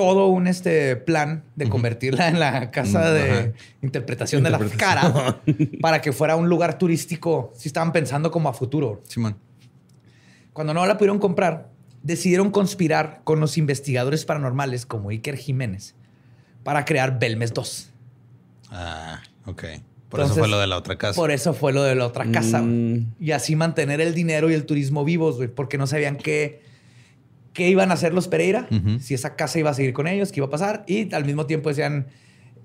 todo 0.00 0.28
un 0.28 0.46
este 0.46 0.96
plan 0.96 1.44
de 1.56 1.68
convertirla 1.68 2.28
en 2.28 2.40
la 2.40 2.70
casa 2.70 3.12
de 3.12 3.30
Ajá. 3.30 3.52
interpretación 3.82 4.42
de 4.42 4.50
la 4.50 4.58
cara 4.78 5.40
para 5.82 6.00
que 6.00 6.12
fuera 6.12 6.36
un 6.36 6.48
lugar 6.48 6.78
turístico, 6.78 7.52
si 7.54 7.68
estaban 7.68 7.92
pensando 7.92 8.30
como 8.30 8.48
a 8.48 8.54
futuro. 8.54 9.02
Simón. 9.06 9.36
Cuando 10.54 10.72
no 10.72 10.86
la 10.86 10.96
pudieron 10.96 11.18
comprar, 11.18 11.68
decidieron 12.02 12.50
conspirar 12.50 13.20
con 13.24 13.40
los 13.40 13.58
investigadores 13.58 14.24
paranormales 14.24 14.86
como 14.86 15.10
Iker 15.10 15.36
Jiménez 15.36 15.94
para 16.64 16.86
crear 16.86 17.18
Belmes 17.18 17.52
2. 17.52 17.90
Ah, 18.70 19.20
ok. 19.44 19.64
Por 20.08 20.20
Entonces, 20.20 20.38
eso 20.38 20.40
fue 20.40 20.48
lo 20.48 20.58
de 20.58 20.66
la 20.66 20.78
otra 20.78 20.96
casa. 20.96 21.14
Por 21.14 21.30
eso 21.30 21.52
fue 21.52 21.74
lo 21.74 21.82
de 21.82 21.94
la 21.94 22.06
otra 22.06 22.24
casa. 22.32 22.62
Mm. 22.62 23.14
Y 23.20 23.32
así 23.32 23.54
mantener 23.54 24.00
el 24.00 24.14
dinero 24.14 24.50
y 24.50 24.54
el 24.54 24.64
turismo 24.64 25.04
vivos, 25.04 25.36
güey, 25.36 25.48
porque 25.48 25.76
no 25.76 25.86
sabían 25.86 26.16
qué, 26.16 26.62
qué 27.52 27.68
iban 27.68 27.90
a 27.90 27.94
hacer 27.94 28.14
los 28.14 28.28
Pereira, 28.28 28.68
si 29.00 29.14
esa 29.14 29.36
casa 29.36 29.58
iba 29.58 29.70
a 29.70 29.74
seguir 29.74 29.92
con 29.92 30.06
ellos, 30.06 30.32
qué 30.32 30.40
iba 30.40 30.46
a 30.46 30.50
pasar. 30.50 30.84
Y 30.86 31.12
al 31.14 31.24
mismo 31.24 31.46
tiempo 31.46 31.68
decían, 31.68 32.06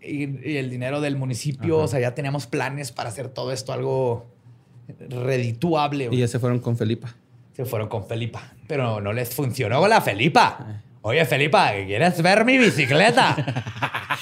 y, 0.01 0.49
y 0.49 0.57
el 0.57 0.69
dinero 0.69 1.01
del 1.01 1.17
municipio, 1.17 1.77
o 1.77 1.87
sea, 1.87 1.99
ya 1.99 2.13
teníamos 2.15 2.47
planes 2.47 2.91
para 2.91 3.09
hacer 3.09 3.29
todo 3.29 3.51
esto 3.51 3.73
algo 3.73 4.27
redituable. 4.99 6.09
Y 6.11 6.17
ya 6.17 6.27
se 6.27 6.39
fueron 6.39 6.59
con 6.59 6.77
Felipa. 6.77 7.15
Se 7.53 7.65
fueron 7.65 7.87
con 7.87 8.05
Felipa, 8.05 8.53
pero 8.67 8.99
no 8.99 9.13
les 9.13 9.33
funcionó 9.33 9.87
la 9.87 10.01
Felipa. 10.01 10.81
Oye, 11.01 11.23
Felipa, 11.25 11.71
¿quieres 11.85 12.21
ver 12.21 12.43
mi 12.45 12.57
bicicleta? 12.57 13.35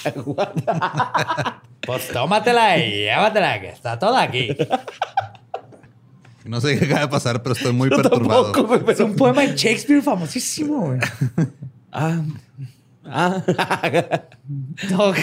pues 1.80 2.08
tómatela 2.08 2.78
y 2.78 2.90
llévatela, 2.90 3.60
que 3.60 3.68
está 3.68 3.98
toda 3.98 4.22
aquí. 4.22 4.56
No 6.44 6.60
sé 6.60 6.78
qué 6.78 6.84
acaba 6.84 7.00
de 7.00 7.08
pasar, 7.08 7.42
pero 7.42 7.54
estoy 7.54 7.72
muy 7.72 7.88
perturbado. 7.88 8.52
Es 8.88 9.00
un 9.00 9.16
poema 9.16 9.42
de 9.42 9.56
Shakespeare 9.56 10.02
famosísimo, 10.02 10.86
güey. 10.86 10.98
Ah. 11.92 12.20
Ah. 13.06 13.42
No, 14.90 15.14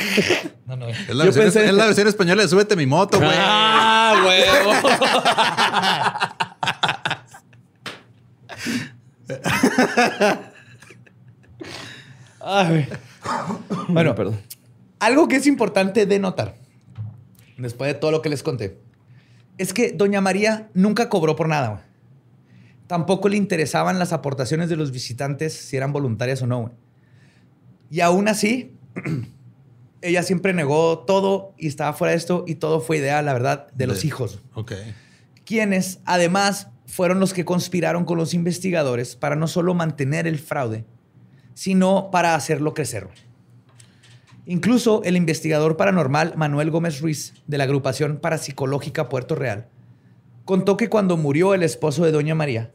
no, 0.66 0.76
no. 0.78 0.88
Es 0.88 1.10
la, 1.10 1.26
Yo 1.26 1.32
versión, 1.32 1.46
pensé- 1.46 1.66
es 1.66 1.74
la 1.74 1.86
versión 1.86 2.08
española 2.08 2.42
de 2.42 2.48
Súbete 2.48 2.76
mi 2.76 2.88
moto, 2.88 3.20
güey. 3.20 3.30
ah. 3.34 4.16
Ay, 12.40 12.88
Bueno, 13.90 14.16
perdón. 14.16 14.40
algo 15.00 15.28
que 15.28 15.36
es 15.38 15.48
importante 15.48 16.06
de 16.06 16.20
notar, 16.20 16.56
después 17.58 17.92
de 17.94 18.00
todo 18.00 18.12
lo 18.12 18.22
que 18.22 18.30
les 18.30 18.44
conté, 18.44 18.78
es 19.62 19.74
que 19.74 19.92
Doña 19.92 20.22
María 20.22 20.70
nunca 20.74 21.10
cobró 21.10 21.36
por 21.36 21.48
nada. 21.48 21.70
güey. 21.70 21.82
Tampoco 22.88 23.30
le 23.30 23.38
interesaban 23.38 24.00
las 24.00 24.12
aportaciones 24.12 24.70
de 24.70 24.76
los 24.76 24.92
visitantes, 24.92 25.54
si 25.54 25.78
eran 25.78 25.94
voluntarias 25.94 26.42
o 26.42 26.48
no. 26.48 26.62
güey. 26.62 26.74
Y 27.90 28.02
aún 28.02 28.28
así, 28.28 28.76
ella 30.02 30.24
siempre 30.24 30.54
negó 30.54 31.00
todo 31.00 31.54
y 31.58 31.68
estaba 31.68 31.94
fuera 31.94 32.12
de 32.12 32.18
esto 32.18 32.44
y 32.48 32.56
todo 32.56 32.82
fue 32.82 32.98
idea, 32.98 33.22
la 33.22 33.34
verdad, 33.34 33.68
de 33.74 33.88
los 33.88 34.04
hijos. 34.04 34.42
Ok. 34.56 34.74
quienes 35.46 36.00
además 36.06 36.68
fueron 36.86 37.20
los 37.20 37.34
que 37.34 37.46
conspiraron 37.46 38.06
con 38.06 38.18
los 38.18 38.34
investigadores 38.34 39.16
para 39.16 39.36
no 39.36 39.48
solo 39.48 39.74
mantener 39.74 40.28
el 40.28 40.40
fraude, 40.40 40.86
sino 41.54 42.10
para 42.12 42.36
hacerlo 42.36 42.74
crecer. 42.74 43.08
Incluso 44.52 45.02
el 45.06 45.16
investigador 45.16 45.78
paranormal 45.78 46.34
Manuel 46.36 46.72
Gómez 46.72 47.00
Ruiz, 47.00 47.34
de 47.48 47.58
la 47.58 47.64
agrupación 47.64 48.18
parapsicológica 48.18 49.08
Puerto 49.08 49.34
Real, 49.34 49.68
contó 50.44 50.76
que 50.76 50.90
cuando 50.90 51.16
murió 51.16 51.54
el 51.54 51.64
esposo 51.64 52.04
de 52.04 52.12
Doña 52.12 52.36
María, 52.36 52.72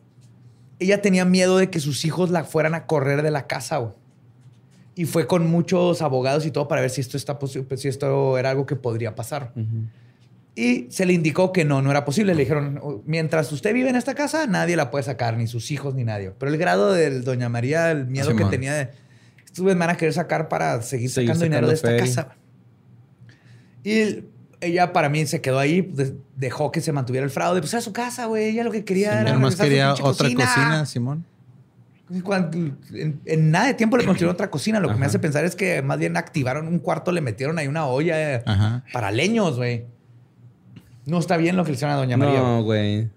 ella 0.79 1.03
tenía 1.03 1.27
miedo 1.27 1.59
de 1.59 1.69
que 1.69 1.79
sus 1.79 2.07
hijos 2.07 2.31
la 2.31 2.45
fueran 2.45 2.75
a 2.75 2.87
correr 2.87 3.21
de 3.21 3.31
la 3.31 3.47
casa. 3.47 3.77
güey. 3.77 3.93
Y 4.95 5.05
fue 5.05 5.27
con 5.27 5.47
muchos 5.51 6.01
abogados 6.01 6.47
y 6.47 6.51
todo 6.51 6.67
para 6.67 6.81
ver 6.81 6.89
si 6.89 7.03
esto, 7.03 7.19
está 7.19 7.39
posi- 7.39 7.67
si 7.77 7.89
esto 7.89 8.39
era 8.39 8.49
algo 8.53 8.65
que 8.65 8.77
podría 8.77 9.15
pasar. 9.15 9.53
Y 10.55 10.87
se 10.89 11.05
le 11.05 11.13
indicó 11.13 11.53
que 11.53 11.67
no, 11.67 11.83
no 11.83 11.91
era 11.91 12.07
posible. 12.07 12.35
Le 12.35 12.41
dijeron, 12.41 12.81
"Oh, 12.83 13.03
mientras 13.05 13.53
usted 13.53 13.75
vive 13.75 13.91
en 13.91 13.97
esta 13.97 14.15
casa, 14.15 14.47
nadie 14.47 14.77
la 14.77 14.91
puede 14.91 15.05
sacar, 15.05 15.37
ni 15.37 15.47
sus 15.47 15.71
hijos, 15.71 15.95
ni 15.95 16.05
nadie. 16.05 16.33
Pero 16.39 16.51
el 16.51 16.57
grado 16.57 16.95
de 16.95 17.21
Doña 17.21 17.51
María, 17.51 17.91
el 17.91 18.07
miedo 18.07 18.29
que 18.39 18.45
tenía 18.51 18.73
de, 18.73 18.89
estos 19.57 19.79
van 19.79 19.91
a 19.91 19.97
querer 19.97 20.13
sacar 20.13 20.49
para 20.49 20.83
seguir 20.83 21.11
sacando 21.11 21.45
dinero 21.45 21.67
de 21.67 21.75
esta 21.75 21.97
casa. 21.97 22.29
Y 23.83 24.25
ella 24.61 24.93
para 24.93 25.09
mí 25.09 25.27
se 25.27 25.41
quedó 25.41 25.59
ahí, 25.59 25.81
de- 25.81 26.15
dejó 26.37 26.71
que 26.73 26.81
se 26.81 26.93
mantuviera 26.93 27.25
el 27.25 27.31
fraude. 27.31 27.61
Pues 27.61 27.73
era 27.73 27.81
su 27.81 27.93
casa, 27.93 28.27
güey. 28.27 28.47
Ella 28.51 28.65
lo 28.65 28.71
que 28.73 28.85
quería 28.85 29.21
era 29.21 29.33
nomás 29.33 29.59
regresar 29.59 29.91
a 29.93 29.97
su 29.97 30.03
quería 30.03 30.09
otra 30.11 30.47
cocina, 30.47 30.87
Simón. 30.87 31.25
Cuando- 32.23 32.57
en, 32.93 33.21
en 33.25 33.51
nada 33.51 33.67
de 33.67 33.75
tiempo 33.75 33.97
le 33.97 34.05
construyeron 34.05 34.35
otra 34.35 34.51
cocina. 34.51 34.81
Lo 34.81 34.89
que 34.89 34.97
me 34.97 35.07
hace 35.07 35.19
pensar 35.19 35.45
es 35.45 35.57
que 35.57 35.83
más 35.83 35.99
bien 35.99 36.17
activaron 36.17 36.67
un 36.69 36.79
cuarto, 36.79 37.13
le 37.13 37.21
metieron 37.21 37.59
ahí 37.59 37.67
una 37.67 37.87
olla 37.87 38.35
eh, 38.37 38.43
Ajá. 38.47 38.85
para 38.93 39.11
leños, 39.11 39.57
güey. 39.57 39.85
No 41.05 41.19
está 41.19 41.37
bien 41.37 41.57
lo 41.57 41.65
que 41.65 41.71
le 41.71 41.77
hicieron 41.77 41.95
a 41.95 41.99
Doña 41.99 42.17
María. 42.17 42.41
No, 42.41 42.63
güey. 42.65 43.09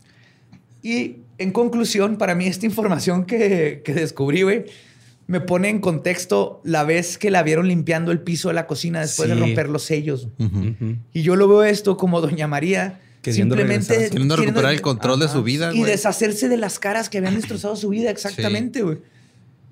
Y 0.83 1.17
en 1.37 1.51
conclusión, 1.51 2.17
para 2.17 2.35
mí 2.35 2.45
esta 2.47 2.65
información 2.65 3.25
que, 3.25 3.81
que 3.83 3.93
descubrí, 3.93 4.43
güey, 4.43 4.65
me 5.29 5.41
pone 5.41 5.69
en 5.69 5.77
contexto 5.77 6.59
la 6.63 6.83
vez 6.83 7.19
que 7.19 7.29
la 7.29 7.43
vieron 7.43 7.67
limpiando 7.67 8.11
el 8.11 8.19
piso 8.19 8.47
de 8.47 8.55
la 8.55 8.65
cocina 8.65 9.01
después 9.01 9.29
de 9.29 9.35
romper 9.35 9.69
los 9.69 9.83
sellos. 9.83 10.27
Y 11.13 11.21
yo 11.21 11.35
lo 11.35 11.47
veo 11.47 11.63
esto 11.63 11.97
como 11.97 12.19
Doña 12.19 12.47
María 12.47 12.99
Queriendo 13.21 13.55
simplemente 13.55 13.89
regresar 13.89 14.11
Queriendo 14.11 14.35
recuperar 14.37 14.73
el 14.73 14.81
control 14.81 15.19
de 15.19 15.27
su 15.27 15.43
vida, 15.43 15.71
y 15.71 15.83
deshacerse 15.83 16.49
de 16.49 16.57
las 16.57 16.79
caras 16.79 17.09
que 17.09 17.19
habían 17.19 17.35
destrozado 17.35 17.75
su 17.75 17.89
vida. 17.89 18.09
Exactamente, 18.09 18.81
güey. 18.81 18.97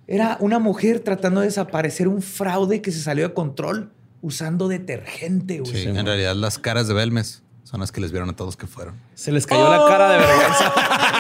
Era 0.05 0.38
una 0.41 0.60
mujer 0.60 0.99
tratando 0.99 1.41
de 1.41 1.47
desaparecer 1.47 2.08
un 2.08 2.22
fraude 2.22 2.84
que 2.84 2.91
se 2.91 3.01
salió 3.01 3.28
de 3.28 3.34
control 3.34 3.89
usando 4.22 4.68
detergente, 4.68 5.62
güey. 5.62 5.74
Sí, 5.74 5.88
en 5.88 6.05
realidad 6.05 6.36
las 6.36 6.59
caras 6.59 6.88
de 6.88 6.93
Belmes 6.93 7.42
son 7.63 7.79
las 7.79 7.92
que 7.92 8.00
les 8.00 8.12
vieron 8.12 8.29
a 8.29 8.36
todos 8.36 8.55
que 8.58 8.67
fueron. 8.67 8.93
Se 9.16 9.32
les 9.32 9.47
cayó 9.47 9.67
la 9.71 9.88
cara 9.88 10.12
de 10.12 10.20
vergüenza. 10.20 10.74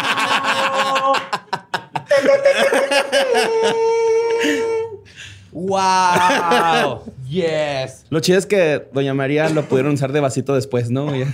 ¡Wow! 5.57 7.01
yes. 7.27 8.05
Lo 8.11 8.19
chido 8.19 8.37
es 8.37 8.45
que 8.45 8.87
Doña 8.93 9.15
María 9.15 9.49
lo 9.49 9.65
pudieron 9.65 9.95
usar 9.95 10.11
de 10.11 10.19
vasito 10.19 10.53
después, 10.53 10.91
¿no? 10.91 11.15
Ya. 11.15 11.33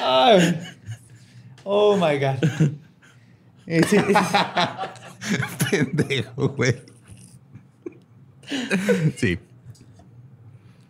Ay. 0.00 0.58
Oh 1.64 1.96
my 1.96 2.18
God. 2.18 2.70
Eh, 3.66 3.82
sí, 3.86 3.98
Pendejo, 5.70 6.48
güey. 6.48 6.76
Sí. 9.18 9.38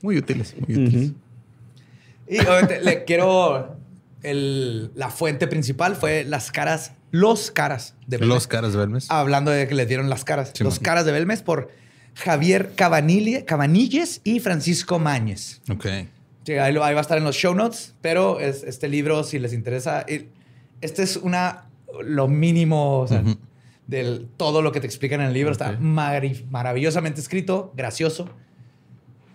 Muy 0.03 0.19
útiles, 0.19 0.55
muy 0.61 0.87
útiles. 0.87 1.13
Y 2.29 2.39
obviamente 2.39 2.81
le 2.81 3.05
quiero. 3.05 3.77
El- 4.23 4.91
la 4.95 5.11
fuente 5.11 5.47
principal 5.47 5.97
fue 5.97 6.25
las 6.25 6.51
caras, 6.53 6.93
los 7.11 7.51
caras 7.51 7.95
de 8.07 8.19
Belmes. 8.19 8.35
Los 8.35 8.47
caras 8.47 8.73
de 8.73 8.79
Belmes. 8.79 9.11
Hablando 9.11 9.51
de 9.51 9.67
que 9.69 9.75
le 9.75 9.87
dieron 9.87 10.09
las 10.11 10.25
caras. 10.25 10.53
Sí, 10.55 10.65
los 10.65 10.75
man. 10.77 10.83
caras 10.83 11.05
de 11.05 11.13
Belmes 11.13 11.43
por 11.43 11.71
Javier 12.15 12.73
Cabanille- 12.77 13.45
Cabanilles 13.45 14.21
y 14.25 14.41
Francisco 14.41 14.99
Mañez. 14.99 15.61
Ok. 15.71 15.87
Sí, 16.45 16.53
ahí, 16.55 16.73
lo- 16.73 16.83
ahí 16.85 16.95
va 16.95 17.01
a 17.01 17.03
estar 17.03 17.19
en 17.19 17.25
los 17.25 17.37
show 17.37 17.55
notes, 17.55 17.95
pero 18.01 18.41
es, 18.41 18.65
este 18.65 18.89
libro, 18.89 19.23
si 19.23 19.39
les 19.39 19.53
interesa, 19.53 20.05
este 20.81 21.03
es 21.03 21.17
una 21.17 21.65
lo 22.03 22.29
mínimo 22.29 23.01
o 23.01 23.07
sea, 23.09 23.21
Ujú. 23.21 23.37
de 23.87 24.27
todo 24.37 24.61
lo 24.63 24.73
que 24.73 24.81
te 24.81 24.87
explican 24.87 25.21
en 25.21 25.29
el 25.29 25.33
libro. 25.35 25.53
Está 25.53 25.79
maravillosamente 25.81 27.21
escrito, 27.21 27.73
gracioso, 27.77 28.29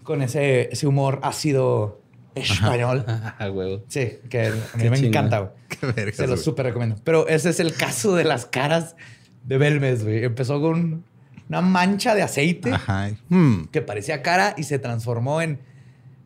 con 0.04 0.22
ese, 0.22 0.70
ese 0.72 0.86
humor 0.88 1.20
ácido 1.24 2.02
español. 2.36 3.06
Ah, 3.40 3.50
huevo. 3.52 3.84
Sí, 3.88 4.20
que 4.30 4.48
a 4.48 4.52
mí 4.52 4.60
Qué 4.84 4.90
me 4.90 4.98
encanta. 5.00 5.40
güey. 5.40 5.52
Vergas, 5.96 6.16
Se 6.16 6.22
los 6.24 6.32
güey. 6.36 6.44
súper 6.44 6.66
recomiendo. 6.68 6.96
Pero 7.04 7.28
ese 7.28 7.50
es 7.50 7.60
el 7.60 7.74
caso 7.74 8.16
de 8.16 8.24
las 8.24 8.46
caras 8.46 8.96
de 9.44 9.58
Belmes, 9.58 10.04
güey. 10.04 10.24
Empezó 10.24 10.62
con 10.62 11.04
una 11.50 11.62
mancha 11.62 12.16
de 12.16 12.22
aceite 12.24 12.72
Ajá. 12.72 13.12
Hmm. 13.30 13.66
que 13.72 13.82
parecía 13.82 14.22
cara 14.22 14.54
y 14.58 14.64
se 14.64 14.80
transformó 14.80 15.42
en 15.42 15.60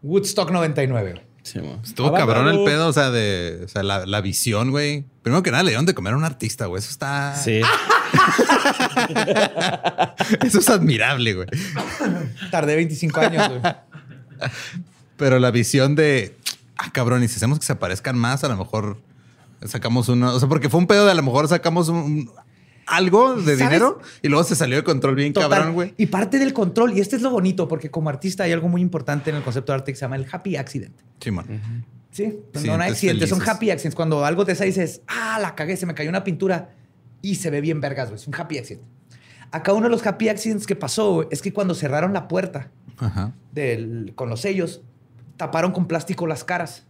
Woodstock 0.04 0.52
99. 0.52 1.12
güey. 1.12 1.24
Sí, 1.44 1.60
mo. 1.60 1.80
Estuvo 1.84 2.08
Abajo. 2.08 2.28
cabrón 2.28 2.50
el 2.50 2.64
pedo, 2.66 2.90
o 2.90 2.94
sea, 2.94 3.10
de 3.10 3.62
o 3.64 3.68
sea, 3.70 3.82
la, 3.82 4.06
la 4.06 4.20
visión, 4.22 4.70
güey. 4.72 5.06
Primero 5.22 5.44
que 5.44 5.52
nada, 5.52 5.64
le 5.64 5.70
dieron 5.72 5.86
de 5.86 5.94
comer 5.94 6.14
a 6.14 6.18
un 6.18 6.26
artista, 6.26 6.66
güey. 6.66 6.80
Eso 6.80 6.92
está. 6.92 7.36
Sí. 7.36 7.62
Eso 10.46 10.60
es 10.60 10.70
admirable, 10.70 11.34
güey. 11.34 11.48
Tardé 12.52 12.76
25 12.76 13.20
años, 13.20 13.50
güey. 13.50 13.62
Pero 15.18 15.40
la 15.40 15.52
visión 15.52 15.96
de. 15.96 16.36
Ah, 16.78 16.92
cabrón, 16.92 17.24
y 17.24 17.28
si 17.28 17.36
hacemos 17.36 17.60
que 17.60 17.66
se 17.66 17.74
aparezcan 17.74 18.18
más, 18.18 18.44
a 18.44 18.48
lo 18.50 18.58
mejor 18.58 18.98
sacamos 19.66 20.10
uno. 20.10 20.34
O 20.34 20.40
sea, 20.40 20.48
porque 20.48 20.70
fue 20.70 20.80
un 20.80 20.88
pedo 20.88 21.06
de 21.06 21.12
a 21.12 21.16
lo 21.16 21.24
mejor 21.24 21.48
sacamos 21.48 21.90
un- 21.90 21.98
un- 21.98 22.32
algo 22.86 23.34
de 23.36 23.42
¿Sabes? 23.42 23.58
dinero 23.60 24.00
y 24.22 24.30
luego 24.30 24.44
se 24.46 24.56
salió 24.56 24.78
de 24.78 24.84
control 24.84 25.16
bien 25.16 25.34
Total. 25.34 25.50
cabrón, 25.50 25.74
güey. 25.74 25.94
Y 25.98 26.06
parte 26.06 26.40
del 26.40 26.54
control, 26.54 26.96
y 26.96 27.02
este 27.02 27.16
es 27.18 27.22
lo 27.22 27.32
bonito, 27.32 27.68
porque 27.68 27.90
como 27.92 28.10
artista 28.10 28.44
hay 28.44 28.54
algo 28.54 28.70
muy 28.70 28.82
importante 28.82 29.30
en 29.30 29.36
el 29.36 29.44
concepto 29.44 29.74
de 29.74 29.80
arte 29.80 29.92
que 29.92 29.96
se 29.98 30.02
llama 30.06 30.16
el 30.16 30.26
happy 30.32 30.56
accident. 30.56 30.96
Simón. 31.20 31.46
Sí, 32.12 32.34
no 32.54 32.62
son 32.62 32.82
accidentes, 32.82 33.30
son 33.30 33.42
happy 33.48 33.72
accidents. 33.72 33.96
Cuando 33.96 34.24
algo 34.26 34.46
te 34.46 34.56
sale 34.56 34.70
y 34.70 34.72
dices, 34.72 35.02
ah, 35.08 35.38
la 35.42 35.54
cagué, 35.56 35.76
se 35.76 35.86
me 35.86 35.94
cayó 35.96 36.10
una 36.10 36.24
pintura 36.24 36.70
y 37.22 37.36
se 37.36 37.50
ve 37.50 37.60
bien 37.60 37.82
vergas, 37.82 38.10
güey. 38.10 38.22
Es 38.22 38.28
un 38.28 38.36
happy 38.36 38.58
accident. 38.60 38.84
Acá 39.52 39.74
uno 39.74 39.86
de 39.86 39.90
los 39.90 40.06
happy 40.06 40.30
accidents 40.30 40.66
que 40.66 40.76
pasó 40.76 41.28
es 41.30 41.42
que 41.42 41.52
cuando 41.52 41.74
cerraron 41.76 42.14
la 42.14 42.28
puerta 42.30 42.70
Ajá. 43.00 43.34
del- 43.52 44.14
con 44.16 44.30
los 44.30 44.42
sellos, 44.42 44.82
taparon 45.38 45.72
con 45.72 45.88
plástico 45.88 46.28
las 46.28 46.44
caras 46.44 46.86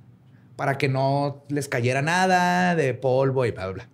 para 0.55 0.77
que 0.77 0.89
no 0.89 1.43
les 1.49 1.67
cayera 1.67 2.01
nada 2.01 2.75
de 2.75 2.93
polvo 2.93 3.45
y 3.45 3.51
bla, 3.51 3.65
bla, 3.67 3.73
bla. 3.73 3.89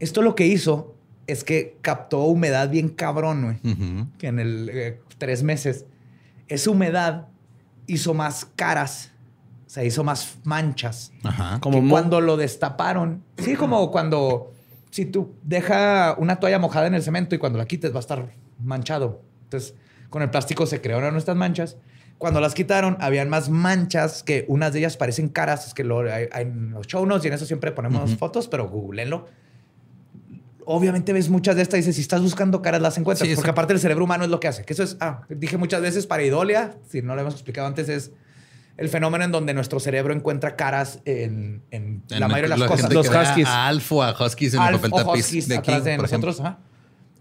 Esto 0.00 0.22
lo 0.22 0.34
que 0.34 0.46
hizo 0.46 0.96
es 1.26 1.44
que 1.44 1.78
captó 1.80 2.24
humedad 2.24 2.68
bien 2.68 2.88
cabrón, 2.88 3.42
güey 3.44 4.08
que 4.18 4.26
en 4.26 4.38
el 4.38 4.70
eh, 4.72 5.00
tres 5.18 5.42
meses, 5.42 5.86
esa 6.48 6.70
humedad 6.70 7.28
hizo 7.86 8.14
más 8.14 8.46
caras, 8.56 9.12
o 9.66 9.70
sea, 9.70 9.84
hizo 9.84 10.04
más 10.04 10.38
manchas. 10.44 11.12
Ajá. 11.22 11.58
Como 11.60 11.88
cuando 11.88 12.20
lo 12.20 12.36
destaparon, 12.36 13.22
sí, 13.38 13.54
como 13.54 13.90
cuando 13.90 14.52
si 14.90 15.06
tú 15.06 15.34
deja 15.42 16.14
una 16.18 16.36
toalla 16.36 16.58
mojada 16.58 16.86
en 16.86 16.94
el 16.94 17.02
cemento 17.02 17.34
y 17.34 17.38
cuando 17.38 17.58
la 17.58 17.66
quites 17.66 17.92
va 17.92 17.96
a 17.96 18.00
estar 18.00 18.32
manchado. 18.62 19.22
Entonces, 19.44 19.74
con 20.10 20.22
el 20.22 20.30
plástico 20.30 20.66
se 20.66 20.80
crearon 20.80 21.16
estas 21.16 21.36
manchas. 21.36 21.76
Cuando 22.18 22.40
las 22.40 22.54
quitaron, 22.54 22.96
habían 23.00 23.28
más 23.28 23.48
manchas 23.48 24.22
que 24.22 24.44
unas 24.48 24.72
de 24.72 24.78
ellas 24.80 24.96
parecen 24.96 25.28
caras. 25.28 25.66
Es 25.66 25.74
que 25.74 25.84
lo, 25.84 26.00
hay, 26.00 26.28
hay 26.32 26.42
en 26.42 26.70
los 26.70 26.86
show 26.86 27.04
notes 27.04 27.24
y 27.24 27.28
en 27.28 27.34
eso 27.34 27.44
siempre 27.44 27.72
ponemos 27.72 28.16
fotos, 28.16 28.48
pero 28.48 28.68
googleenlo. 28.68 29.26
Obviamente 30.66 31.12
ves 31.12 31.28
muchas 31.28 31.56
de 31.56 31.62
estas 31.62 31.78
y 31.78 31.80
dices, 31.80 31.96
si 31.96 32.02
estás 32.02 32.22
buscando 32.22 32.62
caras, 32.62 32.80
las 32.80 32.96
encuentras. 32.96 33.28
Sí, 33.28 33.34
porque 33.34 33.50
aparte 33.50 33.74
el 33.74 33.80
cerebro 33.80 34.04
humano 34.04 34.24
es 34.24 34.30
lo 34.30 34.40
que 34.40 34.48
hace. 34.48 34.64
Que 34.64 34.72
eso 34.72 34.82
es, 34.82 34.96
ah, 35.00 35.22
dije 35.28 35.58
muchas 35.58 35.82
veces, 35.82 36.06
pareidolia, 36.06 36.76
si 36.88 37.02
no 37.02 37.14
lo 37.14 37.20
hemos 37.20 37.34
explicado 37.34 37.66
antes, 37.66 37.88
es 37.90 38.12
el 38.76 38.88
fenómeno 38.88 39.24
en 39.24 39.32
donde 39.32 39.52
nuestro 39.52 39.78
cerebro 39.78 40.14
encuentra 40.14 40.56
caras 40.56 41.00
en, 41.04 41.62
en 41.70 42.02
la 42.08 42.28
mayoría 42.28 42.54
de 42.54 42.60
las 42.60 42.68
cosas. 42.68 42.92
Los 42.92 43.08
huskies. 43.08 43.46
A 43.46 43.68
Alf 43.68 43.92
o 43.92 44.02
a 44.02 44.12
Huskies 44.12 44.54
en 44.54 44.62
el 44.62 44.68
Alf 44.68 44.82
papel 44.82 45.06
o 45.06 45.12
huskies 45.12 45.48
de 45.48 45.56
atrás 45.56 45.84
de 45.84 45.96
por 45.96 46.06
ejemplo. 46.06 46.30
nosotros. 46.30 46.40
ajá. 46.40 46.58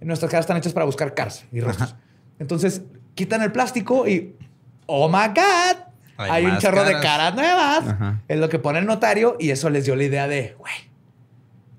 Nuestras 0.04 0.30
caras 0.30 0.44
están 0.44 0.58
hechas 0.58 0.74
para 0.74 0.86
buscar 0.86 1.14
caras 1.14 1.46
y 1.52 1.62
rostros. 1.62 1.96
Entonces, 2.40 2.82
quitan 3.16 3.42
el 3.42 3.52
plástico 3.52 4.08
y, 4.08 4.36
oh 4.86 5.08
my 5.10 5.28
God, 5.30 5.78
Hay 6.18 6.32
hay, 6.32 6.46
un 6.46 6.58
chorro 6.60 6.84
de 6.84 7.00
caras. 7.00 7.34
nuevas. 7.36 7.88
Ajá. 7.88 8.22
Es 8.28 8.38
lo 8.40 8.50
que 8.50 8.60
pone 8.60 8.80
el 8.80 8.86
notario 8.86 9.36
y 9.40 9.50
eso 9.52 9.70
les 9.70 9.86
dio 9.86 9.96
la 9.96 10.04
idea 10.04 10.28
de, 10.28 10.56
güey, 10.58 10.74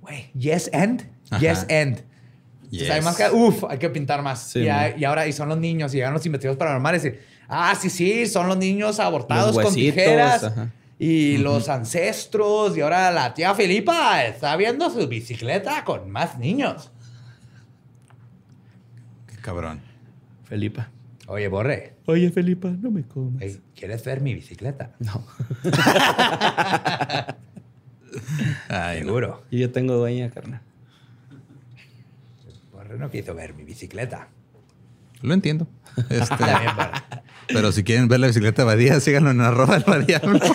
güey, 0.01 0.31
yes 0.35 0.71
and, 0.73 1.09
Ajá. 1.31 1.41
yes 1.41 1.61
and. 1.71 2.03
Entonces, 2.65 2.91
hay 2.91 2.97
Yes. 2.97 3.05
más 3.05 3.17
caras. 3.17 3.35
Uf, 3.35 3.65
hay 3.69 3.79
que 3.79 3.89
pintar 3.91 4.23
más. 4.23 4.43
Sí, 4.51 4.61
y, 4.61 4.69
hay- 4.69 5.05
ahora, 5.05 5.27
y 5.29 5.33
son 5.33 5.49
los 5.49 5.59
niños, 5.59 5.95
y 5.95 5.99
llegan 5.99 6.13
los 6.13 6.27
investigadores 6.27 6.59
paranormales 6.59 7.05
y, 7.05 7.13
ah, 7.49 7.73
sí, 7.81 7.89
sí, 7.89 8.27
son 8.27 8.49
los 8.49 8.57
niños 8.57 8.99
abortados 8.99 9.55
Los 9.55 9.65
con 9.67 9.75
tijeras. 9.75 10.43
ajá. 10.45 10.71
Y 10.99 11.39
los 11.39 11.69
ancestros, 11.69 12.77
y 12.77 12.81
ahora 12.81 13.11
la 13.13 13.33
tía 13.35 13.55
Filipa 13.55 14.25
está 14.25 14.57
viendo 14.57 14.91
su 14.91 15.07
bicicleta 15.07 15.85
con 15.85 16.11
más 16.11 16.39
niños. 16.39 16.91
Qué 19.29 19.37
cabrón. 19.37 19.81
Felipa. 20.45 20.89
Oye, 21.27 21.49
Borre, 21.49 21.95
Oye, 22.07 22.31
Felipa, 22.31 22.69
no 22.69 22.91
me 22.91 23.03
comas. 23.03 23.41
ey, 23.43 23.59
¿quieres 23.75 24.05
ver 24.05 24.21
mi 24.21 24.35
bicicleta? 24.35 24.91
No. 24.99 25.25
Ay, 28.69 29.01
no. 29.01 29.07
Seguro. 29.07 29.43
Y 29.51 29.59
yo 29.61 29.71
tengo 29.73 29.95
dueña, 29.95 30.31
carnal. 30.31 30.61
Borre 32.73 32.99
no 32.99 33.11
quiso 33.11 33.35
ver 33.35 33.55
mi 33.55 33.65
bicicleta. 33.65 34.29
Lo 35.23 35.33
entiendo. 35.35 35.67
Este, 36.11 36.35
Borre. 36.37 36.91
pero 37.49 37.71
si 37.73 37.85
quieren 37.85 38.09
ver 38.09 38.19
la 38.21 38.27
bicicleta 38.27 38.63
de 38.63 38.67
Badía, 38.67 38.99
síganlo 39.01 39.31
en 39.31 39.41
arroba 39.41 39.77
el 39.77 39.85
Badiablo. 39.85 40.41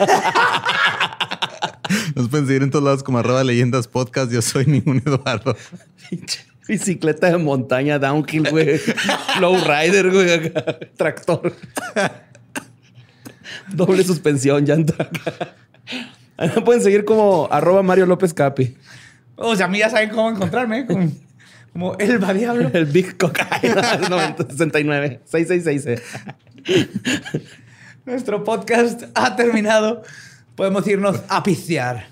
Nos 2.15 2.27
pueden 2.29 2.45
seguir 2.45 2.61
en 2.63 2.69
todos 2.71 2.83
lados 2.83 3.03
como 3.03 3.19
arroba 3.19 3.43
leyendas 3.43 3.87
podcast. 3.87 4.31
Yo 4.31 4.41
soy 4.41 4.65
ningún 4.65 4.97
Eduardo. 4.97 5.55
Pinche 6.09 6.41
Bicicleta 6.69 7.31
de 7.31 7.37
montaña, 7.39 7.97
downhill, 7.97 8.47
güey. 8.51 8.79
Low 9.41 9.57
rider, 9.57 10.11
güey. 10.11 10.53
Tractor. 10.95 11.51
Doble 13.73 14.03
suspensión, 14.03 14.63
llanta. 14.65 15.09
pueden 16.63 16.83
seguir 16.83 17.05
como 17.05 17.47
arroba 17.49 17.81
Mario 17.81 18.05
López 18.05 18.35
Capi. 18.35 18.77
O 19.35 19.55
sea, 19.55 19.65
a 19.65 19.69
mí 19.69 19.79
ya 19.79 19.89
saben 19.89 20.11
cómo 20.11 20.29
encontrarme. 20.29 20.85
Como, 20.85 21.11
como 21.73 21.97
el 21.97 22.19
variable. 22.19 22.69
El 22.71 22.85
Big 22.85 23.17
Cocaine 23.17 23.73
69. 24.47 25.21
666. 25.25 26.01
Nuestro 28.05 28.43
podcast 28.43 29.05
ha 29.15 29.35
terminado. 29.35 30.03
Podemos 30.53 30.85
irnos 30.85 31.19
a 31.29 31.41
pistear. 31.41 32.09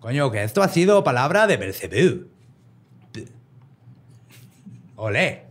Coño, 0.00 0.30
que 0.30 0.44
esto 0.44 0.62
ha 0.62 0.68
sido 0.68 1.02
palabra 1.02 1.46
de 1.46 1.56
Belcebú. 1.56 2.33
Olé. 4.96 5.42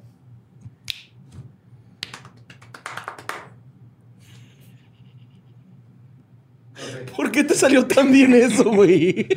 ¿Por 7.16 7.32
qué 7.32 7.44
te 7.44 7.54
salió 7.54 7.86
tan 7.88 8.12
bien 8.12 8.34
eso, 8.34 8.64
güey? 8.72 9.28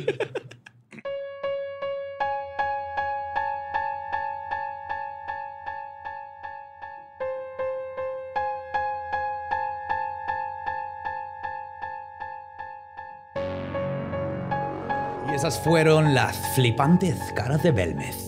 Y 15.29 15.35
esas 15.35 15.59
fueron 15.59 16.13
las 16.13 16.37
flipantes 16.55 17.17
caras 17.35 17.61
de 17.61 17.71
Belmez. 17.71 18.26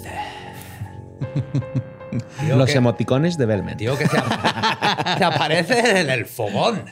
Los 2.47 2.67
que- 2.71 2.77
emoticones 2.77 3.37
de 3.37 3.45
Belmen. 3.45 3.77
Digo 3.77 3.97
que 3.97 4.07
se, 4.07 4.17
se 5.17 5.23
aparece 5.23 6.01
en 6.01 6.09
el 6.09 6.25
fogón. 6.25 6.83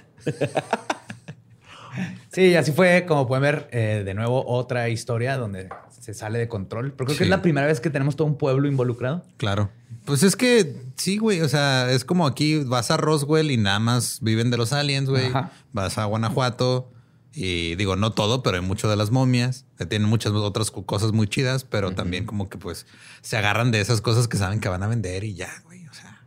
Sí, 2.31 2.55
así 2.55 2.71
fue, 2.71 3.05
como 3.07 3.27
pueden 3.27 3.41
ver, 3.41 3.67
eh, 3.71 4.03
de 4.05 4.13
nuevo 4.13 4.45
otra 4.47 4.89
historia 4.89 5.37
donde 5.37 5.69
se 5.99 6.13
sale 6.13 6.37
de 6.37 6.47
control. 6.47 6.93
Pero 6.95 7.07
creo 7.07 7.17
que 7.17 7.23
es 7.23 7.29
la 7.29 7.41
primera 7.41 7.65
vez 7.65 7.79
que 7.79 7.89
tenemos 7.89 8.15
todo 8.15 8.27
un 8.27 8.37
pueblo 8.37 8.67
involucrado. 8.67 9.23
Claro. 9.37 9.71
Pues 10.05 10.21
es 10.21 10.35
que 10.35 10.75
sí, 10.95 11.17
güey. 11.17 11.41
O 11.41 11.49
sea, 11.49 11.91
es 11.91 12.05
como 12.05 12.27
aquí 12.27 12.63
vas 12.63 12.91
a 12.91 12.97
Roswell 12.97 13.49
y 13.49 13.57
nada 13.57 13.79
más 13.79 14.19
viven 14.21 14.51
de 14.51 14.57
los 14.57 14.71
aliens, 14.73 15.09
güey. 15.09 15.27
Ajá. 15.27 15.49
Vas 15.73 15.97
a 15.97 16.05
Guanajuato 16.05 16.91
y 17.39 17.75
digo, 17.75 17.95
no 17.95 18.11
todo, 18.13 18.41
pero 18.41 18.57
hay 18.57 18.63
mucho 18.63 18.89
de 18.89 18.95
las 18.95 19.11
momias. 19.11 19.65
Eh, 19.79 19.85
Tienen 19.85 20.09
muchas 20.09 20.31
otras 20.33 20.71
co- 20.71 20.85
cosas 20.85 21.11
muy 21.11 21.27
chidas, 21.27 21.63
pero 21.63 21.91
también 21.91 22.25
como 22.25 22.49
que 22.49 22.57
pues 22.57 22.87
se 23.21 23.37
agarran 23.37 23.69
de 23.71 23.79
esas 23.79 24.01
cosas 24.01 24.27
que 24.27 24.37
saben 24.37 24.59
que 24.59 24.69
van 24.69 24.81
a 24.81 24.87
vender 24.87 25.23
y 25.23 25.35
ya, 25.35 25.49
güey. 25.65 25.85
O 25.87 25.93
sea, 25.93 26.23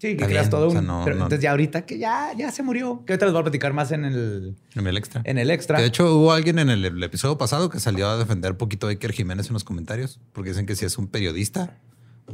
Sí, 0.00 0.16
que 0.16 0.26
creas 0.26 0.30
bien, 0.44 0.50
todo 0.50 0.68
o 0.68 0.70
sea, 0.70 0.78
un... 0.80 0.86
no- 0.86 1.02
pero 1.04 1.16
no- 1.16 1.24
Entonces 1.24 1.42
ya 1.42 1.50
ahorita 1.50 1.84
que 1.84 1.98
ya, 1.98 2.30
ya 2.38 2.52
se 2.52 2.62
murió. 2.62 3.02
Que 3.04 3.14
ahorita 3.14 3.26
les 3.26 3.32
voy 3.32 3.40
a 3.40 3.44
platicar 3.44 3.72
más 3.72 3.90
en 3.90 4.04
el, 4.04 4.56
en 4.76 4.86
el 4.86 4.96
extra. 4.96 5.22
en 5.24 5.38
el 5.38 5.50
extra. 5.50 5.76
Que 5.76 5.82
de 5.82 5.88
hecho, 5.88 6.14
hubo 6.16 6.30
alguien 6.32 6.60
en 6.60 6.70
el, 6.70 6.84
el 6.84 7.02
episodio 7.02 7.36
pasado 7.36 7.68
que 7.68 7.80
salió 7.80 8.08
a 8.08 8.16
defender 8.16 8.52
un 8.52 8.58
poquito 8.58 8.86
a 8.86 8.90
Iker 8.90 9.12
Jiménez 9.12 9.48
en 9.48 9.54
los 9.54 9.64
comentarios, 9.64 10.20
porque 10.32 10.50
dicen 10.50 10.66
que 10.66 10.76
sí 10.76 10.84
es 10.84 10.96
un 10.98 11.08
periodista, 11.08 11.76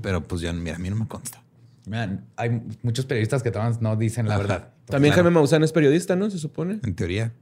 pero 0.03 0.23
pues 0.23 0.43
ya, 0.43 0.53
mira, 0.53 0.77
a 0.77 0.79
mí 0.79 0.91
no 0.91 0.97
me 0.97 1.09
consta. 1.09 1.43
Man, 1.87 2.27
hay 2.37 2.63
muchos 2.83 3.07
periodistas 3.07 3.43
que 3.43 3.51
no 3.81 3.97
dicen 3.97 4.27
la 4.29 4.35
Ajá. 4.35 4.43
verdad. 4.43 4.69
También 4.87 5.13
Claro. 5.15 5.25
Jaime 5.25 5.35
Maussan 5.41 5.65
es 5.65 5.73
periodista, 5.73 6.17
¿no? 6.17 6.31
Se 6.31 6.39
supone. 6.39 6.81
En 6.83 6.95
teoría. 6.95 7.33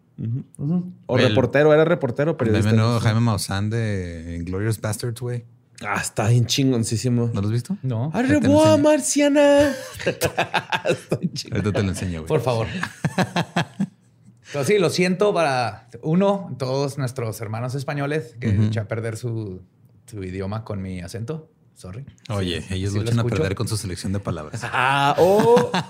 O 1.07 1.19
El- 1.19 1.29
reportero, 1.29 1.73
era 1.73 1.85
reportero 1.85 2.37
o 2.39 2.45
El 2.45 2.53
de 2.53 2.63
Jaime 3.01 3.21
Maussan 3.21 3.71
de 3.71 4.41
Glorious 4.45 4.81
Bastards, 4.81 5.21
güey. 5.21 5.45
Ah, 5.85 5.99
está 6.01 6.29
bien 6.29 6.47
chingoncísimo. 6.47 7.31
¿No 7.35 7.41
lo 7.41 7.49
has 7.49 7.53
visto? 7.53 7.77
No, 7.83 8.11
¡Arreboa, 8.15 8.77
marciana! 8.77 9.73
Está 10.07 11.17
bien 11.17 11.33
chingón. 11.33 11.59
Ahorita 11.59 11.77
te 11.79 11.83
lo 11.83 11.89
enseño, 11.89 12.21
güey. 12.21 12.29
por 12.29 12.41
favor. 12.41 12.69
Pero 14.53 14.65
sí, 14.65 14.79
lo 14.79 14.91
siento 14.91 15.33
para 15.35 15.89
uno, 16.03 16.55
todos 16.59 16.99
nuestros 16.99 17.41
hermanos 17.41 17.75
españoles 17.75 18.37
que 18.39 18.51
echan 18.67 18.85
a 18.85 18.89
perder 18.89 19.17
su, 19.17 19.63
su 20.07 20.23
idioma 20.23 20.63
con 20.63 20.83
mi 20.83 21.01
acento. 21.01 21.49
Sorry. 21.75 22.05
Oye, 22.29 22.61
Sí, 22.61 22.75
ellos 22.75 22.93
sí 22.93 23.01
lo 23.01 23.23
a 23.23 23.25
perder 23.25 23.55
con 23.55 23.67
su 23.67 23.77
selección 23.79 24.13
de 24.13 24.21
palabras. 24.21 24.61
Ah, 24.65 25.17
oh. 25.19 25.73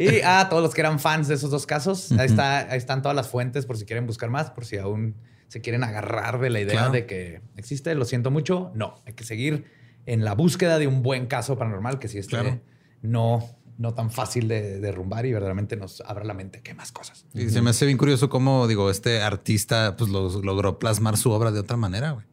Y 0.00 0.20
a 0.22 0.48
todos 0.48 0.62
los 0.62 0.74
que 0.74 0.80
eran 0.80 0.98
fans 1.00 1.28
de 1.28 1.34
esos 1.34 1.50
dos 1.50 1.66
casos, 1.66 2.12
ahí, 2.12 2.26
está, 2.26 2.70
ahí 2.70 2.78
están 2.78 3.02
todas 3.02 3.16
las 3.16 3.28
fuentes 3.28 3.66
por 3.66 3.76
si 3.76 3.84
quieren 3.84 4.06
buscar 4.06 4.30
más, 4.30 4.50
por 4.50 4.64
si 4.64 4.76
aún 4.78 5.16
se 5.48 5.60
quieren 5.60 5.82
agarrar 5.82 6.38
de 6.40 6.50
la 6.50 6.60
idea 6.60 6.72
Claro. 6.74 6.92
de 6.92 7.06
que 7.06 7.40
existe. 7.56 7.94
Lo 7.94 8.04
siento 8.04 8.30
mucho. 8.30 8.70
No, 8.74 8.94
hay 9.06 9.14
que 9.14 9.24
seguir 9.24 9.64
en 10.06 10.24
la 10.24 10.34
búsqueda 10.34 10.78
de 10.78 10.86
un 10.86 11.02
buen 11.02 11.26
caso 11.26 11.58
paranormal 11.58 11.98
que 11.98 12.06
esté 12.06 12.22
Claro. 12.26 12.60
no, 13.02 13.44
no 13.76 13.94
tan 13.94 14.10
fácil 14.10 14.46
de 14.48 14.78
derrumbar 14.80 15.26
y 15.26 15.32
verdaderamente 15.32 15.76
nos 15.76 16.00
abra 16.02 16.24
la 16.24 16.34
mente 16.34 16.60
que 16.62 16.74
más 16.74 16.92
cosas. 16.92 17.24
Y 17.34 17.48
se 17.50 17.60
me 17.62 17.70
hace 17.70 17.86
bien 17.86 17.98
curioso 17.98 18.28
cómo, 18.28 18.66
digo, 18.68 18.90
este 18.90 19.20
artista 19.22 19.96
pues 19.96 20.10
lo- 20.10 20.42
logró 20.42 20.78
plasmar 20.78 21.16
su 21.16 21.30
obra 21.30 21.50
de 21.50 21.60
otra 21.60 21.76
manera, 21.76 22.12
güey. 22.12 22.26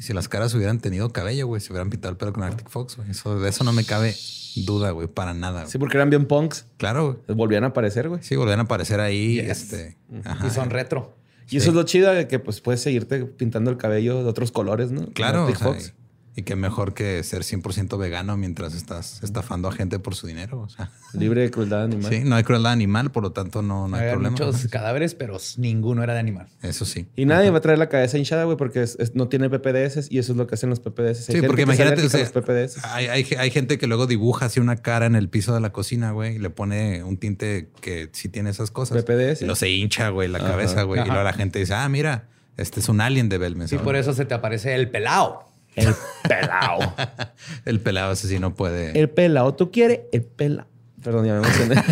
Y 0.00 0.02
si 0.02 0.14
las 0.14 0.28
caras 0.28 0.54
hubieran 0.54 0.78
tenido 0.80 1.12
cabello, 1.12 1.46
güey, 1.46 1.60
se 1.60 1.70
hubieran 1.74 1.90
pintado 1.90 2.10
el 2.10 2.16
pelo 2.16 2.32
con 2.32 2.42
Arctic 2.42 2.70
Fox, 2.70 2.96
güey. 2.96 3.10
Eso, 3.10 3.38
de 3.38 3.50
eso 3.50 3.64
no 3.64 3.74
me 3.74 3.84
cabe 3.84 4.16
duda, 4.56 4.92
güey, 4.92 5.08
para 5.08 5.34
nada. 5.34 5.60
güey. 5.60 5.70
Sí, 5.70 5.76
porque 5.76 5.98
eran 5.98 6.08
bien 6.08 6.24
punks. 6.24 6.64
Claro, 6.78 7.20
güey. 7.26 7.36
Volvían 7.36 7.64
a 7.64 7.66
aparecer, 7.66 8.08
güey. 8.08 8.22
Sí, 8.22 8.34
volvían 8.34 8.60
a 8.60 8.62
aparecer 8.62 8.98
ahí. 8.98 9.42
Yes. 9.42 9.64
Este, 9.64 9.98
ajá. 10.24 10.46
Y 10.46 10.48
son 10.48 10.70
retro. 10.70 11.14
Y 11.50 11.58
eso 11.58 11.68
es 11.68 11.74
lo 11.74 11.82
chido 11.82 12.10
de 12.12 12.28
que 12.28 12.38
pues 12.38 12.62
puedes 12.62 12.80
seguirte 12.80 13.26
pintando 13.26 13.70
el 13.70 13.76
cabello 13.76 14.22
de 14.24 14.30
otros 14.30 14.52
colores, 14.52 14.90
¿no? 14.90 15.04
Claro. 15.12 15.40
Como 15.40 15.52
o 15.52 15.56
sea, 15.58 15.68
Arctic 15.68 15.90
Fox. 15.90 15.99
Y, 16.36 16.42
que 16.42 16.56
mejor 16.56 16.94
que 16.94 17.22
ser 17.22 17.42
100% 17.42 17.98
vegano 17.98 18.36
mientras 18.36 18.74
estás 18.74 19.22
estafando 19.22 19.68
a 19.68 19.72
gente 19.72 19.98
por 19.98 20.14
su 20.14 20.26
dinero. 20.26 20.60
O 20.60 20.68
sea, 20.68 20.90
Libre 21.12 21.42
de 21.42 21.50
crueldad 21.50 21.84
animal. 21.84 22.10
sí, 22.12 22.20
no 22.24 22.36
hay 22.36 22.44
crueldad 22.44 22.72
animal, 22.72 23.10
por 23.10 23.22
lo 23.22 23.32
tanto 23.32 23.62
no, 23.62 23.88
no 23.88 23.96
hay 23.96 24.02
Había 24.02 24.12
problema. 24.14 24.30
muchos 24.32 24.56
Ajá. 24.56 24.68
cadáveres, 24.70 25.14
pero 25.14 25.36
ninguno 25.58 26.02
era 26.02 26.14
de 26.14 26.20
animal. 26.20 26.48
Eso 26.62 26.84
sí. 26.84 27.06
Y 27.16 27.26
nadie 27.26 27.50
va 27.50 27.58
a 27.58 27.60
traer 27.60 27.78
la 27.78 27.88
cabeza 27.88 28.16
hinchada, 28.16 28.44
güey, 28.44 28.56
porque 28.56 28.82
es- 28.82 28.96
es- 29.00 29.14
no 29.14 29.28
tiene 29.28 29.50
PPDS 29.50 30.08
y 30.10 30.18
eso 30.18 30.32
es 30.32 30.38
lo 30.38 30.46
que 30.46 30.54
hacen 30.54 30.70
los 30.70 30.80
PPDS. 30.80 31.18
Hay 31.20 31.24
Sí, 31.24 31.32
gente 31.32 31.46
porque 31.48 31.62
imagínate, 31.62 32.02
o 32.04 32.08
sea, 32.08 32.20
los 32.20 32.30
PPDS. 32.30 32.78
hay, 32.84 33.06
hay, 33.06 33.26
hay 33.38 33.50
gente 33.50 33.76
que 33.78 33.86
luego 33.86 34.06
dibuja 34.06 34.46
así 34.46 34.60
una 34.60 34.76
cara 34.76 35.06
en 35.06 35.16
el 35.16 35.28
piso 35.28 35.52
de 35.54 35.60
la 35.60 35.72
cocina, 35.72 36.12
güey, 36.12 36.36
y 36.36 36.38
le 36.38 36.50
pone 36.50 37.02
un 37.04 37.16
tinte 37.18 37.68
que 37.80 38.08
sí 38.12 38.28
tiene 38.28 38.50
esas 38.50 38.70
cosas. 38.70 39.02
PPDS. 39.04 39.42
Y 39.42 39.46
lo 39.46 39.56
se 39.56 39.68
hincha, 39.70 40.08
güey, 40.10 40.28
la 40.28 40.38
Ajá. 40.38 40.48
cabeza, 40.52 40.82
güey. 40.84 41.00
Y 41.00 41.02
Ajá. 41.02 41.08
luego 41.12 41.24
la 41.24 41.32
gente 41.32 41.58
dice, 41.58 41.74
ah, 41.74 41.88
mira, 41.88 42.28
este 42.56 42.80
es 42.80 42.88
un 42.88 43.00
alien 43.00 43.28
de 43.28 43.38
Belmes. 43.38 43.72
Y 43.72 43.78
por 43.78 43.96
eso 43.96 44.12
se 44.12 44.24
te 44.24 44.34
aparece 44.34 44.74
el 44.74 44.90
pelao. 44.90 45.49
El 45.80 45.94
pelao. 46.28 46.94
El 47.64 47.80
pelado 47.80 48.12
ese 48.12 48.28
sí 48.28 48.38
no 48.38 48.54
puede. 48.54 48.98
el 48.98 49.10
pelao. 49.10 49.54
¿Tú 49.54 49.70
quieres? 49.70 50.00
El 50.12 50.22
pelao. 50.22 50.66
Perdón, 51.02 51.26
ya 51.26 51.32
me 51.32 51.46
emocioné. 51.46 51.74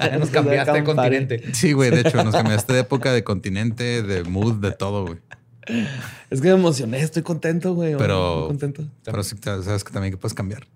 Ya 0.00 0.18
nos 0.18 0.30
cambiaste 0.30 0.72
de 0.72 0.84
continente. 0.84 1.54
Sí, 1.54 1.72
güey, 1.72 1.90
de 1.90 2.00
hecho, 2.00 2.22
nos 2.24 2.34
cambiaste 2.34 2.72
de 2.72 2.80
época, 2.80 3.12
de 3.12 3.22
continente, 3.22 4.02
de 4.02 4.24
mood, 4.24 4.54
de 4.54 4.72
todo, 4.72 5.06
güey. 5.06 5.18
Es 6.30 6.40
que 6.40 6.48
me 6.48 6.54
emocioné. 6.54 7.00
Estoy 7.00 7.22
contento, 7.22 7.74
güey. 7.74 7.96
Pero, 7.96 8.46
contento. 8.48 8.84
pero 9.04 9.22
sí, 9.22 9.36
sabes 9.42 9.84
que 9.84 9.92
también 9.92 10.12
que 10.12 10.18
puedes 10.18 10.34
cambiar 10.34 10.66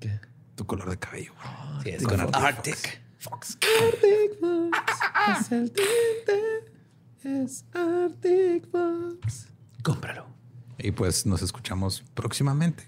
¿Qué? 0.00 0.18
tu 0.56 0.66
color 0.66 0.90
de 0.90 0.96
cabello, 0.98 1.32
güey. 1.34 1.84
Sí, 1.84 1.90
es 1.90 2.02
con 2.04 2.20
Arctic. 2.20 3.00
Fox. 3.18 3.58
Arctic 3.82 4.40
Fox. 4.40 5.40
Es 5.40 5.52
el 5.52 5.70
tinte. 5.70 7.44
Es 7.44 7.64
Arctic 7.74 8.70
Fox. 8.70 9.48
Cómpralo 9.82 10.33
Y 10.78 10.90
pues 10.92 11.26
nos 11.26 11.42
escuchamos 11.42 12.02
próximamente, 12.14 12.84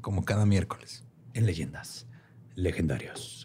como 0.00 0.24
cada 0.24 0.46
miércoles. 0.46 1.02
en 1.34 1.44
leyendas 1.44 2.06
legendarias. 2.54 3.35